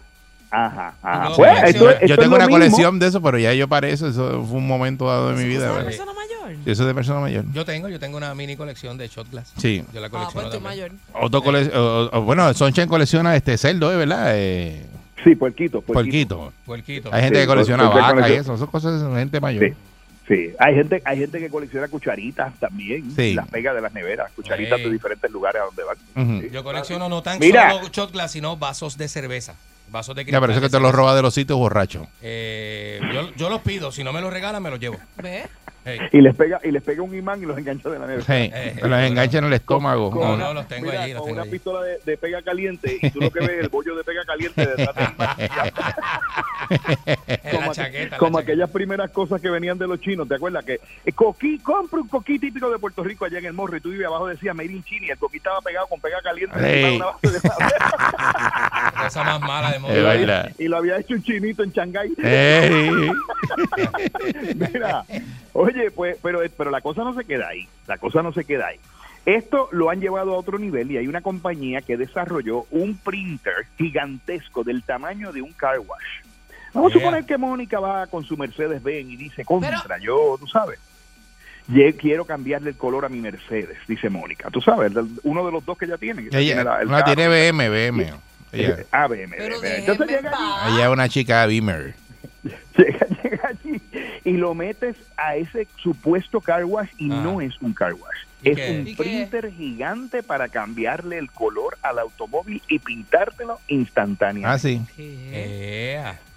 ajá. 0.50 0.94
ajá. 1.02 1.28
No, 1.28 1.36
Pues, 1.36 1.62
esto- 1.64 1.90
esto 1.90 2.06
Yo 2.06 2.16
tengo 2.18 2.34
una 2.34 2.46
mismo. 2.46 2.58
colección 2.58 2.98
de 2.98 3.06
eso, 3.06 3.22
pero 3.22 3.38
ya 3.38 3.52
yo 3.54 3.68
para 3.68 3.86
eso. 3.88 4.08
Eso 4.08 4.44
fue 4.44 4.58
un 4.58 4.66
momento 4.66 5.06
dado 5.06 5.28
de 5.30 5.34
mi 5.36 5.40
¿Eso 5.42 5.48
vida. 5.48 5.58
es 5.58 5.62
de 5.62 5.68
¿verdad? 5.76 5.84
persona 5.84 6.12
mayor? 6.44 6.60
Eso 6.66 6.82
es 6.82 6.86
de 6.88 6.94
persona 6.94 7.20
mayor. 7.20 7.44
Yo 7.52 7.64
tengo, 7.64 7.88
yo 7.88 7.98
tengo 7.98 8.16
una 8.16 8.34
mini 8.34 8.56
colección 8.56 8.96
de 8.98 9.08
shot 9.08 9.30
glass. 9.30 9.52
Sí. 9.56 9.84
Yo 9.92 10.00
la 10.00 10.06
Ah, 10.06 10.10
pues 10.10 10.22
colecciono 10.32 10.50
también. 10.50 10.62
mayor. 10.62 10.90
Otro 11.24 11.42
cole- 11.42 11.70
o- 11.74 12.10
o- 12.12 12.22
bueno, 12.22 12.52
Sonchen 12.54 12.88
colecciona 12.88 13.34
este 13.36 13.56
cerdo, 13.58 13.92
¿eh? 13.92 13.96
¿verdad? 13.96 14.32
Eh, 14.34 14.84
Sí, 15.24 15.36
puerquito, 15.36 15.80
puerquito. 15.82 16.36
puerquito. 16.36 16.52
Puerquito. 16.66 17.10
Hay 17.12 17.22
gente 17.22 17.36
Sí, 17.38 17.42
que 17.42 17.46
colecciona 17.46 17.88
vacas 17.88 18.30
y 18.30 18.32
eso. 18.34 18.56
Son 18.56 18.66
cosas 18.66 19.00
de 19.00 19.18
gente 19.20 19.40
mayor. 19.40 19.64
Sí. 19.68 19.74
Sí, 20.28 20.50
hay 20.58 20.74
gente, 20.74 21.02
hay 21.04 21.18
gente 21.18 21.38
que 21.40 21.48
colecciona 21.50 21.88
cucharitas 21.88 22.54
también, 22.58 23.10
Sí. 23.14 23.34
las 23.34 23.48
pega 23.48 23.74
de 23.74 23.80
las 23.80 23.92
neveras, 23.92 24.30
cucharitas 24.32 24.78
de 24.78 24.90
diferentes 24.90 25.30
lugares 25.30 25.60
a 25.60 25.64
donde 25.66 25.82
van. 25.84 26.40
Sí. 26.40 26.48
Yo 26.52 26.62
colecciono 26.64 27.08
no 27.08 27.22
tan 27.22 27.38
Mira. 27.40 27.72
solo 27.72 27.88
shot 27.88 28.12
glass, 28.12 28.30
sino 28.32 28.56
vasos 28.56 28.96
de 28.96 29.08
cerveza. 29.08 29.54
Vasos 29.90 30.14
de 30.16 30.24
Ya, 30.24 30.40
pero 30.40 30.52
eso 30.52 30.60
que 30.62 30.70
te 30.70 30.80
los 30.80 30.92
roba 30.94 31.14
de 31.14 31.22
los 31.22 31.34
sitios 31.34 31.58
borrachos. 31.58 32.06
Eh, 32.22 32.98
yo, 33.12 33.34
yo 33.36 33.50
los 33.50 33.60
pido, 33.60 33.92
si 33.92 34.02
no 34.04 34.12
me 34.12 34.20
los 34.22 34.32
regalan, 34.32 34.62
me 34.62 34.70
los 34.70 34.80
llevo. 34.80 34.96
¿Ves? 35.22 35.46
Hey. 35.84 35.98
Y 36.12 36.20
les 36.20 36.34
pega 36.36 36.60
y 36.62 36.70
les 36.70 36.82
pega 36.82 37.02
un 37.02 37.12
imán 37.14 37.42
y 37.42 37.46
los 37.46 37.58
engancha 37.58 37.88
de 37.90 37.98
la 37.98 38.06
nevera. 38.06 38.24
Te 38.24 38.88
los 38.88 39.00
engancha 39.00 39.38
en 39.38 39.44
el 39.46 39.52
estómago. 39.54 40.10
Con 40.10 40.20
No, 40.22 40.34
una- 40.34 40.44
no, 40.44 40.54
los 40.54 40.68
tengo 40.68 40.86
mira, 40.86 41.02
allí, 41.02 41.12
los 41.12 41.20
con 41.22 41.26
tengo 41.28 41.34
una 41.34 41.42
allí. 41.42 41.50
pistola 41.50 41.82
de, 41.82 41.98
de 42.04 42.16
pega 42.16 42.40
caliente 42.42 42.98
y 43.02 43.10
tú 43.10 43.20
lo 43.20 43.30
que 43.30 43.40
ves 43.40 43.50
es 43.50 43.60
el 43.64 43.68
bollo 43.68 43.96
de 43.96 44.04
pega 44.04 44.24
caliente 44.24 44.64
detrás 44.64 44.94
del 44.94 45.06
como 47.52 47.60
la 47.60 47.66
aqu- 47.66 47.74
chaqueta. 47.74 48.02
en 48.04 48.10
la 48.10 48.18
como 48.18 48.38
chaqueta. 48.38 48.52
aquellas 48.52 48.70
primeras 48.70 49.10
cosas 49.10 49.40
que 49.40 49.50
venían 49.50 49.78
de 49.78 49.86
los 49.88 50.00
chinos, 50.00 50.28
¿te 50.28 50.36
acuerdas? 50.36 50.64
Que 50.64 50.78
eh, 51.04 51.12
coquí, 51.12 51.58
compra 51.58 52.00
un 52.00 52.08
coquí 52.08 52.38
típico 52.38 52.70
de 52.70 52.78
Puerto 52.78 53.02
Rico 53.02 53.24
allá 53.24 53.38
en 53.38 53.46
el 53.46 53.52
morro 53.52 53.76
y 53.76 53.80
tú 53.80 53.90
vives 53.90 54.06
abajo 54.06 54.28
decía 54.28 54.54
Made 54.54 54.70
in 54.72 54.84
China 54.84 55.06
y 55.06 55.10
el 55.10 55.18
coquí 55.18 55.38
estaba 55.38 55.60
pegado 55.60 55.86
con 55.88 56.00
pega 56.00 56.20
caliente 56.22 56.54
encima 56.56 56.76
de 56.76 56.88
Ey. 56.88 56.96
una 56.96 57.06
base 57.06 57.30
de 57.30 57.40
madera. 57.48 58.92
Cosa 59.02 59.24
más 59.24 59.40
mala 59.40 59.70
de 59.70 59.76
Es 59.76 59.82
moda. 59.82 59.94
verdad. 60.14 60.52
y 60.58 60.68
lo 60.68 60.76
había 60.76 60.98
hecho 60.98 61.14
un 61.14 61.22
chinito 61.22 61.62
en 61.64 61.72
Shanghái. 61.72 62.12
Mira, 64.54 65.04
oye, 65.52 65.71
pues, 65.94 66.16
pero, 66.22 66.40
pero 66.56 66.70
la 66.70 66.80
cosa 66.80 67.02
no 67.04 67.14
se 67.14 67.24
queda 67.24 67.48
ahí. 67.48 67.68
La 67.86 67.98
cosa 67.98 68.22
no 68.22 68.32
se 68.32 68.44
queda 68.44 68.66
ahí. 68.68 68.78
Esto 69.24 69.68
lo 69.72 69.88
han 69.90 70.00
llevado 70.00 70.34
a 70.34 70.38
otro 70.38 70.58
nivel 70.58 70.90
y 70.90 70.96
hay 70.96 71.06
una 71.06 71.20
compañía 71.20 71.80
que 71.80 71.96
desarrolló 71.96 72.66
un 72.70 72.96
printer 72.96 73.66
gigantesco 73.78 74.64
del 74.64 74.82
tamaño 74.82 75.32
de 75.32 75.42
un 75.42 75.52
car 75.52 75.78
wash. 75.78 76.24
Vamos 76.74 76.92
Yeah. 76.92 77.00
a 77.00 77.04
suponer 77.04 77.24
que 77.26 77.36
Mónica 77.38 77.78
va 77.78 78.06
con 78.06 78.24
su 78.24 78.36
Mercedes 78.36 78.82
Benz 78.82 79.10
y 79.10 79.16
dice, 79.16 79.44
contra, 79.44 79.98
yo, 79.98 80.36
tú 80.40 80.46
sabes, 80.48 80.78
ye- 81.68 81.94
quiero 81.94 82.24
cambiarle 82.24 82.70
el 82.70 82.76
color 82.76 83.04
a 83.04 83.08
mi 83.08 83.20
Mercedes, 83.20 83.76
dice 83.86 84.08
Mónica. 84.10 84.50
Tú 84.50 84.60
sabes, 84.60 84.90
uno 85.22 85.46
de 85.46 85.52
los 85.52 85.64
dos 85.64 85.76
que 85.78 85.84
ella 85.84 85.98
tiene. 85.98 86.24
que 86.24 86.30
tiene 86.30 86.44
Ella 86.52 86.64
la- 86.64 86.80
el 86.82 86.88
carro. 86.88 87.04
tiene 87.04 87.28
BM, 87.28 87.68
BM. 87.68 88.12
Ella, 88.52 88.76
Ah, 88.90 89.06
BM, 89.06 89.36
Pero 89.36 89.60
BM. 89.60 89.76
Entonces 89.78 90.06
llega 90.08 90.30
allí, 90.30 90.74
ella 90.76 90.84
es 90.86 90.90
una 90.92 91.08
chica 91.08 91.46
Beamer. 91.46 91.94
llega, 92.76 93.06
llega 93.22 93.48
allí 93.48 93.80
y 94.24 94.32
lo 94.32 94.54
metes 94.54 94.96
a 95.16 95.36
ese 95.36 95.66
supuesto 95.76 96.40
car 96.40 96.64
wash 96.64 96.90
y 96.98 97.10
Ah. 97.10 97.20
no 97.22 97.40
es 97.40 97.60
un 97.60 97.72
car 97.72 97.92
wash. 97.94 98.18
¿Y 98.44 98.50
Es 98.50 98.56
qué? 98.56 98.84
un 98.88 98.96
printer 98.96 99.52
gigante 99.52 100.22
para 100.24 100.48
cambiarle 100.48 101.16
el 101.18 101.30
color 101.30 101.78
al 101.82 102.00
automóvil 102.00 102.60
y 102.68 102.80
pintártelo 102.80 103.60
instantáneamente. 103.68 104.48
Ah, 104.52 104.58
sí. 104.58 104.82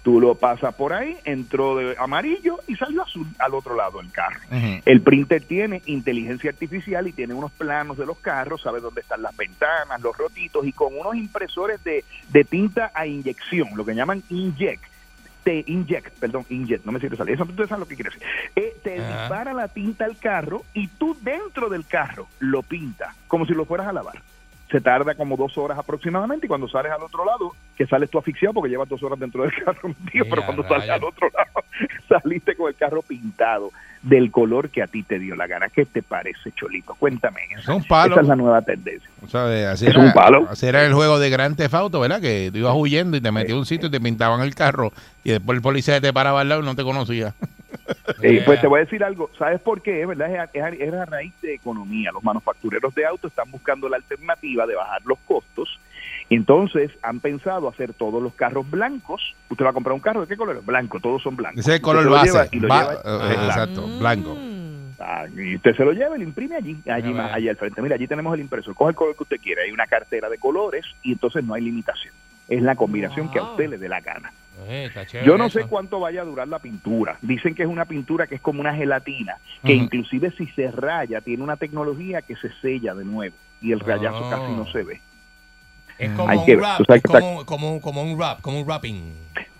Tú 0.04 0.20
lo 0.20 0.36
pasas 0.36 0.72
por 0.76 0.92
ahí, 0.92 1.16
entró 1.24 1.74
de 1.76 1.96
amarillo 1.98 2.60
y 2.68 2.76
salió 2.76 3.02
azul 3.02 3.26
al 3.40 3.54
otro 3.54 3.74
lado 3.74 3.98
del 3.98 4.12
carro. 4.12 4.38
El 4.84 5.00
printer 5.00 5.42
tiene 5.42 5.82
inteligencia 5.86 6.50
artificial 6.50 7.08
y 7.08 7.12
tiene 7.12 7.34
unos 7.34 7.50
planos 7.50 7.98
de 7.98 8.06
los 8.06 8.16
carros, 8.18 8.62
sabe 8.62 8.80
dónde 8.80 9.00
están 9.00 9.22
las 9.22 9.36
ventanas, 9.36 10.00
los 10.00 10.16
rotitos 10.16 10.64
y 10.64 10.72
con 10.72 10.96
unos 10.96 11.16
impresores 11.16 11.82
de, 11.82 12.04
de 12.28 12.44
tinta 12.44 12.92
a 12.94 13.04
inyección, 13.08 13.70
lo 13.74 13.84
que 13.84 13.94
llaman 13.96 14.22
inject. 14.28 14.84
Te 15.46 15.62
inject, 15.68 16.18
perdón, 16.18 16.44
inject, 16.48 16.84
no 16.84 16.90
me 16.90 16.98
sirve 16.98 17.16
salir. 17.16 17.34
Eso 17.36 17.44
ustedes 17.44 17.68
saben 17.68 17.78
lo 17.78 17.86
que 17.86 17.94
quiere 17.94 18.10
decir. 18.10 18.26
Eh, 18.56 18.74
te 18.82 18.98
Ajá. 18.98 19.06
dispara 19.06 19.52
la 19.54 19.68
tinta 19.68 20.04
al 20.04 20.18
carro 20.18 20.62
y 20.74 20.88
tú 20.88 21.16
dentro 21.20 21.68
del 21.68 21.86
carro 21.86 22.26
lo 22.40 22.64
pintas 22.64 23.14
como 23.28 23.46
si 23.46 23.52
lo 23.52 23.64
fueras 23.64 23.86
a 23.86 23.92
lavar. 23.92 24.20
Se 24.72 24.80
tarda 24.80 25.14
como 25.14 25.36
dos 25.36 25.56
horas 25.56 25.78
aproximadamente 25.78 26.46
y 26.46 26.48
cuando 26.48 26.66
sales 26.66 26.90
al 26.90 27.00
otro 27.00 27.24
lado, 27.24 27.52
que 27.76 27.86
sales 27.86 28.10
tú 28.10 28.18
asfixiado 28.18 28.54
porque 28.54 28.70
llevas 28.70 28.88
dos 28.88 29.00
horas 29.04 29.20
dentro 29.20 29.44
del 29.44 29.52
carro, 29.64 29.94
tío, 30.10 30.24
pero 30.28 30.44
cuando 30.44 30.64
sales 30.64 30.90
al 30.90 31.04
otro 31.04 31.30
lado, 31.32 31.64
saliste 32.08 32.56
con 32.56 32.66
el 32.66 32.74
carro 32.74 33.02
pintado 33.02 33.70
del 34.08 34.30
color 34.30 34.70
que 34.70 34.82
a 34.82 34.86
ti 34.86 35.02
te 35.02 35.18
dio 35.18 35.34
la 35.36 35.46
gana. 35.46 35.68
¿Qué 35.68 35.84
te 35.84 36.02
parece, 36.02 36.52
Cholito? 36.52 36.94
Cuéntame. 36.94 37.40
Es 37.58 37.66
un 37.68 37.82
palo. 37.84 38.14
Esa 38.14 38.22
es 38.22 38.28
la 38.28 38.36
nueva 38.36 38.62
tendencia. 38.62 39.08
O 39.24 39.28
sea, 39.28 39.44
de- 39.46 39.66
así, 39.66 39.84
Es 39.86 39.90
era, 39.94 40.00
un 40.00 40.12
palo. 40.12 40.46
así 40.48 40.66
era 40.66 40.84
el 40.84 40.94
juego 40.94 41.18
de 41.18 41.28
Gran 41.30 41.56
Theft 41.56 41.74
Auto, 41.74 42.00
¿verdad? 42.00 42.20
Que 42.20 42.50
tú 42.52 42.58
ibas 42.58 42.74
huyendo 42.76 43.16
y 43.16 43.20
te 43.20 43.30
metías 43.32 43.56
a 43.56 43.58
un 43.58 43.66
sitio 43.66 43.88
y 43.88 43.90
te 43.90 44.00
pintaban 44.00 44.40
el 44.42 44.54
carro 44.54 44.92
y 45.24 45.30
después 45.32 45.56
el 45.56 45.62
policía 45.62 46.00
te 46.00 46.12
paraba 46.12 46.40
al 46.40 46.48
lado 46.48 46.62
y 46.62 46.64
no 46.64 46.74
te 46.76 46.84
conocía. 46.84 47.34
Eh, 48.22 48.42
pues 48.44 48.56
Ea. 48.56 48.62
te 48.62 48.66
voy 48.68 48.80
a 48.80 48.84
decir 48.84 49.04
algo, 49.04 49.30
¿sabes 49.38 49.60
por 49.60 49.80
qué? 49.82 50.06
¿Verdad? 50.06 50.30
Es, 50.32 50.38
a- 50.40 50.50
es 50.52 50.62
a- 50.62 50.68
es 50.84 50.94
a 50.94 51.04
raíz 51.04 51.32
de 51.42 51.54
economía. 51.54 52.10
Los 52.12 52.24
manufactureros 52.24 52.94
de 52.94 53.04
autos 53.06 53.30
están 53.30 53.50
buscando 53.50 53.88
la 53.88 53.96
alternativa 53.96 54.66
de 54.66 54.74
bajar 54.74 55.02
los 55.04 55.18
costos. 55.26 55.78
Y 56.28 56.34
entonces 56.34 56.90
han 57.02 57.20
pensado 57.20 57.68
hacer 57.68 57.94
todos 57.94 58.20
los 58.22 58.34
carros 58.34 58.68
blancos. 58.68 59.22
Usted 59.48 59.64
va 59.64 59.70
a 59.70 59.72
comprar 59.72 59.94
un 59.94 60.00
carro, 60.00 60.22
¿de 60.22 60.26
qué 60.26 60.36
color? 60.36 60.60
Blanco, 60.64 60.98
todos 61.00 61.22
son 61.22 61.36
blancos. 61.36 61.60
Ese 61.60 61.70
es 61.70 61.76
el 61.76 61.82
color 61.82 62.02
se 62.04 62.10
lo 62.10 62.22
lleva 62.24 62.38
base. 62.40 62.56
y 62.56 62.60
lo 62.60 62.68
lleva- 62.68 62.94
eh, 62.94 63.32
Exacto. 63.46 63.98
blanco. 63.98 64.34
Mm. 64.34 64.66
Ah, 64.98 65.24
y 65.36 65.54
usted 65.56 65.76
se 65.76 65.84
lo 65.84 65.92
lleva 65.92 66.16
y 66.16 66.20
lo 66.20 66.24
imprime 66.24 66.56
allí, 66.56 66.76
allí, 66.90 67.10
Ya 67.12 67.16
más, 67.16 67.32
allí 67.34 67.48
al 67.48 67.56
frente. 67.56 67.80
Mira, 67.82 67.94
allí 67.94 68.06
tenemos 68.08 68.34
el 68.34 68.40
impresor. 68.40 68.74
Coge 68.74 68.90
el 68.90 68.96
color 68.96 69.14
que 69.16 69.22
usted 69.24 69.40
quiera. 69.40 69.62
Hay 69.62 69.70
una 69.70 69.86
cartera 69.86 70.28
de 70.28 70.38
colores 70.38 70.84
y 71.02 71.12
entonces 71.12 71.44
no 71.44 71.54
hay 71.54 71.62
limitación. 71.62 72.14
Es 72.48 72.62
la 72.62 72.74
combinación 72.76 73.30
que 73.30 73.38
a 73.38 73.42
usted 73.42 73.68
le 73.68 73.78
dé 73.78 73.88
la 73.88 74.00
gana. 74.00 74.32
Eh, 74.68 74.90
Yo 75.24 75.36
no 75.36 75.46
eso. 75.46 75.58
sé 75.60 75.66
cuánto 75.66 76.00
vaya 76.00 76.22
a 76.22 76.24
durar 76.24 76.48
la 76.48 76.58
pintura. 76.60 77.18
Dicen 77.20 77.54
que 77.54 77.62
es 77.62 77.68
una 77.68 77.84
pintura 77.84 78.26
que 78.26 78.36
es 78.36 78.40
como 78.40 78.60
una 78.60 78.74
gelatina, 78.74 79.36
que 79.62 79.74
inclusive 79.74 80.30
si 80.32 80.46
se 80.48 80.70
raya 80.70 81.20
tiene 81.20 81.42
una 81.44 81.56
tecnología 81.56 82.22
que 82.22 82.34
se 82.36 82.50
sella 82.62 82.94
de 82.94 83.04
nuevo 83.04 83.34
y 83.60 83.72
el 83.72 83.80
rayazo 83.80 84.26
Oh. 84.26 84.30
casi 84.30 84.52
no 84.54 84.66
se 84.72 84.82
ve. 84.82 85.00
Es 85.98 86.10
como 86.12 86.28
Hay 86.28 86.44
que 86.44 86.56
un 86.56 86.62
rap, 86.62 86.80
es 86.80 86.86
que 86.86 86.94
está- 86.96 87.20
como, 87.20 87.46
como, 87.46 87.80
como 87.80 88.02
un 88.02 88.18
rap, 88.18 88.40
como 88.40 88.60
un 88.60 88.68
rapping. 88.68 89.14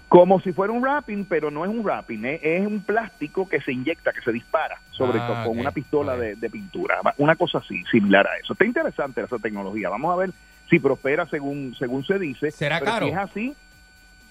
Como 0.09 0.41
si 0.41 0.53
fuera 0.53 0.73
un 0.73 0.83
wrapping, 0.83 1.25
pero 1.25 1.51
no 1.51 1.65
es 1.65 1.71
un 1.71 1.83
wrapping, 1.83 2.25
es, 2.27 2.41
es 2.43 2.67
un 2.67 2.81
plástico 2.81 3.49
que 3.49 3.61
se 3.61 3.73
inyecta, 3.73 4.13
que 4.13 4.21
se 4.21 4.31
dispara 4.33 4.79
sobre 4.93 5.19
Ah, 5.21 5.27
todo 5.27 5.49
con 5.49 5.59
una 5.59 5.73
pistola 5.73 6.17
de, 6.17 6.37
de 6.37 6.49
pintura, 6.49 7.01
una 7.19 7.35
cosa 7.35 7.59
así, 7.59 7.83
similar 7.91 8.27
a 8.27 8.37
eso. 8.39 8.53
Está 8.53 8.65
interesante 8.65 9.21
esa 9.23 9.39
tecnología. 9.39 9.89
Vamos 9.89 10.13
a 10.13 10.17
ver 10.17 10.31
si 10.71 10.79
prospera 10.79 11.27
según 11.27 11.75
según 11.79 12.05
se 12.05 12.19
dice. 12.19 12.51
¿Será 12.53 12.79
Pero 12.79 12.91
caro? 12.93 13.07
Si 13.07 13.13
es 13.13 13.19
así, 13.19 13.55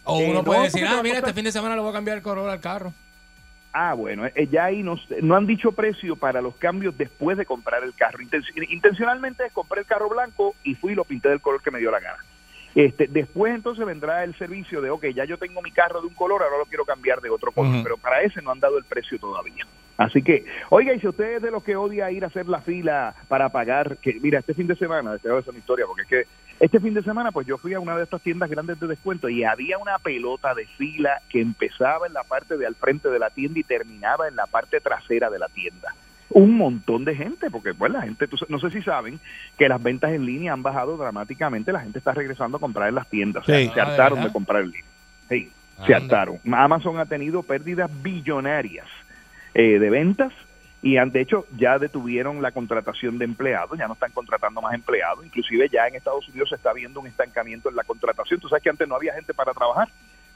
O 0.06 0.20
Eh, 0.22 0.26
uno 0.30 0.34
no, 0.40 0.44
puede 0.46 0.62
decir, 0.64 0.86
ah, 0.88 1.02
mira, 1.04 1.18
este 1.18 1.34
fin 1.34 1.44
de 1.44 1.52
semana 1.52 1.76
le 1.76 1.82
voy 1.82 1.90
a 1.90 1.94
cambiar 1.94 2.18
el 2.18 2.24
color 2.24 2.50
al 2.50 2.60
carro. 2.62 2.94
Ah, 3.78 3.94
bueno, 3.94 4.26
eh, 4.26 4.48
ya 4.50 4.64
ahí 4.66 4.84
no, 4.84 4.96
sé- 4.96 5.22
no 5.22 5.36
han 5.36 5.46
dicho 5.46 5.74
precio 5.74 6.16
para 6.16 6.42
los 6.42 6.56
cambios 6.56 6.98
después 6.98 7.38
de 7.38 7.46
comprar 7.46 7.84
el 7.84 7.94
carro. 7.94 8.20
Inten- 8.20 8.42
intencionalmente 8.70 9.44
compré 9.52 9.82
el 9.82 9.86
carro 9.86 10.08
blanco 10.08 10.56
y 10.64 10.76
fui 10.76 10.94
y 10.94 10.96
lo 10.96 11.04
pinté 11.04 11.28
del 11.28 11.42
color 11.42 11.62
que 11.62 11.72
me 11.72 11.80
dio 11.80 11.92
la 11.92 12.00
gana. 12.00 12.20
Este, 12.74 13.08
después 13.10 13.54
entonces 13.54 13.86
vendrá 13.86 14.24
el 14.24 14.34
servicio 14.38 14.80
de, 14.80 14.90
ok, 14.90 15.08
ya 15.08 15.26
yo 15.26 15.38
tengo 15.38 15.62
mi 15.62 15.72
carro 15.72 16.00
de 16.00 16.08
un 16.08 16.14
color, 16.14 16.42
ahora 16.42 16.58
lo 16.58 16.66
quiero 16.66 16.86
cambiar 16.86 17.20
de 17.20 17.30
otro 17.30 17.52
color, 17.52 17.72
pero 17.84 17.98
para 17.98 18.22
ese 18.22 18.42
no 18.42 18.52
han 18.52 18.62
dado 18.62 18.78
el 18.78 18.86
precio 18.86 19.20
todavía. 19.20 19.66
Así 19.98 20.22
que, 20.22 20.46
oiga, 20.70 20.94
y 20.94 21.00
si 21.02 21.08
usted 21.08 21.38
es 21.38 21.42
de 21.42 21.52
los 21.52 21.64
que 21.64 21.76
odia 21.78 22.12
ir 22.12 22.24
a 22.24 22.28
hacer 22.28 22.48
la 22.48 22.62
fila 22.62 23.14
para 23.30 23.50
pagar, 23.50 23.98
que 23.98 24.18
mira, 24.22 24.40
este 24.40 24.54
fin 24.54 24.68
de 24.68 24.76
semana, 24.76 25.18
te 25.20 25.28
voy 25.30 25.38
a 25.38 25.40
hacer 25.40 25.52
una 25.52 25.60
historia, 25.60 25.86
porque 25.86 26.02
es 26.04 26.08
que 26.08 26.24
este 26.60 26.80
fin 26.80 26.94
de 26.94 27.04
semana, 27.04 27.32
pues 27.32 27.46
yo 27.48 27.58
fui 27.58 27.74
a 27.74 27.80
una 27.80 27.98
de 27.98 28.04
estas 28.04 28.22
tiendas 28.22 28.50
grandes 28.50 28.80
de 28.80 28.88
descuento 28.88 29.28
y 29.30 29.44
había 29.44 29.78
una 29.78 30.00
pelota 30.00 30.54
de 30.54 30.66
fila 30.66 31.22
que 31.30 31.42
empezaba 31.42 32.08
en 32.08 32.14
la 32.14 32.24
parte 32.24 32.58
de 32.58 32.66
al 32.66 32.76
frente 32.76 33.10
de 33.10 33.20
la 33.20 33.30
tienda 33.30 33.60
y 33.60 33.64
terminaba 33.64 34.28
en 34.28 34.36
la 34.36 34.46
parte 34.48 34.80
trasera 34.80 35.30
de 35.30 35.40
la 35.40 35.48
tienda. 35.50 35.94
Un 36.30 36.58
montón 36.58 37.06
de 37.06 37.16
gente, 37.16 37.52
porque 37.52 37.74
pues 37.74 37.92
la 37.92 38.02
gente, 38.02 38.28
tú 38.28 38.38
no 38.50 38.60
sé 38.60 38.72
si 38.72 38.82
saben 38.82 39.20
que 39.58 39.70
las 39.70 39.82
ventas 39.82 40.12
en 40.12 40.26
línea 40.26 40.54
han 40.54 40.64
bajado 40.64 40.98
dramáticamente, 40.98 41.72
la 41.72 41.82
gente 41.82 42.00
está 42.00 42.14
regresando 42.14 42.58
a 42.58 42.60
comprar 42.60 42.90
en 42.90 42.96
las 42.96 43.08
tiendas, 43.10 43.44
o 43.44 43.46
sea, 43.46 43.60
Sí. 43.60 43.66
se 43.66 43.72
Ah, 43.72 43.74
¿de 43.74 43.82
hartaron 43.92 44.18
verdad? 44.20 44.28
de 44.30 44.34
comprar 44.34 44.62
en 44.64 44.68
línea. 44.72 44.86
Sí, 45.30 45.52
se 45.86 45.94
Anda. 45.94 45.98
hartaron. 45.98 46.40
Amazon 46.52 47.00
ha 47.00 47.06
tenido 47.06 47.44
pérdidas 47.44 47.92
billonarias 48.02 48.88
eh, 49.54 49.78
de 49.80 49.90
ventas 49.90 50.34
y 50.86 50.98
han, 50.98 51.10
de 51.10 51.20
hecho 51.20 51.48
ya 51.58 51.80
detuvieron 51.80 52.44
la 52.44 52.52
contratación 52.52 53.18
de 53.18 53.26
empleados, 53.26 53.76
ya 53.76 53.88
no 53.88 53.96
están 53.96 54.12
contratando 54.12 54.62
más 54.62 54.76
empleados, 54.76 55.26
inclusive 55.26 55.68
ya 55.68 55.88
en 55.88 55.96
Estados 55.96 56.30
Unidos 56.30 56.50
se 56.50 56.56
está 56.58 56.74
viendo 56.74 57.00
un 57.00 57.08
estancamiento 57.08 57.70
en 57.70 57.76
la 57.76 57.84
contratación, 57.84 58.40
tú 58.40 58.48
sabes 58.48 58.62
que 58.62 58.70
antes 58.70 58.88
no 58.88 58.94
había 58.94 59.16
gente 59.16 59.34
para 59.34 59.52
trabajar, 59.52 59.88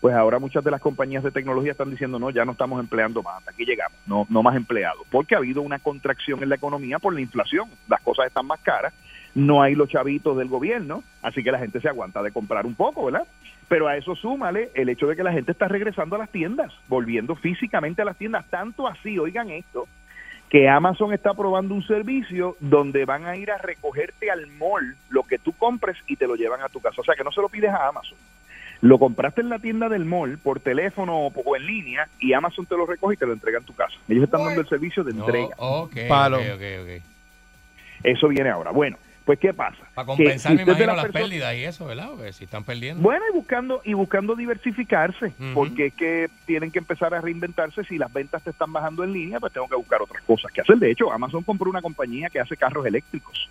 pues 0.01 0.15
ahora 0.15 0.39
muchas 0.39 0.63
de 0.63 0.71
las 0.71 0.81
compañías 0.81 1.23
de 1.23 1.29
tecnología 1.29 1.73
están 1.73 1.91
diciendo 1.91 2.17
no, 2.17 2.31
ya 2.31 2.45
no 2.45 2.53
estamos 2.53 2.79
empleando 2.79 3.21
más, 3.21 3.37
hasta 3.37 3.51
aquí 3.51 3.63
llegamos, 3.63 3.95
no, 4.07 4.25
no 4.27 4.41
más 4.41 4.55
empleados, 4.55 5.05
porque 5.11 5.35
ha 5.35 5.37
habido 5.37 5.61
una 5.61 5.77
contracción 5.77 6.41
en 6.41 6.49
la 6.49 6.55
economía 6.55 6.97
por 6.97 7.13
la 7.13 7.21
inflación, 7.21 7.69
las 7.87 8.01
cosas 8.01 8.25
están 8.25 8.47
más 8.47 8.59
caras, 8.61 8.91
no 9.35 9.61
hay 9.61 9.75
los 9.75 9.87
chavitos 9.87 10.35
del 10.35 10.47
gobierno, 10.47 11.03
así 11.21 11.43
que 11.43 11.51
la 11.51 11.59
gente 11.59 11.79
se 11.79 11.89
aguanta 11.89 12.23
de 12.23 12.31
comprar 12.31 12.65
un 12.65 12.73
poco, 12.73 13.05
¿verdad? 13.05 13.27
Pero 13.67 13.87
a 13.87 13.97
eso 13.97 14.15
súmale 14.15 14.71
el 14.73 14.89
hecho 14.89 15.05
de 15.05 15.15
que 15.15 15.21
la 15.21 15.31
gente 15.31 15.51
está 15.51 15.67
regresando 15.67 16.15
a 16.15 16.19
las 16.19 16.31
tiendas, 16.31 16.73
volviendo 16.87 17.35
físicamente 17.35 18.01
a 18.01 18.05
las 18.05 18.17
tiendas, 18.17 18.49
tanto 18.49 18.87
así, 18.87 19.19
oigan 19.19 19.51
esto, 19.51 19.87
que 20.49 20.67
Amazon 20.67 21.13
está 21.13 21.33
probando 21.33 21.75
un 21.75 21.83
servicio 21.85 22.57
donde 22.59 23.05
van 23.05 23.25
a 23.25 23.35
ir 23.35 23.51
a 23.51 23.57
recogerte 23.59 24.31
al 24.31 24.47
mall 24.47 24.95
lo 25.09 25.23
que 25.23 25.37
tú 25.37 25.53
compres 25.53 25.97
y 26.07 26.15
te 26.15 26.25
lo 26.27 26.35
llevan 26.35 26.61
a 26.61 26.69
tu 26.69 26.79
casa. 26.81 27.01
O 27.01 27.03
sea, 27.03 27.15
que 27.15 27.23
no 27.23 27.31
se 27.31 27.41
lo 27.41 27.49
pides 27.49 27.69
a 27.69 27.87
Amazon. 27.87 28.17
Lo 28.81 28.97
compraste 28.97 29.41
en 29.41 29.49
la 29.49 29.59
tienda 29.59 29.89
del 29.89 30.05
mall 30.05 30.37
por 30.39 30.59
teléfono 30.61 31.27
o 31.27 31.55
en 31.55 31.65
línea 31.65 32.07
y 32.19 32.33
Amazon 32.33 32.65
te 32.65 32.77
lo 32.77 32.85
recoge 32.85 33.15
y 33.15 33.17
te 33.17 33.25
lo 33.25 33.33
entrega 33.33 33.59
en 33.59 33.65
tu 33.65 33.75
casa. 33.75 33.93
Ellos 34.07 34.23
están 34.23 34.43
dando 34.43 34.61
el 34.61 34.69
servicio 34.69 35.03
de 35.03 35.13
No, 35.13 35.25
entrega. 35.25 35.55
Palo. 36.07 36.37
ok, 36.37 36.43
ok, 36.55 36.63
ok. 36.83 37.03
Eso 38.03 38.27
viene 38.29 38.49
ahora. 38.49 38.71
Bueno, 38.71 38.97
pues 39.29 39.37
¿qué 39.37 39.53
pasa? 39.53 39.77
Para 39.93 40.07
compensar, 40.07 40.55
me 40.55 40.63
imagino, 40.63 40.95
las 40.95 41.11
pérdidas 41.11 41.53
y 41.53 41.63
eso, 41.63 41.85
¿verdad? 41.85 42.09
Porque 42.15 42.33
si 42.33 42.45
están 42.45 42.63
perdiendo. 42.63 43.03
Bueno, 43.03 43.23
y 43.29 43.37
buscando 43.37 43.79
y 43.85 43.93
buscando 43.93 44.35
diversificarse, 44.35 45.33
porque 45.53 45.85
es 45.85 45.93
que 45.93 46.31
tienen 46.47 46.71
que 46.71 46.79
empezar 46.79 47.13
a 47.13 47.21
reinventarse. 47.21 47.83
Si 47.83 47.99
las 47.99 48.11
ventas 48.11 48.41
te 48.41 48.49
están 48.49 48.73
bajando 48.73 49.03
en 49.03 49.13
línea, 49.13 49.39
pues 49.39 49.53
tengo 49.53 49.67
que 49.67 49.75
buscar 49.75 50.01
otras 50.01 50.23
cosas 50.23 50.51
que 50.51 50.61
hacer. 50.61 50.77
De 50.77 50.89
hecho, 50.89 51.11
Amazon 51.11 51.43
compró 51.43 51.69
una 51.69 51.83
compañía 51.83 52.31
que 52.31 52.39
hace 52.39 52.57
carros 52.57 52.87
eléctricos 52.87 53.47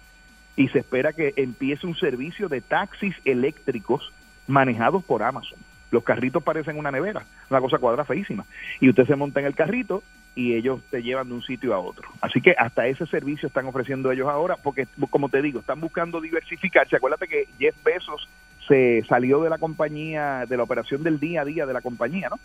y 0.56 0.66
se 0.66 0.80
espera 0.80 1.12
que 1.12 1.32
empiece 1.36 1.86
un 1.86 1.94
servicio 1.94 2.48
de 2.48 2.60
taxis 2.60 3.14
eléctricos 3.24 4.12
manejados 4.48 5.04
por 5.04 5.22
Amazon. 5.22 5.60
Los 5.92 6.02
carritos 6.02 6.42
parecen 6.42 6.76
una 6.76 6.90
nevera, 6.90 7.22
una 7.50 7.60
cosa 7.60 7.78
cuadra 7.78 8.04
feísima. 8.04 8.44
Y 8.80 8.88
usted 8.88 9.06
se 9.06 9.14
monta 9.14 9.38
en 9.38 9.46
el 9.46 9.54
carrito 9.54 10.02
y 10.34 10.54
ellos 10.54 10.80
te 10.90 11.02
llevan 11.02 11.28
de 11.28 11.34
un 11.34 11.42
sitio 11.42 11.74
a 11.74 11.78
otro. 11.78 12.08
Así 12.20 12.40
que 12.40 12.54
hasta 12.56 12.86
ese 12.86 13.06
servicio 13.06 13.48
están 13.48 13.66
ofreciendo 13.66 14.10
ellos 14.12 14.28
ahora, 14.28 14.56
porque 14.56 14.86
como 15.10 15.28
te 15.28 15.42
digo, 15.42 15.60
están 15.60 15.80
buscando 15.80 16.20
diversificarse. 16.20 16.96
Acuérdate 16.96 17.26
que 17.26 17.48
Jeff 17.58 17.74
Bezos 17.84 18.28
se 18.68 19.02
salió 19.08 19.42
de 19.42 19.50
la 19.50 19.58
compañía, 19.58 20.44
de 20.46 20.56
la 20.56 20.62
operación 20.62 21.02
del 21.02 21.18
día 21.18 21.40
a 21.40 21.44
día 21.44 21.66
de 21.66 21.72
la 21.72 21.80
compañía, 21.80 22.28
¿no? 22.28 22.38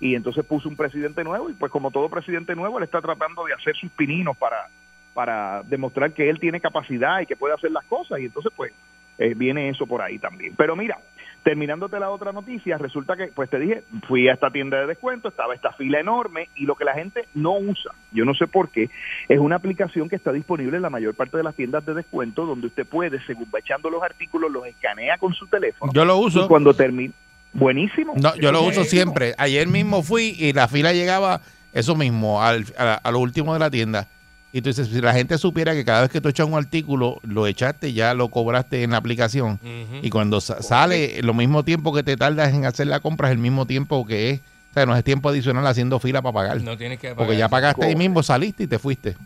Y 0.00 0.16
entonces 0.16 0.44
puso 0.44 0.68
un 0.68 0.76
presidente 0.76 1.22
nuevo 1.22 1.48
y 1.48 1.54
pues 1.54 1.70
como 1.70 1.90
todo 1.92 2.08
presidente 2.08 2.54
nuevo, 2.56 2.78
él 2.78 2.84
está 2.84 3.00
tratando 3.00 3.44
de 3.44 3.54
hacer 3.54 3.76
sus 3.76 3.90
pininos 3.92 4.36
para, 4.36 4.68
para 5.14 5.62
demostrar 5.62 6.12
que 6.12 6.28
él 6.28 6.40
tiene 6.40 6.60
capacidad 6.60 7.20
y 7.20 7.26
que 7.26 7.36
puede 7.36 7.54
hacer 7.54 7.70
las 7.70 7.84
cosas 7.84 8.18
y 8.18 8.24
entonces 8.24 8.52
pues 8.56 8.72
eh, 9.18 9.34
viene 9.36 9.68
eso 9.68 9.86
por 9.86 10.02
ahí 10.02 10.18
también. 10.18 10.54
Pero 10.56 10.74
mira, 10.74 10.98
terminándote 11.42 11.98
la 11.98 12.10
otra 12.10 12.32
noticia, 12.32 12.78
resulta 12.78 13.16
que, 13.16 13.28
pues 13.28 13.48
te 13.48 13.58
dije, 13.58 13.82
fui 14.06 14.28
a 14.28 14.34
esta 14.34 14.50
tienda 14.50 14.78
de 14.80 14.86
descuento, 14.86 15.28
estaba 15.28 15.54
esta 15.54 15.72
fila 15.72 16.00
enorme 16.00 16.48
y 16.56 16.64
lo 16.64 16.74
que 16.74 16.84
la 16.84 16.94
gente 16.94 17.26
no 17.34 17.56
usa, 17.56 17.92
yo 18.12 18.24
no 18.24 18.34
sé 18.34 18.46
por 18.46 18.70
qué, 18.70 18.90
es 19.28 19.38
una 19.38 19.56
aplicación 19.56 20.08
que 20.08 20.16
está 20.16 20.32
disponible 20.32 20.76
en 20.76 20.82
la 20.82 20.90
mayor 20.90 21.14
parte 21.14 21.36
de 21.36 21.42
las 21.42 21.54
tiendas 21.54 21.86
de 21.86 21.94
descuento 21.94 22.44
donde 22.44 22.66
usted 22.66 22.86
puede, 22.86 23.24
según 23.24 23.48
va 23.54 23.60
echando 23.60 23.88
los 23.90 24.02
artículos, 24.02 24.50
los 24.50 24.66
escanea 24.66 25.16
con 25.18 25.32
su 25.32 25.46
teléfono. 25.46 25.92
Yo 25.94 26.04
lo 26.04 26.18
uso. 26.18 26.44
Y 26.44 26.48
cuando 26.48 26.74
termine, 26.74 27.14
buenísimo. 27.52 28.14
No, 28.20 28.34
yo 28.36 28.52
lo 28.52 28.62
uso 28.62 28.84
siempre. 28.84 29.34
Ayer 29.38 29.66
mismo 29.68 30.02
fui 30.02 30.34
y 30.38 30.52
la 30.52 30.68
fila 30.68 30.92
llegaba, 30.92 31.40
eso 31.72 31.94
mismo, 31.94 32.42
al, 32.42 32.64
a, 32.76 32.94
a 32.94 33.10
lo 33.10 33.20
último 33.20 33.54
de 33.54 33.60
la 33.60 33.70
tienda. 33.70 34.08
Y 34.52 34.62
tú 34.62 34.70
dices, 34.70 34.88
si 34.88 35.00
la 35.02 35.12
gente 35.12 35.36
supiera 35.36 35.74
que 35.74 35.84
cada 35.84 36.00
vez 36.02 36.10
que 36.10 36.20
tú 36.22 36.28
echas 36.30 36.46
un 36.46 36.54
artículo, 36.54 37.20
lo 37.22 37.46
echaste, 37.46 37.92
ya 37.92 38.14
lo 38.14 38.28
cobraste 38.28 38.82
en 38.82 38.92
la 38.92 38.96
aplicación. 38.96 39.60
Y 40.02 40.08
cuando 40.10 40.40
sa- 40.40 40.62
sale, 40.62 41.20
lo 41.22 41.34
mismo 41.34 41.64
tiempo 41.64 41.92
que 41.92 42.02
te 42.02 42.16
tardas 42.16 42.54
en 42.54 42.64
hacer 42.64 42.86
la 42.86 43.00
compra 43.00 43.28
es 43.28 43.32
el 43.32 43.38
mismo 43.38 43.66
tiempo 43.66 44.06
que 44.06 44.30
es. 44.30 44.40
O 44.70 44.74
sea, 44.74 44.86
no 44.86 44.96
es 44.96 45.04
tiempo 45.04 45.28
adicional 45.28 45.66
haciendo 45.66 45.98
fila 45.98 46.22
para 46.22 46.32
pagar. 46.32 46.62
No 46.62 46.76
tienes 46.78 46.98
que 46.98 47.14
Porque 47.14 47.36
ya 47.36 47.48
pagar. 47.48 47.74
pagaste 47.74 47.86
ahí 47.90 47.96
mismo, 47.96 48.22
saliste 48.22 48.64
y 48.64 48.66
te 48.66 48.78
fuiste. 48.78 49.16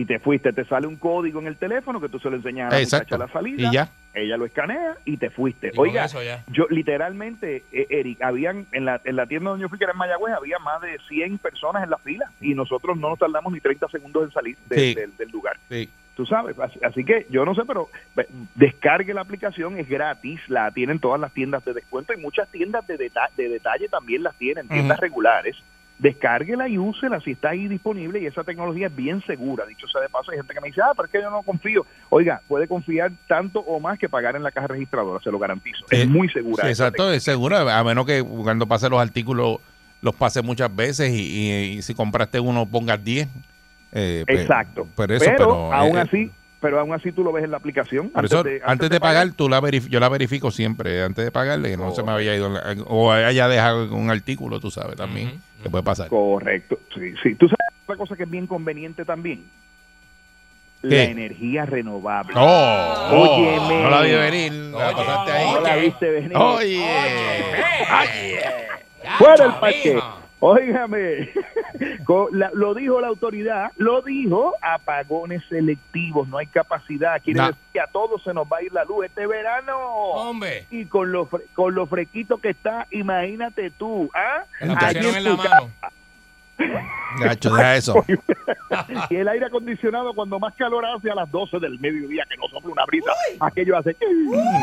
Y 0.00 0.04
te 0.04 0.20
fuiste, 0.20 0.52
te 0.52 0.64
sale 0.64 0.86
un 0.86 0.94
código 0.96 1.40
en 1.40 1.48
el 1.48 1.56
teléfono 1.56 2.00
que 2.00 2.08
tú 2.08 2.20
se 2.20 2.30
lo 2.30 2.36
enseñas 2.36 2.68
a 2.72 2.76
la 2.76 2.80
Exacto. 2.82 3.04
muchacha 3.06 3.14
a 3.16 3.26
la 3.26 3.32
salida. 3.32 3.68
Y 3.68 3.72
ya. 3.74 3.88
Ella 4.14 4.36
lo 4.36 4.44
escanea 4.44 4.94
y 5.04 5.16
te 5.16 5.28
fuiste. 5.28 5.72
Y 5.74 5.78
Oiga, 5.78 6.04
eso 6.04 6.22
ya. 6.22 6.44
yo 6.52 6.66
literalmente, 6.70 7.64
eh, 7.72 7.86
Eric, 7.90 8.22
habían 8.22 8.66
en 8.70 8.84
la, 8.84 9.00
en 9.04 9.16
la 9.16 9.26
tienda 9.26 9.50
donde 9.50 9.62
yo 9.62 9.68
fui, 9.68 9.76
que 9.78 9.84
era 9.84 9.92
en 9.92 9.98
Mayagüez, 9.98 10.34
había 10.34 10.58
más 10.60 10.80
de 10.82 10.98
100 11.08 11.38
personas 11.38 11.82
en 11.82 11.90
la 11.90 11.98
fila 11.98 12.30
y 12.40 12.54
nosotros 12.54 12.96
no 12.96 13.08
nos 13.10 13.18
tardamos 13.18 13.52
ni 13.52 13.58
30 13.60 13.88
segundos 13.88 14.22
en 14.24 14.30
salir 14.30 14.56
de- 14.68 14.76
Sí. 14.78 14.94
del, 14.94 15.16
del 15.16 15.30
lugar. 15.30 15.56
Sí. 15.68 15.88
Tú 16.16 16.26
sabes, 16.26 16.56
así, 16.60 16.78
así 16.84 17.04
que 17.04 17.26
yo 17.30 17.44
no 17.44 17.54
sé, 17.56 17.62
pero 17.66 17.88
descargue 18.54 19.14
la 19.14 19.20
aplicación, 19.22 19.78
es 19.78 19.88
gratis, 19.88 20.40
la 20.48 20.70
tienen 20.72 20.98
todas 20.98 21.20
las 21.20 21.32
tiendas 21.32 21.64
de 21.64 21.72
descuento 21.74 22.12
y 22.12 22.16
muchas 22.18 22.48
tiendas 22.50 22.86
de, 22.86 22.96
deta- 22.98 23.30
de 23.36 23.48
detalle 23.48 23.88
también 23.88 24.22
las 24.22 24.36
tienen, 24.36 24.68
tiendas 24.68 24.98
regulares. 25.00 25.56
Descárguela 25.98 26.68
y 26.68 26.78
úsela 26.78 27.20
si 27.20 27.32
está 27.32 27.50
ahí 27.50 27.66
disponible 27.66 28.20
y 28.20 28.26
esa 28.26 28.44
tecnología 28.44 28.86
es 28.86 28.94
bien 28.94 29.20
segura. 29.26 29.66
Dicho 29.66 29.88
sea 29.88 30.00
de 30.00 30.08
paso, 30.08 30.30
hay 30.30 30.36
gente 30.36 30.54
que 30.54 30.60
me 30.60 30.68
dice, 30.68 30.80
ah, 30.80 30.92
pero 30.94 31.06
es 31.06 31.12
que 31.12 31.20
yo 31.20 31.28
no 31.30 31.42
confío. 31.42 31.84
Oiga, 32.10 32.40
puede 32.46 32.68
confiar 32.68 33.10
tanto 33.26 33.58
o 33.60 33.80
más 33.80 33.98
que 33.98 34.08
pagar 34.08 34.36
en 34.36 34.44
la 34.44 34.52
caja 34.52 34.68
registradora, 34.68 35.20
se 35.22 35.30
lo 35.32 35.38
garantizo. 35.40 35.84
Eh, 35.90 36.02
Es 36.02 36.08
muy 36.08 36.28
segura. 36.28 36.62
Sí, 36.64 36.70
exacto, 36.70 37.12
es 37.12 37.22
seguro, 37.24 37.56
a 37.56 37.82
menos 37.82 38.06
que 38.06 38.22
cuando 38.22 38.66
pase 38.66 38.88
los 38.88 39.00
artículos 39.00 39.58
los 40.00 40.14
pase 40.14 40.42
muchas 40.42 40.74
veces 40.74 41.10
y, 41.10 41.20
y- 41.20 41.52
y 41.78 41.82
si 41.82 41.92
compraste 41.94 42.38
uno 42.38 42.64
pongas 42.66 43.02
10. 43.02 43.26
eh, 43.90 44.22
pe- 44.26 44.42
Exacto. 44.42 44.86
Pero 44.96 45.14
eso, 45.14 45.24
pero, 45.24 45.36
pero, 45.38 45.72
aún 45.74 45.96
eh, 45.98 46.00
así, 46.02 46.30
pero 46.60 46.80
aún 46.80 46.92
así 46.92 47.12
tú 47.12 47.22
lo 47.22 47.32
ves 47.32 47.44
en 47.44 47.50
la 47.52 47.56
aplicación. 47.58 48.10
Por 48.10 48.24
eso, 48.24 48.42
antes, 48.64 48.90
de, 48.90 48.98
pagar, 49.00 49.30
tú 49.32 49.48
la 49.48 49.60
verif- 49.60 49.88
yo 49.88 50.00
la 50.00 50.08
verifico 50.08 50.50
siempre, 50.50 51.02
antes 51.02 51.24
de 51.24 51.30
pagarle, 51.30 51.70
que 51.70 51.76
no 51.76 51.92
se 51.94 52.02
me 52.02 52.12
había 52.12 52.34
ido, 52.34 52.48
la- 52.48 52.76
o 52.86 53.12
haya 53.12 53.46
dejado 53.48 53.94
un 53.94 54.10
artículo, 54.10 54.58
tú 54.60 54.70
sabes, 54.70 54.96
también, 54.96 55.40
que 55.62 55.70
puede 55.70 55.84
pasar. 55.84 56.08
Correcto, 56.08 56.80
sí, 56.94 57.14
sí. 57.22 57.34
Tú 57.36 57.46
sabes 57.48 57.58
otra 57.84 57.96
cosa 57.96 58.16
que 58.16 58.24
es 58.24 58.30
bien 58.30 58.46
conveniente 58.46 59.04
también. 59.04 59.44
La 60.82 61.02
energía 61.04 61.66
renovable. 61.66 62.34
Oh, 62.36 63.08
Óyeme. 63.10 63.82
no 63.82 63.90
la 63.90 64.00
vi 64.02 64.12
venir, 64.12 64.52
la 64.52 64.92
pasaste 64.92 65.32
ahí. 65.32 65.52
No 65.54 65.60
la 65.60 65.76
viste 65.76 66.08
venir. 66.10 66.36
Oye. 66.36 66.86
Fuera 69.18 69.44
el 69.46 69.52
parque. 69.54 69.98
Óigame, 70.40 71.30
lo 72.54 72.74
dijo 72.74 73.00
la 73.00 73.08
autoridad, 73.08 73.72
lo 73.76 74.02
dijo, 74.02 74.54
apagones 74.62 75.42
selectivos, 75.48 76.28
no 76.28 76.38
hay 76.38 76.46
capacidad, 76.46 77.20
quiere 77.22 77.40
decir 77.40 77.56
que 77.72 77.80
a 77.80 77.88
todos 77.88 78.22
se 78.22 78.32
nos 78.32 78.46
va 78.46 78.58
a 78.58 78.62
ir 78.62 78.72
la 78.72 78.84
luz 78.84 79.06
este 79.06 79.26
verano. 79.26 79.76
Hombre. 79.76 80.66
Y 80.70 80.86
con 80.86 81.10
lo, 81.10 81.28
con 81.54 81.74
lo 81.74 81.86
fresquito 81.86 82.38
que 82.38 82.50
está, 82.50 82.86
imagínate 82.90 83.70
tú, 83.70 84.08
¿ah? 84.14 84.44
En 84.60 84.68
la 84.68 84.74
mano. 84.74 85.70
Gacho, 87.20 87.54
deja 87.54 87.76
eso. 87.76 88.04
y 89.10 89.16
el 89.16 89.28
aire 89.28 89.46
acondicionado 89.46 90.12
cuando 90.14 90.38
más 90.38 90.54
calor 90.54 90.84
hace 90.86 91.10
a 91.10 91.14
las 91.14 91.30
12 91.30 91.58
del 91.58 91.78
mediodía 91.78 92.24
que 92.28 92.36
no 92.36 92.48
sopla 92.48 92.70
una 92.72 92.84
brisa, 92.86 93.10
aquello 93.40 93.76
hace 93.78 93.96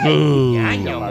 muñaño. 0.04 1.02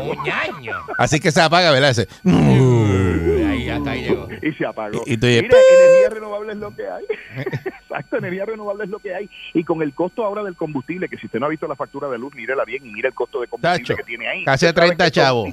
Así 0.99 1.21
que 1.21 1.31
se 1.33 1.41
apaga, 1.41 1.71
¿verdad? 1.73 1.91
Ese. 1.91 2.09
Ahí, 2.25 3.69
hasta 3.69 3.91
ahí 3.91 4.03
llegó. 4.09 4.29
y 4.43 4.53
se 4.53 4.67
apagó. 4.67 5.03
Y- 5.07 5.15
y 5.15 5.17
Mira, 5.17 5.39
energía 5.41 6.11
renovable 6.11 6.53
es 6.53 6.59
lo 6.59 6.75
que 6.75 6.83
hay. 6.89 7.05
Exacto, 7.83 8.19
energía 8.19 8.45
renovable 8.47 8.85
es 8.85 8.91
lo 8.91 8.99
que 8.99 9.15
hay. 9.15 9.31
Y 9.55 9.65
con 9.65 9.83
el 9.83 9.93
costo 9.95 10.25
ahora 10.25 10.43
del 10.43 10.55
combustible, 10.57 11.09
que 11.09 11.17
si 11.19 11.27
usted 11.27 11.39
no 11.41 11.47
ha 11.47 11.49
visto 11.49 11.67
la 11.67 11.77
factura 11.77 12.09
de 12.09 12.19
luz, 12.19 12.35
mírela 12.35 12.65
bien 12.65 12.85
y 12.87 12.91
mira 12.93 13.09
el 13.09 13.15
costo 13.15 13.41
de 13.41 13.47
combustible 13.49 13.85
Tacho, 13.87 13.97
que 13.97 14.03
tiene 14.05 14.29
ahí. 14.29 14.45
casi 14.45 14.67
a 14.67 14.71
Usted 14.71 14.81
sabe 14.83 14.89
30 14.97 15.05
que 15.05 15.09
eso- 15.09 15.21
chavos. 15.21 15.49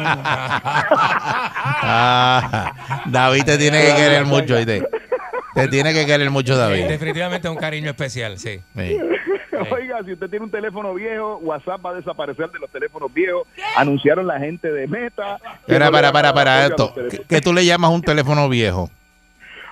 Ah, 1.84 3.02
David 3.06 3.42
te 3.44 3.58
tiene 3.58 3.80
que 3.84 3.94
querer 3.96 4.24
mucho, 4.24 4.54
¿oíste? 4.54 4.82
Te 5.54 5.68
tiene 5.68 5.92
que 5.92 6.06
querer 6.06 6.30
mucho, 6.30 6.56
David. 6.56 6.86
Definitivamente 6.86 7.48
un 7.48 7.56
cariño 7.56 7.90
especial, 7.90 8.38
sí. 8.38 8.60
Sí. 8.76 8.98
Oiga, 9.70 9.98
si 10.04 10.12
usted 10.12 10.28
tiene 10.30 10.44
un 10.44 10.50
teléfono 10.50 10.94
viejo, 10.94 11.38
WhatsApp 11.38 11.84
va 11.84 11.90
a 11.90 11.94
desaparecer 11.94 12.50
de 12.50 12.58
los 12.58 12.70
teléfonos 12.70 13.12
viejos. 13.12 13.46
Anunciaron 13.76 14.26
la 14.26 14.38
gente 14.38 14.70
de 14.72 14.86
Meta. 14.86 15.38
Espera, 15.60 15.86
no 15.86 15.92
para, 15.92 16.12
para, 16.12 16.32
para 16.32 16.66
esto. 16.66 16.84
los 16.84 16.94
teléfonos. 16.94 17.26
¿Qué, 17.28 17.34
qué 17.36 17.40
tú 17.40 17.52
le 17.52 17.64
llamas 17.64 17.90
un 17.90 18.02
teléfono 18.02 18.48
viejo? 18.48 18.88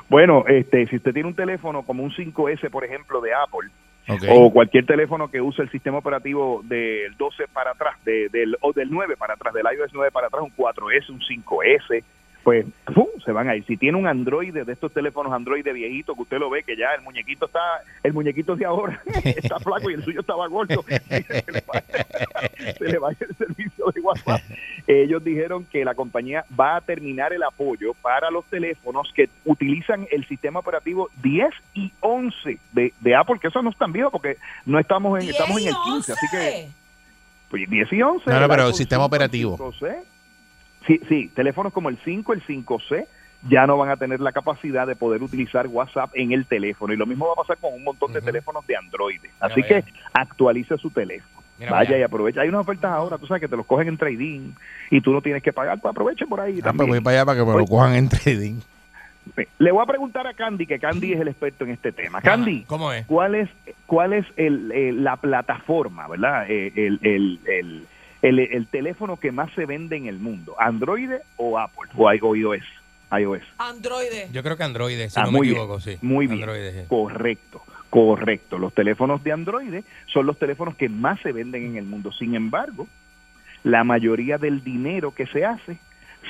Bueno, 0.09 0.45
este, 0.49 0.87
si 0.89 0.97
usted 0.97 1.13
tiene 1.13 1.29
un 1.29 1.37
teléfono 1.37 1.83
como 1.83 2.03
un 2.03 2.11
5S, 2.11 2.71
por 2.71 2.85
ejemplo, 2.85 3.21
de 3.21 3.33
Apple, 3.33 3.71
Ok. 4.11 4.23
o 4.29 4.53
cualquier 4.53 4.87
teléfono 4.87 5.31
que 5.31 5.41
use 5.41 5.63
el 5.63 5.71
sistema 5.71 5.99
operativo 5.99 6.61
del 6.65 7.17
12 7.17 7.47
para 7.49 7.71
atrás, 7.73 7.97
de- 8.05 8.29
del, 8.29 8.57
o 8.61 8.73
del 8.73 8.91
9 8.91 9.17
para 9.17 9.35
atrás, 9.35 9.55
del 9.55 9.65
iOS 9.77 9.93
9 9.93 10.11
para 10.11 10.27
atrás, 10.27 10.43
un 10.43 10.51
4S, 10.57 11.09
un 11.11 11.21
5S, 11.21 12.03
pues 12.43 12.67
¡pum! 12.95 13.07
se 13.25 13.33
van 13.33 13.49
a 13.49 13.57
ir. 13.57 13.65
Si 13.67 13.77
tiene 13.77 13.99
un 13.99 14.07
Android 14.07 14.53
de 14.53 14.73
estos 14.73 14.93
teléfonos 14.93 15.33
Android 15.33 15.65
de 15.65 15.73
viejito 15.73 16.15
que 16.15 16.23
usted 16.23 16.39
lo 16.39 16.51
ve 16.51 16.63
que 16.63 16.77
ya 16.77 16.93
el 16.97 17.03
muñequito 17.03 17.47
está, 17.47 17.61
el 18.03 18.13
muñequito 18.13 18.57
de 18.57 18.65
ahora 18.65 19.01
está 19.25 19.59
flaco 19.59 19.91
y 19.91 19.95
el 19.95 20.05
suyo 20.05 20.21
estaba 20.21 20.47
gordo, 20.49 20.83
se 20.89 21.53
le 21.53 21.63
va, 21.63 21.83
se 22.79 22.85
le 22.85 22.99
va 22.99 23.11
el 23.11 23.37
servicio 23.37 23.87
de 23.95 24.01
WhatsApp. 24.01 24.41
Ellos 24.87 25.23
dijeron 25.23 25.65
que 25.71 25.85
la 25.85 25.95
compañía 25.95 26.45
va 26.59 26.77
a 26.77 26.81
terminar 26.81 27.33
el 27.33 27.43
apoyo 27.43 27.95
para 27.95 28.31
los 28.31 28.45
teléfonos 28.47 29.13
que 29.15 29.29
utilizan 29.45 30.07
el 30.11 30.27
sistema 30.27 30.61
operativo 30.61 31.11
10 31.23 31.51
y 31.75 31.93
11 32.01 32.59
de, 32.73 32.93
de 33.01 33.15
Apple, 33.15 33.39
que 33.41 33.49
eso 33.49 33.63
no 33.63 33.71
es 33.71 33.77
tan 33.77 33.93
viejo 33.93 34.11
porque 34.11 34.37
no 34.67 34.79
estamos 34.79 35.23
en, 35.23 35.29
estamos 35.29 35.61
en 35.61 35.69
el 35.69 35.75
15, 35.85 36.13
así 36.13 36.27
que 36.31 36.69
pues 37.51 37.69
10 37.69 37.93
y 37.93 38.03
11. 38.03 38.31
No, 38.31 38.37
no, 38.37 38.45
el 38.45 38.49
pero 38.49 38.63
iPhone 38.63 38.75
sistema 38.75 39.05
5, 39.05 39.07
operativo. 39.07 39.59
5C. 39.59 40.03
Sí, 40.87 41.01
sí, 41.09 41.31
teléfonos 41.35 41.73
como 41.73 41.89
el 41.89 41.99
5, 42.05 42.33
el 42.33 42.43
5C 42.45 43.07
ya 43.49 43.67
no 43.67 43.79
van 43.79 43.91
a 43.91 43.97
tener 43.97 44.21
la 44.21 44.33
capacidad 44.33 44.87
de 44.87 44.97
poder 44.97 45.23
utilizar 45.23 45.67
WhatsApp 45.67 46.11
en 46.15 46.33
el 46.33 46.47
teléfono. 46.47 46.93
Y 46.93 46.97
lo 46.97 47.07
mismo 47.07 47.27
va 47.27 47.33
a 47.33 47.37
pasar 47.37 47.59
con 47.59 47.73
un 47.73 47.85
montón 47.85 48.13
de 48.13 48.21
teléfonos 48.21 48.67
de 48.67 48.77
Android. 48.77 49.21
Así 49.41 49.63
que 49.63 49.85
actualice 50.13 50.77
su 50.77 50.91
teléfono. 50.91 51.41
Mira, 51.59 51.73
Vaya 51.73 51.99
y 51.99 52.03
aprovecha. 52.03 52.41
Hay 52.41 52.49
unas 52.49 52.63
ofertas 52.63 52.91
ahora, 52.91 53.19
tú 53.19 53.27
sabes 53.27 53.43
que 53.43 53.49
te 53.49 53.57
los 53.57 53.67
cogen 53.67 53.89
en 53.89 53.99
trading 53.99 54.53
y 54.91 55.01
tú 55.01 55.13
no 55.13 55.21
tienes 55.21 55.43
que 55.43 55.53
pagar, 55.53 55.79
pues 55.79 55.91
aproveche 55.91 56.27
por 56.27 56.41
ahí. 56.41 56.53
Ah, 56.53 56.63
pues 56.63 56.65
también. 56.65 56.89
voy 56.89 57.01
para 57.01 57.17
allá 57.17 57.27
para 57.27 57.39
que 57.39 57.45
me 57.45 57.59
lo 57.59 57.67
cojan 57.67 57.95
en 57.95 58.09
trading. 58.09 58.61
Le 59.59 59.71
voy 59.71 59.83
a 59.83 59.87
preguntar 59.87 60.27
a 60.27 60.35
Candy, 60.35 60.67
que 60.67 60.79
Candy 60.79 61.13
es 61.13 61.21
el 61.21 61.29
experto 61.29 61.65
en 61.65 61.71
este 61.71 61.93
tema. 61.93 62.21
Candy, 62.21 62.65
¿Cómo 62.65 62.93
es? 62.93 63.07
¿cuál 63.07 63.35
es, 63.35 63.51
cuál 63.87 64.15
es 64.15 64.27
el, 64.37 64.73
eh, 64.73 64.93
la 64.93 65.17
plataforma, 65.17 66.09
verdad? 66.09 66.47
Eh, 66.49 66.73
el, 66.75 66.99
el, 67.03 67.87
el, 68.23 68.39
el, 68.39 68.53
el 68.53 68.67
teléfono 68.67 69.17
que 69.19 69.33
más 69.33 69.51
se 69.55 69.67
vende 69.67 69.97
en 69.97 70.07
el 70.07 70.19
mundo, 70.19 70.55
¿Android 70.59 71.11
o 71.37 71.59
Apple 71.59 71.91
o 71.97 72.13
iOS? 72.13 72.63
iOS. 73.19 73.43
Android. 73.59 74.07
Yo 74.33 74.43
creo 74.43 74.57
que 74.57 74.63
Android, 74.63 75.09
si 75.09 75.19
Ah, 75.19 75.25
no 75.25 75.33
me 75.33 75.39
muy 75.39 75.49
bien, 75.49 75.81
sí. 75.81 75.97
Muy 76.01 76.27
bien. 76.29 76.43
Android, 76.45 76.71
sí. 76.71 76.87
Correcto, 76.89 77.63
correcto. 77.91 78.59
Los 78.59 78.73
teléfonos 78.73 79.25
de 79.25 79.33
Android 79.33 79.75
son 80.07 80.27
los 80.27 80.39
teléfonos 80.39 80.77
que 80.77 80.89
más 80.89 81.19
se 81.21 81.33
venden 81.33 81.65
en 81.67 81.77
el 81.77 81.85
mundo. 81.87 82.13
Sin 82.13 82.35
embargo, 82.37 82.87
la 83.65 83.83
mayoría 83.83 84.39
del 84.39 84.63
dinero 84.63 85.13
que 85.13 85.27
se 85.27 85.45
hace 85.45 85.79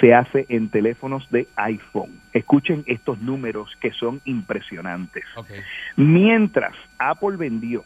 se 0.01 0.15
hace 0.15 0.47
en 0.49 0.71
teléfonos 0.71 1.29
de 1.31 1.49
iPhone. 1.57 2.19
Escuchen 2.33 2.83
estos 2.87 3.21
números 3.21 3.77
que 3.81 3.91
son 3.93 4.21
impresionantes. 4.25 5.25
Mientras 5.97 6.75
Apple 6.99 7.37
vendió 7.37 7.83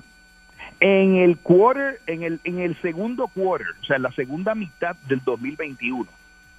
en 0.80 1.16
el 1.16 1.38
quarter, 1.38 2.00
en 2.06 2.22
el, 2.22 2.40
en 2.44 2.58
el 2.60 2.80
segundo 2.82 3.28
quarter, 3.28 3.68
o 3.80 3.84
sea, 3.84 3.96
en 3.96 4.02
la 4.02 4.12
segunda 4.12 4.54
mitad 4.54 4.96
del 5.08 5.20
2021, 5.24 6.06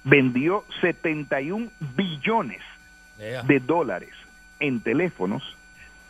vendió 0.04 0.64
71 0.80 1.68
billones 1.96 2.60
Yeah. 3.18 3.42
de 3.44 3.60
dólares 3.60 4.10
en 4.60 4.80
teléfonos, 4.80 5.42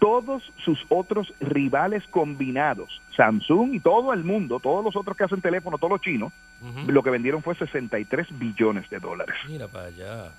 todos 0.01 0.43
sus 0.65 0.85
otros 0.89 1.33
rivales 1.41 2.03
combinados, 2.09 3.01
Samsung 3.17 3.75
y 3.75 3.79
todo 3.81 4.13
el 4.13 4.25
mundo, 4.25 4.59
todos 4.59 4.85
los 4.85 4.97
otros 4.97 5.17
que 5.17 5.23
hacen 5.23 5.41
teléfono, 5.41 5.79
todos 5.79 5.93
los 5.93 6.01
chinos, 6.01 6.33
lo 6.89 7.05
que 7.05 7.11
vendieron 7.11 7.45
fue 7.45 7.55
63 7.55 8.27
billones 8.39 8.91
de 8.91 8.99
dólares. 8.99 9.37
Mira 9.49 9.69
para 9.69 9.87
allá. 9.87 10.33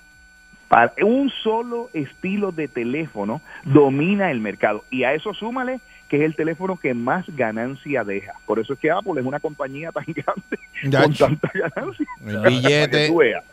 Para 0.68 0.92
un 1.02 1.30
solo 1.42 1.88
estilo 1.94 2.52
de 2.52 2.68
teléfono 2.68 3.40
domina 3.64 4.30
el 4.30 4.40
mercado 4.40 4.84
y 4.90 5.04
a 5.04 5.14
eso 5.14 5.32
súmale 5.32 5.80
que 6.08 6.16
es 6.16 6.22
el 6.22 6.34
teléfono 6.34 6.78
que 6.78 6.94
más 6.94 7.24
ganancia 7.28 8.02
deja. 8.04 8.32
Por 8.46 8.58
eso 8.58 8.72
es 8.72 8.78
que 8.78 8.90
Apple 8.90 9.20
es 9.20 9.26
una 9.26 9.40
compañía 9.40 9.92
tan 9.92 10.04
grande 10.08 10.58
Ya, 10.84 11.02
con 11.02 11.14
tanta 11.14 11.50
ganancia. 11.54 12.06
El 12.26 12.36
Para 12.36 12.48
billete. 12.48 12.90
que 13.02 13.08
tú 13.08 13.16
veas. 13.18 13.44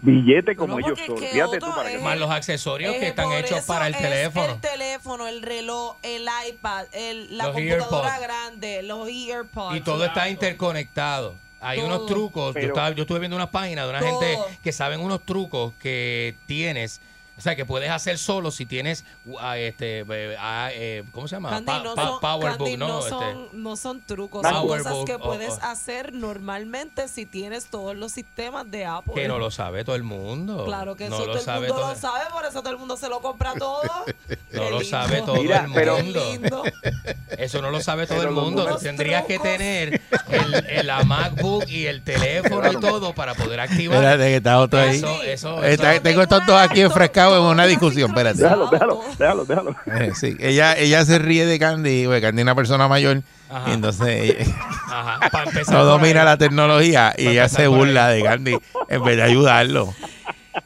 Billete 0.00 0.54
como 0.54 0.78
No, 0.78 0.86
ellos 0.86 0.98
son. 1.04 1.18
que 1.18 1.26
Fíjate 1.26 1.58
tú 1.58 1.66
para 1.74 1.88
que 1.88 1.96
es- 1.96 2.02
Más 2.02 2.16
los 2.18 2.30
accesorios 2.30 2.94
Eh, 2.94 3.00
que 3.00 3.08
están 3.08 3.24
por 3.26 3.34
hechos 3.38 3.62
para 3.62 3.88
el 3.88 3.94
es 3.94 4.00
teléfono. 4.00 4.52
El 4.54 4.60
teléfono, 4.60 5.26
el 5.26 5.42
reloj, 5.42 5.96
el 6.04 6.26
iPad, 6.48 6.86
el, 6.92 7.36
la 7.36 7.46
Los 7.46 7.54
computadora 7.54 8.08
earpods. 8.08 8.20
grande, 8.22 8.82
los 8.84 9.08
earpods. 9.08 9.76
Y 9.76 9.80
todo 9.80 10.04
está 10.04 10.28
interconectado. 10.28 11.34
Hay 11.60 11.78
Todo. 11.78 11.86
unos 11.88 12.06
trucos. 12.06 12.54
Pero- 12.54 12.66
yo, 12.68 12.72
estaba, 12.74 12.90
yo 12.92 13.02
estuve 13.02 13.18
viendo 13.18 13.34
unas 13.36 13.48
páginas 13.48 13.86
de 13.86 13.90
una 13.90 13.98
Todo. 13.98 14.20
gente 14.20 14.36
que 14.62 14.70
saben 14.70 15.00
unos 15.00 15.22
trucos 15.26 15.72
que 15.80 16.36
tienes. 16.46 17.00
O 17.38 17.40
sea, 17.40 17.54
que 17.54 17.64
puedes 17.64 17.88
hacer 17.88 18.18
solo 18.18 18.50
si 18.50 18.66
tienes, 18.66 19.04
uh, 19.24 19.38
este, 19.56 20.04
ah, 20.40 20.70
eh, 20.72 21.04
¿cómo 21.12 21.28
se 21.28 21.36
llama? 21.36 21.50
Candy, 21.50 21.66
Pa- 21.66 21.78
no 21.84 21.94
pa- 21.94 22.02
son, 22.06 22.20
Powerbook, 22.20 22.58
Candy, 22.58 22.76
¿no? 22.76 22.88
no 22.88 22.98
Este, 22.98 23.10
son, 23.10 23.48
no 23.52 23.76
son 23.76 24.00
trucos, 24.04 24.42
son 24.42 24.52
Powerbook, 24.62 24.88
cosas 24.90 25.04
que 25.06 25.14
o- 25.14 25.20
puedes 25.20 25.54
o- 25.54 25.58
hacer 25.62 26.12
normalmente 26.12 27.06
si 27.08 27.26
tienes 27.26 27.66
todos 27.66 27.94
los 27.96 28.10
sistemas 28.12 28.68
de 28.70 28.84
Apple. 28.86 29.14
que 29.14 29.28
no 29.28 29.38
lo 29.38 29.50
sabe 29.52 29.84
todo 29.84 29.94
el 29.94 30.02
mundo. 30.02 30.64
Claro 30.64 30.96
que 30.96 31.08
no 31.08 31.14
eso 31.16 31.26
lo 31.26 31.30
todo 31.32 31.38
el 31.38 31.44
sabe 31.44 31.68
mundo 31.68 31.80
todo. 31.82 31.92
lo 31.94 31.98
sabe, 32.00 32.24
por 32.32 32.44
eso 32.44 32.60
todo 32.60 32.72
el 32.72 32.78
mundo 32.78 32.96
se 32.96 33.08
lo 33.08 33.20
compra 33.20 33.54
todo. 33.54 33.82
No 34.50 34.70
lo 34.70 34.80
sabe 34.82 35.20
todo 35.22 35.36
Mira, 35.36 35.64
el 35.66 35.72
pero- 35.72 35.98
mundo. 36.02 36.62
Eso 37.38 37.60
no 37.62 37.70
lo 37.70 37.80
sabe 37.80 38.06
todo 38.06 38.18
Pero 38.18 38.30
el 38.30 38.34
mundo. 38.34 38.76
Tendrías 38.78 39.24
que 39.26 39.38
tener 39.38 40.00
el, 40.30 40.54
el- 40.68 40.86
la 40.86 41.04
MacBook 41.04 41.68
y 41.68 41.86
el 41.86 42.02
teléfono 42.02 42.72
y 42.72 42.76
todo 42.80 43.12
para 43.14 43.34
poder 43.34 43.60
activar. 43.60 43.98
Espérate, 43.98 44.24
que 44.24 44.36
está 44.36 44.58
otro 44.58 44.80
ahí. 44.80 44.96
Eso, 44.96 45.22
eso, 45.22 45.62
Está- 45.64 45.92
eso. 45.94 46.02
tengo 46.02 46.22
estos 46.22 46.44
dos 46.46 46.58
aquí 46.58 46.80
enfrescados 46.80 47.27
en 47.36 47.42
una 47.42 47.66
discusión. 47.66 48.10
Espérate. 48.10 48.42
Déjalo, 48.42 48.68
déjalo, 48.70 49.00
déjalo, 49.18 49.44
déjalo. 49.44 49.76
Eh, 49.86 50.12
sí, 50.14 50.36
ella, 50.40 50.76
ella 50.76 51.04
se 51.04 51.18
ríe 51.18 51.46
de 51.46 51.58
Candy, 51.58 52.04
porque 52.06 52.20
Candy 52.20 52.40
es 52.40 52.44
una 52.44 52.54
persona 52.54 52.88
mayor, 52.88 53.22
Ajá. 53.50 53.70
y 53.70 53.72
entonces 53.74 54.06
ella 54.08 54.54
Ajá, 54.90 55.30
para 55.30 55.44
empezar. 55.44 55.74
no 55.74 55.80
por 55.80 55.88
domina 56.00 56.24
la 56.24 56.36
tecnología 56.36 57.14
y 57.16 57.28
ella 57.28 57.48
se 57.48 57.66
burla 57.66 58.08
de 58.08 58.22
Candy 58.22 58.58
en 58.88 59.04
vez 59.04 59.16
de 59.16 59.22
ayudarlo. 59.22 59.94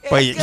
Pues, 0.09 0.37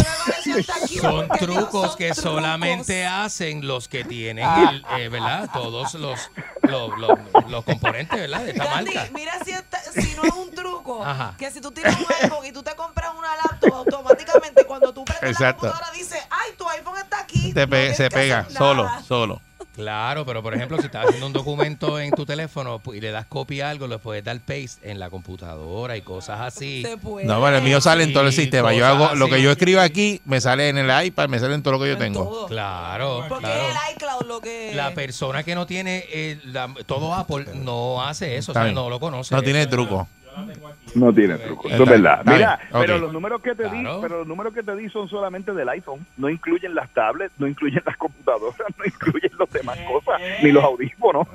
Son 1.01 1.27
trucos 1.39 1.95
que 1.95 2.13
solamente 2.13 3.05
hacen 3.05 3.65
los 3.67 3.87
que 3.87 4.03
tienen, 4.03 4.45
el, 4.47 4.85
eh, 4.97 5.09
¿verdad? 5.09 5.49
Todos 5.53 5.93
los, 5.95 6.19
los, 6.63 6.89
los- 6.99 7.19
los 7.49 7.63
componentes, 7.65 8.19
¿verdad? 8.19 8.43
De 8.43 8.51
esta 8.51 8.65
marca. 8.65 9.07
mira 9.13 9.33
si, 9.43 9.51
esta- 9.51 9.81
si 9.91 10.15
no 10.15 10.23
es 10.23 10.33
un 10.33 10.51
truco, 10.53 11.03
Ajá. 11.05 11.35
que 11.37 11.49
si 11.51 11.61
tú 11.61 11.71
tienes 11.71 11.95
un 11.95 12.05
iPhone 12.23 12.45
y 12.45 12.51
tú 12.51 12.63
te 12.63 12.75
compras 12.75 13.11
una 13.17 13.35
laptop, 13.35 13.73
automáticamente 13.73 14.65
cuando 14.65 14.93
tú 14.93 15.03
prendes 15.05 15.31
Exacto. 15.31 15.65
la 15.65 15.71
computadora 15.73 15.97
dice, 15.97 16.19
ay, 16.29 16.51
tu 16.57 16.67
iPhone 16.69 16.97
está 16.97 17.19
aquí. 17.21 17.53
te 17.53 17.67
pe- 17.67 17.93
se 17.95 18.09
pega 18.09 18.47
solo, 18.49 18.89
solo. 19.07 19.41
Claro, 19.79 20.25
pero 20.25 20.43
por 20.43 20.53
ejemplo, 20.53 20.77
si 20.77 20.87
estás 20.87 21.05
haciendo 21.05 21.25
un 21.27 21.31
documento 21.31 21.99
en 22.01 22.11
tu 22.11 22.25
teléfono 22.25 22.81
pu- 22.83 22.97
y 22.97 22.99
le 23.01 23.11
das 23.11 23.25
copia 23.27 23.67
a 23.67 23.69
algo, 23.69 23.87
le 23.87 23.97
puedes 23.97 24.23
dar 24.25 24.37
paste 24.41 24.79
en 24.91 24.99
la 24.99 25.09
computadora 25.09 25.95
y 25.95 26.01
cosas 26.01 26.41
así. 26.41 26.83
Se 26.85 26.97
puede. 26.97 27.25
No, 27.25 27.39
bueno, 27.39 27.57
el 27.57 27.63
mío 27.63 27.79
sale 27.79 28.03
en 28.03 28.11
todo 28.11 28.27
el 28.27 28.33
sistema. 28.33 28.73
Yo 28.73 28.85
hago 28.85 29.15
lo 29.15 29.29
que 29.29 29.41
yo 29.41 29.51
escribo 29.51 29.79
aquí, 29.79 30.21
me 30.25 30.41
sale 30.41 30.67
en 30.67 30.77
el 30.79 31.05
iPad, 31.05 31.29
me 31.29 31.39
sale 31.39 31.55
en 31.55 31.63
todo 31.63 31.73
lo 31.73 31.79
que 31.79 31.87
yo 31.87 31.93
En 31.93 31.99
tengo. 31.99 32.23
todo. 32.25 32.47
Claro, 32.47 33.23
Porque 33.29 33.45
claro. 33.45 33.61
es 33.61 33.69
el 33.69 33.95
iCloud 33.95 34.27
lo 34.27 34.41
que... 34.41 34.71
La 34.75 34.93
persona 34.93 35.43
que 35.43 35.55
no 35.55 35.65
tiene 35.65 36.03
eh, 36.11 36.39
la- 36.43 36.73
todo 36.85 37.13
Apple 37.15 37.45
no 37.53 38.03
hace 38.03 38.35
eso, 38.35 38.51
o 38.51 38.55
sea, 38.55 38.65
no 38.73 38.89
lo 38.89 38.99
conoce. 38.99 39.33
No 39.33 39.41
tiene 39.41 39.65
truco. 39.67 40.07
No 40.95 41.13
tiene 41.13 41.35
truco, 41.37 41.69
eso 41.69 41.83
es 41.83 41.89
verdad. 41.89 42.21
Mira, 42.25 42.59
pero 42.71 42.97
los 42.97 43.11
números 43.13 43.41
que 43.41 43.55
te 43.55 43.63
Claro. 43.63 43.95
di, 43.95 44.01
pero 44.01 44.17
los 44.19 44.27
números 44.27 44.53
que 44.53 44.63
te 44.63 44.75
di 44.75 44.89
son 44.89 45.07
solamente 45.09 45.53
del 45.53 45.69
iPhone, 45.69 46.05
no 46.17 46.29
incluyen 46.29 46.73
las 46.75 46.89
tablets, 46.93 47.33
no 47.37 47.47
incluyen 47.47 47.81
las 47.85 47.95
computadoras, 47.97 48.55
no 48.77 48.85
incluyen 48.85 49.31
las 49.37 49.49
demás 49.51 49.77
cosas, 49.87 50.21
ni 50.41 50.51
los 50.51 50.63
audífonos. 50.63 51.27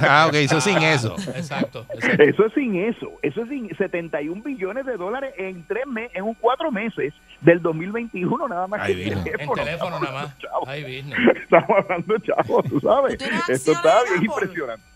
Ah, 0.00 0.26
ok, 0.28 0.34
eso 0.34 0.60
sin 0.60 0.78
eso. 0.78 1.14
Exacto, 1.34 1.86
exacto. 1.94 2.22
Eso 2.22 2.46
es 2.46 2.52
sin 2.54 2.76
eso, 2.76 3.10
eso 3.22 3.42
es 3.42 3.48
sin 3.48 3.74
71 3.76 4.42
billones 4.42 4.86
de 4.86 4.96
dólares 4.96 5.34
en 5.38 5.64
tres 5.66 5.86
meses, 5.86 6.12
en 6.14 6.24
un 6.24 6.34
cuatro 6.34 6.70
meses 6.70 7.12
del 7.40 7.60
2021 7.62 8.48
nada 8.48 8.66
más 8.66 8.80
Ay, 8.82 8.94
que 8.94 9.02
el 9.08 9.12
En 9.18 9.24
teléfono. 9.24 9.62
teléfono 9.64 10.00
nada 10.00 10.12
más. 10.12 10.36
Ay. 10.66 11.04
Estamos 11.42 11.70
hablando, 11.78 12.18
chavos, 12.18 12.64
tú 12.68 12.80
sabes. 12.80 13.18
¿Tú 13.18 13.24
tienes 13.24 13.48
Esto 13.48 13.72
está 13.72 14.02
bien 14.10 14.24
impresionante. 14.24 14.93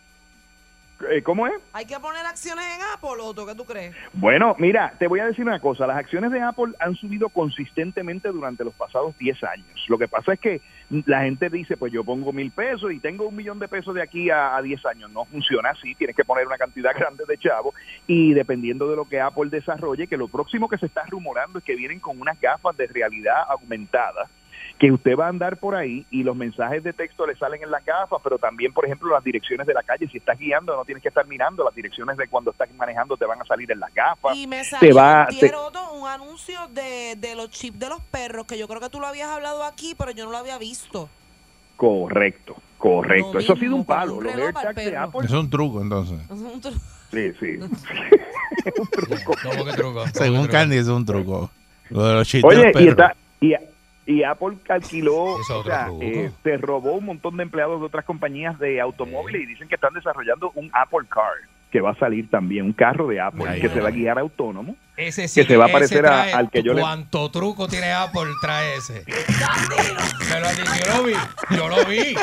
Eh, 1.11 1.23
¿Cómo 1.23 1.47
es? 1.47 1.55
¿Hay 1.73 1.87
que 1.87 1.99
poner 2.01 2.27
acciones 2.27 2.65
en 2.75 2.81
Apple 2.93 3.23
o 3.23 3.33
tú 3.33 3.47
qué 3.47 3.55
tú 3.55 3.65
crees? 3.65 3.95
Bueno, 4.15 4.57
mira, 4.59 4.95
te 4.99 5.07
voy 5.07 5.21
a 5.21 5.27
decir 5.27 5.45
una 5.45 5.61
cosa. 5.61 5.87
Las 5.87 5.97
acciones 5.97 6.33
de 6.33 6.41
Apple 6.41 6.73
han 6.81 6.97
subido 6.97 7.29
consistentemente 7.29 8.29
durante 8.31 8.65
los 8.65 8.75
pasados 8.75 9.17
10 9.19 9.45
años. 9.45 9.85
Lo 9.89 9.97
que 9.97 10.09
pasa 10.09 10.33
es 10.33 10.41
que 10.41 10.61
la 11.07 11.23
gente 11.23 11.51
dice, 11.51 11.77
pues 11.77 11.93
yo 11.93 12.03
pongo 12.03 12.33
mil 12.33 12.51
pesos 12.51 12.93
y 12.93 12.99
tengo 12.99 13.29
un 13.29 13.37
millón 13.37 13.61
de 13.61 13.69
pesos 13.69 13.95
de 13.95 14.03
aquí 14.03 14.29
a, 14.31 14.57
a 14.57 14.63
10 14.63 14.87
años. 14.87 15.11
No 15.13 15.25
funciona 15.25 15.71
así. 15.71 15.95
Tienes 15.95 16.17
que 16.17 16.25
poner 16.25 16.47
una 16.47 16.59
cantidad 16.59 16.91
grande 16.97 17.25
de 17.29 17.39
chavos 17.39 17.75
y 18.07 18.35
dependiendo 18.35 18.91
de 18.91 18.97
lo 18.97 19.09
que 19.09 19.21
Apple 19.21 19.51
desarrolle, 19.51 20.09
que 20.09 20.17
lo 20.17 20.27
próximo 20.29 20.69
que 20.69 20.79
se 20.79 20.87
está 20.87 21.05
rumorando 21.07 21.61
es 21.61 21.65
que 21.65 21.77
vienen 21.77 22.01
con 22.01 22.21
unas 22.21 22.41
gafas 22.41 22.77
de 22.77 22.87
realidad 22.89 23.45
aumentada 23.49 24.29
que 24.79 24.93
usted 24.93 25.17
va 25.17 25.27
a 25.27 25.29
andar 25.31 25.57
por 25.57 25.75
ahí 25.75 26.07
y 26.11 26.23
los 26.23 26.37
mensajes 26.37 26.85
de 26.85 26.93
texto 26.93 27.27
le 27.27 27.35
salen 27.37 27.63
en 27.63 27.71
las 27.71 27.85
gafas, 27.85 28.21
pero 28.23 28.39
también, 28.39 28.73
por 28.73 28.85
ejemplo, 28.85 29.11
las 29.13 29.25
direcciones 29.25 29.67
de 29.67 29.75
la 29.75 29.83
calle. 29.83 30.07
Si 30.09 30.19
estás 30.19 30.39
guiando, 30.39 30.77
no 30.77 30.85
tienes 30.85 31.03
que 31.03 31.09
estar 31.09 31.27
mirando. 31.27 31.65
Las 31.65 31.75
direcciones 31.75 32.17
de 32.17 32.29
cuando 32.29 32.53
estás 32.53 32.69
manejando 32.77 33.17
te 33.17 33.25
van 33.25 33.41
a 33.41 33.45
salir 33.45 33.71
en 33.73 33.81
las 33.81 33.93
gafas. 33.93 34.37
Y 34.37 34.47
me 34.47 34.59
te 34.59 34.65
salió 34.65 34.95
va, 34.95 35.23
antier 35.25 35.51
te- 35.51 35.57
otro, 35.57 35.93
un 35.95 36.07
anuncio 36.09 36.61
de, 36.73 37.17
de 37.19 37.35
los 37.35 37.51
chips 37.51 37.79
de 37.79 37.89
los 37.89 38.01
perros, 38.03 38.47
que 38.47 38.57
yo 38.57 38.69
creo 38.69 38.81
que 38.81 38.89
tú 38.89 39.01
lo 39.01 39.07
habías 39.09 39.29
hablado 39.31 39.65
aquí, 39.65 39.95
pero 39.99 40.13
yo 40.13 40.27
no 40.27 40.31
lo 40.31 40.39
había 40.39 40.59
visto. 40.59 41.09
Correcto, 41.77 42.57
correcto. 42.79 43.35
Lo 43.35 43.41
Eso 43.41 43.53
ha 43.53 43.57
sido 43.57 43.77
un 43.77 43.85
palo. 43.85 44.15
un 44.17 44.25
Los 44.25 44.37
de. 44.37 44.97
Apple. 44.97 45.25
Eso 45.25 45.37
es 45.37 45.43
un 45.45 45.51
truco, 45.51 45.81
entonces. 45.83 46.21
Es 46.25 46.31
un 46.31 46.61
tru- 46.63 46.81
Sí, 47.11 47.33
sí. 47.41 47.59
¿Cómo 49.25 49.65
que 49.65 49.73
truco? 49.73 49.93
¿Cómo 50.01 50.07
Según 50.13 50.37
que 50.43 50.49
truco? 50.49 50.53
Candy, 50.53 50.77
es 50.77 50.89
un 50.89 51.05
truco. 51.05 51.51
Lo 51.91 52.05
de 52.07 52.15
los 52.15 52.29
chistes 52.29 52.49
Oye, 52.51 52.67
de 52.67 52.73
los 52.73 52.83
y, 52.83 52.89
está, 52.89 53.17
y, 53.41 53.55
y 54.09 54.23
Apple 54.25 54.57
es 54.65 54.93
o 55.51 55.63
sea, 55.65 55.89
eh, 56.01 56.31
se 56.43 56.57
robó 56.57 56.93
un 56.95 57.05
montón 57.05 57.37
de 57.37 57.43
empleados 57.43 57.79
de 57.79 57.87
otras 57.87 58.07
compañías 58.07 58.59
de 58.59 58.81
automóviles 58.81 59.43
y 59.43 59.47
dicen 59.47 59.69
que 59.69 59.75
están 59.75 59.93
desarrollando 59.93 60.51
un 60.55 60.71
Apple 60.73 61.07
Car 61.11 61.31
que 61.71 61.83
va 61.83 61.91
a 61.91 61.95
salir 61.97 62.31
también, 62.31 62.65
un 62.65 62.73
carro 62.73 63.07
de 63.09 63.21
Apple 63.21 63.45
Ay, 63.47 63.61
que 63.61 63.69
no. 63.69 63.75
se 63.75 63.81
va 63.83 63.89
a 63.89 63.93
guiar 63.93 64.19
autónomo. 64.19 64.75
Ese 64.97 65.25
que 65.25 65.45
se 65.45 65.57
va 65.59 65.67
a 65.67 65.69
parecer 65.69 66.07
a- 66.07 66.23
al 66.39 66.49
que 66.51 66.63
yo 66.63 66.73
le- 66.73 66.81
¿Cuánto 66.81 67.31
truco 67.31 67.69
tiene 67.69 67.93
Apple 67.93 68.31
trae 68.41 68.77
ese? 68.77 69.05
Me 70.31 70.41
lo 70.41 70.49
yo 70.51 70.97
lo 70.97 71.03
vi, 71.05 71.15
yo 71.51 71.69
lo 71.69 71.85
vi. 71.85 72.15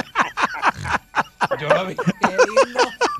Yo 1.59 1.69
lo 1.69 1.85
vi. 1.85 1.95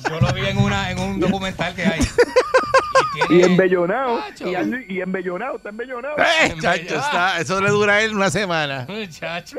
Yo 0.10 0.20
lo 0.20 0.34
vi 0.34 0.46
en 0.48 0.58
una 0.58 0.90
en 0.90 1.00
un 1.00 1.20
documental 1.20 1.76
que 1.76 1.84
hay. 1.84 2.00
Y 3.30 3.42
embellonado, 3.44 4.20
y, 4.40 4.44
ando- 4.54 4.86
y 4.88 5.02
embellonado, 5.02 5.58
está 5.58 5.70
embellonado. 5.70 6.16
Eh, 6.18 6.56
chacho, 6.62 6.96
está- 6.96 7.40
eso 7.40 7.60
le 7.62 7.70
dura 7.70 7.94
a 7.96 8.02
él 8.02 8.16
una 8.16 8.30
semana. 8.30 8.86
muchacho. 8.90 9.58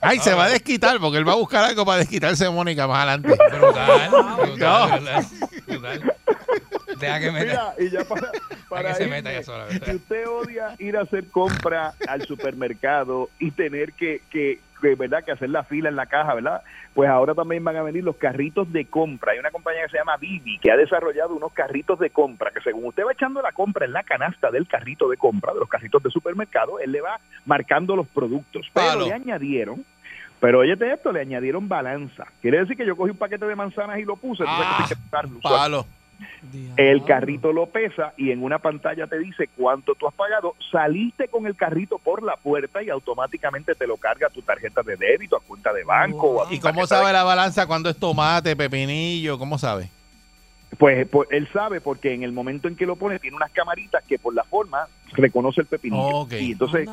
Ay, 0.00 0.20
se 0.20 0.32
va 0.32 0.44
a 0.44 0.48
desquitar 0.48 1.00
porque 1.00 1.18
él 1.18 1.28
va 1.28 1.32
a 1.32 1.36
buscar 1.36 1.64
algo 1.64 1.84
para 1.84 1.98
desquitarse 1.98 2.44
de 2.44 2.50
Mónica 2.50 2.86
más 2.86 2.98
adelante. 2.98 3.28
Brutal, 3.50 4.10
No. 4.12 4.36
brutal, 4.36 5.00
brutal, 5.00 5.26
brutal. 5.66 6.14
Deja 6.98 7.20
que 7.20 7.30
meta. 7.30 7.44
Mira, 7.44 7.74
y 7.78 7.90
ya 7.90 8.04
para, 8.04 8.30
para 8.68 8.88
que 8.90 8.94
se 8.96 9.06
meta 9.06 9.30
ella 9.32 9.42
sola, 9.42 9.66
si 9.70 9.94
usted 9.96 10.28
odia 10.28 10.74
ir 10.78 10.96
a 10.96 11.02
hacer 11.02 11.28
compra 11.30 11.94
al 12.08 12.22
supermercado 12.22 13.28
y 13.38 13.50
tener 13.50 13.92
que, 13.92 14.22
que, 14.30 14.60
que, 14.80 14.94
verdad 14.94 15.24
que 15.24 15.32
hacer 15.32 15.50
la 15.50 15.64
fila 15.64 15.88
en 15.88 15.96
la 15.96 16.06
caja, 16.06 16.34
¿verdad? 16.34 16.62
Pues 16.94 17.08
ahora 17.08 17.34
también 17.34 17.62
van 17.62 17.76
a 17.76 17.82
venir 17.82 18.02
los 18.02 18.16
carritos 18.16 18.72
de 18.72 18.86
compra. 18.86 19.32
Hay 19.32 19.38
una 19.38 19.50
compañía 19.50 19.82
que 19.84 19.90
se 19.90 19.98
llama 19.98 20.16
Bibi 20.16 20.58
que 20.58 20.72
ha 20.72 20.76
desarrollado 20.76 21.34
unos 21.34 21.52
carritos 21.52 21.98
de 21.98 22.10
compra 22.10 22.50
que 22.50 22.60
según 22.60 22.86
usted 22.86 23.04
va 23.06 23.12
echando 23.12 23.40
la 23.40 23.52
compra 23.52 23.84
en 23.86 23.92
la 23.92 24.02
canasta 24.02 24.50
del 24.50 24.66
carrito 24.66 25.08
de 25.08 25.16
compra, 25.16 25.52
de 25.52 25.60
los 25.60 25.68
carritos 25.68 26.02
de 26.02 26.10
supermercado, 26.10 26.80
él 26.80 26.90
le 26.92 27.00
va 27.00 27.20
marcando 27.46 27.94
los 27.94 28.08
productos. 28.08 28.66
Pero 28.72 28.88
Palo. 28.88 29.06
le 29.06 29.12
añadieron 29.12 29.84
pero 30.40 30.60
oye 30.60 30.76
esto, 30.92 31.12
le 31.12 31.20
añadieron 31.20 31.68
balanza. 31.68 32.26
Quiere 32.40 32.60
decir 32.60 32.76
que 32.76 32.86
yo 32.86 32.96
cogí 32.96 33.10
un 33.10 33.16
paquete 33.16 33.44
de 33.44 33.56
manzanas 33.56 33.98
y 33.98 34.04
lo 34.04 34.16
puse. 34.16 34.44
entonces 34.44 34.66
Ah, 34.68 34.78
hay 34.82 34.88
que 34.88 34.96
pesarlo. 34.96 35.40
Palo. 35.40 35.86
El 36.76 37.04
carrito 37.04 37.52
lo 37.52 37.66
pesa 37.66 38.12
y 38.16 38.30
en 38.30 38.42
una 38.42 38.58
pantalla 38.58 39.06
te 39.06 39.18
dice 39.18 39.48
cuánto 39.56 39.94
tú 39.94 40.06
has 40.08 40.14
pagado. 40.14 40.54
Saliste 40.70 41.28
con 41.28 41.46
el 41.46 41.56
carrito 41.56 41.98
por 41.98 42.22
la 42.22 42.36
puerta 42.36 42.82
y 42.82 42.90
automáticamente 42.90 43.74
te 43.74 43.86
lo 43.86 43.96
carga 43.96 44.28
a 44.28 44.30
tu 44.30 44.42
tarjeta 44.42 44.82
de 44.82 44.96
débito, 44.96 45.36
a 45.36 45.40
cuenta 45.40 45.72
de 45.72 45.84
banco. 45.84 46.46
a 46.46 46.52
¿Y 46.52 46.58
cómo 46.58 46.82
de- 46.82 46.86
sabe 46.86 47.12
la 47.12 47.24
balanza 47.24 47.66
cuando 47.66 47.88
es 47.90 47.96
tomate, 47.96 48.54
pepinillo? 48.56 49.38
¿Cómo 49.38 49.58
sabe? 49.58 49.88
Pues, 50.76 51.08
pues, 51.08 51.28
él 51.30 51.48
sabe 51.52 51.80
porque 51.80 52.12
en 52.12 52.22
el 52.22 52.32
momento 52.32 52.68
en 52.68 52.76
que 52.76 52.84
lo 52.84 52.96
pone 52.96 53.18
tiene 53.18 53.36
unas 53.36 53.50
camaritas 53.52 54.04
que 54.04 54.18
por 54.18 54.34
la 54.34 54.44
forma 54.44 54.86
reconoce 55.12 55.62
el 55.62 55.66
pepinillo. 55.66 56.02
Ok. 56.02 56.32
Y 56.34 56.52
entonces, 56.52 56.88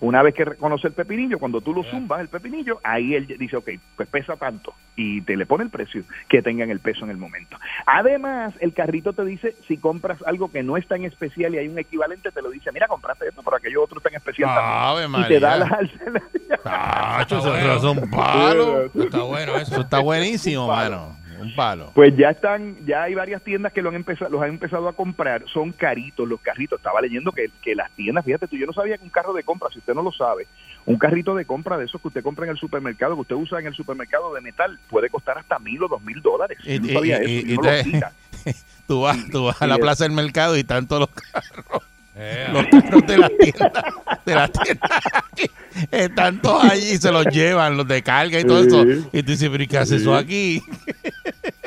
una 0.00 0.22
vez 0.22 0.34
que 0.34 0.44
reconoce 0.44 0.88
el 0.88 0.94
pepinillo, 0.94 1.38
cuando 1.38 1.60
tú 1.60 1.74
lo 1.74 1.84
zumbas 1.84 2.20
el 2.20 2.28
pepinillo, 2.28 2.80
ahí 2.82 3.14
él 3.14 3.26
dice, 3.38 3.56
ok, 3.56 3.70
pues 3.96 4.08
pesa 4.08 4.36
tanto. 4.36 4.72
Y 4.96 5.20
te 5.20 5.36
le 5.36 5.44
pone 5.44 5.64
el 5.64 5.70
precio 5.70 6.02
que 6.28 6.42
tengan 6.42 6.70
el 6.70 6.80
peso 6.80 7.04
en 7.04 7.10
el 7.10 7.18
momento. 7.18 7.58
Además, 7.86 8.54
el 8.60 8.72
carrito 8.72 9.12
te 9.12 9.24
dice, 9.24 9.54
si 9.66 9.76
compras 9.76 10.18
algo 10.26 10.50
que 10.50 10.62
no 10.62 10.76
está 10.76 10.96
en 10.96 11.04
especial 11.04 11.54
y 11.54 11.58
hay 11.58 11.68
un 11.68 11.78
equivalente, 11.78 12.32
te 12.32 12.42
lo 12.42 12.50
dice, 12.50 12.72
mira, 12.72 12.88
compraste 12.88 13.28
esto, 13.28 13.42
pero 13.42 13.58
aquello 13.58 13.82
otro 13.84 13.98
está 13.98 14.08
en 14.08 14.16
especial 14.16 14.48
también. 14.54 15.24
Y 15.24 15.28
te 15.28 15.40
da 15.40 15.56
la 15.58 15.68
Tacho, 16.62 17.38
eso, 17.38 17.50
bueno. 17.50 17.72
eso 17.76 17.92
es 17.92 17.98
un 17.98 18.10
palo. 18.10 18.84
Está 18.86 19.22
bueno 19.22 19.56
eso. 19.56 19.72
Eso 19.72 19.80
está 19.82 19.98
buenísimo, 20.00 20.66
mano. 20.66 21.16
Un 21.40 21.54
palo. 21.54 21.92
Pues 21.94 22.16
ya 22.16 22.30
están, 22.30 22.76
ya 22.84 23.04
hay 23.04 23.14
varias 23.14 23.42
tiendas 23.42 23.72
que 23.72 23.80
lo 23.82 23.90
han 23.90 23.94
empezado, 23.94 24.30
los 24.30 24.42
han 24.42 24.50
empezado 24.50 24.88
a 24.88 24.92
comprar, 24.92 25.44
son 25.52 25.72
caritos 25.72 26.28
los 26.28 26.40
carritos. 26.40 26.78
Estaba 26.78 27.00
leyendo 27.00 27.32
que, 27.32 27.50
que 27.62 27.74
las 27.74 27.90
tiendas, 27.92 28.24
fíjate 28.24 28.48
tú, 28.48 28.56
yo 28.56 28.66
no 28.66 28.72
sabía 28.72 28.98
que 28.98 29.04
un 29.04 29.10
carro 29.10 29.32
de 29.32 29.42
compra, 29.44 29.68
si 29.72 29.78
usted 29.78 29.94
no 29.94 30.02
lo 30.02 30.12
sabe, 30.12 30.46
un 30.86 30.98
carrito 30.98 31.34
de 31.34 31.44
compra 31.44 31.76
de 31.78 31.84
esos 31.84 32.00
que 32.00 32.08
usted 32.08 32.22
compra 32.22 32.44
en 32.46 32.50
el 32.52 32.58
supermercado, 32.58 33.14
que 33.14 33.20
usted 33.22 33.36
usa 33.36 33.60
en 33.60 33.66
el 33.66 33.74
supermercado 33.74 34.34
de 34.34 34.40
metal, 34.40 34.78
puede 34.88 35.08
costar 35.10 35.38
hasta 35.38 35.58
mil 35.58 35.82
o 35.82 35.88
dos 35.88 36.02
mil 36.02 36.20
dólares. 36.22 36.58
Y- 36.64 36.74
Yo 36.74 36.80
no 36.80 36.92
sabía 36.92 37.22
y- 37.22 37.38
eso, 37.38 37.46
y- 37.46 37.54
no 37.56 37.62
te-. 37.62 38.54
Tú 38.86 39.02
vas, 39.02 39.18
tú 39.30 39.44
vas 39.44 39.60
a 39.60 39.66
la 39.66 39.76
plaza 39.76 40.04
del 40.04 40.12
mercado 40.14 40.56
y 40.56 40.60
están 40.60 40.88
todos 40.88 41.00
los 41.00 41.10
carros. 41.32 41.82
Eh, 42.20 42.46
Los 42.52 42.66
carros 42.66 43.06
de 43.06 43.18
las 43.18 43.30
tiendas. 43.38 43.84
De 44.26 44.34
las 44.34 44.50
tiendas. 44.52 44.90
Están 45.92 46.42
todos 46.42 46.64
allí 46.64 46.90
y 46.92 46.98
se 46.98 47.12
los 47.12 47.24
llevan, 47.26 47.76
los 47.76 47.86
de 47.86 48.02
carga 48.02 48.40
y 48.40 48.44
todo 48.44 48.62
Sí. 48.62 48.68
eso. 48.68 48.84
Y 49.12 49.22
tú 49.22 49.30
dices, 49.32 49.48
pero 49.50 49.62
¿y 49.62 49.66
qué 49.68 49.78
hace 49.78 49.96
eso 49.96 50.16
aquí? 50.16 50.62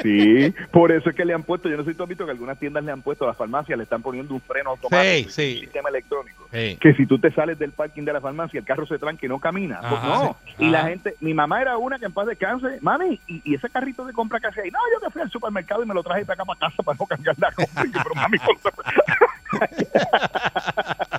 Sí, 0.02 0.54
por 0.72 0.92
eso 0.92 1.10
es 1.10 1.16
que 1.16 1.26
le 1.26 1.34
han 1.34 1.44
puesto, 1.44 1.70
yo 1.70 1.78
no 1.78 1.84
sé 1.84 1.92
si 1.92 1.98
tú 1.98 2.04
has 2.04 2.10
visto 2.10 2.26
que 2.26 2.32
algunas 2.32 2.58
tiendas 2.60 2.84
le 2.84 2.92
han 2.92 3.02
puesto, 3.02 3.26
a 3.26 3.30
las 3.30 3.38
farmacias 3.38 3.78
le 3.78 3.84
están 3.84 4.02
poniendo 4.02 4.34
un 4.34 4.42
freno 4.42 4.72
automático, 4.72 5.30
Sí, 5.30 5.30
sí. 5.30 5.54
un 5.56 5.62
sistema 5.66 5.90
electrónico. 5.90 6.48
Sí. 6.52 6.78
que 6.82 6.94
si 6.96 7.06
tú 7.06 7.18
te 7.18 7.32
sales 7.32 7.58
del 7.60 7.72
parking 7.72 8.04
de 8.04 8.14
la 8.14 8.22
farmacia, 8.22 8.60
el 8.60 8.66
carro 8.66 8.86
se 8.86 9.00
tranca 9.00 9.26
y 9.26 9.30
no 9.30 9.40
camina. 9.40 9.80
Pues 9.82 10.04
no. 10.04 10.38
Y 10.60 10.70
la 10.70 10.84
gente, 10.86 11.16
mi 11.22 11.34
mamá 11.34 11.62
era 11.62 11.78
una 11.78 11.98
que 11.98 12.06
en 12.06 12.14
paz 12.14 12.28
descanse, 12.28 12.78
mami, 12.82 13.20
y, 13.28 13.42
y 13.46 13.56
ese 13.56 13.70
carrito 13.70 14.06
de 14.06 14.14
compra 14.14 14.40
que 14.40 14.48
hacía 14.48 14.64
ahí, 14.64 14.72
no, 14.72 14.80
yo 14.94 15.00
te 15.06 15.12
fui 15.12 15.22
al 15.22 15.30
supermercado 15.32 15.84
y 15.84 15.86
me 15.86 15.94
lo 15.94 16.04
traje 16.04 16.26
para 16.26 16.36
acá 16.36 16.46
para 16.46 16.60
casa 16.60 16.84
para 16.84 16.98
no 17.00 17.06
cargar 17.06 17.36
la 17.40 17.52
compra. 17.52 17.86
Y 17.86 17.92
yo, 17.92 18.00
pero 18.04 18.16
mami. 18.16 18.38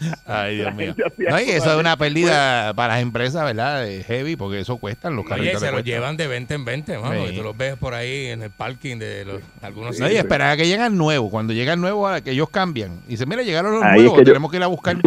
Ay, 0.26 0.56
Dios 0.56 0.74
mío. 0.74 0.94
No, 1.28 1.40
y 1.40 1.50
eso 1.50 1.72
es 1.72 1.78
una 1.80 1.96
pérdida 1.96 2.74
para 2.74 2.94
las 2.94 3.02
empresas, 3.02 3.44
¿verdad? 3.44 3.82
De 3.82 4.02
heavy, 4.04 4.36
porque 4.36 4.60
eso 4.60 4.76
cuestan 4.76 5.16
los 5.16 5.24
Oye, 5.24 5.30
carritos. 5.36 5.60
se 5.60 5.66
le 5.66 5.72
los 5.72 5.84
llevan 5.84 6.16
de 6.16 6.26
20 6.26 6.54
en 6.54 6.64
20, 6.64 6.98
mano. 6.98 7.26
Sí. 7.26 7.32
Y 7.32 7.36
tú 7.36 7.42
los 7.42 7.56
ves 7.56 7.76
por 7.76 7.94
ahí 7.94 8.26
en 8.26 8.42
el 8.42 8.50
parking 8.50 8.98
de 8.98 9.24
los, 9.24 9.40
algunos 9.62 9.98
No, 9.98 10.10
y 10.10 10.16
esperar 10.16 10.50
a 10.52 10.56
que 10.56 10.66
lleguen 10.66 10.96
nuevos. 10.98 11.30
Cuando 11.30 11.52
llegan 11.52 11.80
nuevos, 11.80 12.10
a 12.10 12.20
que 12.20 12.32
ellos 12.32 12.50
cambian. 12.50 13.00
Y 13.06 13.10
dicen, 13.12 13.28
mira, 13.28 13.42
llegaron 13.42 13.72
los 13.72 13.82
Ahí 13.82 13.98
es 13.98 14.02
nuevos, 14.04 14.18
yo- 14.18 14.24
tenemos 14.24 14.50
que 14.50 14.56
ir 14.58 14.62
a 14.62 14.66
buscar. 14.66 14.96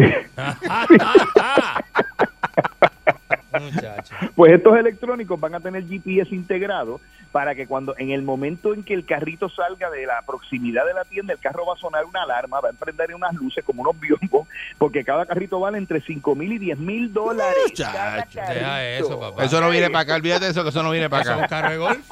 Muchacho. 3.60 4.14
Pues 4.34 4.52
estos 4.52 4.76
electrónicos 4.76 5.38
van 5.38 5.54
a 5.54 5.60
tener 5.60 5.84
GPS 5.86 6.34
integrado 6.34 7.00
para 7.32 7.54
que 7.54 7.66
cuando 7.66 7.94
en 7.96 8.10
el 8.10 8.22
momento 8.22 8.74
en 8.74 8.82
que 8.82 8.94
el 8.94 9.04
carrito 9.06 9.48
salga 9.48 9.90
de 9.90 10.06
la 10.06 10.22
proximidad 10.22 10.84
de 10.86 10.94
la 10.94 11.04
tienda, 11.04 11.32
el 11.32 11.38
carro 11.38 11.64
va 11.66 11.74
a 11.74 11.76
sonar 11.76 12.04
una 12.04 12.22
alarma, 12.22 12.60
va 12.60 12.68
a 12.68 12.70
emprender 12.72 13.14
unas 13.14 13.32
luces 13.34 13.64
como 13.64 13.82
unos 13.82 13.98
biombos, 14.00 14.48
porque 14.78 15.04
cada 15.04 15.26
carrito 15.26 15.60
vale 15.60 15.78
entre 15.78 16.00
5 16.00 16.34
mil 16.34 16.52
y 16.52 16.58
10 16.58 16.78
mil 16.78 17.12
dólares. 17.12 17.72
cada 17.76 18.24
carrito. 18.24 18.54
Deja 18.54 18.84
eso, 18.84 19.20
papá. 19.20 19.44
Eso 19.44 19.60
no 19.60 19.70
viene 19.70 19.90
para 19.90 20.00
acá, 20.00 20.14
olvídate 20.16 20.46
de 20.46 20.50
eso, 20.50 20.62
que 20.62 20.70
eso 20.70 20.82
no 20.82 20.90
viene 20.90 21.06
¿Eso 21.06 21.16
es 21.16 21.22
para 21.24 21.36
un 21.36 21.44
acá. 21.44 21.60
carro 21.60 21.70
de 21.70 21.78
golf? 21.78 22.10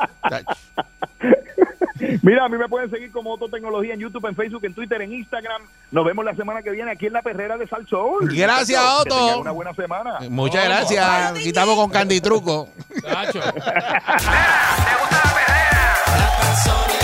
Mira, 2.22 2.44
a 2.44 2.48
mí 2.48 2.56
me 2.56 2.68
pueden 2.68 2.90
seguir 2.90 3.10
como 3.12 3.34
Otto 3.34 3.48
Tecnología 3.48 3.94
en 3.94 4.00
YouTube, 4.00 4.26
en 4.26 4.34
Facebook, 4.36 4.64
en 4.64 4.74
Twitter, 4.74 5.00
en 5.02 5.12
Instagram. 5.12 5.62
Nos 5.90 6.04
vemos 6.04 6.24
la 6.24 6.34
semana 6.34 6.62
que 6.62 6.70
viene 6.70 6.90
aquí 6.90 7.06
en 7.06 7.12
la 7.12 7.22
perrera 7.22 7.56
de 7.56 7.66
Salsón. 7.66 8.16
Gracias, 8.22 8.82
Otto. 9.00 9.40
Una 9.40 9.50
buena 9.52 9.74
semana. 9.74 10.18
Muchas 10.28 10.62
¿Cómo? 10.64 10.74
gracias. 10.74 11.32
Quitamos 11.40 11.76
con 11.76 11.90
Candy 11.90 12.20
Truco. 12.20 12.68
¿Te 12.88 12.94
gusta 13.00 13.24
la 13.24 13.52
perrera? 15.34 16.97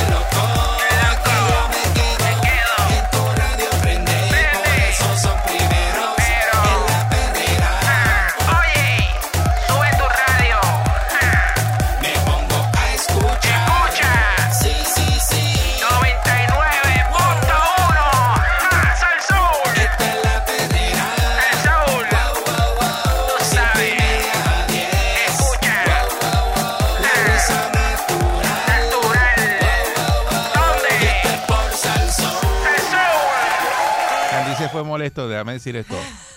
Fue 34.75 34.85
molesto, 34.85 35.29
déjame 35.29 35.55
decir 35.55 35.77
esto. 35.77 35.95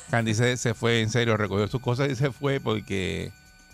Candy 0.10 0.34
se, 0.34 0.56
se 0.58 0.74
fue 0.74 1.02
en 1.02 1.10
serio, 1.10 1.36
recogió 1.38 1.68
sus 1.68 1.82
cosas 1.82 2.10
y 2.10 2.16
se 2.16 2.32
fue 2.32 2.60
porque 2.60 3.32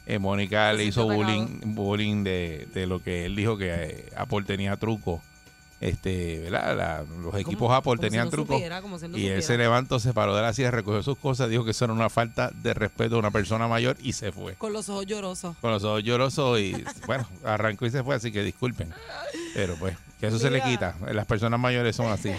eh, 0.07 0.17
Mónica 0.19 0.73
le 0.73 0.85
hizo 0.85 1.05
bullying, 1.05 1.59
bullying 1.75 2.23
de, 2.23 2.67
de 2.73 2.87
lo 2.87 3.01
que 3.03 3.25
él 3.25 3.35
dijo 3.35 3.57
que 3.57 3.69
eh, 3.71 4.09
Apple 4.17 4.43
tenía 4.45 4.75
truco. 4.77 5.21
Este, 5.79 6.39
¿verdad? 6.39 6.77
La- 6.77 7.03
los 7.21 7.35
equipos 7.35 7.69
Apple 7.73 7.95
si 7.95 7.99
tenían 7.99 8.29
no 8.29 8.31
supiera, 8.31 8.81
si 8.81 9.07
no 9.09 9.17
y 9.17 9.27
él 9.27 9.43
se 9.43 9.57
levantó, 9.57 9.99
se 9.99 10.13
paró 10.13 10.33
de 10.33 10.41
la 10.41 10.53
silla, 10.53 10.71
recogió 10.71 11.03
sus 11.03 11.17
cosas, 11.17 11.49
dijo 11.49 11.65
que 11.65 11.71
eso 11.71 11.83
era 11.83 11.93
una 11.93 12.09
falta 12.09 12.51
de 12.55 12.73
respeto 12.73 13.17
a 13.17 13.19
una 13.19 13.31
persona 13.31 13.67
mayor 13.67 13.97
y 14.01 14.13
se 14.13 14.31
fue. 14.31 14.53
Con 14.53 14.71
los 14.71 14.87
ojos 14.87 15.05
llorosos. 15.05 15.57
Con 15.57 15.71
los 15.71 15.83
ojos 15.83 16.01
llorosos 16.03 16.57
y 16.61 16.73
bueno, 17.05 17.27
arrancó 17.43 17.85
y 17.85 17.91
se 17.91 18.01
fue, 18.01 18.15
así 18.15 18.31
que 18.31 18.43
disculpen. 18.43 18.93
Pero 19.53 19.75
pues, 19.75 19.97
que 20.21 20.27
eso 20.27 20.39
se 20.39 20.49
le 20.49 20.61
quita. 20.61 20.95
Las 21.11 21.25
personas 21.25 21.59
mayores 21.59 21.97
son 21.97 22.09
así. 22.13 22.31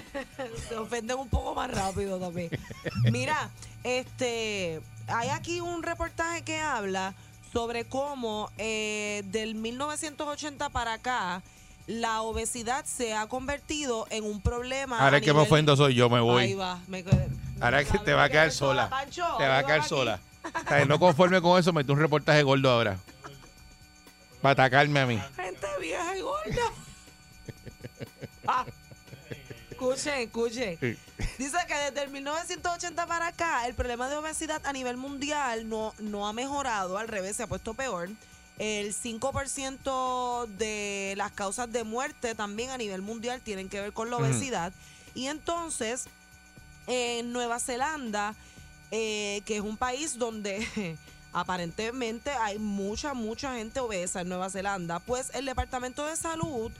Se 0.69 0.77
ofenden 0.77 1.19
un 1.19 1.29
poco 1.29 1.55
más 1.55 1.71
rápido 1.71 2.19
también. 2.19 2.51
Mira, 3.13 3.51
este, 3.83 4.81
hay 5.07 5.29
aquí 5.29 5.61
un 5.61 5.83
reportaje 5.83 6.43
que 6.43 6.59
habla 6.61 7.15
sobre 7.53 7.85
cómo 7.85 8.51
eh, 8.59 9.23
del 9.27 9.55
1980 9.55 10.71
para 10.71 10.95
acá 10.95 11.43
la 11.87 12.23
obesidad 12.23 12.85
se 12.87 13.15
ha 13.15 13.27
convertido 13.27 14.07
en 14.11 14.25
un 14.25 14.41
problema. 14.41 15.01
Ahora 15.01 15.21
que 15.21 15.33
me 15.35 15.41
ofendo 15.41 15.77
soy 15.77 15.95
yo, 15.95 16.09
me 16.09 16.17
Ahí 16.17 16.23
voy. 16.23 16.55
va. 16.55 16.79
me- 16.89 17.05
Ahora 17.61 17.81
es 17.81 17.89
que 17.91 17.99
te 17.99 18.13
va 18.15 18.25
a 18.25 18.29
quedar 18.29 18.51
sola. 18.51 18.89
Pancho, 18.91 19.25
Te 19.39 19.47
va 19.47 19.59
a 19.59 19.65
quedar 19.67 19.85
sola. 19.85 20.19
O 20.45 20.69
sea, 20.69 20.85
no 20.87 20.99
conforme 20.99 21.41
con 21.41 21.59
eso, 21.59 21.73
mete 21.73 21.93
un 21.93 21.99
reportaje 21.99 22.43
gordo 22.43 22.71
ahora. 22.71 22.99
Para 24.43 24.53
atacarme 24.65 25.01
a 25.01 25.07
mí. 25.07 25.21
Gente 25.37 25.67
vieja 25.81 26.17
y 26.17 26.21
gorda. 26.21 26.73
Escuchen, 29.91 30.21
escuchen. 30.21 30.99
Dice 31.39 31.59
que 31.69 31.75
desde 31.75 32.03
el 32.03 32.11
1980 32.11 33.07
para 33.07 33.29
acá 33.29 33.67
el 33.67 33.75
problema 33.75 34.09
de 34.09 34.17
obesidad 34.17 34.65
a 34.65 34.73
nivel 34.73 34.97
mundial 34.97 35.69
no, 35.69 35.95
no 35.99 36.27
ha 36.27 36.33
mejorado, 36.33 36.99
al 36.99 37.09
revés, 37.09 37.37
se 37.37 37.43
ha 37.43 37.47
puesto 37.47 37.75
peor. 37.75 38.11
El 38.59 38.95
5% 38.95 40.47
de 40.47 41.15
las 41.17 41.33
causas 41.33 41.71
de 41.73 41.83
muerte 41.85 42.35
también 42.35 42.71
a 42.71 42.79
nivel 42.79 43.03
mundial 43.03 43.41
tienen 43.41 43.69
que 43.69 43.81
ver 43.81 43.93
con 43.93 44.11
la 44.11 44.17
obesidad. 44.17 44.73
Y 45.15 45.27
entonces, 45.27 46.07
en 46.87 47.33
Nueva 47.33 47.59
Zelanda, 47.59 48.35
eh, 48.91 49.43
que 49.45 49.57
es 49.57 49.63
un 49.63 49.77
país 49.77 50.19
donde 50.19 50.97
aparentemente 51.33 52.31
hay 52.31 52.59
mucha, 52.59 53.13
mucha 53.13 53.55
gente 53.57 53.81
obesa 53.81 54.21
en 54.21 54.29
Nueva 54.29 54.51
Zelanda, 54.51 55.01
pues 55.01 55.31
el 55.35 55.47
Departamento 55.47 56.07
de 56.07 56.17
Salud 56.17 56.71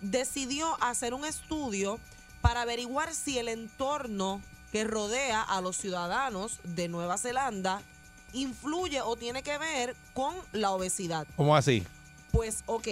decidió 0.00 0.76
hacer 0.80 1.12
un 1.12 1.24
estudio 1.24 1.98
para 2.46 2.62
averiguar 2.62 3.12
si 3.12 3.40
el 3.40 3.48
entorno 3.48 4.40
que 4.70 4.84
rodea 4.84 5.42
a 5.42 5.60
los 5.60 5.76
ciudadanos 5.76 6.60
de 6.62 6.86
Nueva 6.86 7.18
Zelanda 7.18 7.82
influye 8.32 9.00
o 9.00 9.16
tiene 9.16 9.42
que 9.42 9.58
ver 9.58 9.96
con 10.14 10.32
la 10.52 10.70
obesidad. 10.70 11.26
¿Cómo 11.36 11.56
así? 11.56 11.84
Pues, 12.30 12.62
ok. 12.66 12.86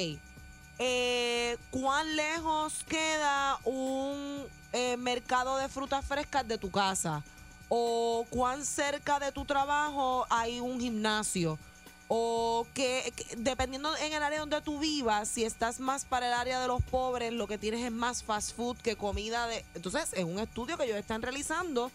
Eh, 0.80 1.56
¿Cuán 1.70 2.16
lejos 2.16 2.84
queda 2.88 3.60
un 3.62 4.44
eh, 4.72 4.96
mercado 4.96 5.56
de 5.58 5.68
frutas 5.68 6.04
frescas 6.04 6.48
de 6.48 6.58
tu 6.58 6.72
casa? 6.72 7.22
¿O 7.68 8.26
cuán 8.30 8.64
cerca 8.64 9.20
de 9.20 9.30
tu 9.30 9.44
trabajo 9.44 10.26
hay 10.30 10.58
un 10.58 10.80
gimnasio? 10.80 11.60
O 12.08 12.66
que, 12.74 13.12
dependiendo 13.38 13.96
en 13.96 14.12
el 14.12 14.22
área 14.22 14.40
donde 14.40 14.60
tú 14.60 14.78
vivas, 14.78 15.28
si 15.28 15.44
estás 15.44 15.80
más 15.80 16.04
para 16.04 16.28
el 16.28 16.34
área 16.34 16.60
de 16.60 16.68
los 16.68 16.82
pobres, 16.82 17.32
lo 17.32 17.46
que 17.46 17.58
tienes 17.58 17.84
es 17.84 17.92
más 17.92 18.22
fast 18.22 18.54
food 18.54 18.76
que 18.78 18.96
comida 18.96 19.46
de... 19.46 19.64
Entonces, 19.74 20.12
es 20.12 20.24
un 20.24 20.38
estudio 20.38 20.76
que 20.76 20.84
ellos 20.84 20.98
están 20.98 21.22
realizando 21.22 21.90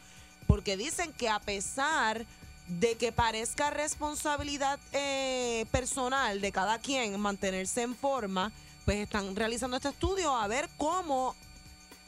porque 0.48 0.78
dicen 0.78 1.14
que 1.14 1.30
a 1.30 1.40
pesar 1.40 2.26
de 2.68 2.96
que 2.96 3.12
parezca 3.12 3.70
responsabilidad 3.70 4.80
eh, 4.94 5.66
personal 5.72 6.42
de 6.42 6.52
cada 6.52 6.80
quien 6.80 7.20
mantenerse 7.20 7.84
en 7.84 7.96
forma, 7.96 8.52
pues 8.86 8.98
están 8.98 9.36
realizando 9.36 9.78
este 9.78 9.90
estudio 9.90 10.36
a 10.36 10.48
ver 10.48 10.70
cómo 10.78 11.36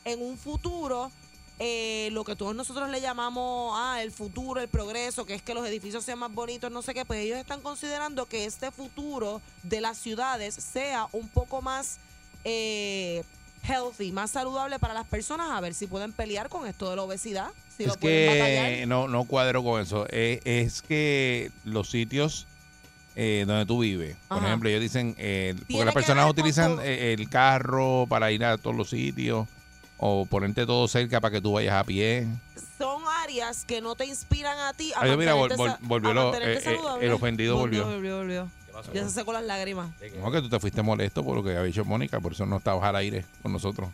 en 0.06 0.22
un 0.24 0.38
futuro 0.38 1.12
eh, 1.64 2.10
lo 2.12 2.24
que 2.24 2.36
todos 2.36 2.56
nosotros 2.56 2.90
le 2.90 3.02
llamamos 3.02 3.76
ah, 3.78 4.02
el 4.02 4.12
futuro, 4.12 4.60
el 4.60 4.68
progreso, 4.68 5.28
que 5.28 5.36
es 5.36 5.44
que 5.44 5.54
los 5.54 5.68
edificios 5.68 6.04
sean 6.04 6.18
más 6.18 6.34
bonitos, 6.34 6.72
no 6.72 6.82
sé 6.82 6.96
qué, 6.96 7.06
pues 7.06 7.20
ellos 7.20 7.38
están 7.38 7.62
considerando 7.62 8.26
que 8.26 8.46
este 8.46 8.72
futuro 8.72 9.44
de 9.62 9.80
las 9.80 10.00
ciudades 10.00 10.56
sea 10.56 11.08
un 11.12 11.28
poco 11.28 11.62
más 11.62 12.00
eh, 12.46 13.24
healthy, 13.62 14.12
más 14.12 14.32
saludable 14.32 14.80
para 14.80 14.96
las 14.96 15.06
personas, 15.06 15.52
a 15.52 15.62
ver 15.62 15.76
si 15.76 15.86
pueden 15.86 16.14
pelear 16.14 16.50
con 16.50 16.66
esto 16.66 16.90
de 16.90 16.96
la 16.96 17.04
obesidad, 17.04 17.52
si 17.78 17.86
lo 17.86 17.94
es 17.94 18.00
pueden 18.00 18.40
batallar. 18.40 18.72
que 18.72 18.86
no, 18.88 19.08
no 19.08 19.26
cuadro 19.26 19.64
con 19.64 19.80
eso. 19.80 20.08
Es, 20.10 20.42
es 20.46 20.82
que 20.82 21.52
los 21.64 21.92
sitios 21.92 22.48
eh, 23.16 23.44
donde 23.46 23.68
tú 23.68 23.82
vives, 23.82 24.18
por 24.28 24.40
Ajá. 24.40 24.48
ejemplo, 24.48 24.68
ellos 24.68 24.82
dicen, 24.82 25.14
eh, 25.20 25.54
porque 25.70 25.86
las 25.86 25.94
personas 25.94 26.28
utilizan 26.28 26.80
eh, 26.82 27.14
el 27.14 27.30
carro 27.30 28.08
para 28.10 28.32
ir 28.32 28.44
a 28.44 28.58
todos 28.58 28.76
los 28.76 28.90
sitios 28.90 29.48
o 30.04 30.26
ponerte 30.26 30.66
todo 30.66 30.88
cerca 30.88 31.22
para 31.22 31.32
que 31.32 31.42
tú 31.42 31.54
vayas 31.54 31.76
a 31.76 31.84
pie. 31.84 32.28
son 32.78 33.04
áreas 33.24 33.64
que 33.66 33.80
no 33.82 33.96
te 33.96 34.06
inspiran 34.08 34.58
a 34.58 34.74
ti 34.74 34.92
a 34.94 35.02
Ay, 35.04 35.16
mira, 35.16 35.36
vol- 35.36 35.78
volvió 35.82 36.10
a 36.10 36.14
lo- 36.16 36.32
mantenerte 36.32 36.72
eh, 36.72 36.76
eh, 36.76 37.06
el 37.06 37.12
ofendido 37.14 37.56
volvió. 37.56 37.86
volvió, 37.86 38.18
volvió. 38.18 38.50
Ya 38.94 39.04
se 39.04 39.12
secó 39.12 39.32
las 39.32 39.44
lágrimas. 39.44 39.92
No, 40.20 40.32
que 40.32 40.42
tú 40.42 40.50
te 40.50 40.60
fuiste 40.60 40.82
molesto 40.82 41.24
por 41.24 41.36
lo 41.36 41.44
que 41.44 41.52
había 41.52 41.62
dicho 41.64 41.86
Mónica, 41.86 42.20
por 42.20 42.32
eso 42.34 42.46
no 42.48 42.58
estabas 42.58 42.84
al 42.84 42.96
aire 42.96 43.26
con 43.44 43.52
nosotros 43.54 43.90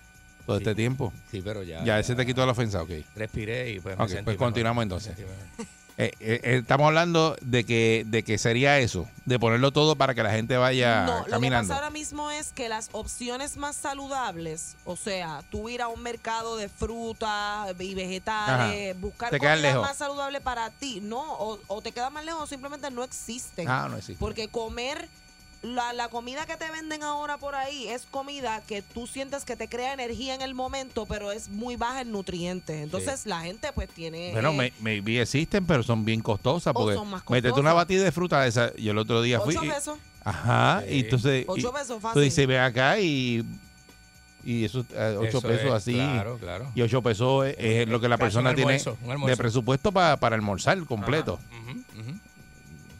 todo 0.45 0.57
este 0.57 0.73
tiempo. 0.73 1.11
Sí, 1.29 1.41
pero 1.43 1.61
ya- 1.63 1.83
Ya, 1.83 1.99
ese 1.99 2.15
te 2.15 2.25
quitó 2.25 2.45
la 2.45 2.53
ofensa, 2.53 2.81
ok. 2.81 2.91
Respiré 3.15 3.71
y 3.71 3.79
pues 3.81 3.97
me 3.97 4.03
Ok, 4.05 4.09
sentí 4.09 4.23
pues 4.23 4.35
mejor. 4.35 4.47
continuamos 4.47 4.77
Me 4.77 4.83
entonces. 4.83 5.15
sentí 5.15 5.29
mejor. 5.29 5.67
Eh, 5.99 6.11
eh, 6.19 6.39
estamos 6.59 6.85
hablando 6.87 7.35
de 7.41 7.63
que, 7.63 8.03
de 8.05 8.21
que 8.21 8.37
sería 8.37 8.77
eso, 8.77 9.09
de 9.25 9.39
ponerlo 9.39 9.71
todo 9.71 9.95
para 9.95 10.13
que 10.13 10.21
la 10.21 10.29
gente 10.29 10.55
vaya 10.55 11.05
No, 11.07 11.17
lo 11.19 11.23
que 11.25 11.31
caminando. 11.31 11.67
pasa 11.69 11.79
ahora 11.79 11.89
mismo 11.89 12.29
es 12.29 12.53
que 12.53 12.69
las 12.69 12.89
opciones 12.91 13.57
más 13.57 13.75
saludables, 13.75 14.75
o 14.85 14.95
sea, 14.95 15.41
tú 15.49 15.69
ir 15.69 15.81
a 15.81 15.87
un 15.87 16.03
mercado 16.03 16.55
de 16.55 16.69
frutas 16.69 17.69
y 17.79 17.95
vegetales, 17.95 18.91
Ajá. 18.91 18.99
buscar 19.01 19.31
Te 19.31 19.39
quedan 19.39 19.55
comida 19.57 19.69
lejos. 19.71 19.87
más 19.87 19.97
saludable 19.97 20.39
para 20.39 20.69
ti, 20.69 20.99
no, 21.01 21.19
o, 21.33 21.57
o 21.65 21.81
te 21.81 21.91
quedas 21.91 22.11
más 22.11 22.23
lejos 22.23 22.43
o 22.43 22.47
simplemente 22.47 22.91
no 22.91 23.03
existen. 23.03 23.67
Ah, 23.67 23.87
no 23.89 23.97
existe. 23.97 24.19
Porque 24.19 24.49
comer 24.49 25.09
la, 25.63 25.91
la 25.93 26.07
comida 26.09 26.45
que 26.45 26.55
te 26.55 26.69
venden 26.69 27.03
ahora 27.03 27.37
por 27.37 27.55
ahí 27.55 27.87
es 27.87 28.03
comida 28.09 28.61
que 28.67 28.81
tú 28.81 29.07
sientes 29.07 29.43
que 29.43 29.55
te 29.55 29.67
crea 29.67 29.93
energía 29.93 30.35
en 30.35 30.41
el 30.41 30.53
momento, 30.53 31.05
pero 31.05 31.31
es 31.31 31.49
muy 31.49 31.75
baja 31.75 32.01
en 32.01 32.11
nutrientes. 32.11 32.75
Entonces 32.83 33.25
la 33.25 33.41
gente 33.41 33.71
pues 33.73 33.89
tiene... 33.89 34.31
Bueno, 34.33 34.51
eh, 34.51 34.55
me, 34.55 34.73
maybe 34.81 35.21
existen, 35.21 35.65
pero 35.65 35.83
son 35.83 36.05
bien 36.05 36.21
costosas. 36.21 36.73
Porque 36.73 36.95
son 36.95 37.09
más 37.09 37.23
métete 37.29 37.59
una 37.59 37.73
batida 37.73 38.03
de 38.03 38.11
fruta 38.11 38.41
de 38.41 38.49
esa. 38.49 38.75
Yo 38.75 38.91
el 38.91 38.97
otro 38.99 39.21
día 39.21 39.39
fui. 39.39 39.55
ocho 39.55 39.65
y- 39.65 39.69
pesos. 39.69 39.97
Ajá, 40.23 40.83
y 40.89 40.99
entonces. 41.01 41.45
Ocho 41.47 41.69
y- 41.69 41.71
pesos, 41.71 41.87
Tú 41.95 41.99
fácil. 42.01 42.21
dices, 42.23 42.47
ven 42.47 42.59
acá 42.61 42.99
y. 42.99 43.43
Y 44.43 44.63
eso, 44.63 44.85
eh, 44.93 45.15
ocho 45.19 45.39
Eso 45.39 45.41
pesos 45.41 45.65
es, 45.65 45.73
así. 45.73 45.93
claro, 45.93 46.37
claro. 46.37 46.71
Y 46.75 46.81
ocho 46.81 47.01
pesos 47.01 47.47
es, 47.47 47.55
es 47.57 47.87
lo 47.89 47.99
que 47.99 48.07
la 48.07 48.15
Casi 48.17 48.25
persona 48.27 48.51
un 48.51 48.55
tiene 48.55 48.71
almuerzo, 48.75 48.97
un 49.03 49.11
almuerzo. 49.11 49.29
de 49.31 49.37
presupuesto 49.37 49.91
pa- 49.91 50.15
para 50.17 50.35
almorzar 50.35 50.77
completo. 50.85 51.37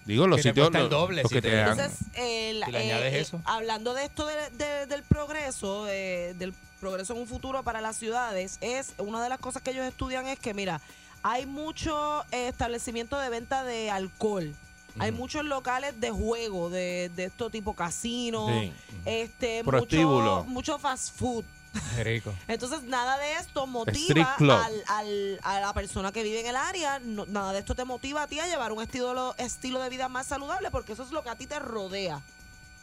Digo, 0.08 0.26
los 0.26 0.38
Que 0.38 0.43
te 0.43 0.49
sitios. 0.49 0.68
el 0.74 0.82
los- 0.82 0.89
doble 0.89 1.22
los 1.22 1.30
si 1.30 1.36
que 1.36 1.41
te- 1.41 1.49
te 1.49 1.55
dan- 1.58 1.78
Entonces, 1.80 1.99
el, 2.16 2.64
Si 2.66 2.72
le 2.72 2.78
eh, 2.80 2.82
añades 2.93 3.14
eh, 3.14 3.20
eso. 3.20 3.41
hablando 3.45 3.93
de 3.93 4.05
esto 4.05 4.26
de- 4.26 4.49
de- 4.51 4.86
del 4.88 5.03
progreso, 5.03 5.88
eh, 5.89 6.34
del 6.39 6.53
progreso 6.80 7.14
en 7.14 7.20
un 7.20 7.28
futuro 7.28 7.62
para 7.64 7.82
las 7.82 7.97
ciudades, 7.97 8.58
es 8.62 8.93
una 8.97 9.22
de 9.22 9.30
las 9.30 9.39
cosas 9.39 9.62
que 9.62 9.72
ellos 9.72 9.86
estudian 9.86 10.26
es 10.28 10.39
que, 10.39 10.53
mira, 10.53 10.80
hay 11.24 11.45
mucho 11.45 12.24
eh, 12.32 12.47
establecimiento 12.47 13.20
de 13.20 13.30
venta 13.30 13.64
de 13.64 13.91
alcohol. 13.91 14.55
Hay 14.99 15.12
muchos 15.12 15.45
locales 15.45 15.99
de 15.99 16.10
juego, 16.10 16.72
de, 16.72 17.12
de 17.16 17.26
esto 17.26 17.51
tipo 17.51 17.76
casino, 17.76 18.47
Sí. 18.49 18.74
este, 19.05 19.64
Prostíbulo. 19.64 20.38
mucho, 20.38 20.49
mucho 20.49 20.80
fast 20.80 21.16
food. 21.16 21.45
Rico. 22.04 22.34
Entonces, 22.48 22.84
nada 22.84 23.18
de 23.18 23.34
esto 23.34 23.68
motiva 23.68 24.36
al, 24.40 24.84
al- 24.88 25.40
a 25.44 25.60
la 25.60 25.74
persona 25.74 26.12
que 26.12 26.24
vive 26.24 26.42
en 26.42 26.48
el 26.48 26.56
área, 26.56 27.00
no- 27.00 27.26
nada 27.26 27.54
de 27.54 27.60
esto 27.60 27.76
te 27.76 27.86
motiva 27.86 28.24
a 28.24 28.28
ti 28.28 28.40
a 28.40 28.48
llevar 28.48 28.72
un 28.72 28.82
estilo, 28.84 29.36
estilo 29.38 29.82
de 29.82 29.90
vida 29.90 30.10
más 30.10 30.28
saludable, 30.28 30.70
porque 30.72 30.94
eso 30.94 31.04
es 31.04 31.12
lo 31.12 31.24
que 31.24 31.30
a 31.30 31.36
ti 31.36 31.48
te 31.48 31.60
rodea. 31.60 32.22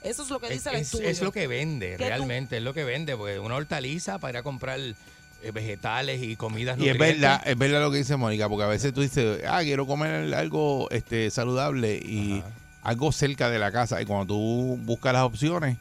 Eso 0.03 0.23
es 0.23 0.29
lo 0.31 0.39
que 0.39 0.47
Es, 0.49 0.53
dice 0.53 0.69
el 0.71 0.77
es- 0.77 0.83
estudio. 0.89 1.09
es 1.09 1.23
lo 1.23 1.33
que 1.33 1.47
vende, 1.47 1.91
Que 1.93 1.97
tú- 1.97 2.05
realmente, 2.05 2.57
es 2.59 2.63
lo 2.63 2.75
que 2.75 2.85
vende. 2.85 3.17
Porque 3.17 3.39
una 3.39 3.55
hortaliza 3.57 4.19
para 4.19 4.33
ir 4.33 4.37
a 4.39 4.43
comprar 4.43 4.79
eh, 4.81 5.51
vegetales 5.53 6.23
y 6.23 6.37
comidas 6.37 6.79
Y 6.79 6.89
es 6.89 6.97
verdad, 6.99 7.43
es 7.45 7.57
verdad 7.59 7.81
lo 7.83 7.91
que 7.91 7.99
dice 7.99 8.17
Mónica, 8.17 8.49
porque 8.49 8.65
a 8.65 8.69
veces 8.69 8.93
tú 8.95 9.01
dices, 9.03 9.43
ah, 9.49 9.61
quiero 9.63 9.87
comer 9.87 10.35
algo 10.35 10.89
este 10.91 11.31
saludable 11.31 11.97
y 11.97 12.43
algo 12.83 13.13
cerca 13.13 13.49
de 13.51 13.59
la 13.59 13.71
casa. 13.73 14.01
Y 14.03 14.05
cuando 14.07 14.27
tú 14.35 14.79
buscas 14.83 15.13
las 15.15 15.23
opciones, 15.23 15.79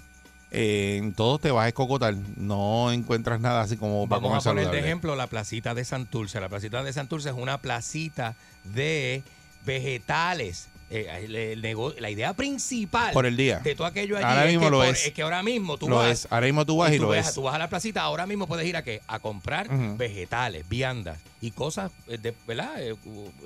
eh, 0.53 0.97
en 0.97 1.13
todos 1.13 1.41
te 1.41 1.51
vas 1.51 1.65
a 1.65 1.67
escocotar. 1.67 2.15
No 2.37 2.91
encuentras 2.91 3.39
nada 3.41 3.61
así 3.61 3.75
como 3.75 4.07
para 4.07 4.21
comer 4.21 4.29
Vamos 4.31 4.47
a 4.47 4.49
poner 4.51 4.69
de 4.71 4.79
ejemplo 4.79 5.15
la 5.15 5.27
placita 5.27 5.73
de 5.73 5.83
Santurce. 5.83 6.39
La 6.39 6.47
placita 6.49 6.83
de 6.83 6.93
Santurce 6.93 7.29
es 7.29 7.35
una 7.35 7.57
placita 7.59 8.35
de 8.63 9.23
vegetales. 9.65 10.69
Eh, 10.89 11.07
el- 11.25 11.35
el 11.35 11.61
nego- 11.63 11.93
la 11.97 12.11
idea 12.11 12.33
principal 12.35 13.13
Por 13.13 13.25
el 13.25 13.35
día. 13.35 13.59
de 13.59 13.73
todo 13.73 13.87
aquello 13.87 14.15
allí 14.15 14.25
Ahora 14.25 14.45
es, 14.45 14.51
mismo 14.51 14.65
que 14.65 14.69
lo 14.71 14.77
por- 14.77 14.87
es. 14.89 15.11
que 15.11 15.21
ahora 15.23 15.41
mismo 15.41 15.77
tú 15.79 15.89
Lo 15.89 15.95
vas 15.95 16.09
es. 16.11 16.27
Ahora 16.29 16.45
mismo 16.45 16.65
tú 16.67 16.77
vas 16.77 16.93
y 16.93 16.97
tú 16.97 17.03
lo 17.03 17.09
ves- 17.09 17.29
es. 17.29 17.33
Tú 17.33 17.41
vas 17.41 17.55
a 17.55 17.57
la 17.57 17.67
placita, 17.67 18.01
ahora 18.03 18.27
mismo 18.27 18.45
puedes 18.45 18.67
ir 18.67 18.77
a 18.77 18.83
qué? 18.83 19.01
A 19.07 19.17
comprar 19.17 19.67
vegetales, 19.97 20.69
viandas 20.69 21.17
y 21.41 21.49
cosas 21.49 21.91
eh, 22.07 22.19
de, 22.19 22.35
¿verdad? 22.45 22.73
Eh, 22.79 22.95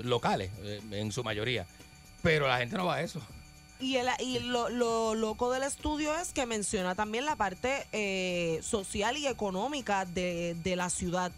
locales 0.03 0.51
en 0.91 1.09
su 1.13 1.23
mayoría. 1.23 1.65
Pero 2.21 2.49
la 2.49 2.57
gente 2.57 2.75
no 2.75 2.85
va 2.85 2.95
a 2.95 3.01
eso. 3.01 3.21
Y, 3.79 3.97
el, 3.97 4.09
y 4.19 4.39
lo, 4.39 4.69
lo 4.69 5.13
loco 5.13 5.51
del 5.51 5.63
estudio 5.63 6.15
es 6.15 6.33
que 6.33 6.45
menciona 6.45 6.95
también 6.95 7.25
la 7.25 7.35
parte 7.35 7.85
eh, 7.91 8.59
social 8.63 9.17
y 9.17 9.27
económica 9.27 10.05
de, 10.05 10.55
de 10.63 10.75
la 10.75 10.89
ciudad. 10.89 11.31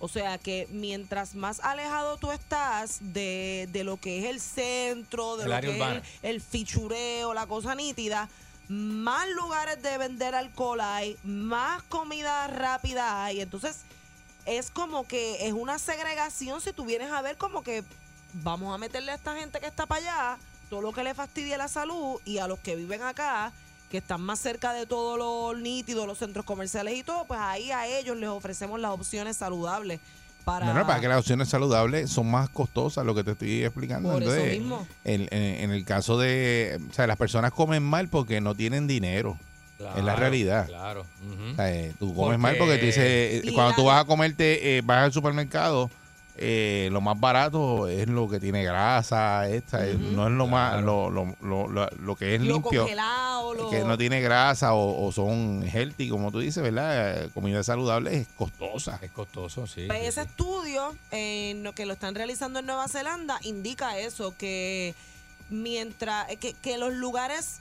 O 0.00 0.06
sea 0.06 0.38
que 0.38 0.68
mientras 0.70 1.34
más 1.34 1.60
alejado 1.60 2.18
tú 2.18 2.30
estás 2.30 2.98
de, 3.00 3.68
de 3.72 3.84
lo 3.84 3.96
que 3.96 4.18
es 4.20 4.26
el 4.26 4.40
centro, 4.40 5.36
de 5.36 5.44
El 5.44 5.50
lo 5.50 5.60
que 5.60 5.68
urbana. 5.70 5.96
es 5.98 6.04
el, 6.22 6.36
el 6.36 6.40
fichureo, 6.40 7.34
la 7.34 7.46
cosa 7.46 7.74
nítida, 7.74 8.28
más 8.68 9.28
lugares 9.30 9.82
de 9.82 9.98
vender 9.98 10.34
alcohol 10.34 10.80
hay, 10.80 11.16
más 11.24 11.82
comida 11.84 12.46
rápida 12.48 13.24
hay. 13.24 13.40
Entonces 13.40 13.78
es 14.44 14.70
como 14.70 15.06
que 15.06 15.46
es 15.46 15.52
una 15.52 15.78
segregación 15.78 16.60
si 16.60 16.72
tú 16.72 16.84
vienes 16.84 17.10
a 17.10 17.22
ver 17.22 17.36
como 17.36 17.62
que 17.62 17.82
vamos 18.34 18.72
a 18.74 18.78
meterle 18.78 19.12
a 19.12 19.14
esta 19.16 19.34
gente 19.34 19.58
que 19.58 19.66
está 19.66 19.86
para 19.86 20.00
allá 20.00 20.38
todo 20.68 20.82
lo 20.82 20.92
que 20.92 21.02
le 21.04 21.14
fastidie 21.14 21.56
la 21.56 21.68
salud 21.68 22.20
y 22.24 22.38
a 22.38 22.46
los 22.46 22.58
que 22.58 22.76
viven 22.76 23.02
acá, 23.02 23.52
que 23.90 23.98
están 23.98 24.20
más 24.20 24.38
cerca 24.38 24.72
de 24.72 24.86
todo 24.86 25.16
lo 25.16 25.58
nítido, 25.58 26.06
los 26.06 26.18
centros 26.18 26.44
comerciales 26.44 26.94
y 26.96 27.02
todo, 27.02 27.24
pues 27.26 27.40
ahí 27.40 27.70
a 27.70 27.86
ellos 27.86 28.16
les 28.16 28.28
ofrecemos 28.28 28.78
las 28.80 28.90
opciones 28.90 29.36
saludables 29.36 30.00
para... 30.44 30.66
Bueno, 30.66 30.86
para 30.86 31.00
que 31.00 31.08
las 31.08 31.18
opciones 31.20 31.48
saludables 31.48 32.10
son 32.10 32.30
más 32.30 32.48
costosas, 32.50 33.04
lo 33.06 33.14
que 33.14 33.24
te 33.24 33.30
estoy 33.32 33.64
explicando. 33.64 34.12
Por 34.12 34.22
eso 34.22 34.44
mismo. 34.44 34.86
En, 35.04 35.22
en- 35.30 35.64
en 35.64 35.70
el 35.70 35.84
caso 35.84 36.18
de, 36.18 36.78
o 36.90 36.92
sea, 36.92 37.06
las 37.06 37.16
personas 37.16 37.50
comen 37.52 37.82
mal 37.82 38.08
porque 38.08 38.40
no 38.40 38.54
tienen 38.54 38.86
dinero. 38.86 39.38
es 39.96 40.04
la 40.04 40.16
realidad. 40.16 40.66
Claro. 40.66 41.06
O 41.52 41.54
sea, 41.54 41.72
eh, 41.72 41.94
tú 41.98 42.08
comes 42.14 42.16
Porque- 42.16 42.38
mal 42.38 42.56
porque 42.58 42.78
tú 42.78 42.86
dices, 42.86 43.04
eh, 43.04 43.42
cuando 43.54 43.70
la- 43.70 43.76
tú 43.76 43.84
vas 43.84 44.02
a 44.02 44.04
comerte, 44.06 44.76
eh, 44.78 44.82
vas 44.84 45.04
al 45.04 45.12
supermercado, 45.12 45.90
eh, 46.40 46.88
lo 46.92 47.00
más 47.00 47.18
barato 47.18 47.88
es 47.88 48.08
lo 48.08 48.28
que 48.28 48.38
tiene 48.40 48.62
grasa, 48.64 49.48
esta, 49.48 49.86
eh, 49.86 49.94
no 49.94 50.26
es 50.26 50.32
lo 50.32 50.46
más, 50.46 50.82
lo, 50.82 51.10
lo, 51.10 51.36
lo, 51.40 51.68
lo- 51.68 51.88
lo 51.90 52.16
que 52.16 52.34
es 52.36 52.40
lo 52.40 52.54
limpio, 52.54 52.82
congelado, 52.82 53.54
lo... 53.54 53.70
que 53.70 53.80
no 53.84 53.98
tiene 53.98 54.20
grasa 54.20 54.74
o, 54.74 55.06
o 55.06 55.12
son 55.12 55.62
healthy, 55.64 56.08
como 56.08 56.30
tú 56.32 56.38
dices, 56.40 56.62
¿verdad? 56.62 57.24
Eh, 57.24 57.30
Comida 57.34 57.62
saludable 57.62 58.16
es 58.16 58.28
costosa. 58.36 58.98
Es 59.02 59.10
costoso, 59.10 59.66
sí. 59.66 59.84
Pues 59.86 60.02
ese 60.02 60.22
sí. 60.22 60.28
estudio 60.28 60.96
en 61.10 61.62
lo 61.62 61.74
que 61.74 61.86
lo 61.86 61.92
están 61.92 62.14
realizando 62.14 62.60
en 62.60 62.66
Nueva 62.66 62.88
Zelanda 62.88 63.38
indica 63.42 63.98
eso, 63.98 64.34
que 64.36 64.94
mientras 65.50 66.28
eh, 66.30 66.36
que, 66.36 66.54
que 66.54 66.78
los 66.78 66.92
lugares 66.94 67.60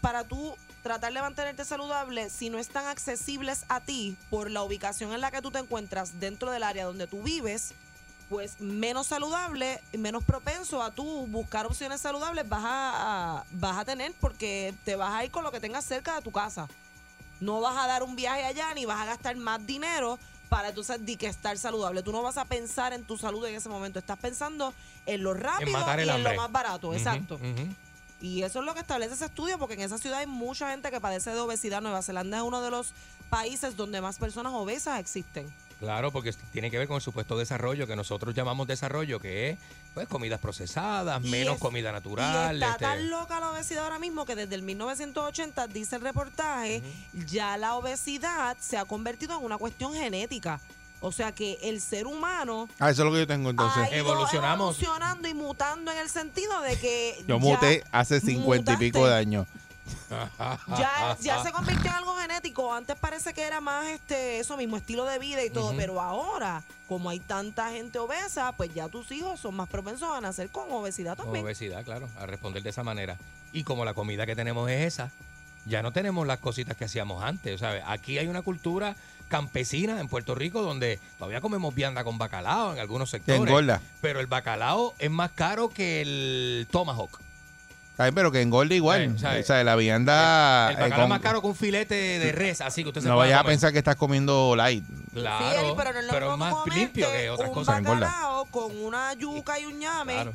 para 0.00 0.24
tú 0.24 0.54
tratar 0.82 1.12
de 1.12 1.20
mantenerte 1.20 1.64
saludable, 1.64 2.30
si 2.30 2.50
no 2.50 2.58
están 2.58 2.86
accesibles 2.86 3.64
a 3.68 3.80
ti 3.80 4.16
por 4.30 4.50
la 4.50 4.62
ubicación 4.62 5.12
en 5.12 5.20
la 5.20 5.30
que 5.30 5.42
tú 5.42 5.50
te 5.50 5.58
encuentras 5.58 6.20
dentro 6.20 6.50
del 6.50 6.62
área 6.62 6.84
donde 6.86 7.06
tú 7.06 7.22
vives, 7.22 7.74
pues 8.28 8.60
menos 8.60 9.06
saludable, 9.06 9.80
y 9.92 9.98
menos 9.98 10.22
propenso 10.24 10.82
a 10.82 10.90
tú 10.90 11.26
buscar 11.28 11.64
opciones 11.66 12.00
saludables 12.00 12.46
vas 12.48 12.62
a, 12.64 13.38
a- 13.38 13.44
vas 13.52 13.78
a 13.78 13.84
tener 13.84 14.12
porque 14.20 14.74
te 14.84 14.96
vas 14.96 15.14
a 15.14 15.24
ir 15.24 15.30
con 15.30 15.44
lo 15.44 15.50
que 15.50 15.60
tengas 15.60 15.84
cerca 15.84 16.16
de 16.16 16.22
tu 16.22 16.30
casa. 16.30 16.68
No 17.40 17.60
vas 17.60 17.76
a 17.76 17.86
dar 17.86 18.02
un 18.02 18.16
viaje 18.16 18.44
allá 18.44 18.74
ni 18.74 18.84
vas 18.84 19.00
a 19.00 19.04
gastar 19.06 19.36
más 19.36 19.64
dinero 19.66 20.18
para 20.48 20.68
entonces 20.70 21.04
di 21.04 21.16
que 21.16 21.26
estar 21.26 21.56
saludable. 21.56 22.02
Tú 22.02 22.10
no 22.12 22.22
vas 22.22 22.36
a 22.36 22.44
pensar 22.44 22.92
en 22.92 23.04
tu 23.04 23.16
salud 23.16 23.44
en 23.46 23.54
ese 23.54 23.68
momento. 23.68 23.98
Estás 23.98 24.18
pensando 24.18 24.74
en 25.06 25.22
lo 25.22 25.32
rápido 25.34 25.70
y 26.04 26.08
en 26.16 26.24
lo 26.24 26.28
más 26.36 26.50
barato. 26.52 26.92
Exacto. 26.94 27.38
Y 28.20 28.42
eso 28.42 28.58
es 28.58 28.64
lo 28.64 28.74
que 28.74 28.80
establece 28.80 29.14
ese 29.14 29.26
estudio, 29.26 29.58
porque 29.58 29.74
en 29.74 29.80
esa 29.82 29.96
ciudad 29.98 30.18
hay 30.18 30.26
mucha 30.26 30.70
gente 30.70 30.90
que 30.90 31.00
padece 31.00 31.30
de 31.30 31.38
obesidad. 31.38 31.80
Nueva 31.80 32.02
Zelanda 32.02 32.38
es 32.38 32.42
uno 32.42 32.60
de 32.60 32.70
los 32.70 32.92
países 33.30 33.76
donde 33.76 34.00
más 34.00 34.18
personas 34.18 34.52
obesas 34.54 34.98
existen. 34.98 35.46
Claro, 35.80 36.10
porque 36.10 36.32
tiene 36.52 36.70
que 36.72 36.78
ver 36.78 36.88
con 36.88 36.96
el 36.96 37.00
supuesto 37.02 37.38
desarrollo 37.38 37.86
que 37.86 37.94
nosotros 37.94 38.34
llamamos 38.34 38.66
desarrollo, 38.66 39.20
que 39.20 39.50
es 39.50 39.58
pues 39.94 40.08
comidas 40.08 40.40
procesadas, 40.40 41.24
Y 41.24 41.28
menos 41.28 41.54
es- 41.54 41.60
comida 41.60 41.92
natural. 41.92 42.56
y 42.56 42.60
está 42.60 42.70
este, 42.72 42.84
tan 42.84 43.10
loca 43.10 43.38
la 43.38 43.50
obesidad 43.52 43.84
ahora 43.84 43.98
mismo 44.00 44.24
que 44.26 44.34
desde 44.34 44.56
el 44.56 44.62
1980, 44.62 45.68
dice 45.68 45.96
el 45.96 46.02
reportaje, 46.02 46.82
ya 47.26 47.56
la 47.56 47.74
obesidad 47.76 48.56
se 48.58 48.76
ha 48.76 48.84
convertido 48.84 49.38
en 49.38 49.44
una 49.44 49.56
cuestión 49.56 49.94
genética. 49.94 50.60
O 51.00 51.12
sea 51.12 51.30
que 51.30 51.58
el 51.62 51.80
ser 51.80 52.08
humano 52.08 52.68
Ah, 52.80 52.90
eso 52.90 53.02
es 53.02 53.06
lo 53.06 53.12
que 53.12 53.20
yo 53.20 53.26
tengo 53.28 53.50
entonces. 53.50 53.84
ha 53.84 53.88
ido 53.88 53.98
Evolucionamos. 53.98 54.76
evolucionando 54.82 55.28
y 55.28 55.34
mutando 55.34 55.92
en 55.92 55.98
el 55.98 56.08
sentido 56.08 56.60
de 56.62 56.76
que 56.76 57.14
Yo 57.28 57.36
ya- 57.36 57.40
muté 57.40 57.84
hace 57.92 58.20
cincuenta 58.20 58.72
y 58.72 58.76
pico 58.78 59.06
de 59.06 59.14
años. 59.14 59.46
Ya, 60.78 61.16
ya 61.20 61.42
se 61.42 61.52
convirtió 61.52 61.90
en 61.90 61.96
algo 61.96 62.16
genético. 62.16 62.72
Antes 62.72 62.96
parece 62.96 63.32
que 63.34 63.42
era 63.42 63.60
más 63.60 63.86
este 63.86 64.38
eso 64.38 64.56
mismo, 64.56 64.76
estilo 64.76 65.04
de 65.04 65.18
vida 65.18 65.44
y 65.44 65.50
todo. 65.50 65.74
Pero 65.76 66.00
ahora, 66.00 66.62
como 66.88 67.10
hay 67.10 67.20
tanta 67.20 67.70
gente 67.70 67.98
obesa, 67.98 68.52
pues 68.52 68.72
ya 68.74 68.88
tus 68.88 69.10
hijos 69.12 69.40
son 69.40 69.54
más 69.54 69.68
propensos 69.68 70.10
a 70.10 70.20
nacer 70.20 70.48
con 70.50 70.70
obesidad 70.70 71.16
con 71.16 71.26
también. 71.26 71.44
obesidad, 71.44 71.84
claro, 71.84 72.08
a 72.18 72.26
responder 72.26 72.62
de 72.62 72.70
esa 72.70 72.82
manera. 72.82 73.16
Y 73.52 73.64
como 73.64 73.84
la 73.84 73.94
comida 73.94 74.26
que 74.26 74.36
tenemos 74.36 74.70
es 74.70 74.86
esa, 74.94 75.10
ya 75.66 75.82
no 75.82 75.92
tenemos 75.92 76.26
las 76.26 76.38
cositas 76.38 76.76
que 76.76 76.84
hacíamos 76.84 77.22
antes. 77.22 77.60
¿sabes? 77.60 77.82
Aquí 77.86 78.18
hay 78.18 78.26
una 78.26 78.42
cultura 78.42 78.96
campesina 79.28 80.00
en 80.00 80.08
Puerto 80.08 80.34
Rico 80.34 80.62
donde 80.62 80.98
todavía 81.18 81.40
comemos 81.40 81.74
vianda 81.74 82.02
con 82.02 82.18
bacalao 82.18 82.72
en 82.72 82.78
algunos 82.78 83.10
sectores. 83.10 83.80
Pero 84.00 84.20
el 84.20 84.26
bacalao 84.26 84.94
es 84.98 85.10
más 85.10 85.30
caro 85.32 85.68
que 85.68 86.00
el 86.00 86.66
tomahawk. 86.70 87.20
Ay, 88.00 88.12
pero 88.12 88.30
que 88.30 88.40
engorda 88.40 88.74
igual. 88.74 89.02
Eh, 89.02 89.18
¿sabe? 89.18 89.40
O 89.40 89.44
sea, 89.44 89.62
la 89.64 89.74
vianda. 89.74 90.68
El 90.70 90.76
eh, 90.76 90.80
bacalao 90.80 90.96
con- 90.98 91.02
es 91.02 91.08
más 91.08 91.20
caro 91.20 91.40
que 91.40 91.46
un 91.48 91.56
filete 91.56 91.94
de 91.96 92.30
res, 92.32 92.60
así 92.60 92.82
que 92.84 92.90
usted 92.90 93.00
se 93.02 93.08
no 93.08 93.16
vayas 93.16 93.40
a 93.40 93.44
pensar 93.44 93.72
que 93.72 93.78
estás 93.78 93.96
comiendo 93.96 94.54
light. 94.56 94.84
Claro, 95.12 95.60
Sí, 95.60 95.74
pero 95.76 95.92
no 95.92 95.98
es 95.98 96.06
lo 96.20 96.32
es 96.32 96.38
más 96.38 96.54
limpio 96.74 97.10
que 97.10 97.28
otras 97.30 97.48
un 97.48 97.54
cosas. 97.54 97.82
bacalao 97.82 98.44
con 98.46 98.76
una 98.84 99.12
yuca 99.14 99.58
y 99.58 99.64
un 99.64 99.78
ñame 99.80 100.12
Claro. 100.14 100.32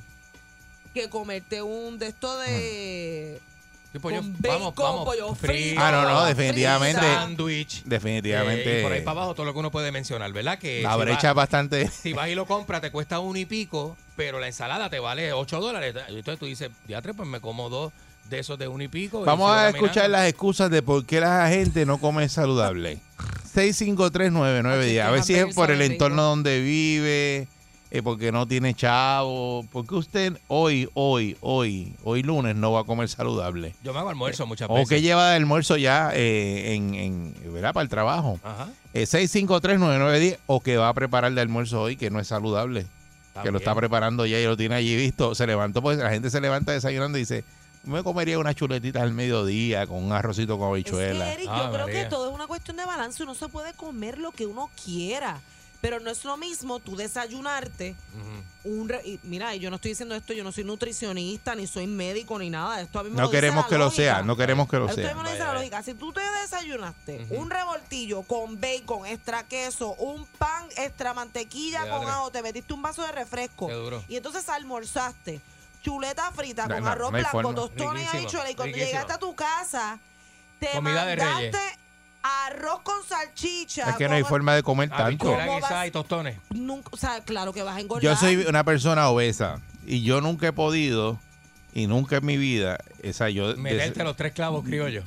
que 0.93 1.09
comerte 1.09 1.61
un 1.61 1.97
de 1.99 2.07
esto 2.07 2.38
de 2.39 3.41
Sí, 3.94 4.00
pollo- 4.00 4.22
con 4.22 4.36
vamos, 4.41 4.74
bacon, 4.76 4.86
vamos. 4.86 5.06
pollo 5.06 5.36
frito, 5.36 5.80
Ah, 5.82 5.91
no, 5.91 6.02
no, 6.10 6.26
definitivamente. 6.26 7.00
Sándwich. 7.02 7.84
Definitivamente. 7.86 8.78
Eh, 8.78 8.80
y 8.80 8.84
por 8.84 8.91
ahí 8.91 9.02
para 9.02 9.12
abajo 9.20 9.36
todo 9.36 9.46
lo 9.46 9.54
que 9.54 9.60
uno 9.60 9.70
puede 9.72 9.91
mencionar, 9.91 10.34
¿verdad? 10.34 10.58
Que 10.60 10.82
La 10.82 10.96
si 10.96 11.00
brecha 11.02 11.30
es 11.30 11.36
bastante. 11.36 11.88
Si 11.88 12.12
vas 12.12 12.28
y 12.28 12.36
lo 12.36 12.46
compras, 12.48 12.82
te 12.82 12.91
cuesta 12.91 13.20
uno 13.20 13.38
y 13.38 13.46
pico, 13.46 13.96
pero 14.16 14.39
la 14.39 14.48
ensalada 14.48 14.89
te 14.89 15.00
vale 15.00 15.32
8 15.32 15.60
dólares. 15.62 15.94
Entonces 16.10 16.39
tú 16.39 16.48
dices, 16.48 16.72
diatre, 16.88 17.14
pues 17.14 17.30
me 17.30 17.39
como 17.39 17.70
dos 17.70 17.94
de 18.30 18.39
esos 18.39 18.58
de 18.58 18.68
uno 18.68 18.84
y 18.84 18.88
pico. 18.88 19.22
y 19.22 19.26
Vamos 19.26 19.46
sigo 19.48 19.54
a 19.54 19.56
caminando". 19.66 19.86
escuchar 19.86 20.10
las 20.10 20.28
excusas 20.28 20.72
de 20.72 20.82
por 20.82 21.06
qué 21.06 21.20
la 21.22 21.48
gente 21.50 21.86
no 21.86 22.00
come 22.00 22.28
saludable. 22.30 22.98
6539910. 23.54 25.02
A 25.02 25.12
ver 25.12 25.24
si 25.24 25.36
es 25.36 25.54
por 25.54 25.70
el 25.72 25.82
entorno 25.82 26.24
donde 26.24 26.60
vive, 26.62 27.48
eh, 27.94 28.02
porque 28.02 28.32
no 28.32 28.48
tiene 28.48 28.74
chavo. 28.74 29.66
Porque 29.72 29.96
usted 29.96 30.38
hoy, 30.48 30.89
hoy, 30.96 31.38
hoy, 31.41 31.96
hoy 32.04 32.24
lunes 32.24 32.56
no 32.56 32.72
va 32.72 32.82
a 32.82 32.84
comer 32.84 33.08
saludable. 33.08 33.76
Yo 33.84 33.94
me 33.94 34.00
hago 34.00 34.10
almuerzo 34.10 34.46
muchas 34.48 34.70
O 34.70 34.74
veces. 34.74 34.89
que 34.89 35.02
lleva 35.02 35.30
de 35.30 35.36
almuerzo 35.38 35.78
ya 35.78 36.10
eh, 36.14 36.74
en, 36.74 36.96
en, 36.96 37.54
¿verdad? 37.54 37.72
Para 37.74 37.84
el 37.84 37.89
trabajo. 37.89 38.39
Ajá. 38.44 38.68
Eh, 38.94 39.04
6539910 39.06 40.39
o 40.48 40.60
que 40.60 40.78
va 40.78 40.89
a 40.89 40.94
preparar 40.94 41.34
de 41.34 41.41
almuerzo 41.41 41.82
hoy 41.84 41.96
que 41.96 42.10
no 42.10 42.20
es 42.20 42.28
saludable. 42.28 42.86
que 43.41 43.52
lo 43.52 43.58
está 43.60 43.74
preparando 43.76 44.26
ya 44.26 44.39
y 44.39 44.46
lo 44.46 44.58
tiene 44.58 44.76
allí 44.76 44.96
visto. 44.96 45.36
Se 45.36 45.48
levantó, 45.48 45.82
pues 45.82 45.98
la 45.98 46.10
gente 46.10 46.30
se 46.30 46.41
levanta 46.41 46.72
desayunando 46.72 47.18
y 47.18 47.22
dice, 47.22 47.44
me 47.84 48.02
comería 48.04 48.38
unas 48.39 48.56
chuletitas 48.56 49.02
al 49.04 49.14
mediodía 49.14 49.86
con 49.88 50.04
un 50.04 50.12
arrocito 50.14 50.58
con 50.58 50.76
Es 50.78 50.84
que, 50.86 50.89
habichuela. 50.91 51.34
Eric, 51.34 51.48
Ah, 51.50 51.64
yo 51.66 51.72
creo 51.74 51.86
María. 51.88 52.04
que 52.04 52.10
todo 52.10 52.30
es 52.30 52.34
una 52.36 52.48
cuestión 52.48 52.78
de 52.78 52.86
balance. 52.86 53.22
Uno 53.24 53.36
se 53.36 53.50
puede 53.50 53.74
comer 53.74 54.18
lo 54.20 54.32
que 54.32 54.46
uno 54.46 54.70
quiera. 54.84 55.41
Pero 55.84 56.00
no 56.00 56.10
es 56.10 56.24
lo 56.24 56.38
mismo 56.38 56.80
tú 56.80 56.96
desayunarte 56.96 57.94
Ujú. 58.64 58.74
un... 58.84 58.88
re- 58.88 59.02
y 59.06 59.20
mira, 59.24 59.54
y 59.54 59.60
yo 59.60 59.70
no 59.70 59.76
estoy 59.76 59.92
diciendo 59.92 60.16
esto, 60.16 60.32
yo 60.32 60.42
no 60.42 60.54
soy 60.54 60.64
nutricionista, 60.64 61.56
ni 61.56 61.68
soy 61.68 61.88
médico, 61.88 62.40
ni 62.40 62.50
nada 62.50 62.78
de 62.78 62.84
esto. 62.84 63.00
A 63.00 63.04
mí 63.04 63.10
me 63.10 63.18
no 63.18 63.24
lo 63.24 63.28
dice 63.28 63.38
queremos 63.42 63.66
la 63.66 63.70
que 63.70 63.78
lo 63.78 63.84
lógica. 63.86 64.02
sea, 64.02 64.22
no 64.22 64.38
queremos 64.38 64.70
que 64.70 64.78
lo 64.78 64.86
usted 64.86 65.04
sea. 65.04 65.14
me 65.14 65.24
lo 65.24 65.30
dice 65.30 65.40
Vaya, 65.42 65.54
la 65.54 65.60
lógica. 65.60 65.84
Si 65.84 65.94
tú 65.94 66.14
te 66.14 66.22
desayunaste 66.42 67.24
Ujú. 67.26 67.36
un 67.36 67.50
revoltillo 67.50 68.24
con 68.24 68.62
bacon, 68.62 69.06
extra 69.06 69.44
queso, 69.46 69.94
un 69.96 70.26
pan, 70.26 70.68
extra 70.78 71.14
mantequilla 71.14 71.84
Ya, 71.86 71.98
con 71.98 72.08
ajo, 72.08 72.32
te 72.32 72.42
metiste 72.42 72.74
un 72.74 72.82
vaso 72.82 73.02
de 73.06 73.12
refresco 73.12 73.68
Qué 73.68 73.74
duro. 73.74 74.02
y 74.08 74.16
entonces 74.16 74.48
almorzaste 74.48 75.42
chuleta 75.84 76.32
frita 76.32 76.66
No, 76.68 76.76
con 76.76 76.84
no, 76.86 76.90
arroz 76.92 77.12
no 77.12 77.18
blanco, 77.18 77.54
tostones 77.54 78.04
y 78.04 78.06
Riquísimo, 78.06 78.22
habichuela 78.22 78.52
y 78.52 78.56
cuando 78.56 78.74
riquísimo. 78.76 78.88
llegaste 78.90 79.12
a 79.14 79.20
tu 79.20 79.36
casa 79.36 80.00
te 80.62 80.70
Comida 80.72 81.06
de 81.06 81.18
mandaste 81.18 81.52
reyes. 81.52 81.78
Arroz 82.24 82.80
con 82.84 83.04
salchicha. 83.08 83.90
Es 83.92 83.96
que 83.98 84.08
no 84.08 84.16
hay 84.16 84.24
forma 84.24 84.56
de 84.56 84.64
comer 84.64 84.90
tanto. 84.90 85.04
Habichuela 85.04 85.46
¿Cómo 85.46 85.58
guisada 85.58 85.76
vas? 85.80 85.88
y 85.88 85.92
tostones. 85.92 86.38
Nunca- 86.50 86.90
o 86.92 86.98
sea, 86.98 87.22
claro 87.22 87.54
que 87.54 87.62
vas 87.64 87.76
a 87.76 87.80
engordar. 87.82 88.04
Yo 88.04 88.16
soy 88.16 88.38
una 88.48 88.64
persona 88.64 89.10
obesa 89.10 89.60
y 89.86 90.02
yo 90.04 90.22
nunca 90.22 90.48
he 90.48 90.54
podido 90.54 91.20
y 91.74 91.88
nunca 91.88 92.18
en 92.18 92.26
mi 92.26 92.38
vida, 92.38 92.78
esa 93.02 93.30
yo 93.30 93.50
des- 93.50 93.58
Meterte 93.58 94.04
los 94.04 94.16
tres 94.16 94.32
clavos 94.34 94.64
criollos. 94.64 95.04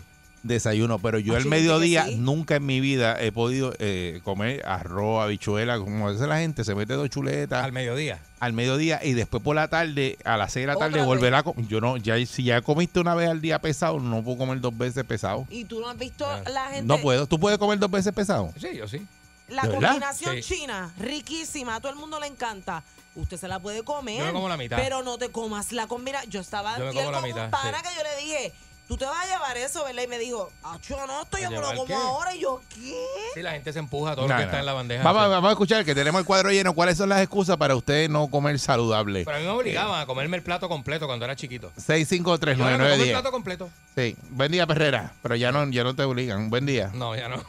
Desayuno, 0.47 0.99
pero 0.99 1.19
yo 1.19 1.35
Ah, 1.35 1.39
al 1.39 1.47
mediodía 1.47 2.05
sí. 2.07 2.17
nunca 2.17 2.57
en 2.57 2.67
mi 2.67 2.81
vida 2.81 3.21
he 3.21 3.33
podido 3.33 3.73
eh, 3.79 4.21
comer 4.25 4.63
arroz, 4.67 5.23
habichuela, 5.25 5.79
como 5.79 6.09
hace 6.09 6.27
la 6.27 6.39
gente, 6.39 6.65
se 6.65 6.75
mete 6.75 6.95
dos 6.95 7.09
chuletas 7.11 7.65
Al 7.65 7.73
mediodía. 7.73 8.19
al 8.41 8.53
mediodía 8.53 9.01
y 9.05 9.13
después 9.15 9.43
por 9.43 9.55
la 9.57 9.69
tarde, 9.69 10.19
a 10.25 10.37
las 10.37 10.53
6 10.53 10.67
de 10.67 10.73
la 10.73 10.79
tarde, 10.79 11.03
volver 11.03 11.35
a 11.35 11.43
comer. 11.43 11.67
Yo 11.67 11.81
no, 11.81 11.97
ya 11.97 12.15
si 12.27 12.45
ya 12.45 12.61
comiste 12.63 13.01
una 13.01 13.15
vez 13.15 13.29
al 13.29 13.41
día 13.41 13.59
pesado, 13.61 13.99
no 14.01 14.23
puedo 14.23 14.39
comer 14.39 14.61
dos 14.61 14.77
veces 14.77 15.05
pesado. 15.05 15.47
Y 15.51 15.65
tú 15.65 15.81
no 15.81 15.89
has 15.89 15.99
visto 15.99 16.27
Ah. 16.27 16.43
la 16.51 16.67
gente. 16.67 16.83
No 16.85 16.99
puedo. 16.99 17.27
¿Tú 17.27 17.39
puedes 17.39 17.59
comer 17.59 17.79
dos 17.79 17.91
veces 17.91 18.13
pesado? 18.13 18.53
Sí, 18.61 18.69
yo 18.77 18.87
sí. 18.89 19.07
La 19.49 19.63
combinación 19.69 20.37
Sí. 20.43 20.57
china, 20.57 20.93
riquísima, 20.99 21.77
a 21.77 21.81
todo 21.81 21.93
el 21.93 21.99
mundo 21.99 22.19
le 22.21 22.27
encanta. 22.27 22.83
Usted 23.15 23.39
se 23.39 23.49
la 23.49 23.59
puede 23.61 23.83
comer. 23.83 24.19
Yo 24.19 24.25
me 24.27 24.33
como 24.33 24.49
la 24.49 24.57
mitad. 24.59 24.77
Pero 24.77 25.03
no 25.03 25.17
te 25.19 25.31
comas 25.31 25.73
la 25.73 25.87
combinación. 25.87 26.31
Yo 26.31 26.41
estaba 26.41 26.77
Yo 26.79 26.85
me 26.93 26.95
la 26.95 27.13
con 27.13 27.23
mitad, 27.23 27.45
un 27.47 27.51
pana 27.51 27.79
sí. 27.79 27.85
que 27.89 27.97
yo 27.97 28.03
le 28.03 28.23
dije, 28.23 28.53
tú 28.89 28.97
te 28.97 29.05
vas 29.05 29.25
a 29.25 29.27
llevar 29.27 29.57
eso, 29.57 29.85
¿verdad? 29.85 30.03
Y 30.03 30.07
me 30.07 30.19
dijo, 30.19 30.51
acho, 30.63 30.97
no, 31.07 31.23
esto 31.23 31.39
yo 31.39 31.49
¿A 31.49 31.51
me 31.51 31.57
lo 31.59 31.67
como 31.69 31.87
qué? 31.87 31.95
ahora. 31.95 32.35
Y 32.35 32.41
yo, 32.41 32.61
¿qué? 32.75 32.95
Sí, 33.35 33.43
la 33.43 33.53
gente 33.53 33.73
se 33.73 33.79
empuja 33.79 34.15
todo 34.15 34.29
lo 34.29 34.37
que 34.37 34.43
está 34.43 34.61
en 34.61 34.67
la 34.67 34.73
bandeja. 34.73 35.03
Vamos, 35.03 35.31
vamos 35.31 35.49
a 35.49 35.53
escuchar 35.53 35.85
que 35.85 35.95
tenemos 35.95 36.21
el 36.21 36.25
cuadro 36.27 36.51
lleno. 36.51 36.75
¿Cuáles 36.75 36.97
son 36.97 37.09
las 37.09 37.21
excusas 37.21 37.57
para 37.57 37.75
usted 37.75 38.09
no 38.09 38.29
comer 38.29 38.59
saludable? 38.59 39.25
Pero 39.25 39.37
a 39.37 39.41
mí 39.41 39.47
me 39.47 39.53
obligaban 39.53 40.01
a 40.01 40.07
comerme 40.07 40.37
el 40.37 40.43
plato 40.43 40.69
completo 40.69 41.07
cuando 41.07 41.25
era 41.25 41.37
chiquito. 41.37 41.73
653 41.77 42.59
Yo 42.59 42.65
ahora 42.65 42.77
me 42.79 42.83
como 42.85 42.93
el 42.93 42.99
9910 42.99 43.13
plato 43.21 43.33
completo. 43.33 43.71
Sí. 43.97 44.17
Buen 44.31 44.53
día, 44.53 44.67
Perrera. 44.67 45.13
Pero 45.23 45.37
ya 45.37 45.53
no, 45.53 45.69
ya 45.71 45.85
no 45.85 45.95
te 45.95 46.03
obligan. 46.03 46.51
Buen 46.51 46.67
día. 46.67 46.91
No, 46.95 47.15
ya 47.17 47.29
no. 47.29 47.43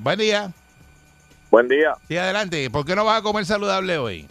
Buen 0.00 0.18
día. 0.18 0.52
Buen 1.50 1.68
día. 1.68 1.94
Sí, 2.08 2.16
adelante. 2.16 2.68
¿Por 2.70 2.84
qué 2.84 2.94
no 2.94 3.04
vas 3.04 3.20
a 3.20 3.22
comer 3.22 3.46
saludable 3.46 3.98
hoy? 3.98 4.28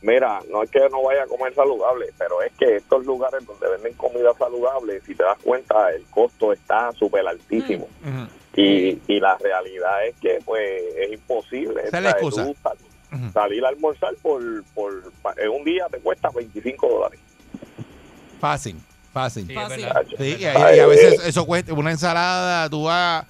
Mira, 0.00 0.40
no 0.48 0.62
es 0.62 0.70
que 0.70 0.78
no 0.90 1.02
vaya 1.02 1.24
a 1.24 1.26
comer 1.26 1.52
saludable, 1.54 2.06
pero 2.16 2.40
es 2.42 2.52
que 2.52 2.76
estos 2.76 3.04
lugares 3.04 3.44
donde 3.44 3.68
venden 3.68 3.94
comida 3.94 4.32
saludable, 4.38 5.00
si 5.00 5.14
te 5.14 5.24
das 5.24 5.38
cuenta, 5.42 5.90
el 5.92 6.04
costo 6.06 6.52
está 6.52 6.92
súper 6.92 7.26
altísimo. 7.26 7.88
Y, 8.54 9.00
y 9.06 9.20
la 9.20 9.36
realidad 9.38 10.06
es 10.06 10.16
que 10.20 10.38
pues 10.44 10.60
es 10.96 11.12
imposible. 11.12 11.82
Esa 11.84 11.98
es 11.98 12.04
la 12.04 12.10
¿sabes? 12.10 12.24
excusa. 12.24 12.44
Tú 12.46 12.56
sal- 12.62 13.32
salir 13.32 13.64
a 13.64 13.68
almorzar 13.68 14.14
por, 14.22 14.40
por 14.74 14.92
en 15.36 15.48
un 15.50 15.64
día 15.64 15.86
te 15.90 15.98
cuesta 15.98 16.28
25 16.34 16.88
dólares. 16.88 17.20
Fácil, 18.40 18.76
fácil. 19.12 19.46
Sí, 19.46 19.54
Fácil. 19.54 19.84
Sí, 20.18 20.36
y, 20.40 20.44
a- 20.44 20.76
y 20.76 20.78
a 20.80 20.86
veces 20.86 21.18
eso 21.26 21.44
cuesta 21.46 21.72
una 21.72 21.90
ensalada, 21.90 22.68
tú 22.70 22.84
vas 22.84 23.26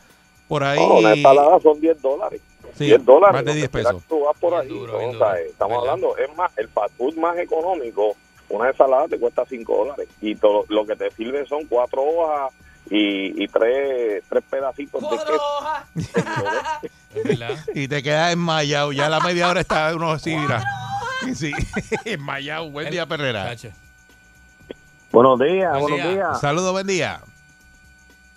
por 0.49 0.65
ahí. 0.65 0.79
No, 0.81 0.99
una 0.99 1.13
ensalada 1.15 1.61
son 1.61 1.81
10 1.81 2.01
dólares. 2.03 2.41
Sí, 2.79 2.85
10 2.87 3.05
dólares. 3.05 3.35
más 3.35 3.45
de 3.45 3.51
lo 3.51 3.55
que 3.55 3.59
10 3.59 3.71
sea 3.71 3.83
pesos. 3.93 4.03
Tú 4.09 4.21
vas 4.25 4.39
por 4.39 4.55
ahí. 4.55 4.69
duro, 4.69 4.93
¿no? 4.93 4.99
bien 4.99 5.11
O 5.11 5.13
duro. 5.15 5.27
sea, 5.27 5.39
estamos 5.41 5.77
¿Verdad? 5.83 5.95
hablando, 5.95 6.17
es 6.17 6.37
más, 6.37 6.51
el 6.57 6.69
fast 6.69 6.97
food 6.97 7.15
más 7.17 7.37
económico, 7.39 8.17
una 8.49 8.69
ensalada 8.71 9.09
te 9.09 9.19
cuesta 9.19 9.45
5 9.49 9.77
dólares. 9.77 10.09
Y 10.21 10.35
todo 10.37 10.65
lo 10.69 10.87
que 10.87 10.97
te 10.97 11.11
sirve 11.11 11.45
son 11.47 11.67
cuatro 11.67 12.03
hojas 12.03 12.53
y, 12.91 13.45
y 13.45 13.49
tres, 13.49 14.25
tres 14.29 14.45
pedacitos 14.49 15.03
de 15.03 15.09
Cuatro 15.09 15.35
queso. 15.35 16.19
verdad. 17.25 17.59
Y 17.75 17.89
te 17.89 18.03
quedas 18.03 18.33
enmayado. 18.33 18.93
Ya 18.93 19.07
a 19.07 19.11
la 19.11 19.21
media 19.21 19.49
hora 19.51 19.61
está 19.61 19.95
uno 19.95 20.13
así, 20.13 20.35
mira. 20.35 20.65
Sí, 21.35 21.51
enmayado. 22.05 22.71
Buen 22.71 22.91
día, 22.91 23.05
Perrera. 23.05 23.53
Buenos 25.11 25.41
días, 25.41 25.71
Buen 25.73 25.81
buenos 25.83 25.99
día. 25.99 26.11
días. 26.11 26.41
Saludos, 26.41 26.71
buen 26.71 26.87
día. 26.87 27.21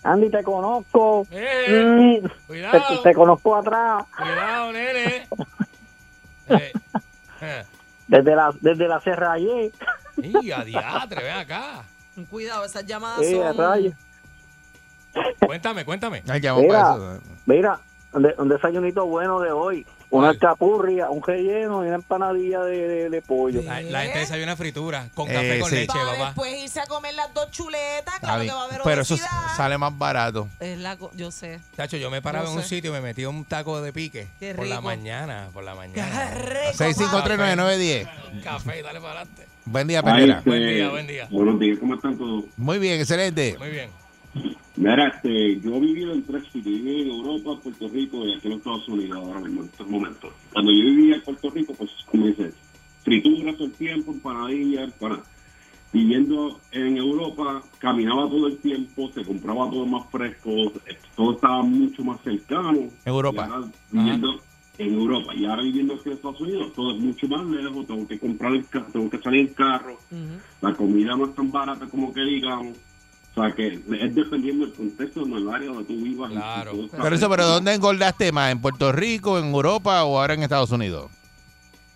Andy, 0.04 0.30
te 0.30 0.42
conozco. 0.42 1.26
Eh, 1.30 2.20
Mm, 2.22 2.26
te, 2.26 2.34
cuidado, 2.46 3.02
te 3.02 3.14
conozco 3.14 3.56
atrás. 3.56 4.04
cuidado, 4.16 4.72
nene. 4.72 5.28
Eh, 6.48 6.72
eh. 7.40 7.64
Desde 8.08 8.34
la, 8.36 8.52
desde 8.60 8.88
la 8.88 9.00
Serralle. 9.00 9.72
Y 10.16 10.50
a 10.50 10.64
diatre, 10.64 11.22
ven 11.22 11.36
acá. 11.36 11.84
Cuidado, 12.28 12.64
esas 12.64 12.84
llamadas 12.84 13.20
Sí, 13.26 13.36
son... 13.36 13.56
rayos. 13.56 13.94
Cuéntame, 15.46 15.84
cuéntame. 15.84 16.22
Ay, 16.28 16.40
Mira. 16.40 16.54
para 16.68 16.94
eso. 17.14 17.20
Mira, 17.46 17.80
un 18.12 18.48
desayunito 18.48 19.06
bueno 19.06 19.40
de 19.40 19.50
hoy. 19.52 19.86
Una 20.12 20.28
alcapurria, 20.28 21.08
un 21.08 21.22
relleno 21.22 21.82
y 21.84 21.86
una 21.88 21.96
empanadilla 21.96 22.60
de, 22.60 22.86
de- 22.86 23.08
de 23.10 23.22
pollo. 23.22 23.62
La, 23.62 23.80
la 23.80 24.02
gente 24.02 24.18
desayuna 24.18 24.56
fritura 24.56 25.08
con 25.14 25.30
Eh, 25.30 25.32
café 25.32 25.58
con 25.60 25.70
sí. 25.70 25.74
leche, 25.76 25.86
Para 25.86 26.04
papá. 26.04 26.24
después 26.26 26.58
irse 26.62 26.80
a 26.80 26.86
comer 26.86 27.14
las 27.14 27.32
dos 27.32 27.50
chuletas, 27.50 28.14
Está 28.16 28.18
claro 28.20 28.38
que 28.40 28.42
bien. 28.44 28.54
va 28.54 28.60
a 28.60 28.64
haber 28.66 28.80
Pero 28.84 29.00
eso 29.02 29.14
obesidad. 29.14 29.30
sale 29.56 29.78
más 29.78 29.96
barato. 29.96 30.48
Es 30.60 30.78
la 30.78 30.98
co- 30.98 31.10
yo 31.14 31.30
sé. 31.30 31.60
Chacho, 31.78 31.96
yo 31.96 32.10
me 32.10 32.20
paraba 32.20 32.44
No 32.44 32.50
en 32.52 32.56
un 32.58 32.62
sé. 32.62 32.68
sitio 32.68 32.90
y 32.90 32.92
me 32.92 33.00
metí 33.00 33.24
un 33.24 33.46
taco 33.46 33.80
de 33.80 33.90
pique. 33.94 34.28
Qué 34.38 34.54
Por 34.54 34.66
la 34.66 34.76
rico. 34.76 34.82
mañana, 34.88 35.48
por 35.54 35.64
la 35.64 35.72
Qué 35.72 35.78
mañana. 35.78 36.30
rico, 36.34 36.76
6539910. 36.76 38.08
Café 38.44 38.78
y 38.80 38.82
dale 38.82 39.00
para 39.00 39.12
adelante. 39.20 39.46
Buen 39.64 39.88
día, 39.88 40.02
Perrera. 40.02 40.42
Buen 40.44 40.66
día, 40.68 40.90
buen 40.90 41.06
día. 41.06 41.28
Buenos 41.30 41.58
días, 41.58 41.78
¿cómo 41.78 41.94
están 41.94 42.18
todos? 42.18 42.44
Muy 42.58 42.78
bien, 42.78 43.00
excelente. 43.00 43.56
Muy 43.58 43.70
bien. 43.70 43.88
Mira, 44.76 45.08
este, 45.08 45.60
yo 45.60 45.76
he 45.76 45.80
vivido 45.80 46.12
en 46.12 46.22
tres 46.24 46.44
sitios, 46.44 46.64
viví 46.64 47.02
en 47.02 47.08
Europa, 47.08 47.60
Puerto 47.62 47.88
Rico 47.88 48.26
y 48.26 48.34
aquí 48.34 48.48
en 48.48 48.54
Estados 48.54 48.88
Unidos 48.88 49.18
ahora 49.18 49.40
mismo, 49.40 49.60
en 49.60 49.66
estos 49.68 49.88
momentos. 49.88 50.32
Cuando 50.52 50.72
yo 50.72 50.84
vivía 50.84 51.16
en 51.16 51.22
Puerto 51.22 51.50
Rico, 51.50 51.74
pues, 51.74 51.90
como 52.06 52.26
dices, 52.26 52.54
frituras 53.04 53.56
todo 53.56 53.66
el 53.66 53.72
tiempo, 53.72 54.12
empanadillas, 54.12 54.92
para 54.94 55.22
Viviendo 55.92 56.58
en 56.70 56.96
Europa, 56.96 57.62
caminaba 57.78 58.26
todo 58.26 58.46
el 58.46 58.56
tiempo, 58.56 59.10
se 59.12 59.22
compraba 59.22 59.68
todo 59.68 59.84
más 59.84 60.08
fresco, 60.10 60.72
todo 61.14 61.34
estaba 61.34 61.62
mucho 61.62 62.02
más 62.02 62.18
cercano. 62.22 62.88
Europa. 63.04 63.46
Y 63.46 63.50
ahora 63.50 63.68
viviendo 63.90 64.40
en 64.78 64.94
Europa 64.94 65.34
y 65.34 65.44
ahora 65.44 65.62
viviendo 65.62 65.94
aquí 65.94 66.08
en 66.08 66.14
Estados 66.14 66.40
Unidos, 66.40 66.72
todo 66.72 66.92
es 66.92 66.98
mucho 66.98 67.28
más 67.28 67.44
lejos, 67.44 67.86
tengo 67.86 68.08
que 68.08 68.18
comprar 68.18 68.54
el 68.54 68.66
carro, 68.68 68.86
tengo 68.90 69.10
que 69.10 69.18
salir 69.18 69.40
en 69.40 69.48
carro, 69.48 69.98
la 70.62 70.72
comida 70.72 71.14
no 71.14 71.26
es 71.26 71.34
tan 71.34 71.52
barata 71.52 71.86
como 71.86 72.10
que 72.10 72.22
digamos. 72.22 72.74
O 73.34 73.42
sea 73.42 73.52
que 73.52 73.68
es 73.68 74.14
dependiendo 74.14 74.66
del 74.66 74.74
contexto 74.74 75.24
en 75.24 75.32
el 75.32 75.48
área 75.48 75.68
donde 75.68 75.84
tú 75.84 76.02
vivas. 76.02 76.30
Claro. 76.30 76.72
Pero 76.90 77.14
eso, 77.14 77.30
¿pero 77.30 77.46
dónde 77.46 77.72
engordaste 77.72 78.30
más? 78.30 78.52
¿En 78.52 78.60
Puerto 78.60 78.92
Rico, 78.92 79.38
en 79.38 79.46
Europa 79.46 80.04
o 80.04 80.20
ahora 80.20 80.34
en 80.34 80.42
Estados 80.42 80.70
Unidos? 80.70 81.10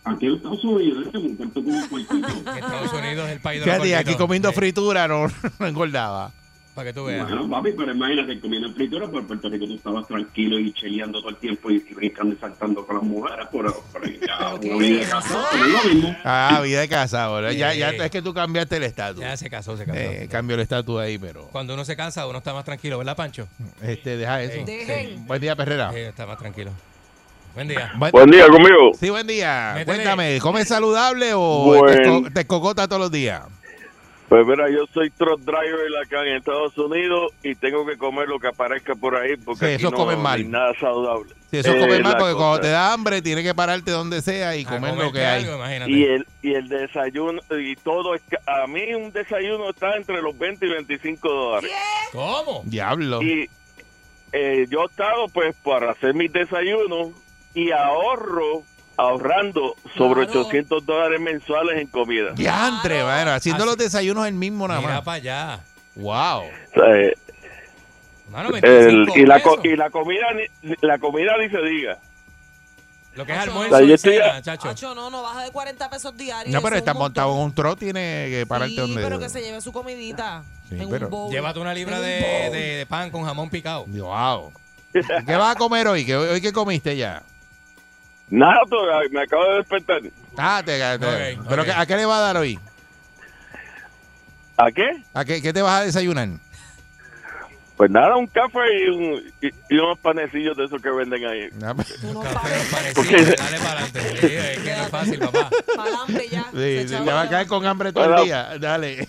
Aquí 0.05 0.27
en 0.27 0.35
Estados 0.35 0.65
Unidos, 0.65 1.09
como 1.13 1.27
un. 1.27 1.33
Estados 2.57 2.93
Unidos 2.93 3.27
es 3.27 3.33
el 3.33 3.41
país 3.41 3.61
de 3.61 3.67
los 3.67 3.75
Fíjate, 3.75 3.89
y 3.89 3.93
aquí 3.93 4.15
comiendo 4.15 4.51
fritura 4.53 5.09
no, 5.09 5.27
no 5.59 5.67
engordaba. 5.67 6.33
Para 6.77 6.91
que 6.91 6.93
tú 6.93 7.07
veas. 7.07 7.27
Bueno, 7.27 7.49
papi, 7.51 7.73
pero 7.73 7.91
imagínate 7.93 8.39
comiendo 8.39 8.71
fritura, 8.75 9.09
por 9.11 9.27
Puerto 9.27 9.49
Rico 9.49 9.67
tú 9.67 9.75
estabas 9.77 10.07
tranquilo 10.07 10.59
y 10.61 10.73
cheleando 10.75 11.21
todo 11.21 11.31
el 11.31 11.37
tiempo 11.37 11.71
y, 11.71 11.77
y 11.89 11.95
brincando 11.95 12.35
y 12.35 12.39
saltando 12.39 12.87
con 12.87 12.97
las 12.97 13.03
mujeres, 13.05 13.47
pero, 13.51 13.75
pero 13.95 14.05
ya, 14.05 14.55
una 14.63 14.77
vida 14.77 14.99
de 15.01 15.07
casa, 15.09 15.49
no 15.57 15.65
es 15.65 15.73
lo 15.73 15.95
mismo. 15.95 16.17
Ah, 16.23 16.61
vida 16.63 16.81
de 16.81 16.89
casa 16.89 17.25
ahora. 17.25 17.53
Ya, 17.55 17.73
ya 17.73 17.91
Sí. 17.93 17.97
es 17.99 18.11
que 18.11 18.21
tú 18.21 18.35
cambiaste 18.35 18.77
el 18.77 18.83
estatus. 18.83 19.21
Ya 19.23 19.37
se 19.39 19.49
casó, 19.51 19.77
se 19.79 19.87
casó. 19.87 19.99
Eh, 19.99 20.29
cambió 20.31 20.55
el 20.55 20.61
estatus 20.61 21.01
ahí, 21.01 21.17
pero 21.19 21.49
Cuando 21.51 21.73
uno 21.73 21.85
se 21.85 21.97
cansa, 21.97 22.27
uno 22.27 22.39
está 22.39 22.53
más 22.53 22.65
tranquilo, 22.67 22.99
¿verdad, 22.99 23.17
Pancho? 23.17 23.49
este, 23.83 24.19
deja 24.19 24.43
eso. 24.43 24.63
Dejen. 24.67 25.27
Buen 25.27 25.41
día, 25.41 25.57
Perrera. 25.57 25.91
Sí, 25.93 25.99
está 26.01 26.27
más 26.27 26.39
tranquilo. 26.39 26.73
Buen 27.55 27.69
día. 27.69 27.91
Buen 28.13 28.31
día 28.31 28.49
conmigo. 28.49 28.91
Sí, 29.01 29.09
buen 29.09 29.27
día. 29.27 29.73
Métele. 29.77 29.87
Cuéntame, 29.97 30.39
¿comes 30.43 30.69
saludable 30.69 31.31
o 31.35 31.65
Buen- 31.65 31.97
te, 31.97 32.03
co- 32.07 32.31
te 32.35 32.47
cocota 32.47 32.87
todos 32.87 33.01
los 33.01 33.11
días? 33.11 33.45
Pues 34.29 34.45
mira, 34.45 34.69
yo 34.69 34.87
soy 34.93 35.09
truck 35.11 35.41
driver 35.43 35.87
acá 36.05 36.23
en 36.23 36.37
Estados 36.37 36.77
Unidos 36.77 37.33
y 37.45 37.55
tengo 37.55 37.87
que 37.87 37.97
comer 37.97 38.27
lo 38.29 38.41
que 38.41 38.49
aparezca 38.49 38.97
por 38.97 39.15
ahí 39.15 39.37
porque 39.37 39.67
Sí, 39.67 39.73
eso 39.75 39.91
no 39.93 39.97
comen 39.97 40.19
mal. 40.21 40.39
hay 40.41 40.45
nada 40.49 40.73
saludable. 40.81 41.33
Si 41.51 41.59
eso 41.59 41.71
Eh, 41.73 41.79
comes 41.79 42.01
mal, 42.03 42.17
porque 42.19 42.35
cuando 42.35 42.57
cosa. 42.57 42.61
te 42.63 42.69
da 42.71 42.93
hambre 42.93 43.23
tienes 43.23 43.45
que 43.45 43.55
pararte 43.55 43.93
donde 43.93 44.21
sea 44.23 44.57
y 44.57 44.65
comer 44.65 44.95
lo 44.97 45.13
que 45.13 45.25
hay. 45.25 45.45
Y 45.87 46.05
el, 46.05 46.27
y 46.43 46.55
el 46.55 46.69
desayuno 46.69 47.41
y 47.51 47.77
todo, 47.77 48.15
a 48.15 48.67
mí 48.67 48.95
un 48.95 49.13
desayuno 49.13 49.71
está 49.71 49.95
entre 49.95 50.21
los 50.21 50.37
20 50.37 50.67
y 50.67 50.71
25 50.71 51.29
dólares. 51.29 51.71
¿Cómo? 52.11 52.63
Diablo. 52.65 53.23
Y 53.23 53.49
eh, 54.33 54.67
yo 54.69 54.83
he 54.83 54.87
estado 54.87 55.29
pues 55.29 55.55
para 55.63 55.93
hacer 55.93 56.15
mis 56.15 56.33
desayunos 56.33 57.11
y 57.55 57.71
ahorro, 57.71 58.65
ahorrando 58.97 59.77
sobre 59.97 60.23
800 60.23 60.85
dólares 60.87 61.21
mensuales 61.21 61.81
en 61.81 61.87
comida. 61.89 62.33
Diantre, 62.35 63.03
bueno, 63.03 63.33
haciendo 63.33 63.63
Así- 63.65 63.71
los 63.71 63.77
desayunos 63.79 64.27
el 64.27 64.35
mismo 64.35 64.67
nada 64.69 64.81
Mira 64.81 64.93
más. 64.95 65.03
para 65.05 65.17
allá. 65.17 65.61
Wow. 65.97 66.43
O 66.43 66.45
sea, 66.75 66.97
eh, 67.01 67.15
Mano, 68.31 68.49
el- 68.57 68.61
25 68.61 69.19
y, 69.19 69.25
la, 69.27 69.41
y 69.65 69.77
la 69.77 69.91
comida 69.91 70.27
ni, 70.35 70.75
la 70.81 70.99
comida 70.99 71.33
ni 71.39 71.49
se 71.49 71.59
diga. 71.63 71.99
Lo 73.15 73.25
que 73.25 73.33
es 73.33 73.39
O 73.39 73.43
almuerzo 73.43 73.77
sea, 73.77 73.81
yo 73.81 73.87
y 73.87 73.93
estoy- 73.95 74.13
cena, 74.15 74.43
chacho. 74.43 74.95
No, 74.95 75.09
no 75.09 75.23
baja 75.23 75.43
de 75.45 75.51
40 75.51 75.89
pesos 75.89 76.15
diarios. 76.17 76.53
No, 76.53 76.61
pero 76.61 76.75
es 76.77 76.81
está 76.81 76.93
montado 76.93 77.33
en 77.33 77.39
un 77.39 77.55
tro, 77.55 77.75
tiene 77.77 78.27
que 78.29 78.45
pararte 78.47 78.75
Sí, 78.75 78.81
donde. 78.81 79.03
pero 79.03 79.19
que 79.19 79.29
se 79.31 79.41
lleve 79.41 79.61
su 79.63 79.73
comidita 79.73 80.43
Sí, 80.69 80.77
en 80.79 80.91
pero- 80.91 81.07
un 81.07 81.11
bowl. 81.11 81.33
Llévate 81.33 81.59
una 81.61 81.73
libra 81.73 81.99
de- 82.01 82.51
de 82.53 82.87
pan 82.89 83.11
con 83.11 83.25
jamón 83.25 83.49
picado. 83.49 83.87
Wow. 83.87 84.53
¿Qué 84.93 85.37
vas 85.37 85.55
a 85.57 85.59
comer 85.59 85.87
hoy? 85.89 86.05
¿Qué, 86.05 86.15
¿Hoy 86.17 86.41
qué 86.43 86.53
comiste 86.53 86.95
ya? 86.97 87.23
Nada, 88.29 88.61
todavía, 88.69 89.09
me 89.13 89.23
acabo 89.23 89.45
de 89.51 89.57
despertar. 89.59 90.01
Ah, 90.37 90.63
te, 90.65 90.79
te- 90.79 90.95
Ok, 91.39 91.47
¿Pero 91.49 91.63
ok. 91.63 91.69
qué- 91.69 91.73
a 91.75 91.87
qué 91.87 91.97
le 91.97 92.07
vas 92.07 92.19
a 92.19 92.23
dar 92.23 92.37
hoy? 92.39 92.59
¿A 94.57 94.71
qué? 94.73 95.03
¿A 95.15 95.25
qué, 95.25 95.43
qué 95.43 95.53
te 95.53 95.63
vas 95.63 95.81
a 95.81 95.85
desayunar? 95.85 96.29
Pues 97.77 97.91
nada, 97.91 98.17
un 98.17 98.27
café 98.27 98.59
y, 98.85 98.89
un, 98.89 99.23
y, 99.43 99.49
y 99.69 99.79
unos 99.79 99.99
panecillos 99.99 100.57
de 100.57 100.65
esos 100.65 100.81
que 100.81 100.89
venden 100.91 101.23
ahí. 101.27 101.51
Café, 101.61 101.95
los 102.07 102.25
panecitos, 102.25 102.95
Porque- 102.95 103.23
dale 103.37 103.59
para 103.59 103.81
adelante. 103.83 104.01
Sí, 104.21 104.27
es 104.35 104.59
que 104.61 104.71
no 104.77 104.83
es 104.83 104.89
fácil, 104.89 105.19
papá. 105.19 105.51
Para 105.77 106.01
hambre 106.03 106.29
ya. 106.31 106.45
Sí, 106.53 106.89
Se 106.89 106.89
ya 106.89 107.03
va 107.15 107.21
a 107.23 107.29
caer 107.29 107.47
con 107.47 107.67
hambre 107.67 107.93
todo 107.93 108.05
Bueno. 108.05 108.19
el 108.21 108.25
día. 108.25 108.59
Dale. 108.59 109.07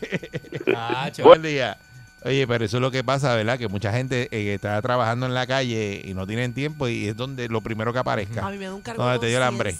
Tacho. 0.65 1.23
Buen 1.23 1.41
día. 1.41 1.77
Oye, 2.23 2.47
pero 2.47 2.65
eso 2.65 2.77
es 2.77 2.81
lo 2.81 2.89
que 2.91 3.03
pasa, 3.03 3.35
¿verdad? 3.35 3.57
Que 3.59 3.67
mucha 3.67 3.93
gente 3.93 4.27
eh, 4.31 4.53
está 4.55 4.81
trabajando 4.81 5.27
en 5.27 5.33
la 5.35 5.45
calle 5.45 6.01
y 6.03 6.13
no 6.15 6.25
tienen 6.25 6.53
tiempo 6.53 6.87
y 6.87 7.07
es 7.09 7.15
donde 7.15 7.47
lo 7.47 7.61
primero 7.61 7.93
que 7.93 7.99
aparezca. 7.99 8.45
A 8.45 8.49
mí 8.49 8.57
me 8.57 8.65
da 8.65 8.73
un 8.73 8.81
cargo 8.81 9.03
Donde 9.03 9.19
te 9.19 9.27
dio 9.27 9.37
el 9.37 9.43
hambre. 9.43 9.75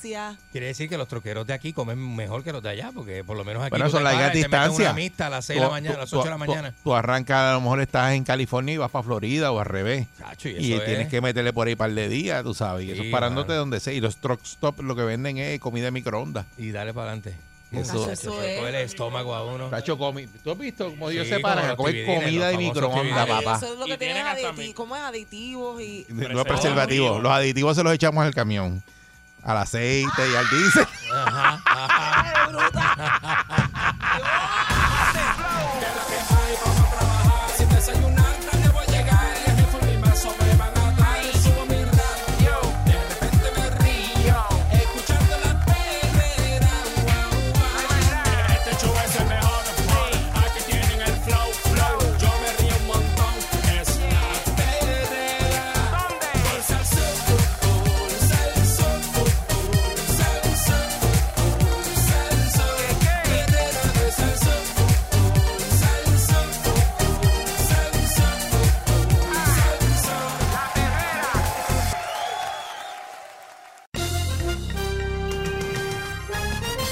Quiere 0.52 0.68
decir 0.68 0.88
que 0.88 0.98
los 0.98 1.08
troqueros 1.08 1.48
de 1.48 1.54
aquí 1.54 1.74
comen 1.74 2.16
mejor 2.16 2.44
que 2.44 2.54
los 2.54 2.62
de 2.62 2.70
allá, 2.70 2.92
porque 2.94 3.24
por 3.24 3.36
lo 3.38 3.44
menos 3.44 3.64
aquí 3.64 3.72
Bueno, 3.72 3.90
son 3.90 4.00
te 4.00 4.04
largas 4.06 4.34
distancias. 4.34 4.96
a 5.20 5.30
las 5.30 5.46
6 5.46 5.58
de 5.58 5.62
la 5.62 5.68
Tú- 5.68 5.72
mañana, 5.72 5.96
a 5.96 6.00
las 6.00 6.14
8 6.14 6.24
de 6.24 6.30
la 6.30 6.38
mañana. 6.38 6.74
Tú, 6.84 6.94
arrancas, 6.96 7.38
a 7.38 7.54
lo 7.54 7.62
mejor 7.62 7.82
estás 7.82 8.14
en 8.14 8.24
California 8.24 8.76
y 8.76 8.78
vas 8.78 8.92
para 8.92 9.04
Florida 9.04 9.52
o 9.52 9.60
al 9.60 9.66
revés. 9.66 10.08
Chacho, 10.20 10.48
y 10.50 10.54
tienes 10.58 11.00
es- 11.02 11.08
que 11.08 11.20
meterle 11.22 11.52
por 11.54 11.68
ahí 11.68 11.74
un 11.74 11.78
par 11.80 11.92
de 11.92 12.08
días, 12.08 12.44
tú 12.44 12.54
sabes. 12.54 12.86
Y 12.88 12.92
eso 12.92 13.02
es 13.04 13.12
parándote 13.12 13.50
mano. 13.50 13.60
donde 13.62 13.80
sea. 13.80 13.94
Y 13.94 14.00
los 14.00 14.18
truck 14.18 14.42
stop 14.44 14.80
lo 14.82 14.96
que 14.96 15.02
venden 15.04 15.38
es 15.40 15.60
comida 15.60 15.86
de 15.86 15.92
microondas. 15.92 16.46
Y 16.58 16.72
dale 16.72 16.94
para 16.94 17.08
adelante. 17.12 17.36
Eso- 17.72 18.10
Eso 18.10 18.42
es. 18.44 18.64
el 18.64 18.76
estómago 18.76 19.36
a 19.36 19.44
uno. 19.46 19.68
Tacho, 19.70 19.98
comi- 19.98 20.28
¿Tú 20.44 20.52
has 20.52 20.58
visto 20.58 20.90
cómo 20.90 21.10
ellos 21.10 21.28
Sí, 21.28 21.34
se 21.34 21.40
paran 21.42 21.76
como 21.76 21.90
a 21.90 21.92
los 21.92 22.02
comer 22.02 22.06
comida 22.24 22.48
de 22.48 22.54
famosos 22.56 22.76
microondas, 22.76 23.28
papá? 23.28 23.56
Eso 23.58 23.74
es 23.74 23.80
lo 23.80 23.86
que 23.86 23.94
Y 23.94 23.98
tienen 23.98 24.26
hasta 24.28 24.54
aditi- 24.54 24.74
¿Cómo 24.74 24.96
es 24.96 25.02
aditivos? 25.02 25.82
y 25.82 26.06
No 26.10 26.40
es 26.42 26.46
preservativo. 26.48 27.20
Los 27.20 27.32
aditivos 27.32 27.76
se 27.76 27.84
los 27.84 27.94
echamos 27.94 28.24
al 28.26 28.34
camión. 28.34 28.82
Al 29.44 29.58
aceite 29.58 30.30
y 30.32 30.36
al 30.36 30.50
diésel. 30.50 30.88
Ajá, 31.14 31.62
ajá. 31.66 32.34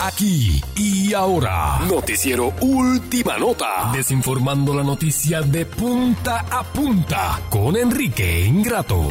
Aquí 0.05 0.61
y 0.75 1.15
ahora. 1.15 1.79
Noticiero 1.89 2.53
Última 2.61 3.39
Nota. 3.39 3.89
Desinformando 3.91 4.75
la 4.75 4.83
noticia 4.83 5.41
de 5.41 5.65
punta 5.65 6.45
a 6.51 6.63
punta 6.63 7.41
con 7.49 7.75
Enrique 7.75 8.45
Ingrato. 8.45 9.07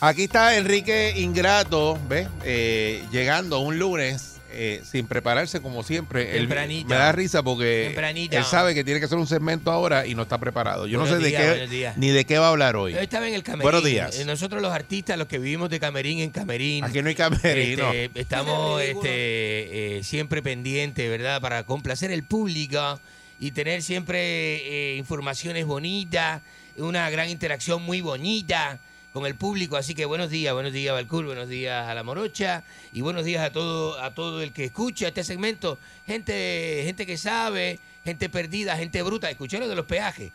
Aquí 0.00 0.24
está 0.24 0.56
Enrique 0.56 1.12
Ingrato, 1.18 1.98
¿ves? 2.08 2.28
Eh, 2.44 3.04
llegando 3.12 3.60
un 3.60 3.78
lunes 3.78 4.35
eh, 4.50 4.82
sin 4.84 5.06
prepararse 5.06 5.60
como 5.60 5.82
siempre. 5.82 6.36
Él 6.36 6.48
me 6.48 6.94
da 6.94 7.12
risa 7.12 7.42
porque 7.42 7.84
Tempranito. 7.86 8.36
él 8.36 8.44
sabe 8.44 8.74
que 8.74 8.84
tiene 8.84 9.00
que 9.00 9.06
hacer 9.06 9.18
un 9.18 9.26
segmento 9.26 9.70
ahora 9.70 10.06
y 10.06 10.14
no 10.14 10.22
está 10.22 10.38
preparado. 10.38 10.86
Yo 10.86 10.98
no 10.98 11.06
sé 11.06 11.18
días, 11.18 11.42
de 11.42 11.68
qué 11.68 11.92
ni 11.96 12.08
de 12.08 12.24
qué 12.24 12.38
va 12.38 12.46
a 12.46 12.50
hablar 12.50 12.76
hoy. 12.76 12.92
Yo 12.92 13.00
estaba 13.00 13.28
en 13.28 13.34
el 13.34 13.42
camerín. 13.42 13.62
Buenos 13.62 13.84
días. 13.84 14.18
Eh, 14.18 14.24
Nosotros 14.24 14.62
los 14.62 14.72
artistas, 14.72 15.18
los 15.18 15.28
que 15.28 15.38
vivimos 15.38 15.70
de 15.70 15.80
camerín 15.80 16.20
en 16.20 16.30
camerín. 16.30 16.84
Aquí 16.84 17.02
no 17.02 17.08
hay 17.08 17.14
camerino. 17.14 17.92
este, 17.92 18.20
estamos 18.20 18.82
este, 18.82 19.98
eh, 19.98 20.02
siempre 20.02 20.42
pendientes, 20.42 21.08
¿verdad? 21.08 21.40
Para 21.40 21.64
complacer 21.64 22.10
el 22.10 22.22
público 22.22 23.00
y 23.38 23.50
tener 23.50 23.82
siempre 23.82 24.94
eh, 24.94 24.96
informaciones 24.96 25.66
bonitas, 25.66 26.42
una 26.76 27.08
gran 27.10 27.28
interacción 27.28 27.82
muy 27.82 28.00
bonita 28.00 28.80
con 29.16 29.24
el 29.24 29.34
público. 29.34 29.78
Así 29.78 29.94
que 29.94 30.04
buenos 30.04 30.28
días, 30.28 30.52
buenos 30.52 30.74
días 30.74 30.92
Balcur, 30.92 31.24
buenos 31.24 31.48
días 31.48 31.88
a 31.88 31.94
la 31.94 32.02
Morocha 32.02 32.64
y 32.92 33.00
buenos 33.00 33.24
días 33.24 33.42
a 33.42 33.50
todo, 33.50 33.98
a 33.98 34.12
todo 34.12 34.42
el 34.42 34.52
que 34.52 34.64
escucha 34.66 35.08
este 35.08 35.24
segmento. 35.24 35.78
Gente, 36.06 36.82
gente 36.84 37.06
que 37.06 37.16
sabe, 37.16 37.78
gente 38.04 38.28
perdida, 38.28 38.76
gente 38.76 39.02
bruta. 39.02 39.30
Escuché 39.30 39.58
lo 39.58 39.68
de 39.68 39.74
los 39.74 39.86
peajes. 39.86 40.32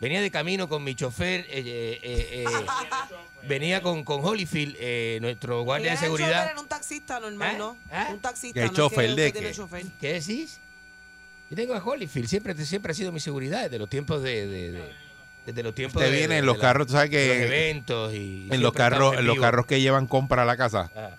Venía 0.00 0.22
de 0.22 0.30
camino 0.30 0.66
con 0.66 0.82
mi 0.82 0.94
chofer, 0.94 1.40
eh, 1.40 1.46
eh, 1.50 2.00
eh, 2.02 2.44
venía 3.46 3.82
con, 3.82 4.02
con 4.02 4.24
Holyfield, 4.24 4.76
eh, 4.80 5.18
nuestro 5.20 5.62
guardia 5.64 5.90
de 5.90 5.98
seguridad. 5.98 6.54
un 6.58 6.66
taxista 6.68 7.20
normal, 7.20 7.54
¿Eh? 7.54 7.58
¿no? 7.58 7.76
¿Eh? 7.92 8.06
Un 8.12 8.18
taxista. 8.18 8.54
¿Qué 8.60 8.64
no 8.64 8.72
es 8.72 8.76
chofer 8.78 9.14
que 9.14 9.20
de 9.20 9.32
qué? 9.34 9.52
chofer. 9.52 9.84
¿Qué 10.00 10.14
decís? 10.14 10.58
Yo 11.50 11.56
tengo 11.56 11.74
a 11.74 11.84
Holyfield, 11.84 12.28
siempre, 12.28 12.54
siempre 12.64 12.92
ha 12.92 12.94
sido 12.94 13.12
mi 13.12 13.20
seguridad 13.20 13.64
desde 13.64 13.78
los 13.78 13.90
tiempos 13.90 14.22
de... 14.22 14.46
de- 14.46 14.72
de- 14.72 15.01
desde 15.46 15.62
los 15.62 15.74
tiempos 15.74 15.96
Usted 16.02 16.10
de- 16.12 16.18
viene 16.18 16.34
de- 16.34 16.40
en 16.40 16.46
los 16.46 16.56
de 16.56 16.62
la- 16.62 16.68
carros, 16.68 16.86
tú 16.86 16.92
sabes 16.94 17.10
de 17.10 17.26
los 17.26 17.36
que 17.36 17.42
eventos 17.46 18.12
y 18.14 18.48
en 18.50 18.62
los 18.62 18.72
carros, 18.72 19.14
en 19.16 19.26
los 19.26 19.38
carros 19.38 19.66
que 19.66 19.80
llevan 19.80 20.06
compra 20.06 20.42
a 20.42 20.44
la 20.44 20.56
casa. 20.56 20.90
Ah. 20.96 21.10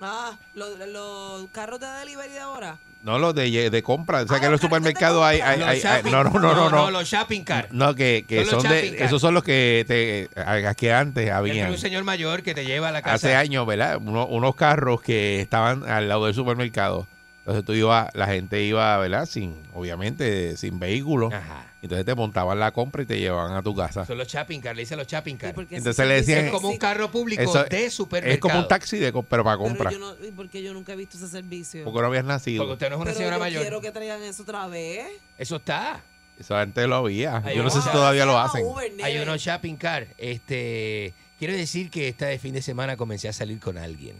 Ah, 0.00 0.38
los, 0.54 0.78
los 0.88 1.46
carros 1.52 1.80
de 1.80 1.86
delivery 1.86 2.32
de 2.32 2.40
ahora. 2.40 2.78
No 3.02 3.18
los 3.18 3.34
de, 3.34 3.70
de 3.70 3.82
compra. 3.82 4.22
O 4.22 4.26
sea 4.26 4.36
Ah, 4.36 4.40
que 4.40 4.46
en 4.46 4.52
los 4.52 4.60
supermercados 4.60 5.22
hay, 5.24 5.40
hay, 5.40 5.62
hay- 5.62 6.02
no, 6.10 6.24
no, 6.24 6.30
no, 6.38 6.54
no, 6.54 6.70
no. 6.70 6.90
los 6.90 7.08
shopping 7.08 7.44
cars. 7.44 7.68
No, 7.70 7.94
que, 7.94 8.24
que 8.28 8.44
Son 8.44 8.62
de, 8.64 9.02
esos 9.04 9.20
son 9.20 9.32
los 9.32 9.42
que 9.44 9.84
te, 9.86 10.28
que 10.76 10.92
antes 10.92 11.30
habían. 11.30 11.70
un 11.70 11.78
señor 11.78 12.02
mayor 12.04 12.42
que 12.42 12.52
te 12.52 12.64
lleva 12.66 12.88
a 12.88 12.92
la 12.92 13.02
casa. 13.02 13.14
Hace 13.14 13.34
años, 13.36 13.64
¿verdad? 13.66 13.98
Uno- 14.04 14.26
unos 14.26 14.54
carros 14.56 15.00
que 15.00 15.40
estaban 15.40 15.88
al 15.88 16.08
lado 16.08 16.26
del 16.26 16.34
supermercado. 16.34 17.06
Entonces 17.46 17.64
tú 17.64 17.74
ibas, 17.74 18.08
la 18.14 18.26
gente 18.26 18.60
iba, 18.64 18.98
¿verdad? 18.98 19.24
Sin, 19.24 19.62
obviamente, 19.72 20.56
sin 20.56 20.80
vehículo. 20.80 21.28
Ajá. 21.32 21.72
Entonces 21.80 22.04
te 22.04 22.12
montaban 22.16 22.58
la 22.58 22.72
compra 22.72 23.04
y 23.04 23.06
te 23.06 23.20
llevaban 23.20 23.52
a 23.54 23.62
tu 23.62 23.72
casa. 23.72 24.04
Son 24.04 24.18
los 24.18 24.26
shopping 24.26 24.58
cars, 24.60 24.74
le 24.74 24.82
dicen 24.82 24.98
los 24.98 25.06
shopping 25.06 25.36
cars. 25.36 25.54
porque 25.54 25.76
Entonces 25.76 26.08
le 26.08 26.14
decían- 26.14 26.46
Es 26.46 26.50
como 26.50 26.68
un 26.70 26.76
carro 26.76 27.08
público 27.08 27.40
Eso- 27.40 27.62
de 27.62 27.88
supermercado. 27.88 28.34
Es 28.34 28.40
como 28.40 28.58
un 28.58 28.66
taxi, 28.66 28.98
de, 28.98 29.12
pero 29.12 29.22
para 29.22 29.42
Pero 29.44 29.58
compra. 29.58 29.92
yo 29.92 29.98
no, 30.00 30.14
¿y 30.26 30.32
¿Por 30.32 30.48
qué 30.50 30.60
yo 30.60 30.74
nunca 30.74 30.94
he 30.94 30.96
visto 30.96 31.16
ese 31.18 31.28
servicio? 31.28 31.84
Porque 31.84 32.00
no 32.00 32.06
habías 32.08 32.24
nacido. 32.24 32.64
Porque 32.64 32.72
usted 32.72 32.88
no 32.90 32.96
es 32.96 33.00
una 33.02 33.04
Pero 33.12 33.16
señora 33.18 33.36
yo 33.36 33.40
mayor. 33.40 33.62
quiero 33.62 33.80
que 33.80 33.92
traigan 33.92 34.20
eso 34.24 34.42
otra 34.42 34.66
vez. 34.66 35.06
Eso 35.38 35.54
está. 35.54 36.02
Eso 36.40 36.56
antes 36.56 36.84
lo 36.88 36.96
había. 36.96 37.44
Yo 37.54 37.62
no 37.62 37.70
sé 37.70 37.80
si 37.80 37.88
todavía 37.90 38.26
lo 38.26 38.36
hacen. 38.40 38.66
Uber. 38.66 38.90
Hay 39.04 39.18
unos 39.18 39.40
shopping 39.40 39.76
car. 39.76 40.08
Este, 40.18 41.14
quiero 41.38 41.54
decir 41.54 41.90
que 41.90 42.08
este 42.08 42.36
fin 42.40 42.54
de 42.54 42.60
semana 42.62 42.96
comencé 42.96 43.28
a 43.28 43.32
salir 43.32 43.60
con 43.60 43.78
alguien. 43.78 44.16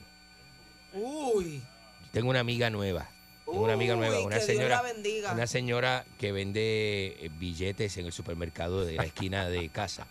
Uy. 0.95 1.61
Tengo 2.13 2.31
una 2.31 2.39
amiga 2.41 2.71
nueva. 2.71 3.09
Tengo 3.47 3.63
una 3.63 3.75
amiga 3.75 3.95
Uy, 3.95 4.01
nueva, 4.01 4.21
una 4.21 4.41
señora, 4.41 4.83
la 5.23 5.33
una 5.33 5.47
señora 5.47 6.05
que 6.19 6.33
vende 6.33 7.17
eh, 7.21 7.31
billetes 7.39 7.97
en 7.97 8.07
el 8.07 8.13
supermercado 8.13 8.85
de 8.85 8.95
la 8.97 9.05
esquina 9.05 9.49
de 9.49 9.69
casa. 9.69 10.07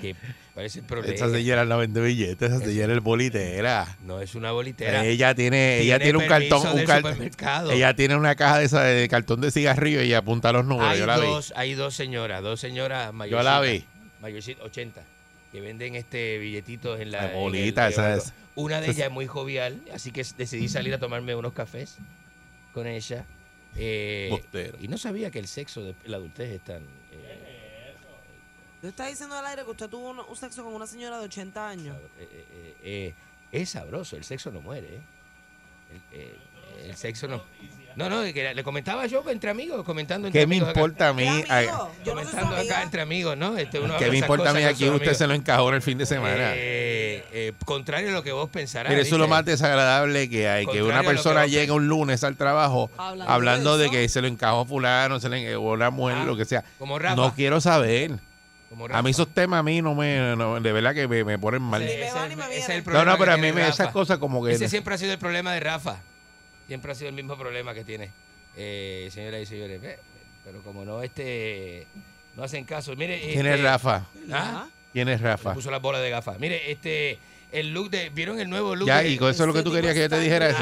Que 0.00 0.14
parece 0.54 0.78
el 0.78 0.84
problema. 0.84 1.12
Esa 1.12 1.28
señora 1.28 1.64
no 1.64 1.76
vende 1.78 2.00
billetes, 2.00 2.52
esa 2.52 2.64
señora 2.64 2.94
es 2.94 3.02
bolitera. 3.02 3.96
No 4.04 4.20
es 4.20 4.36
una 4.36 4.52
bolitera. 4.52 5.04
Ella 5.04 5.34
tiene, 5.34 5.80
ella 5.80 5.98
tiene 5.98 6.18
un 6.18 6.26
cartón, 6.28 6.64
un 6.68 6.76
del 6.76 6.86
car- 6.86 6.98
supermercado. 7.02 7.72
ella 7.72 7.94
tiene 7.94 8.14
una 8.14 8.36
caja 8.36 8.58
de, 8.60 8.64
esa 8.66 8.82
de 8.84 9.08
cartón 9.08 9.40
de 9.40 9.50
cigarrillo 9.50 10.00
y 10.02 10.14
apunta 10.14 10.52
los 10.52 10.64
números. 10.64 10.92
hay 10.92 11.00
yo 11.00 11.06
la 11.06 11.18
vi. 11.18 11.26
dos, 11.26 11.52
hay 11.56 11.74
dos 11.74 11.94
señoras, 11.96 12.40
dos 12.44 12.60
señoras 12.60 13.12
mayores. 13.12 13.44
Yo 13.44 13.50
la 13.50 13.60
vi. 13.60 13.84
Mayorcita, 14.22 14.62
80, 14.62 15.02
que 15.50 15.60
venden 15.60 15.96
este 15.96 16.38
billetitos 16.38 17.00
en 17.00 17.10
la. 17.10 17.24
En 17.24 17.30
el- 17.30 17.36
bolita, 17.36 17.88
esa 17.88 18.14
es- 18.14 18.32
Una 18.54 18.80
de 18.80 18.86
ellas 18.90 19.06
es 19.08 19.10
muy 19.12 19.26
jovial, 19.26 19.80
así 19.92 20.12
que 20.12 20.24
decidí 20.36 20.68
salir 20.68 20.94
a 20.94 20.98
tomarme 20.98 21.34
unos 21.34 21.52
cafés 21.52 21.96
con 22.72 22.86
ella. 22.86 23.24
Eh, 23.76 24.30
y 24.80 24.88
no 24.88 24.98
sabía 24.98 25.30
que 25.30 25.38
el 25.38 25.46
sexo 25.46 25.82
de 25.82 25.94
la 26.04 26.16
adultez 26.16 26.50
es 26.50 26.60
tan. 26.64 26.82
eh, 27.12 27.94
¿Usted 28.76 28.88
está 28.88 29.06
diciendo 29.06 29.34
al 29.36 29.44
aire 29.46 29.64
que 29.64 29.70
usted 29.70 29.88
tuvo 29.88 30.10
un, 30.10 30.20
un 30.20 30.36
sexo 30.36 30.62
con 30.64 30.72
una 30.72 30.86
señora 30.86 31.18
de 31.18 31.24
80 31.26 31.68
años? 31.68 31.96
eh, 32.18 32.28
eh, 32.30 32.76
eh, 32.82 33.14
es 33.50 33.70
sabroso, 33.70 34.16
el 34.16 34.24
sexo 34.24 34.50
no 34.50 34.60
muere. 34.60 34.96
¿eh? 34.96 35.00
El, 36.12 36.18
eh, 36.20 36.34
el 36.84 36.96
sexo 36.96 37.26
no. 37.28 37.42
No, 37.96 38.08
no, 38.08 38.22
que 38.32 38.54
le 38.54 38.62
comentaba 38.62 39.06
yo 39.06 39.24
entre 39.28 39.50
amigos, 39.50 39.84
comentando 39.84 40.28
entre 40.28 40.40
¿Qué 40.40 40.46
me 40.46 40.54
amigos 40.56 40.68
acá. 40.70 40.80
importa 40.80 41.08
a 41.08 41.12
mí? 41.12 41.24
¿Qué 41.46 41.52
amigo? 41.52 41.90
Yo 42.04 42.14
no 42.14 42.20
Comentando 42.20 42.56
acá 42.56 42.82
entre 42.82 43.00
amigos, 43.02 43.36
¿no? 43.36 43.56
Este, 43.58 43.80
uno 43.80 43.96
¿Qué 43.96 44.08
me 44.10 44.18
importa 44.18 44.50
a 44.50 44.54
mí? 44.54 44.62
Aquí 44.62 44.84
usted 44.84 44.96
amigos. 45.00 45.16
se 45.16 45.26
lo 45.26 45.34
encajó 45.34 45.68
en 45.70 45.74
el 45.74 45.82
fin 45.82 45.98
de 45.98 46.06
semana. 46.06 46.52
Eh, 46.54 47.24
eh, 47.32 47.52
contrario 47.64 48.10
a 48.10 48.12
lo 48.12 48.22
que 48.22 48.30
vos 48.30 48.48
pensarás. 48.50 48.90
Mire, 48.90 49.02
eso 49.02 49.16
es 49.16 49.20
lo 49.20 49.26
más 49.26 49.44
desagradable 49.44 50.30
que 50.30 50.48
hay, 50.48 50.66
que 50.66 50.82
una 50.82 51.00
que 51.00 51.06
persona 51.08 51.42
vos 51.42 51.50
llega 51.50 51.72
un 51.72 51.88
lunes 51.88 52.22
al 52.22 52.36
trabajo 52.36 52.90
Hablando 52.96 53.32
hablando, 53.32 53.78
de 53.78 53.90
que 53.90 54.08
se 54.08 54.20
lo 54.20 54.28
encajó 54.28 54.60
a 54.60 54.64
fulano, 54.66 55.18
se 55.18 55.28
le 55.28 55.56
o 55.56 55.62
una 55.62 55.90
mujer, 55.90 56.18
Ah, 56.20 56.24
lo 56.24 56.36
que 56.36 56.44
sea. 56.44 56.62
como 56.78 56.98
Rafa. 57.00 57.16
No 57.16 57.34
quiero 57.34 57.60
saber. 57.60 58.12
Como 58.68 58.86
A 58.92 59.02
mí 59.02 59.10
esos 59.10 59.28
temas 59.34 59.60
a 59.60 59.62
mí 59.62 59.80
no 59.80 59.94
me, 59.94 60.36
no, 60.36 60.60
de 60.60 60.72
verdad 60.72 60.94
que 60.94 61.08
me, 61.08 61.24
me 61.24 61.38
ponen 61.38 61.62
mal. 61.62 61.82
Ese- 61.82 61.94
Ni 61.94 62.00
me 62.00 62.06
ese 62.06 62.14
va 62.14 62.22
es 62.22 62.28
ni 62.28 62.32
el- 62.34 62.38
me 62.38 62.44
ese 62.44 62.60
es 62.60 62.66
viene. 62.68 62.82
el 62.86 62.92
No, 62.92 63.04
no, 63.06 63.18
pero 63.18 63.30
que 63.32 63.34
a 63.34 63.36
mí 63.42 63.50
me, 63.52 63.66
esas 63.66 63.88
cosas 63.92 64.18
como 64.18 64.44
que... 64.44 64.52
Ese 64.52 64.68
siempre 64.68 64.94
ha 64.94 64.98
sido 64.98 65.12
el 65.12 65.18
problema 65.18 65.52
de 65.54 65.60
Rafa. 65.60 65.96
Siempre 66.68 66.92
ha 66.92 66.94
sido 66.94 67.08
el 67.08 67.14
mismo 67.16 67.36
problema 67.36 67.74
que 67.74 67.82
tiene. 67.82 68.10
Eh, 68.56 69.08
señoras 69.12 69.40
y 69.42 69.46
señores. 69.46 69.82
eh, 69.82 69.98
Pero 70.44 70.62
como 70.62 70.84
no 70.84 71.02
este 71.02 71.86
no 72.36 72.44
hacen 72.44 72.64
caso. 72.64 72.94
Mire, 72.94 73.18
¿Quién 73.20 73.46
este- 73.46 73.54
es 73.54 73.62
Rafa? 73.62 74.06
¿Ah? 74.30 74.68
¿Quién 74.92 75.08
es 75.08 75.20
Le 75.20 75.26
Rafa? 75.28 75.54
puso 75.54 75.70
las 75.70 75.82
bolas 75.82 76.00
de 76.02 76.10
gafas. 76.10 76.38
Mire, 76.38 76.70
este 76.70 77.18
el 77.50 77.72
look 77.72 77.90
de 77.90 78.10
¿vieron 78.10 78.38
el 78.40 78.50
nuevo 78.50 78.76
look? 78.76 78.86
Ya, 78.88 78.98
de- 79.02 79.10
y 79.10 79.16
con 79.18 79.30
eso 79.30 79.42
es 79.42 79.46
lo 79.46 79.54
que 79.54 79.62
tú 79.62 79.72
querías 79.72 79.94
que 79.94 80.00
yo 80.00 80.08
te 80.08 80.20
dijera 80.20 80.50
eso. 80.50 80.58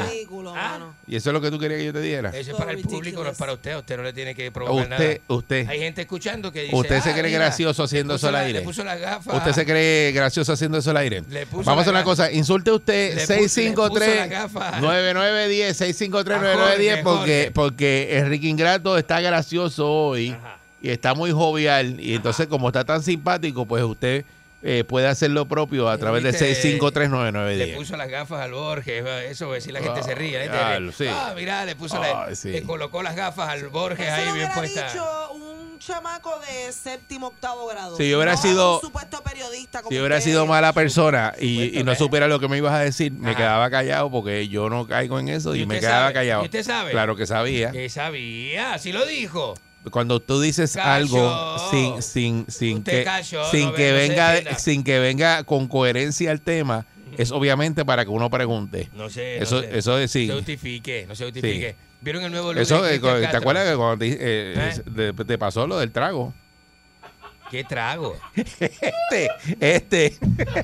Ah. 0.55 0.79
¿Y 1.07 1.15
eso 1.15 1.29
es 1.29 1.33
lo 1.33 1.41
que 1.41 1.51
tú 1.51 1.59
querías 1.59 1.79
que 1.79 1.85
yo 1.87 1.93
te 1.93 2.01
dijera? 2.01 2.29
Eso 2.29 2.51
es 2.51 2.57
para 2.57 2.71
el 2.71 2.79
público, 2.81 3.23
no 3.23 3.29
es 3.29 3.37
para 3.37 3.53
usted. 3.53 3.75
Usted 3.77 3.97
no 3.97 4.03
le 4.03 4.13
tiene 4.13 4.33
que 4.35 4.51
provocar 4.51 4.91
Usted, 4.91 5.07
nada. 5.09 5.19
usted, 5.27 5.67
Hay 5.69 5.79
gente 5.79 6.01
escuchando 6.01 6.51
que 6.51 6.63
dice. 6.63 6.75
usted 6.75 7.01
se 7.01 7.09
"Ah, 7.09 7.13
cree 7.13 7.23
mira, 7.31 7.39
gracioso 7.45 7.83
haciendo 7.83 8.15
eso 8.15 8.27
al 8.29 8.35
aire. 8.35 8.59
Le 8.59 8.65
puso 8.65 8.83
las 8.83 8.99
gafas. 8.99 9.35
usted 9.37 9.51
se 9.53 9.65
cree 9.65 10.11
gracioso 10.11 10.53
haciendo 10.53 10.77
eso 10.77 10.89
al 10.91 10.97
aire. 10.97 11.23
Le 11.29 11.45
puso 11.45 11.63
Vamos 11.63 11.79
a 11.79 11.81
hacer 11.81 11.93
una 11.93 12.03
cosa, 12.03 12.31
insulte 12.31 12.71
usted 12.71 13.15
Le 13.15 13.25
pu- 13.25 13.27
le 13.27 13.37
puso 13.37 13.49
653 13.49 14.15
la 14.17 14.27
gafa. 14.27 14.79
9910 14.81 15.77
653 15.77 16.37
A 16.37 16.41
9910 16.41 16.95
Jorge, 16.95 17.03
porque 17.03 17.37
Jorge. 17.37 17.51
porque 17.51 18.17
Enrique 18.17 18.47
Ingrato 18.47 18.97
está 18.97 19.19
gracioso 19.21 19.91
hoy 19.91 20.29
Ajá. 20.31 20.57
y 20.81 20.89
está 20.89 21.13
muy 21.13 21.31
jovial 21.31 21.99
y 21.99 22.15
entonces 22.15 22.47
como 22.47 22.67
está 22.69 22.83
tan 22.85 23.03
simpático, 23.03 23.65
pues 23.65 23.83
usted 23.83 24.25
eh, 24.63 24.83
puede 24.83 25.07
hacer 25.07 25.29
lo 25.31 25.47
propio 25.47 25.87
a 25.89 25.97
través 25.97 26.23
de 26.23 26.29
Viste, 26.31 26.45
653 26.45 27.09
Le 27.09 27.15
9910. 27.15 27.77
puso 27.77 27.95
las 27.97 28.09
gafas 28.09 28.41
al 28.41 28.53
Borges, 28.53 29.05
eso 29.29 29.53
si 29.61 29.71
la 29.71 29.81
gente 29.81 30.01
se 30.03 30.15
ríe. 30.15 30.33
La 30.37 30.43
gente 30.43 30.57
Claro, 30.57 30.79
ríe. 30.79 30.91
sí. 30.93 31.05
Ah, 31.09 31.33
mira, 31.35 31.65
le 31.65 31.75
puso 31.75 31.99
la- 32.01 32.35
sí. 32.35 32.49
le 32.49 32.63
colocó 32.63 33.03
las 33.03 33.15
gafas 33.15 33.49
al 33.49 33.67
Borges 33.69 34.05
Eso 34.07 34.15
ahí 34.15 34.21
bien 34.23 34.33
hubiera 34.35 34.53
puesta. 34.53 34.87
dicho 34.91 35.31
un 35.33 35.79
chamaco 35.79 36.31
de 36.39 36.71
séptimo, 36.73 37.27
octavo 37.27 37.67
grado. 37.67 37.95
Si 37.97 38.09
yo 38.09 38.17
hubiera 38.17 38.31
No 38.33 38.41
sido- 38.41 38.75
un 38.75 38.81
supuesto 38.81 39.21
periodista 39.23 39.83
como 39.83 39.91
Si 39.91 39.99
hubiera 39.99 40.17
usted. 40.17 40.31
sido 40.31 40.45
mala 40.47 40.73
persona 40.73 41.33
y, 41.39 41.53
Supuesto 41.55 41.79
y 41.79 41.83
no 41.83 41.95
supiera 41.95 42.27
lo 42.27 42.39
que 42.39 42.47
me 42.47 42.57
ibas 42.57 42.73
a 42.73 42.79
decir, 42.79 43.11
me 43.11 43.35
quedaba 43.35 43.69
callado 43.69 44.09
porque 44.09 44.47
yo 44.47 44.69
no 44.69 44.87
caigo 44.87 45.19
en 45.19 45.29
eso 45.29 45.53
y, 45.55 45.61
¿Y 45.61 45.65
me 45.67 45.79
quedaba 45.79 46.05
sabe? 46.05 46.13
callado. 46.15 46.41
¿Y 46.41 46.45
usted 46.45 46.63
sabe? 46.63 46.91
Claro 46.91 47.15
que 47.15 47.27
sabía. 47.27 47.71
Que 47.71 47.89
sabía, 47.89 48.73
así 48.73 48.91
lo 48.91 49.05
dijo. 49.05 49.53
Cuando 49.91 50.19
tú 50.19 50.39
dices 50.41 50.77
algo 50.77 51.57
sin 51.71 52.01
sin 52.01 52.45
sin 52.49 52.83
que 52.83 53.03
cayó, 53.03 53.49
sin 53.49 53.65
no 53.65 53.73
que 53.73 53.89
no 53.89 53.95
venga 53.95 54.57
sin 54.57 54.83
que 54.83 54.99
venga 54.99 55.43
con 55.43 55.67
coherencia 55.67 56.31
al 56.31 56.41
tema, 56.41 56.85
es 57.17 57.31
obviamente 57.31 57.85
para 57.85 58.05
que 58.05 58.11
uno 58.11 58.29
pregunte. 58.29 58.89
No 58.93 59.09
sé. 59.09 59.37
Eso 59.37 59.57
no 59.57 59.61
sé. 59.61 59.77
eso 59.77 59.97
es 59.97 60.11
sí. 60.11 60.27
Se 60.27 60.33
justifique, 60.33 61.05
no 61.07 61.15
se 61.15 61.25
justifique. 61.25 61.75
¿Vieron 62.01 62.23
el 62.23 62.31
nuevo 62.31 62.53
Eso 62.53 62.83
de 62.83 62.95
eh, 62.95 62.99
¿te 62.99 63.37
acuerdas 63.37 63.69
que 63.69 63.75
cuando 63.75 63.97
te, 63.97 64.11
eh, 64.11 64.81
¿Eh? 64.95 65.13
te 65.25 65.37
pasó 65.37 65.65
lo 65.65 65.79
del 65.79 65.91
trago? 65.91 66.33
¿Qué 67.49 67.63
trago? 67.63 68.15
Este, 68.35 69.29
este. 69.59 70.17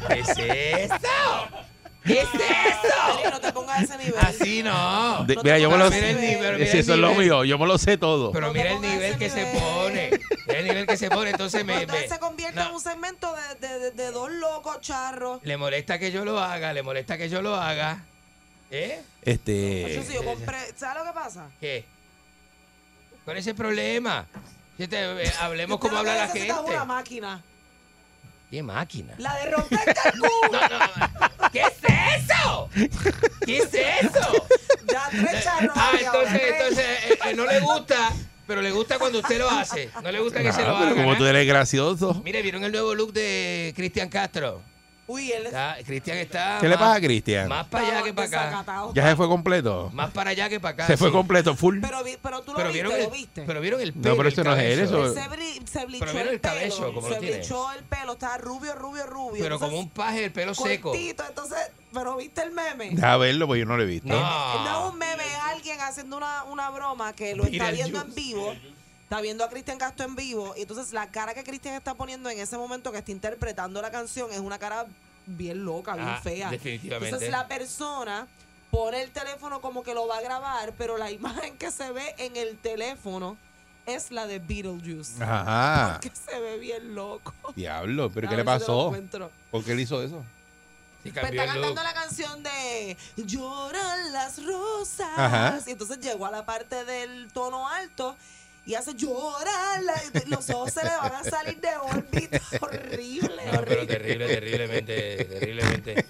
¿Qué 0.07 0.19
es 0.19 0.29
eso? 0.29 1.63
¿Qué 2.05 2.21
es 2.21 2.29
eso? 2.33 3.29
No 3.31 3.39
te 3.39 3.51
pongas 3.53 3.79
a 3.79 3.83
ese 3.83 3.97
nivel. 3.97 4.19
Así 4.19 4.63
no. 4.63 5.23
De- 5.25 5.35
No 5.35 5.43
mira, 5.43 5.57
yo 5.59 5.69
me 5.71 5.77
lo 5.77 5.89
sé. 5.89 5.97
ese 5.97 6.13
nivel. 6.21 6.37
pero 6.39 6.57
mira 6.57 6.71
Si 6.71 6.77
el 6.77 6.83
eso 6.83 6.93
es 6.93 6.99
lo 6.99 7.13
mío, 7.15 7.43
yo 7.45 7.57
me 7.57 7.65
lo 7.65 7.77
sé 7.77 7.97
todo. 7.97 8.31
Pero 8.31 8.47
No 8.47 8.53
mira 8.53 8.71
el 8.71 8.81
nivel 8.81 9.17
que 9.17 9.29
se 9.29 9.45
pone. 9.45 10.19
Mira 10.47 10.59
el 10.59 10.65
nivel 10.67 10.85
que 10.87 10.97
se 10.97 11.09
pone. 11.09 11.29
Entonces 11.31 11.63
me, 11.65 11.85
me- 11.87 12.07
se 12.07 12.19
convierte 12.19 12.59
no. 12.59 12.67
en 12.67 12.73
un 12.75 12.81
segmento 12.81 13.33
de, 13.59 13.67
de- 13.67 13.79
de- 13.79 13.91
de 13.91 14.11
dos 14.11 14.31
locos 14.31 14.81
charros. 14.81 15.39
le 15.43 15.57
molesta 15.57 15.97
que 15.99 16.11
yo 16.11 16.25
lo 16.25 16.39
haga, 16.39 16.73
le 16.73 16.83
molesta 16.83 17.17
que 17.17 17.29
yo 17.29 17.41
lo 17.41 17.55
haga. 17.55 18.03
¿Eh? 18.71 19.01
Este. 19.21 19.93
Yo 19.95 20.03
sí, 20.03 20.13
yo 20.13 20.23
compré, 20.25 20.57
¿sabes 20.75 21.03
lo 21.03 21.11
que 21.11 21.13
pasa? 21.19 21.45
¿Qué? 21.59 21.85
¿Cuál 23.25 23.37
es 23.37 23.47
el 23.47 23.55
problema? 23.55 24.25
Si 24.77 24.87
te- 24.87 25.23
eh, 25.23 25.31
hablemos 25.39 25.79
como 25.79 25.97
habla 25.97 26.15
la 26.15 26.27
gente. 26.27 26.47
es 26.49 26.55
una 26.65 26.83
máquina. 26.85 27.41
¿Qué 28.53 28.61
máquina? 28.61 29.15
La 29.17 29.35
de 29.37 29.49
romperte 29.49 29.99
el 30.13 30.19
culo. 30.19 30.59
¿Qué 31.51 31.61
es 31.61 32.21
eso? 32.21 32.69
¿Qué 33.43 33.57
es 33.57 33.73
eso? 33.73 34.47
Ya 34.91 35.07
tres 35.09 35.43
charros. 35.43 35.71
Ah, 35.75 35.91
entonces, 35.99 36.41
entonces 36.51 36.85
eh, 37.09 37.19
eh, 37.31 37.33
no 37.33 37.47
le 37.47 37.59
gusta, 37.61 38.11
pero 38.45 38.61
le 38.61 38.69
gusta 38.69 38.99
cuando 38.99 39.21
usted 39.21 39.39
lo 39.39 39.49
hace. 39.49 39.89
No 40.03 40.11
le 40.11 40.19
gusta 40.19 40.43
que 40.43 40.53
se 40.53 40.61
Ah, 40.61 40.67
lo 40.67 40.77
pero 40.77 40.91
haga. 40.91 41.03
como 41.03 41.17
tú 41.17 41.25
eres 41.25 41.47
gracioso. 41.47 42.21
Mire, 42.23 42.43
¿vieron 42.43 42.63
el 42.63 42.71
nuevo 42.71 42.93
look 42.93 43.11
de 43.11 43.73
Cristian 43.75 44.07
Castro? 44.09 44.61
Uy, 45.05 45.31
él 45.33 45.47
Está- 45.47 45.75
Cristian 45.85 46.17
está. 46.17 46.57
¿Qué 46.61 46.69
le 46.69 46.75
pasa 46.77 46.93
a 46.95 47.01
Cristian? 47.01 47.49
Más 47.49 47.67
para 47.67 47.87
allá 47.87 48.03
que 48.03 48.13
para 48.13 48.27
acá. 48.61 48.91
Ya 48.93 49.09
se 49.09 49.15
fue 49.17 49.27
completo. 49.27 49.89
Más 49.93 50.11
para 50.11 50.29
allá 50.29 50.47
que 50.47 50.59
para 50.61 50.73
acá. 50.73 50.87
Se 50.87 50.95
fue 50.95 51.11
completo, 51.11 51.55
full. 51.55 51.79
Pero, 51.81 52.03
vi- 52.05 52.17
pero 52.21 52.41
tú 52.41 52.51
lo 52.51 52.57
Pero 52.57 52.69
viste, 52.69 52.83
vieron, 52.83 52.91
lo 52.99 53.05
el, 53.05 53.11
viste. 53.19 53.43
pero 53.45 53.59
vieron 53.61 53.81
el 53.81 53.91
pelo. 53.93 54.09
No, 54.11 54.15
pero 54.17 54.29
eso 54.29 54.43
no 54.45 54.55
es 54.55 54.63
él, 54.63 54.79
eso- 54.79 55.13
se, 55.13 55.19
bri- 55.23 55.67
se 55.67 55.85
blichó 55.85 55.99
Pero 56.05 56.11
vieron 56.13 56.27
el, 56.29 56.33
el 56.35 56.41
cabello, 56.41 56.75
pelo, 56.77 56.93
como 56.93 57.07
se 57.09 57.15
lo 57.15 57.19
blichó 57.21 57.71
el 57.73 57.83
pelo, 57.83 58.13
estaba 58.13 58.37
rubio, 58.37 58.75
rubio, 58.75 59.05
rubio. 59.05 59.43
Pero 59.43 59.59
como 59.59 59.77
un 59.77 59.89
paje, 59.89 60.23
el 60.25 60.31
pelo 60.31 60.55
seco. 60.55 60.91
cortito, 60.91 61.23
entonces, 61.27 61.57
pero 61.93 62.15
¿viste 62.15 62.41
el 62.41 62.51
meme? 62.51 62.91
Deja 62.91 63.17
verlo 63.17 63.45
porque 63.47 63.59
yo 63.59 63.65
no 63.65 63.75
lo 63.75 63.83
he 63.83 63.87
visto. 63.87 64.07
No. 64.07 64.63
No 64.63 64.87
es 64.87 64.93
un 64.93 64.97
meme, 64.99 65.23
es 65.23 65.39
alguien 65.51 65.81
haciendo 65.81 66.15
una, 66.15 66.45
una 66.45 66.69
broma 66.69 67.11
que 67.13 67.35
lo 67.35 67.43
está 67.43 67.71
viendo 67.71 68.01
en 68.01 68.15
vivo. 68.15 68.55
Está 69.03 69.21
viendo 69.21 69.43
a 69.43 69.49
Cristian 69.49 69.77
Castro 69.77 70.05
en 70.05 70.15
vivo. 70.15 70.53
Y 70.57 70.61
entonces 70.61 70.91
la 70.93 71.09
cara 71.11 71.33
que 71.33 71.43
Cristian 71.43 71.75
está 71.75 71.93
poniendo 71.93 72.29
en 72.29 72.39
ese 72.39 72.57
momento 72.57 72.91
que 72.91 72.97
está 72.99 73.11
interpretando 73.11 73.81
la 73.81 73.91
canción 73.91 74.31
es 74.31 74.39
una 74.39 74.57
cara 74.57 74.85
bien 75.25 75.63
loca, 75.65 75.95
bien 75.95 76.07
Ah, 76.07 76.19
fea. 76.21 76.49
definitivamente. 76.49 77.07
Entonces 77.09 77.29
la 77.31 77.47
persona 77.47 78.27
pone 78.71 79.01
el 79.03 79.11
teléfono 79.11 79.61
como 79.61 79.83
que 79.83 79.93
lo 79.93 80.07
va 80.07 80.17
a 80.17 80.21
grabar, 80.21 80.73
pero 80.77 80.97
la 80.97 81.11
imagen 81.19 81.57
que 81.57 81.71
se 81.71 81.91
ve 81.91 82.15
en 82.17 82.35
el 82.35 82.57
teléfono 82.57 83.37
es 83.85 84.11
la 84.11 84.25
de 84.25 84.39
Beetlejuice. 84.39 85.21
Ajá. 85.23 85.99
Porque 86.01 86.15
se 86.15 86.39
ve 86.39 86.57
bien 86.57 86.95
loco. 86.95 87.33
Diablo, 87.55 88.09
¿pero 88.11 88.27
A 88.27 88.29
qué 88.31 88.37
le 88.37 88.45
pasó? 88.45 88.95
¿Por 89.51 89.63
qué 89.63 89.73
él 89.73 89.79
hizo 89.81 90.01
eso? 90.01 90.23
Sí, 91.03 91.11
Pues 91.11 91.25
está 91.31 91.45
cantando 91.45 91.83
la 91.83 91.93
canción 91.93 92.41
de 92.43 92.95
Lloran 93.17 94.13
las 94.13 94.43
rosas. 94.43 95.09
Ajá. 95.17 95.59
Y 95.67 95.71
entonces 95.71 95.99
llegó 95.99 96.25
a 96.25 96.31
la 96.31 96.45
parte 96.45 96.85
del 96.85 97.29
tono 97.33 97.67
alto 97.67 98.15
y 98.65 98.75
hace 98.75 98.93
llorar. 98.95 99.81
la- 99.83 100.01
Los 100.27 100.49
ojos 100.49 100.71
se 100.73 100.83
le 100.83 100.89
van 100.89 101.13
a 101.13 101.23
salir 101.23 101.59
de 101.59 101.69
órbita. 101.81 102.39
Horrible, 102.61 103.29
No, 103.45 103.51
pero 103.51 103.61
horrible. 103.61 103.85
terrible, 103.87 104.27
terriblemente, 104.27 105.25
terriblemente. 105.25 106.05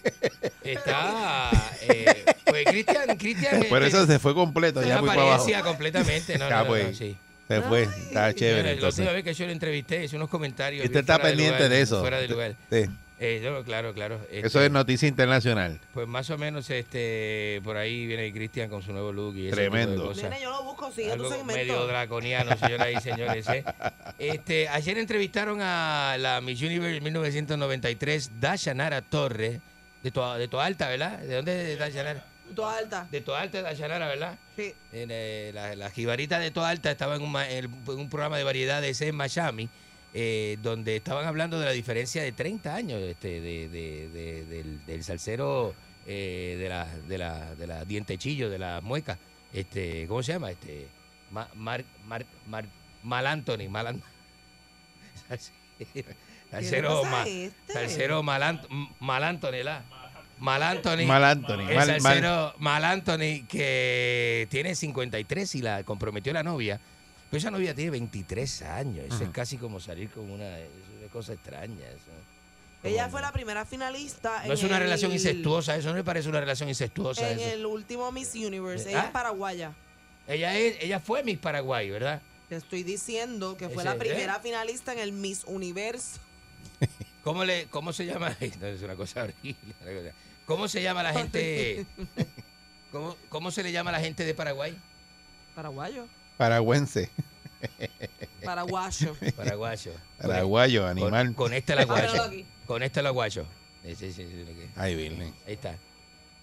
Está, 0.63 1.51
eh, 1.81 2.25
pues 2.45 2.65
Cristian, 2.65 3.17
Cristian. 3.17 3.63
Por 3.69 3.83
eh, 3.83 3.87
eso 3.87 4.05
se 4.05 4.19
fue 4.19 4.33
completo, 4.33 4.81
ya 4.81 4.99
muy 4.99 5.07
para 5.07 5.21
abajo. 5.23 5.45
completamente, 5.63 6.37
no, 6.37 6.47
Ya, 6.49 6.55
no, 6.57 6.61
no, 6.63 6.67
pues, 6.67 6.87
no, 6.87 6.93
sí. 6.93 7.17
Se 7.47 7.61
fue, 7.61 7.83
está 7.83 8.33
chévere. 8.33 8.75
La 8.77 8.87
última 8.87 9.11
vez 9.11 9.23
que 9.23 9.33
yo 9.33 9.45
lo 9.45 9.51
entrevisté, 9.51 10.05
hice 10.05 10.15
unos 10.15 10.29
comentarios. 10.29 10.83
Y 10.85 10.87
usted 10.87 11.01
está 11.01 11.19
pendiente 11.21 11.55
lugar, 11.57 11.69
de 11.69 11.81
eso. 11.81 11.99
Fuera 11.99 12.19
de 12.19 12.27
lugar. 12.29 12.55
Sí. 12.71 12.85
Eh, 13.25 13.61
claro, 13.65 13.93
claro. 13.93 14.15
Eso 14.29 14.45
este, 14.47 14.65
es 14.65 14.71
noticia 14.71 15.07
internacional. 15.07 15.79
Pues 15.93 16.07
más 16.07 16.29
o 16.29 16.37
menos 16.37 16.69
este 16.69 17.61
por 17.63 17.77
ahí 17.77 18.05
viene 18.05 18.31
Cristian 18.33 18.69
con 18.69 18.81
su 18.81 18.91
nuevo 18.91 19.13
look 19.13 19.35
y 19.37 19.47
ese 19.47 19.55
Tremendo. 19.55 19.93
tipo 19.93 20.03
de 20.03 20.07
cosas. 20.09 20.23
Nene, 20.29 20.41
yo 20.43 20.49
lo 20.51 20.63
busco, 20.63 20.91
sigue 20.91 21.07
tu 21.07 21.13
Algo 21.13 21.29
segmento. 21.29 21.53
medio 21.53 21.87
draconiano, 21.87 22.57
señoras 22.57 22.89
y 22.91 22.99
señores. 23.01 23.47
¿eh? 23.49 23.63
Este, 24.19 24.67
ayer 24.69 24.97
entrevistaron 24.97 25.59
a 25.61 26.17
la 26.19 26.41
Miss 26.41 26.61
Universe 26.61 26.99
1993, 27.01 28.31
Dayanara 28.39 29.01
Torres, 29.01 29.59
de 30.03 30.11
Toa, 30.11 30.37
de 30.37 30.47
Toa 30.47 30.65
Alta, 30.65 30.87
¿verdad? 30.89 31.19
¿De 31.19 31.35
dónde 31.35 31.73
es 31.73 31.79
Dayanara? 31.79 32.25
Toda 32.55 32.77
alta. 32.77 33.07
De 33.09 33.21
Toa 33.21 33.41
Alta, 33.41 33.61
Dayanara, 33.61 34.07
¿verdad? 34.07 34.37
Sí. 34.55 34.73
En, 34.91 35.09
eh, 35.11 35.51
la, 35.53 35.75
la 35.75 35.89
jibarita 35.89 36.39
de 36.39 36.51
Toa 36.51 36.69
Alta 36.69 36.91
estaba 36.91 37.15
en 37.15 37.21
un, 37.23 37.31
ma- 37.31 37.49
en 37.49 37.71
un 37.87 38.09
programa 38.09 38.37
de 38.37 38.43
variedades 38.43 39.01
en 39.01 39.15
Miami, 39.15 39.69
eh, 40.13 40.57
donde 40.61 40.95
estaban 40.95 41.25
hablando 41.25 41.59
de 41.59 41.65
la 41.65 41.71
diferencia 41.71 42.21
de 42.23 42.31
30 42.31 42.75
años 42.75 43.01
este, 43.01 43.41
de, 43.41 43.67
de- 43.69 44.09
de- 44.09 44.45
del, 44.45 44.85
del 44.85 45.03
salsero 45.03 45.73
eh, 46.05 46.55
de 46.59 46.69
la, 46.69 46.85
de 47.07 47.17
la, 47.17 47.55
de 47.55 47.67
la 47.67 47.85
dientechillo, 47.85 48.49
de 48.49 48.59
la 48.59 48.81
mueca. 48.81 49.17
Este, 49.51 50.05
¿Cómo 50.07 50.21
se 50.23 50.33
llama? 50.33 50.51
Este, 50.51 50.87
Ma- 51.31 51.49
Mar, 51.55 51.83
Mar- 52.05 52.25
Mar- 52.47 52.65
Mal 53.03 53.27
Anthony, 53.27 53.67
Mal 53.69 54.01
Salsero, 56.51 57.03
Ma- 57.05 57.23
este? 57.27 57.73
salsero 57.73 58.23
Mal, 58.23 58.41
Ant- 58.43 58.67
Mal 58.99 59.23
Anthony, 59.23 59.63
¿la? 59.63 59.83
Mal 60.39 60.61
Anthony. 60.61 61.05
Mal 61.05 61.23
Anthony, 61.23 61.61
El 61.69 61.75
mal- 61.75 61.87
mal- 61.87 62.01
salsero 62.01 62.53
Mal 62.59 62.85
Anthony 62.85 63.45
que 63.47 64.47
tiene 64.51 64.75
53 64.75 65.55
y 65.55 65.61
la 65.61 65.83
comprometió 65.83 66.33
la 66.33 66.43
novia. 66.43 66.79
Pero 67.33 67.39
esa 67.39 67.49
novia 67.49 67.73
tiene 67.73 67.89
23 67.89 68.61
años. 68.61 69.07
Eso 69.07 69.23
es 69.23 69.29
casi 69.31 69.57
como 69.57 69.79
salir 69.79 70.07
con 70.11 70.29
una, 70.29 70.59
es 70.59 70.69
una 70.99 71.11
cosa 71.11 71.33
extraña. 71.33 71.87
eso. 71.89 72.11
Ella 72.83 73.09
fue 73.09 73.21
la 73.21 73.31
primera 73.31 73.65
finalista. 73.65 74.41
No 74.41 74.45
en 74.45 74.51
es 74.51 74.61
una 74.63 74.75
el- 74.77 74.83
relación 74.83 75.11
incestuosa, 75.11 75.75
eso 75.75 75.89
no 75.89 75.95
me 75.95 76.03
parece 76.03 76.29
una 76.29 76.39
relación 76.41 76.69
incestuosa. 76.69 77.27
En 77.27 77.39
eso. 77.39 77.49
el 77.49 77.65
último 77.65 78.11
Miss 78.11 78.35
Universe. 78.35 78.85
¿Ah? 78.85 78.91
Ella 78.91 79.03
es 79.05 79.09
paraguaya. 79.09 79.73
Ella, 80.27 80.55
es, 80.55 80.77
ella 80.79 80.99
fue 80.99 81.23
Miss 81.23 81.39
Paraguay, 81.39 81.89
¿verdad? 81.89 82.21
Te 82.49 82.55
estoy 82.57 82.83
diciendo 82.83 83.57
que 83.57 83.67
fue 83.67 83.81
Ese, 83.81 83.85
la 83.85 83.95
¿eh? 83.95 83.97
primera 83.97 84.39
finalista 84.39 84.93
en 84.93 84.99
el 84.99 85.11
Miss 85.11 85.43
Universo. 85.47 86.19
¿Cómo, 87.23 87.45
le, 87.45 87.65
cómo 87.65 87.93
se 87.93 88.05
llama? 88.05 88.37
No, 88.61 88.67
es 88.67 88.83
una 88.83 88.95
cosa 88.95 89.23
horrible. 89.23 90.13
¿Cómo 90.45 90.67
se 90.67 90.83
llama 90.83 91.01
la 91.01 91.13
gente? 91.13 91.87
¿Cómo, 92.91 93.17
¿Cómo 93.29 93.49
se 93.49 93.63
le 93.63 93.71
llama 93.71 93.89
a 93.89 93.93
la 93.93 94.01
gente 94.01 94.23
de 94.23 94.35
Paraguay? 94.35 94.77
Paraguayo. 95.55 96.05
Paragüense. 96.43 97.09
Paraguayo. 98.43 99.15
Paraguayo. 99.35 99.91
Paraguayo, 100.21 100.87
animal. 100.87 101.27
Con, 101.27 101.33
con 101.35 101.53
este 101.53 101.75
la 101.75 101.83
Ábrelo 101.83 102.07
guayo. 102.13 102.23
aquí. 102.23 102.45
Con 102.67 102.83
este 102.83 103.01
la 103.01 103.09
guayo. 103.11 103.45
Ese, 103.83 104.09
ese, 104.09 104.23
ese, 104.23 104.41
ese, 104.41 104.69
Ay, 104.75 104.95
Virgen. 104.95 105.33
Ahí 105.47 105.53
está. 105.53 105.75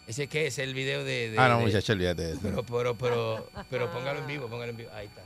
¿Ese 0.06 0.26
qué 0.28 0.46
es? 0.46 0.58
El 0.58 0.74
video 0.74 1.04
de... 1.04 1.30
de- 1.30 1.38
Ah, 1.38 1.48
no, 1.48 1.58
de- 1.58 1.66
muchacho, 1.66 1.92
olvídate 1.92 2.22
de 2.22 2.32
eso. 2.32 2.40
Pero, 2.42 2.62
pero, 2.64 2.96
pero, 2.98 3.50
pero 3.68 3.92
póngalo 3.92 4.20
en 4.20 4.26
vivo, 4.26 4.48
póngalo 4.48 4.70
en 4.70 4.76
vivo. 4.78 4.90
Ahí 4.94 5.06
está. 5.06 5.22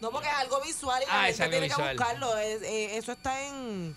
No, 0.00 0.10
porque 0.10 0.28
es 0.28 0.34
algo 0.34 0.60
visual 0.64 1.02
y 1.02 1.06
la 1.06 1.12
Ah, 1.12 1.24
gente 1.26 1.30
es 1.32 1.40
algo 1.40 1.50
tiene 1.52 1.66
visual. 1.68 1.88
que 1.88 2.02
buscarlo. 2.02 2.38
Es- 2.38 2.62
eh, 2.62 2.96
eso 2.96 3.12
está 3.12 3.46
en, 3.46 3.92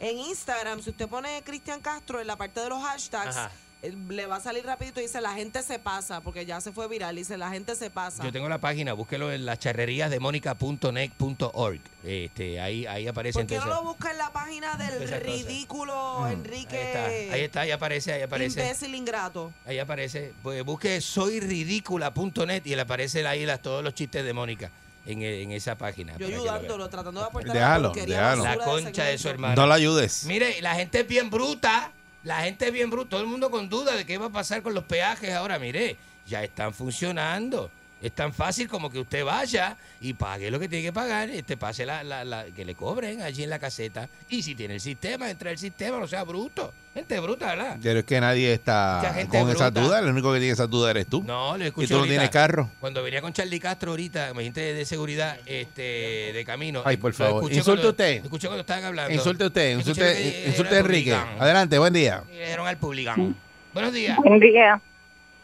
en 0.00 0.18
Instagram. 0.18 0.80
Si 0.82 0.90
usted 0.90 1.08
pone 1.08 1.42
Cristian 1.44 1.80
Castro 1.80 2.20
en 2.20 2.26
la 2.26 2.36
parte 2.36 2.60
de 2.60 2.68
los 2.70 2.82
hashtags, 2.82 3.36
Ajá. 3.36 3.50
Le 3.82 4.26
va 4.26 4.36
a 4.36 4.40
salir 4.40 4.64
rapidito 4.64 5.00
y 5.00 5.04
dice 5.04 5.20
la 5.20 5.34
gente 5.34 5.62
se 5.62 5.78
pasa, 5.78 6.20
porque 6.20 6.46
ya 6.46 6.60
se 6.60 6.72
fue 6.72 6.86
viral. 6.88 7.16
Dice 7.16 7.36
la 7.36 7.50
gente 7.50 7.74
se 7.74 7.90
pasa. 7.90 8.22
Yo 8.24 8.32
tengo 8.32 8.48
la 8.48 8.58
página, 8.58 8.92
búsquelo 8.92 9.32
en 9.32 9.44
las 9.44 9.58
charrerías 9.58 10.10
de 10.10 10.20
mónica.net.org. 10.20 11.80
Este, 12.04 12.60
ahí, 12.60 12.86
ahí 12.86 13.06
aparece 13.06 13.40
¿Por 13.40 13.46
qué 13.46 13.58
no 13.58 13.66
lo 13.66 13.82
busca 13.84 14.10
en 14.10 14.18
la 14.18 14.32
página 14.32 14.76
del 14.76 15.08
ridículo 15.20 16.26
Enrique? 16.28 16.76
Ahí 16.76 16.84
está, 16.84 17.34
ahí 17.34 17.40
está, 17.40 17.60
ahí 17.60 17.70
aparece, 17.70 18.12
ahí 18.12 18.22
aparece. 18.22 18.60
Imbécil 18.60 18.94
ingrato. 18.94 19.52
Ahí 19.66 19.78
aparece. 19.78 20.32
Pues 20.42 20.64
busque 20.64 21.00
soyridícula.net 21.00 22.62
y 22.64 22.74
le 22.74 22.82
aparecen 22.82 23.26
ahí 23.26 23.44
las, 23.46 23.62
todos 23.62 23.82
los 23.82 23.94
chistes 23.94 24.24
de 24.24 24.32
Mónica 24.32 24.70
en, 25.06 25.22
en 25.22 25.52
esa 25.52 25.76
página. 25.76 26.16
Yo 26.18 26.26
ayudándolo, 26.26 26.88
tratando 26.88 27.20
de 27.20 27.26
aportar 27.26 27.52
Déjalo, 27.52 27.92
la 27.94 28.06
déjalo. 28.06 28.44
La 28.44 28.56
basura 28.56 28.76
de 28.76 28.82
concha 28.84 29.04
de 29.04 29.18
su 29.18 29.28
hermana. 29.28 29.54
No 29.54 29.66
la 29.66 29.74
ayudes. 29.74 30.24
Mire, 30.24 30.60
la 30.62 30.74
gente 30.74 31.00
es 31.00 31.08
bien 31.08 31.30
bruta. 31.30 31.92
La 32.24 32.42
gente 32.42 32.66
es 32.66 32.72
bien 32.72 32.90
bruta. 32.90 33.10
Todo 33.10 33.20
el 33.20 33.26
mundo 33.26 33.50
con 33.50 33.68
duda 33.68 33.96
de 33.96 34.06
qué 34.06 34.18
va 34.18 34.26
a 34.26 34.30
pasar 34.30 34.62
con 34.62 34.74
los 34.74 34.84
peajes 34.84 35.32
ahora. 35.32 35.58
Mire, 35.58 35.96
ya 36.26 36.42
están 36.42 36.72
funcionando. 36.72 37.70
Es 38.02 38.10
tan 38.12 38.32
fácil 38.32 38.66
como 38.68 38.90
que 38.90 38.98
usted 38.98 39.24
vaya 39.24 39.76
y 40.00 40.12
pague 40.14 40.50
lo 40.50 40.58
que 40.58 40.68
tiene 40.68 40.84
que 40.84 40.92
pagar, 40.92 41.30
este 41.30 41.56
pase 41.56 41.86
la, 41.86 42.02
la- 42.02 42.24
la- 42.24 42.46
que 42.46 42.64
le 42.64 42.74
cobren 42.74 43.22
allí 43.22 43.44
en 43.44 43.50
la 43.50 43.60
caseta. 43.60 44.08
Y 44.28 44.42
si 44.42 44.56
tiene 44.56 44.74
el 44.74 44.80
sistema, 44.80 45.30
entra 45.30 45.52
el 45.52 45.58
sistema, 45.58 45.98
no 45.98 46.08
sea 46.08 46.24
bruto. 46.24 46.74
Gente 46.94 47.18
bruta, 47.20 47.46
¿verdad? 47.46 47.78
Pero 47.82 48.00
es 48.00 48.04
que 48.04 48.20
nadie 48.20 48.52
está 48.52 49.14
con 49.30 49.48
esa 49.50 49.70
duda. 49.70 50.00
El 50.00 50.06
único 50.08 50.32
que 50.32 50.40
tiene 50.40 50.52
esa 50.52 50.66
duda 50.66 50.90
eres 50.90 51.06
tú. 51.06 51.22
No, 51.22 51.56
lo 51.56 51.64
y 51.64 51.68
escuché 51.68 51.86
tú 51.88 51.94
no 51.94 52.00
ahorita. 52.00 52.12
tienes 52.14 52.30
carro. 52.30 52.68
Cuando 52.80 53.02
venía 53.02 53.22
con 53.22 53.32
Charlie 53.32 53.60
Castro 53.60 53.92
ahorita, 53.92 54.34
mi 54.34 54.44
gente 54.44 54.60
de 54.74 54.84
seguridad 54.84 55.38
este, 55.46 56.32
de 56.34 56.44
camino. 56.44 56.82
Ay, 56.84 56.96
por 56.98 57.12
lo 57.12 57.16
favor. 57.16 57.44
Insulte 57.44 57.62
cuando- 57.64 57.88
usted. 57.90 58.18
lo 58.18 58.24
Escuché 58.24 58.46
cuando 58.48 58.60
estaban 58.62 58.84
hablando. 58.84 59.14
Insulte 59.14 59.46
usted, 59.46 59.78
insulte, 59.78 60.42
lo 60.44 60.48
insulte 60.50 60.76
Enrique. 60.78 61.14
Adelante, 61.14 61.78
buen 61.78 61.92
día. 61.94 62.24
Y 62.30 62.34
le 62.34 62.40
dijeron 62.40 62.66
al 62.66 62.76
publicán. 62.76 63.36
Buenos 63.72 63.92
días. 63.94 64.16
Buen 64.18 64.40
día. 64.40 64.80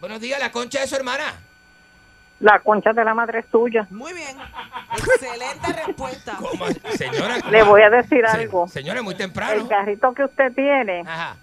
Buenos 0.00 0.20
días, 0.20 0.38
la 0.40 0.52
concha 0.52 0.80
de 0.80 0.86
su 0.86 0.96
hermana. 0.96 1.34
La 2.40 2.60
concha 2.60 2.92
de 2.92 3.04
la 3.04 3.14
madre 3.14 3.40
es 3.40 3.46
suya. 3.50 3.86
Muy 3.90 4.12
bien. 4.12 4.36
Excelente 4.96 5.72
respuesta. 5.86 6.36
¿Cómo? 6.38 6.66
Señora. 6.96 7.38
Le 7.50 7.62
voy 7.64 7.82
a 7.82 7.90
decir 7.90 8.24
Se- 8.30 8.36
algo. 8.36 8.68
Señora, 8.68 9.02
muy 9.02 9.12
El 9.14 9.18
temprano. 9.18 9.68
carrito 9.68 10.14
que 10.14 10.24
usted 10.24 10.52
tiene 10.54 11.00
Ajá. 11.06 11.36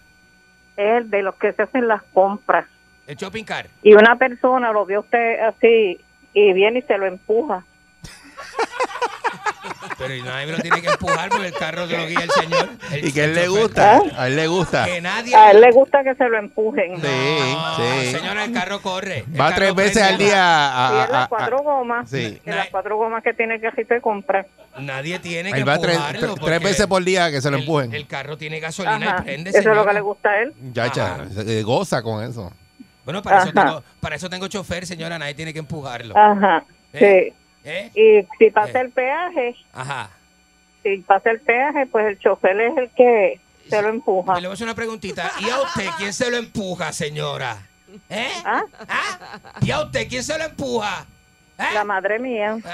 es 0.78 0.98
el 1.04 1.10
de 1.10 1.22
los 1.24 1.36
que 1.36 1.52
se 1.54 1.64
hacen 1.64 1.88
las 1.88 2.02
compras. 2.14 2.66
El 3.08 3.16
shopping 3.18 3.44
car. 3.44 3.68
Y 3.84 3.94
una 3.94 4.16
persona 4.16 4.72
lo 4.72 4.86
vio 4.86 5.02
usted 5.02 5.40
así 5.42 6.00
y 6.34 6.54
viene 6.54 6.80
y 6.80 6.82
se 6.84 6.98
lo 6.98 7.06
empuja. 7.06 7.64
Pero 9.98 10.26
nadie 10.26 10.46
me 10.48 10.52
lo 10.52 10.58
tiene 10.60 10.82
que 10.82 10.90
empujar 10.90 11.30
porque 11.30 11.48
el 11.48 11.54
carro 11.54 11.88
se 11.88 11.98
lo 11.98 12.06
guía 12.06 12.20
el 12.24 12.30
señor. 12.32 12.70
el- 12.92 13.08
Y 13.08 13.12
que 13.14 13.22
a 13.22 13.26
él 13.26 13.36
le 13.36 13.48
gusta. 13.48 14.02
A 14.18 14.28
él 14.28 14.36
le 14.36 14.48
gusta. 14.48 14.86
Que 14.86 15.00
nadie. 15.02 15.36
A 15.36 15.52
él 15.52 15.62
le 15.62 15.72
gusta 15.72 16.04
que 16.04 16.16
se 16.16 16.28
lo 16.28 16.38
empujen. 16.38 16.96
Sí, 17.02 17.08
No, 17.54 17.76
sí. 17.78 18.12
señora, 18.12 18.44
el 18.44 18.52
carro 18.52 18.82
corre. 18.82 19.20
El 19.20 19.40
Va 19.40 19.46
carro 19.50 19.56
tres 19.58 19.76
veces 19.76 20.04
al 20.04 20.18
día 20.18 20.36
a, 20.36 20.94
Y 20.94 21.00
a- 21.00 21.06
en 21.06 21.12
las 21.14 21.28
cuatro 21.30 21.58
gomas. 21.64 22.10
sí. 22.10 22.40
En 22.46 22.56
las 22.56 22.68
cuatro 22.70 22.98
gomas 22.98 23.24
que 23.24 23.34
tiene 23.34 23.60
que 23.62 23.72
te 23.86 24.02
comprar. 24.02 24.48
Nadie 24.80 25.20
tiene 25.20 25.54
que 25.54 25.60
Él 25.60 25.68
va 25.68 25.80
tres, 25.80 25.96
empujarlo. 25.96 26.36
tres- 26.44 26.62
veces 26.62 26.88
por 26.88 27.04
día 27.04 27.32
que 27.32 27.40
se 27.42 27.50
lo 27.50 27.58
empujen. 27.58 27.94
El 27.94 28.08
carro 28.08 28.38
tiene 28.38 28.60
gasolina 28.60 29.12
Ajá. 29.12 29.22
y 29.22 29.24
prende. 29.24 29.50
Eso 29.52 29.60
es 29.60 29.66
lo 29.76 29.86
que 29.86 29.94
le 29.94 30.02
gusta 30.02 30.30
a 30.30 30.42
él. 30.42 30.54
Chacha, 30.74 31.18
se- 31.34 31.60
eh, 31.60 31.64
goza 31.64 32.02
con 32.02 32.22
eso. 32.24 32.52
Bueno, 33.06 33.22
para 33.22 33.44
eso, 33.44 33.54
tengo, 33.54 33.84
para 34.02 34.16
eso 34.16 34.30
tengo 34.30 34.48
chofer, 34.48 34.86
señora. 34.86 35.18
Nadie 35.20 35.36
tiene 35.36 35.54
que 35.54 35.60
empujarlo. 35.60 36.18
Ajá. 36.18 36.66
¿Eh? 36.92 37.32
Sí. 37.32 37.34
¿Eh? 37.66 37.92
Y 37.96 38.28
si 38.38 38.52
pasa 38.52 38.80
el 38.82 38.92
peaje, 38.92 39.56
Ajá. 39.74 40.10
si 40.84 40.98
pasa 40.98 41.32
el 41.32 41.40
peaje, 41.42 41.88
pues 41.88 42.06
el 42.06 42.20
chofer 42.20 42.60
es 42.62 42.78
el 42.78 42.90
que 42.92 43.40
se 43.68 43.82
lo 43.82 43.90
empuja. 43.90 44.36
Le 44.36 44.42
voy 44.48 44.52
a 44.52 44.54
hacer 44.54 44.68
una 44.68 44.76
preguntita. 44.76 45.32
¿Y 45.40 45.50
a 45.50 45.62
usted 45.62 45.88
quién 45.98 46.14
se 46.14 46.30
lo 46.30 46.38
empuja, 46.38 46.94
señora? 46.94 47.58
¿Eh? 48.10 48.30
¿Ah? 48.46 48.64
¿Y 49.62 49.72
a 49.72 49.82
usted 49.82 50.08
quién 50.08 50.24
se 50.24 50.38
lo 50.38 50.44
empuja? 50.46 51.06
¿Eh? 51.58 51.64
La 51.74 51.84
madre 51.84 52.20
mía. 52.20 52.58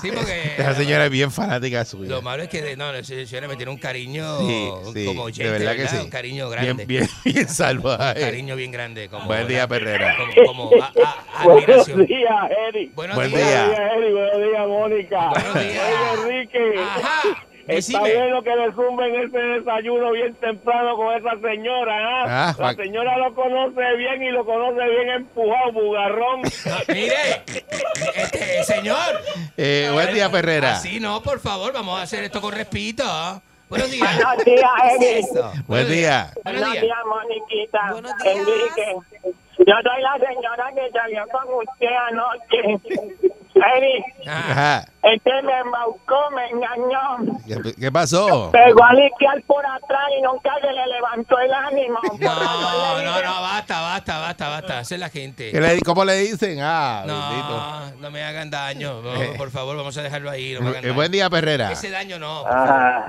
Sí, 0.00 0.10
porque 0.12 0.54
Esa 0.58 0.74
señora 0.74 1.04
es 1.06 1.10
bien 1.10 1.30
fanática 1.30 1.84
suya. 1.84 2.08
lo 2.10 2.22
malo 2.22 2.42
es 2.44 2.48
que 2.48 2.76
no, 2.76 2.92
la 2.92 3.02
señora 3.04 3.48
me 3.48 3.56
tiene 3.56 3.70
un 3.72 3.78
cariño 3.78 4.38
Sí, 4.40 4.70
sí, 4.94 5.04
como 5.04 5.22
de 5.26 5.32
oyente, 5.32 5.50
verdad 5.52 5.76
que 5.76 5.88
sí. 5.88 5.96
Un 5.96 6.10
cariño 6.10 6.48
Bien, 6.48 6.62
grande. 6.64 6.86
bien, 6.86 7.08
bien 7.24 7.48
salvaje. 7.48 8.20
Un 8.20 8.26
cariño 8.26 8.56
bien 8.56 8.70
grande. 8.72 9.08
Como, 9.08 9.26
Buen 9.26 9.46
día, 9.48 9.66
Perrera. 9.68 10.16
Como, 10.44 10.68
como 10.68 10.82
a- 10.82 10.92
a- 11.04 11.42
admiración. 11.42 11.98
Buenos 11.98 12.08
días, 12.08 12.30
Eric. 12.68 12.94
Buenos 12.94 13.16
Buen 13.16 13.30
días. 13.30 13.42
día. 13.48 13.66
Buenos 13.66 13.76
días, 13.76 13.92
Eric. 13.96 14.12
Buenos 14.12 14.50
días, 14.50 14.68
Mónica. 14.68 15.28
Buenos 15.30 15.54
días. 15.54 15.84
Oye, 16.24 16.38
Enrique. 16.40 16.74
Ajá. 16.80 17.46
Está 17.68 17.74
Decime. 18.02 18.16
bueno 18.16 18.42
que 18.42 18.56
le 18.56 18.72
zumben 18.72 19.14
ese 19.14 19.38
desayuno 19.38 20.10
bien 20.12 20.34
temprano 20.34 20.96
con 20.96 21.14
esa 21.16 21.30
señora, 21.40 21.94
¿ah? 21.96 22.24
Ah, 22.50 22.56
La 22.58 22.74
señora 22.74 23.16
lo 23.18 23.34
conoce 23.34 23.96
bien 23.96 24.22
y 24.22 24.30
lo 24.30 24.44
conoce 24.44 24.88
bien 24.88 25.08
empujado, 25.10 25.72
bugarrón. 25.72 26.42
Ah, 26.66 26.80
Mire, 26.88 27.42
este 28.16 28.64
señor. 28.64 28.96
Eh, 29.56 29.90
buen 29.92 30.12
día, 30.12 30.30
Perrera. 30.30 30.72
Así 30.72 30.98
no, 31.00 31.22
por 31.22 31.38
favor, 31.40 31.72
vamos 31.72 31.98
a 31.98 32.02
hacer 32.02 32.24
esto 32.24 32.40
con 32.40 32.52
respeto. 32.52 33.04
Buenos 33.68 33.90
días. 33.90 34.16
Buenos 34.16 34.44
días, 34.44 34.70
¿Qué 34.98 35.06
Eric. 35.06 35.24
es 35.24 35.30
eso? 35.30 35.52
Buen 35.66 35.88
día. 35.88 36.30
Buenos 36.44 36.60
Buenos 36.60 36.72
días. 36.72 36.82
días, 36.84 36.98
Moniquita. 37.06 37.92
Buenos 37.92 38.12
días. 38.18 38.36
Enrique. 38.36 38.96
Yo 39.58 39.74
soy 39.82 40.02
la 40.02 40.18
señora 40.18 40.70
que 40.74 40.90
salió 40.90 41.24
con 41.28 41.54
usted 41.54 41.86
anoche. 42.08 43.32
Eric, 43.54 44.04
Ajá. 44.26 44.84
este 45.02 45.30
me 45.42 45.58
embaucó, 45.60 46.30
me 46.34 46.48
engañó. 46.48 47.38
¿Qué, 47.46 47.74
qué 47.78 47.92
pasó? 47.92 48.50
Pegó 48.50 48.82
a 48.84 48.92
liquear 48.94 49.42
por 49.46 49.64
atrás 49.64 50.00
y 50.18 50.22
nunca 50.22 50.50
se 50.60 50.72
le 50.72 50.86
levantó 50.86 51.38
el 51.38 51.52
ánimo. 51.52 51.98
No, 52.18 53.02
no, 53.02 53.22
no, 53.22 53.42
basta, 53.42 53.80
basta, 53.82 54.18
basta, 54.18 54.48
basta. 54.48 54.80
Esa 54.80 54.94
es 54.94 55.00
la 55.00 55.08
gente. 55.10 55.50
¿Qué 55.52 55.60
le- 55.60 55.80
¿Cómo 55.82 56.04
le 56.04 56.14
dicen? 56.16 56.58
Ah, 56.62 57.02
bendito. 57.06 57.96
No, 57.96 58.00
no 58.00 58.10
me 58.10 58.24
hagan 58.24 58.50
daño. 58.50 59.02
No, 59.02 59.14
Eh. 59.22 59.34
por 59.36 59.50
favor, 59.50 59.76
vamos 59.76 59.96
a 59.98 60.02
dejarlo 60.02 60.30
ahí. 60.30 60.54
No 60.54 60.62
me 60.62 60.68
hagan 60.70 60.78
Eh, 60.84 60.86
daño. 60.86 60.94
buen 60.94 61.12
día, 61.12 61.28
Perrera. 61.28 61.70
Ese 61.72 61.90
daño 61.90 62.18
no. 62.18 62.44
Ah, 62.46 63.04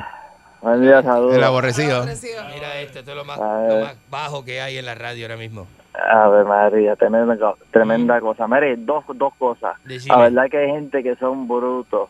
buen 0.61 0.81
día, 0.81 1.01
saludos. 1.01 1.35
El 1.35 1.43
aborrecido. 1.43 2.03
Mira 2.05 2.75
esto, 2.79 2.99
esto 2.99 3.11
es 3.11 3.17
lo 3.17 3.23
más, 3.25 3.37
lo 3.37 3.79
más 3.85 3.95
bajo 4.09 4.43
que 4.43 4.61
hay 4.61 4.77
en 4.77 4.85
la 4.85 4.95
radio 4.95 5.25
ahora 5.25 5.37
mismo. 5.37 5.67
A 6.09 6.27
ver, 6.27 6.45
María, 6.45 6.95
tremenda, 6.95 7.53
tremenda 7.71 8.19
cosa. 8.19 8.47
Mire, 8.47 8.75
dos, 8.77 9.05
dos 9.15 9.33
cosas. 9.35 9.77
Decime. 9.85 10.15
La 10.15 10.21
verdad 10.23 10.49
que 10.49 10.57
hay 10.57 10.69
gente 10.71 11.01
que 11.03 11.15
son 11.15 11.47
brutos. 11.47 12.09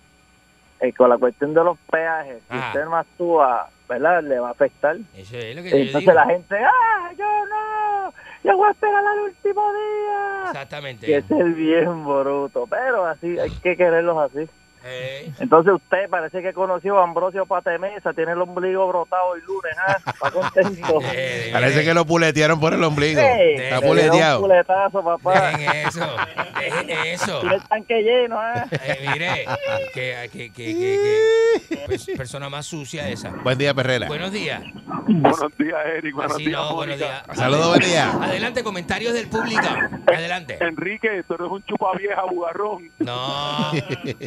Eh, 0.79 0.91
con 0.93 1.09
la 1.09 1.17
cuestión 1.17 1.53
de 1.53 1.63
los 1.63 1.77
peajes, 1.89 2.41
si 2.49 2.57
Ajá. 2.57 2.67
usted 2.67 2.85
no 2.85 2.97
actúa, 2.97 3.69
¿verdad? 3.87 4.21
Le 4.23 4.39
va 4.39 4.49
a 4.49 4.51
afectar. 4.51 4.97
Eso 5.15 5.37
es 5.37 5.55
lo 5.55 5.63
que 5.63 5.69
yo 5.69 5.77
Entonces 5.77 5.99
digo. 6.01 6.13
la 6.13 6.25
gente, 6.25 6.55
¡ah, 6.57 7.11
yo 7.17 7.45
no! 7.45 8.13
Yo 8.43 8.57
voy 8.57 8.67
a 8.67 8.71
esperar 8.71 9.05
al 9.07 9.19
último 9.19 9.61
día. 9.71 10.43
Exactamente. 10.47 11.05
Que 11.05 11.17
es 11.17 11.31
el 11.31 11.53
bien 11.53 12.03
bruto. 12.03 12.67
Pero 12.69 13.05
así, 13.05 13.39
hay 13.39 13.49
que 13.51 13.77
quererlos 13.77 14.17
así. 14.17 14.49
Eh, 14.85 15.31
Entonces 15.39 15.73
usted 15.73 16.09
parece 16.09 16.41
que 16.41 16.51
conoció 16.53 16.99
a 16.99 17.03
Ambrosio 17.05 17.45
Patemesa, 17.45 18.11
tiene 18.13 18.33
el 18.33 18.41
ombligo 18.41 18.87
brotado 18.87 19.35
el 19.35 19.41
lunes, 19.43 19.71
¿ah? 19.87 19.97
Está 20.05 20.31
contento. 20.31 20.99
eh, 21.13 21.49
Parece 21.53 21.83
que 21.83 21.93
lo 21.93 22.05
puletearon 22.05 22.59
por 22.59 22.73
el 22.73 22.83
ombligo. 22.83 23.21
Está 23.21 23.35
le 23.37 23.53
dieron 23.55 23.83
un 23.83 23.89
puleteado. 23.89 24.41
culetazo, 24.41 25.03
papá. 25.03 25.51
Dejen 25.57 25.87
eso, 25.87 26.15
dejen 26.59 26.89
eso. 27.05 27.39
Tiene 27.39 27.55
el 27.55 27.63
tanque 27.63 28.01
lleno, 28.01 28.39
¿ah? 28.39 28.65
Eh, 28.71 29.07
mire, 29.13 29.45
que, 29.93 30.29
que, 30.31 30.51
que, 30.51 30.51
que, 30.51 31.67
que- 31.69 31.77
pues, 31.85 32.05
persona 32.17 32.49
más 32.49 32.65
sucia 32.65 33.07
esa. 33.09 33.29
Buen 33.43 33.57
día, 33.57 33.73
Perrera. 33.73 34.07
Buenos 34.07 34.31
días. 34.31 34.61
Buenos 35.07 35.57
días, 35.57 35.77
Eric. 35.97 36.13
Buenos 36.15 36.33
Así 36.35 36.45
días, 36.45 36.61
no, 36.61 36.75
buenos 36.75 36.97
días. 36.97 37.23
Saludos, 37.33 37.67
buen 37.69 37.81
día. 37.81 38.11
Adelante, 38.21 38.63
comentarios 38.63 39.13
del 39.13 39.27
público. 39.29 39.61
Adelante. 40.07 40.57
Enrique, 40.61 41.23
tú 41.27 41.35
eres 41.35 41.47
un 41.49 41.63
chupa 41.63 41.91
vieja, 41.97 42.21
bugarrón. 42.29 42.89
No, 42.99 43.71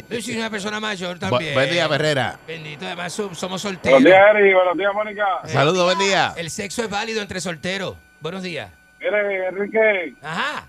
yo 0.09 0.21
soy 0.21 0.37
una 0.37 0.46
persona 0.49 0.79
mayor 0.79 1.17
Bu- 1.17 1.19
también. 1.19 1.53
buen 1.53 1.69
día, 1.69 1.87
Perrera. 1.89 2.39
Bendito, 2.47 2.85
además 2.85 3.13
so- 3.13 3.33
somos 3.35 3.61
solteros. 3.61 4.01
Buenos 4.01 4.17
días, 4.19 4.35
Eric. 4.35 4.53
Buenos 4.55 4.77
días, 4.77 4.93
Mónica. 4.93 5.25
Saludos, 5.45 5.85
buen 5.85 5.99
día. 5.99 6.33
El 6.37 6.49
sexo 6.49 6.83
es 6.83 6.89
válido 6.89 7.21
entre 7.21 7.39
solteros. 7.41 7.95
Buenos 8.19 8.43
días. 8.43 8.71
Mire, 8.99 9.47
Enrique, 9.47 10.13
Ajá. 10.21 10.65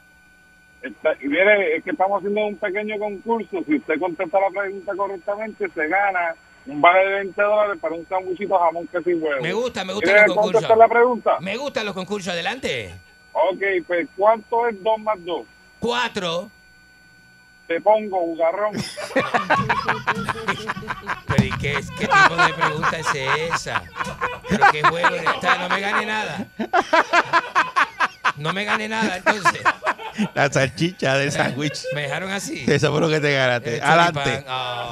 está- 0.83 1.15
mire, 1.23 1.77
es 1.77 1.85
que 1.85 1.91
estamos 1.91 2.19
haciendo 2.19 2.47
un 2.47 2.57
pequeño 2.57 2.99
concurso. 2.99 3.59
Si 3.67 3.77
usted 3.77 3.99
contesta 3.99 4.39
la 4.39 4.61
pregunta 4.61 4.93
correctamente, 4.97 5.67
se 5.75 5.89
gana 5.89 6.35
un 6.67 6.81
vale 6.83 6.99
de 7.09 7.15
20 7.15 7.43
dólares 7.43 7.79
para 7.81 7.95
un 7.95 8.07
sándwichito 8.07 8.55
de 8.55 8.61
jamón 8.61 8.87
queso 8.89 9.11
y 9.11 9.15
huevo. 9.15 9.43
Me 9.43 9.53
gusta, 9.53 9.85
me 9.85 9.93
gustan 9.95 10.11
¿Quiere 10.13 10.27
los 10.29 10.37
concursos. 10.37 10.53
contestar 10.63 10.77
la 10.79 10.89
pregunta? 10.89 11.37
Me 11.41 11.57
gustan 11.57 11.87
los 11.87 11.95
concursos. 11.95 12.33
Adelante. 12.33 12.95
Ok, 13.33 13.63
pues 13.87 14.07
¿cuánto 14.17 14.69
es 14.69 14.83
2 14.83 14.99
más 15.01 15.25
2? 15.25 15.47
Cuatro. 15.81 16.51
Te 17.69 17.81
pongo, 17.83 18.19
bugarrón. 18.21 18.73
Pero 21.27 21.45
¿y 21.45 21.51
qué, 21.59 21.79
qué 21.99 22.09
tipo 22.09 22.37
de 22.37 22.55
pregunta 22.55 22.99
es 22.99 23.07
esa? 23.15 23.83
¿Pero 24.49 24.67
qué 24.73 24.83
juego 24.83 25.15
es 25.15 25.23
esta? 25.23 25.59
No 25.59 25.69
me 25.69 25.81
gane 25.81 26.07
nada. 26.07 26.47
No 28.37 28.53
me 28.55 28.65
gane 28.65 28.89
nada, 28.89 29.19
entonces. 29.19 29.61
La 30.35 30.51
salchicha 30.51 31.19
del 31.19 31.31
sándwich. 31.31 31.85
Me 31.95 32.03
dejaron 32.03 32.31
así. 32.31 32.65
Eso 32.67 32.91
fue 32.91 33.01
lo 33.03 33.09
que 33.09 33.21
te 33.21 33.35
ganaste. 33.35 33.77
El 33.77 33.83
Adelante. 33.83 34.45
Ah, 34.49 34.89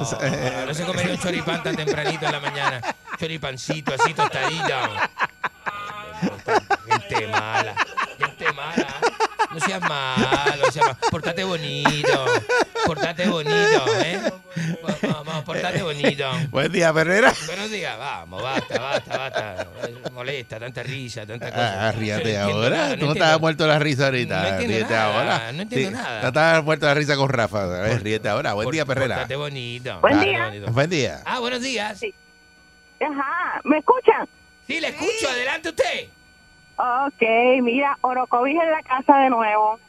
no 0.67 0.73
se 0.73 0.83
comería 0.83 1.13
un 1.13 1.19
choripán 1.19 1.63
tan 1.63 1.75
tempranito 1.75 2.27
en 2.27 2.31
la 2.31 2.39
mañana. 2.39 2.81
Choripancito 3.19 3.95
así 3.99 4.13
tostadito. 4.13 4.75
Gente 6.87 7.27
mala. 7.27 7.75
Gente 8.19 8.53
mala. 8.53 8.87
No 9.53 9.59
seas 9.59 9.81
malo. 9.81 10.25
No 10.65 10.71
seas 10.71 10.85
malo. 10.85 10.97
Portate 11.11 11.43
bonito. 11.43 12.25
Portate 12.85 13.27
bonito, 13.27 13.85
¿eh? 14.03 14.19
Vamos, 14.83 15.25
vamos, 15.25 15.43
portate 15.43 15.81
bonito. 15.83 16.29
Buen 16.49 16.71
día, 16.71 16.91
Perrera. 16.93 17.33
Buenos 17.45 17.69
días, 17.71 17.97
vamos, 17.97 18.41
basta, 18.41 18.79
basta, 18.79 19.17
basta. 19.17 19.67
Molesta, 20.13 20.59
tanta 20.59 20.83
risa, 20.83 21.25
tanta 21.25 21.49
cosa. 21.51 21.87
Ah, 21.87 21.91
ríete 21.91 22.33
Yo 22.33 22.39
no 22.39 22.39
entiendo 22.39 22.63
ahora. 22.63 22.69
nada, 22.77 22.83
Tú 22.83 22.89
no 22.89 22.93
entiendo. 22.93 23.13
estabas 23.13 23.39
muerto 23.41 23.63
de 23.63 23.69
la 23.69 23.79
risa 23.79 24.05
ahorita. 24.05 24.41
No 24.41 24.47
entiendo 24.47 24.75
ríete 24.77 24.93
nada, 24.93 25.13
ahora. 25.15 25.51
no 25.53 25.61
entiendo 25.61 25.89
Sí, 25.89 25.95
nada. 25.95 26.21
No 26.21 26.27
estabas 26.27 26.63
muerto 26.63 26.85
de 26.85 26.91
la 26.91 26.99
risa 26.99 27.15
con 27.15 27.29
Rafa. 27.29 27.63
A 27.63 27.67
ver, 27.67 28.03
ríete 28.03 28.29
ahora. 28.29 28.53
Buen 28.53 28.65
Por- 28.65 28.73
día, 28.73 28.85
Perrera. 28.85 29.15
Portate 29.15 29.35
bonito. 29.35 29.99
Buen 30.01 30.19
día. 30.21 30.45
bonito. 30.45 30.71
Buen 30.71 30.89
día. 30.89 31.21
Ah, 31.25 31.39
buenos 31.39 31.61
días. 31.61 32.01
Ajá, 32.99 33.61
¿me 33.63 33.77
escuchan? 33.79 34.27
Sí, 34.65 34.79
le 34.79 34.87
escucho. 34.89 35.29
Adelante 35.29 35.69
usted. 35.69 36.07
Ok, 36.77 37.21
mira, 37.63 37.97
Orocovis 38.01 38.59
en 38.61 38.71
la 38.71 38.81
casa 38.83 39.17
de 39.17 39.29
nuevo. 39.29 39.79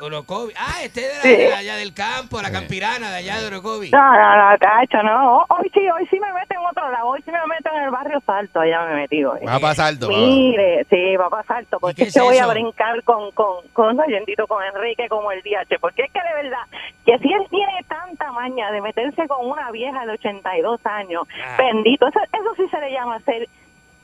Orocovi. 0.00 0.52
Ah, 0.58 0.82
este 0.82 1.00
de, 1.02 1.06
la, 1.14 1.20
Sí. 1.22 1.28
de 1.36 1.54
allá 1.54 1.76
del 1.76 1.94
campo, 1.94 2.42
la 2.42 2.50
campirana 2.50 3.10
de 3.12 3.18
allá 3.18 3.38
de 3.40 3.46
Orocovi. 3.46 3.88
No, 3.90 3.98
no, 4.00 4.50
no, 4.50 4.58
cacho, 4.58 5.00
no. 5.04 5.46
Hoy 5.48 5.70
sí, 5.72 5.78
hoy 5.90 6.04
sí 6.10 6.18
me 6.18 6.32
meto 6.32 6.54
en 6.54 6.66
otro 6.66 6.90
lado. 6.90 7.06
Hoy 7.06 7.22
sí 7.22 7.30
me 7.30 7.38
meto 7.46 7.70
en 7.72 7.82
el 7.84 7.90
barrio 7.90 8.20
Salto. 8.26 8.58
Allá 8.62 8.84
me 8.86 8.94
metí 8.96 9.24
hoy. 9.24 9.38
Va 9.46 9.54
a 9.56 9.60
pasar 9.60 9.86
alto. 9.90 10.08
Mire, 10.08 10.84
sí, 10.90 11.14
va 11.16 11.26
a 11.26 11.30
pasar 11.30 11.58
alto, 11.58 11.76
qué 11.76 11.80
porque 11.80 12.02
es 12.02 12.08
es 12.08 12.14
que 12.14 12.20
voy 12.20 12.36
a 12.38 12.48
brincar 12.48 13.00
con, 13.04 13.30
con, 13.30 13.68
con 13.72 13.96
con 13.96 14.12
Enrique, 14.12 15.06
como 15.08 15.30
el 15.30 15.40
DH, 15.42 15.78
porque 15.80 16.02
es 16.02 16.10
que 16.12 16.20
de 16.20 16.42
verdad, 16.42 16.64
que 17.06 17.18
si 17.20 17.32
él 17.32 17.46
tiene 17.48 17.84
tanta 17.86 18.32
maña 18.32 18.72
de 18.72 18.80
meterse 18.80 19.28
con 19.28 19.46
una 19.48 19.70
vieja 19.70 20.04
de 20.04 20.12
82 20.14 20.80
años, 20.84 21.28
Ah. 21.46 21.54
bendito, 21.58 22.08
eso, 22.08 22.18
eso 22.32 22.54
sí 22.56 22.64
se 22.72 22.80
le 22.80 22.90
llama 22.90 23.20
ser 23.20 23.48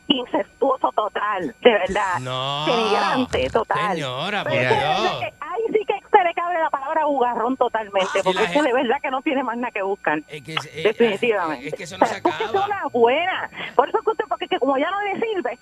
incestuoso 0.09 0.91
total, 0.93 1.55
de 1.63 1.71
verdad. 1.71 2.19
No. 2.21 2.67
Denigrante 2.67 3.51
total. 3.51 3.95
Señora, 3.95 4.43
por 4.43 4.53
Dios. 4.53 4.73
ahí 5.41 5.63
sí 5.73 5.81
que 5.87 5.95
se 6.11 6.25
le 6.25 6.35
cabe 6.35 6.59
la 6.59 6.71
palabra 6.71 7.05
bugarrón 7.07 7.57
totalmente, 7.57 8.23
porque 8.25 8.43
es 8.45 8.51
que 8.51 8.63
de 8.63 8.73
verdad 8.73 8.97
que 9.03 9.11
no 9.11 9.23
tiene 9.23 9.43
más 9.45 9.57
nada 9.59 9.71
que 9.71 9.83
buscar. 9.83 10.19
Es 10.29 10.43
que, 10.43 10.55
eh, 10.55 10.83
Definitivamente. 10.85 11.69
Es 11.69 11.75
que 11.75 11.83
eso 11.85 11.99
no 11.99 12.07
se 12.07 12.21
Pero 12.23 12.29
es 12.31 12.37
que 12.37 12.45
es 12.45 12.51
acaba. 12.51 12.67
una 12.67 12.87
buena. 12.93 13.51
Por 13.77 13.89
eso 13.89 13.99
que 14.03 14.11
usted, 14.11 14.25
porque 14.29 14.49
que 14.49 14.59
como 14.59 14.77
ya 14.79 14.91
no 14.91 15.01
le 15.03 15.15
sirve. 15.21 15.59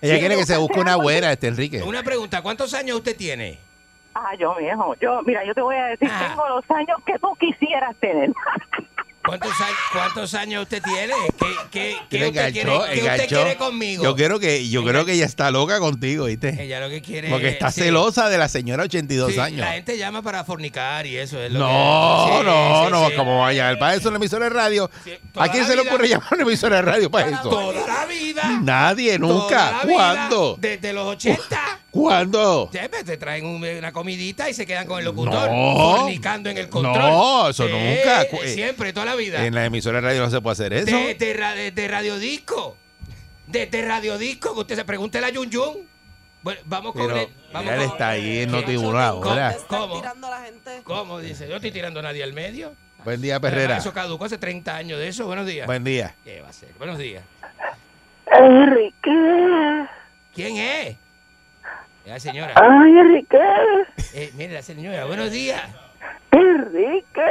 Ella 0.00 0.14
Sí, 0.14 0.20
quiere 0.20 0.36
que 0.36 0.46
se 0.46 0.56
busque 0.56 0.78
una 0.80 0.96
buena, 0.96 1.32
este 1.32 1.48
Enrique. 1.48 1.82
Una 1.82 2.02
pregunta, 2.04 2.40
¿cuántos 2.40 2.72
años 2.74 2.96
usted 2.98 3.16
tiene? 3.16 3.58
Ah, 4.14 4.34
yo 4.38 4.54
viejo, 4.56 4.94
yo, 5.00 5.22
mira, 5.24 5.44
yo 5.44 5.54
te 5.54 5.60
voy 5.60 5.76
a 5.76 5.84
decir, 5.86 6.08
Ah. 6.10 6.26
tengo 6.28 6.48
los 6.48 6.64
años 6.70 6.98
que 7.04 7.18
tú 7.18 7.34
quisieras 7.38 7.94
tener. 7.96 8.30
¿Cuántos, 9.24 9.50
años, 9.60 9.76
¿Cuántos 9.92 10.34
años 10.34 10.62
usted 10.62 10.82
tiene? 10.82 11.12
¿Qué, 11.70 11.96
qué, 12.08 12.26
usted, 12.28 12.52
quiere, 12.52 12.70
qué 12.94 13.02
usted 13.02 13.28
quiere 13.28 13.56
conmigo? 13.56 14.02
Yo 14.04 14.16
creo 14.16 14.38
que, 14.38 14.68
yo 14.70 14.82
creo 14.84 15.04
que 15.04 15.12
ella 15.12 15.26
está 15.26 15.50
loca 15.50 15.78
contigo, 15.80 16.24
¿viste? 16.26 16.56
Ella 16.62 16.80
lo 16.80 16.88
que 16.88 17.02
quiere 17.02 17.28
Porque 17.28 17.48
está 17.48 17.70
sí. 17.70 17.82
celosa 17.82 18.30
de 18.30 18.38
la 18.38 18.48
señora 18.48 18.84
82 18.84 19.32
Sí, 19.34 19.38
años. 19.38 19.60
La 19.60 19.72
gente 19.72 19.98
llama 19.98 20.22
para 20.22 20.44
fornicar 20.44 21.06
y 21.06 21.18
eso 21.18 21.42
es 21.42 21.52
lo 21.52 21.58
No, 21.58 21.66
que... 22.26 22.38
Sí, 22.38 22.44
no, 22.46 22.90
no, 22.90 23.08
sí. 23.10 23.14
¿cómo 23.16 23.40
va 23.40 23.48
a 23.48 23.52
llamar 23.52 23.78
para 23.78 23.94
eso 23.96 24.08
una 24.08 24.16
emisora 24.16 24.44
de 24.44 24.50
radio? 24.50 24.90
¿A 25.36 25.48
quién 25.50 25.66
se 25.66 25.76
le 25.76 25.82
vida. 25.82 25.90
ocurre 25.92 26.08
llamar 26.08 26.28
una 26.32 26.42
emisora 26.44 26.76
de 26.76 26.82
radio 26.82 27.10
para 27.10 27.28
eso? 27.28 27.50
Toda 27.50 27.86
la 27.86 28.06
vida. 28.06 28.58
Nadie, 28.62 29.18
nunca. 29.18 29.82
vida, 29.84 29.92
¿Cuándo? 29.94 30.56
Desde 30.58 30.92
los 30.94 31.06
80. 31.06 31.80
¿Cuándo? 31.90 32.70
Ya, 32.72 32.88
pues, 32.88 33.04
te 33.04 33.16
traen 33.16 33.44
un- 33.44 33.64
una 33.64 33.92
comidita 33.92 34.48
y 34.48 34.54
se 34.54 34.64
quedan 34.64 34.86
con 34.86 34.98
el 35.00 35.04
locutor. 35.04 35.50
No. 35.50 35.96
Fornicando 35.98 36.48
en 36.48 36.58
el 36.58 36.68
control. 36.68 36.98
No, 36.98 37.48
eso 37.48 37.64
nunca. 37.68 38.22
Eh, 38.22 38.52
Siempre, 38.54 38.92
toda 38.92 39.06
la 39.06 39.14
vida. 39.18 39.44
En 39.44 39.54
la 39.54 39.64
emisora 39.66 40.00
de 40.00 40.06
radio 40.06 40.22
no 40.22 40.30
se 40.30 40.40
puede 40.40 40.52
hacer 40.54 40.72
eso. 40.72 40.96
De, 40.96 41.14
de, 41.14 41.70
de- 41.72 41.88
radiodisco. 41.88 42.76
De, 43.46 43.66
de 43.66 43.82
radiodisco, 43.82 44.54
que 44.54 44.60
usted 44.60 44.76
se 44.76 44.84
pregunte 44.84 45.20
la 45.20 45.28
Yun 45.30 45.50
Yun. 45.50 45.88
Bueno, 46.42 46.60
vamos 46.64 46.92
con 46.94 47.06
Pero 47.06 47.18
el. 47.20 47.28
Vamos 47.52 47.72
él 47.72 47.78
con- 47.80 47.88
está 47.90 48.08
ahí 48.10 48.38
en. 48.40 48.52
Noti1 48.52 49.00
ahora. 49.00 49.56
¿Cómo? 49.66 49.96
tirando 50.00 50.26
a 50.28 50.30
la 50.30 50.40
gente. 50.46 50.80
¿Cómo? 50.84 51.18
Dice, 51.18 51.48
yo 51.48 51.56
estoy 51.56 51.70
tirando 51.72 52.00
a 52.00 52.02
nadie 52.04 52.22
al 52.22 52.32
medio. 52.32 52.72
Buen 53.04 53.20
día, 53.20 53.38
Perrera. 53.40 53.76
Eso 53.78 53.92
caducó 53.92 54.24
hace 54.24 54.38
30 54.38 54.74
años 54.76 54.98
de 54.98 55.08
eso. 55.08 55.26
Buenos 55.26 55.46
días. 55.46 55.66
Buen 55.66 55.84
día. 55.84 56.14
¿Qué 56.24 56.40
va 56.40 56.48
a 56.48 56.52
ser? 56.52 56.70
Buenos 56.78 56.98
días. 56.98 57.22
Enrique. 58.26 59.88
¿Quién 60.34 60.56
es? 60.56 60.96
La 62.06 62.18
señora. 62.20 62.54
Ay, 62.56 62.90
Enrique. 62.90 63.36
Eh, 64.14 64.32
mire, 64.36 64.54
la 64.54 64.62
señora. 64.62 65.04
Buenos 65.04 65.30
días. 65.30 65.62
Enrique. 66.30 67.22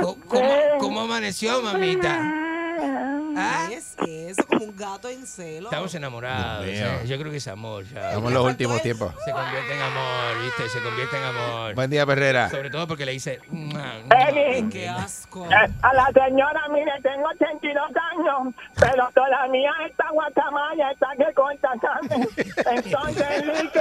¿Cómo, 0.00 0.16
cómo, 0.26 0.48
cómo 0.78 1.00
amaneció, 1.02 1.60
mamita? 1.62 2.20
¿Ah? 3.36 3.66
¿Qué 3.68 3.76
es 3.76 3.96
eso? 4.38 4.46
Como 4.48 4.64
un 4.64 4.76
gato 4.76 5.08
en 5.08 5.26
celo. 5.26 5.68
Estamos 5.68 5.94
enamorados. 5.94 6.64
Dios 6.66 6.76
mío. 6.78 6.86
o 6.86 6.98
sea, 6.98 7.04
yo 7.04 7.18
creo 7.18 7.30
que 7.30 7.38
es 7.38 7.48
amor. 7.48 7.84
ya. 7.84 8.08
Estamos 8.08 8.28
en 8.28 8.34
los 8.34 8.44
últimos 8.46 8.82
tiempos. 8.82 9.12
Se 9.24 9.30
convierte 9.32 9.74
en 9.74 9.82
amor, 9.82 10.42
¿viste? 10.42 10.68
Se 10.68 10.80
convierte 10.82 11.16
en 11.16 11.22
amor. 11.24 11.74
Buen 11.74 11.90
día, 11.90 12.06
Perrera. 12.06 12.48
Sobre 12.50 12.70
todo 12.70 12.86
porque 12.86 13.06
le 13.06 13.12
dice. 13.12 13.40
Qué 14.70 14.88
asco. 14.88 15.46
Eh, 15.46 15.68
A 15.82 15.94
la 15.94 16.06
señora, 16.12 16.62
mire, 16.72 16.92
tengo 17.02 17.28
82 17.28 17.84
años, 18.12 18.54
pero 18.78 19.08
todavía 19.14 19.70
esta 19.88 20.10
guacamaya 20.10 20.90
está 20.90 21.08
que 21.16 21.32
corta, 21.34 21.70
¿sabe? 21.80 22.28
Entonces, 22.76 23.26
Enrique, 23.42 23.80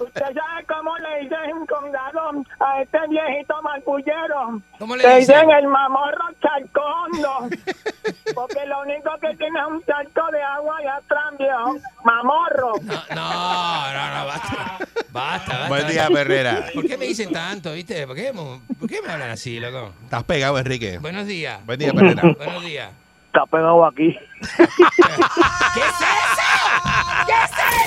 usted 0.00 0.24
sabe 0.24 0.64
cómo 0.68 0.96
le 0.98 1.20
dicen 1.22 1.66
condado 1.66 2.44
a 2.60 2.82
este 2.82 2.98
viejito 3.08 3.62
marpullero. 3.62 4.60
¿Cómo 4.78 4.96
le 4.96 5.02
le 5.02 5.16
dicen? 5.20 5.34
dicen 5.36 5.50
el 5.50 5.66
mamorro 5.68 6.24
charcondo, 6.42 7.29
porque 8.34 8.66
lo 8.66 8.80
único 8.82 9.10
que 9.20 9.36
tiene 9.36 9.58
es 9.60 9.66
un 9.66 9.84
charco 9.84 10.30
de 10.32 10.42
agua 10.42 10.76
y 10.82 10.86
atrás, 10.86 11.24
viejo. 11.38 11.76
Mamorro. 12.04 12.72
No, 12.82 12.94
no, 13.14 13.92
no, 13.92 14.18
no, 14.18 14.26
basta. 14.26 14.78
Basta, 15.10 15.52
basta. 15.52 15.68
Buen 15.68 15.86
día, 15.88 16.08
Perrera. 16.08 16.66
¿Por 16.74 16.86
qué 16.86 16.96
me 16.96 17.06
dicen 17.06 17.32
tanto, 17.32 17.72
viste? 17.72 18.06
¿Por 18.06 18.16
qué, 18.16 18.32
por 18.32 18.88
qué 18.88 19.02
me 19.02 19.12
hablan 19.12 19.30
así, 19.30 19.58
loco? 19.60 19.92
Estás 20.04 20.24
pegado, 20.24 20.58
Enrique. 20.58 20.98
Buenos 20.98 21.26
días. 21.26 21.64
Buen 21.66 21.78
día, 21.78 21.92
Perrera. 21.92 22.22
Buenos 22.36 22.64
días. 22.64 22.90
Está 23.26 23.46
pegado 23.46 23.86
aquí. 23.86 24.18
¿Qué 24.56 24.62
es 24.62 24.68
eso? 24.68 24.80
¿Qué 27.26 27.32
es 27.32 27.50
eso? 27.50 27.80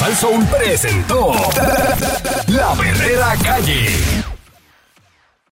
Más 0.00 0.06
duro. 0.06 0.06
99.1 0.06 0.08
Sal 0.08 0.16
Soul 0.16 0.44
presentó 0.46 1.32
La 2.46 2.74
Verdadera 2.74 3.34
Calle. 3.42 4.27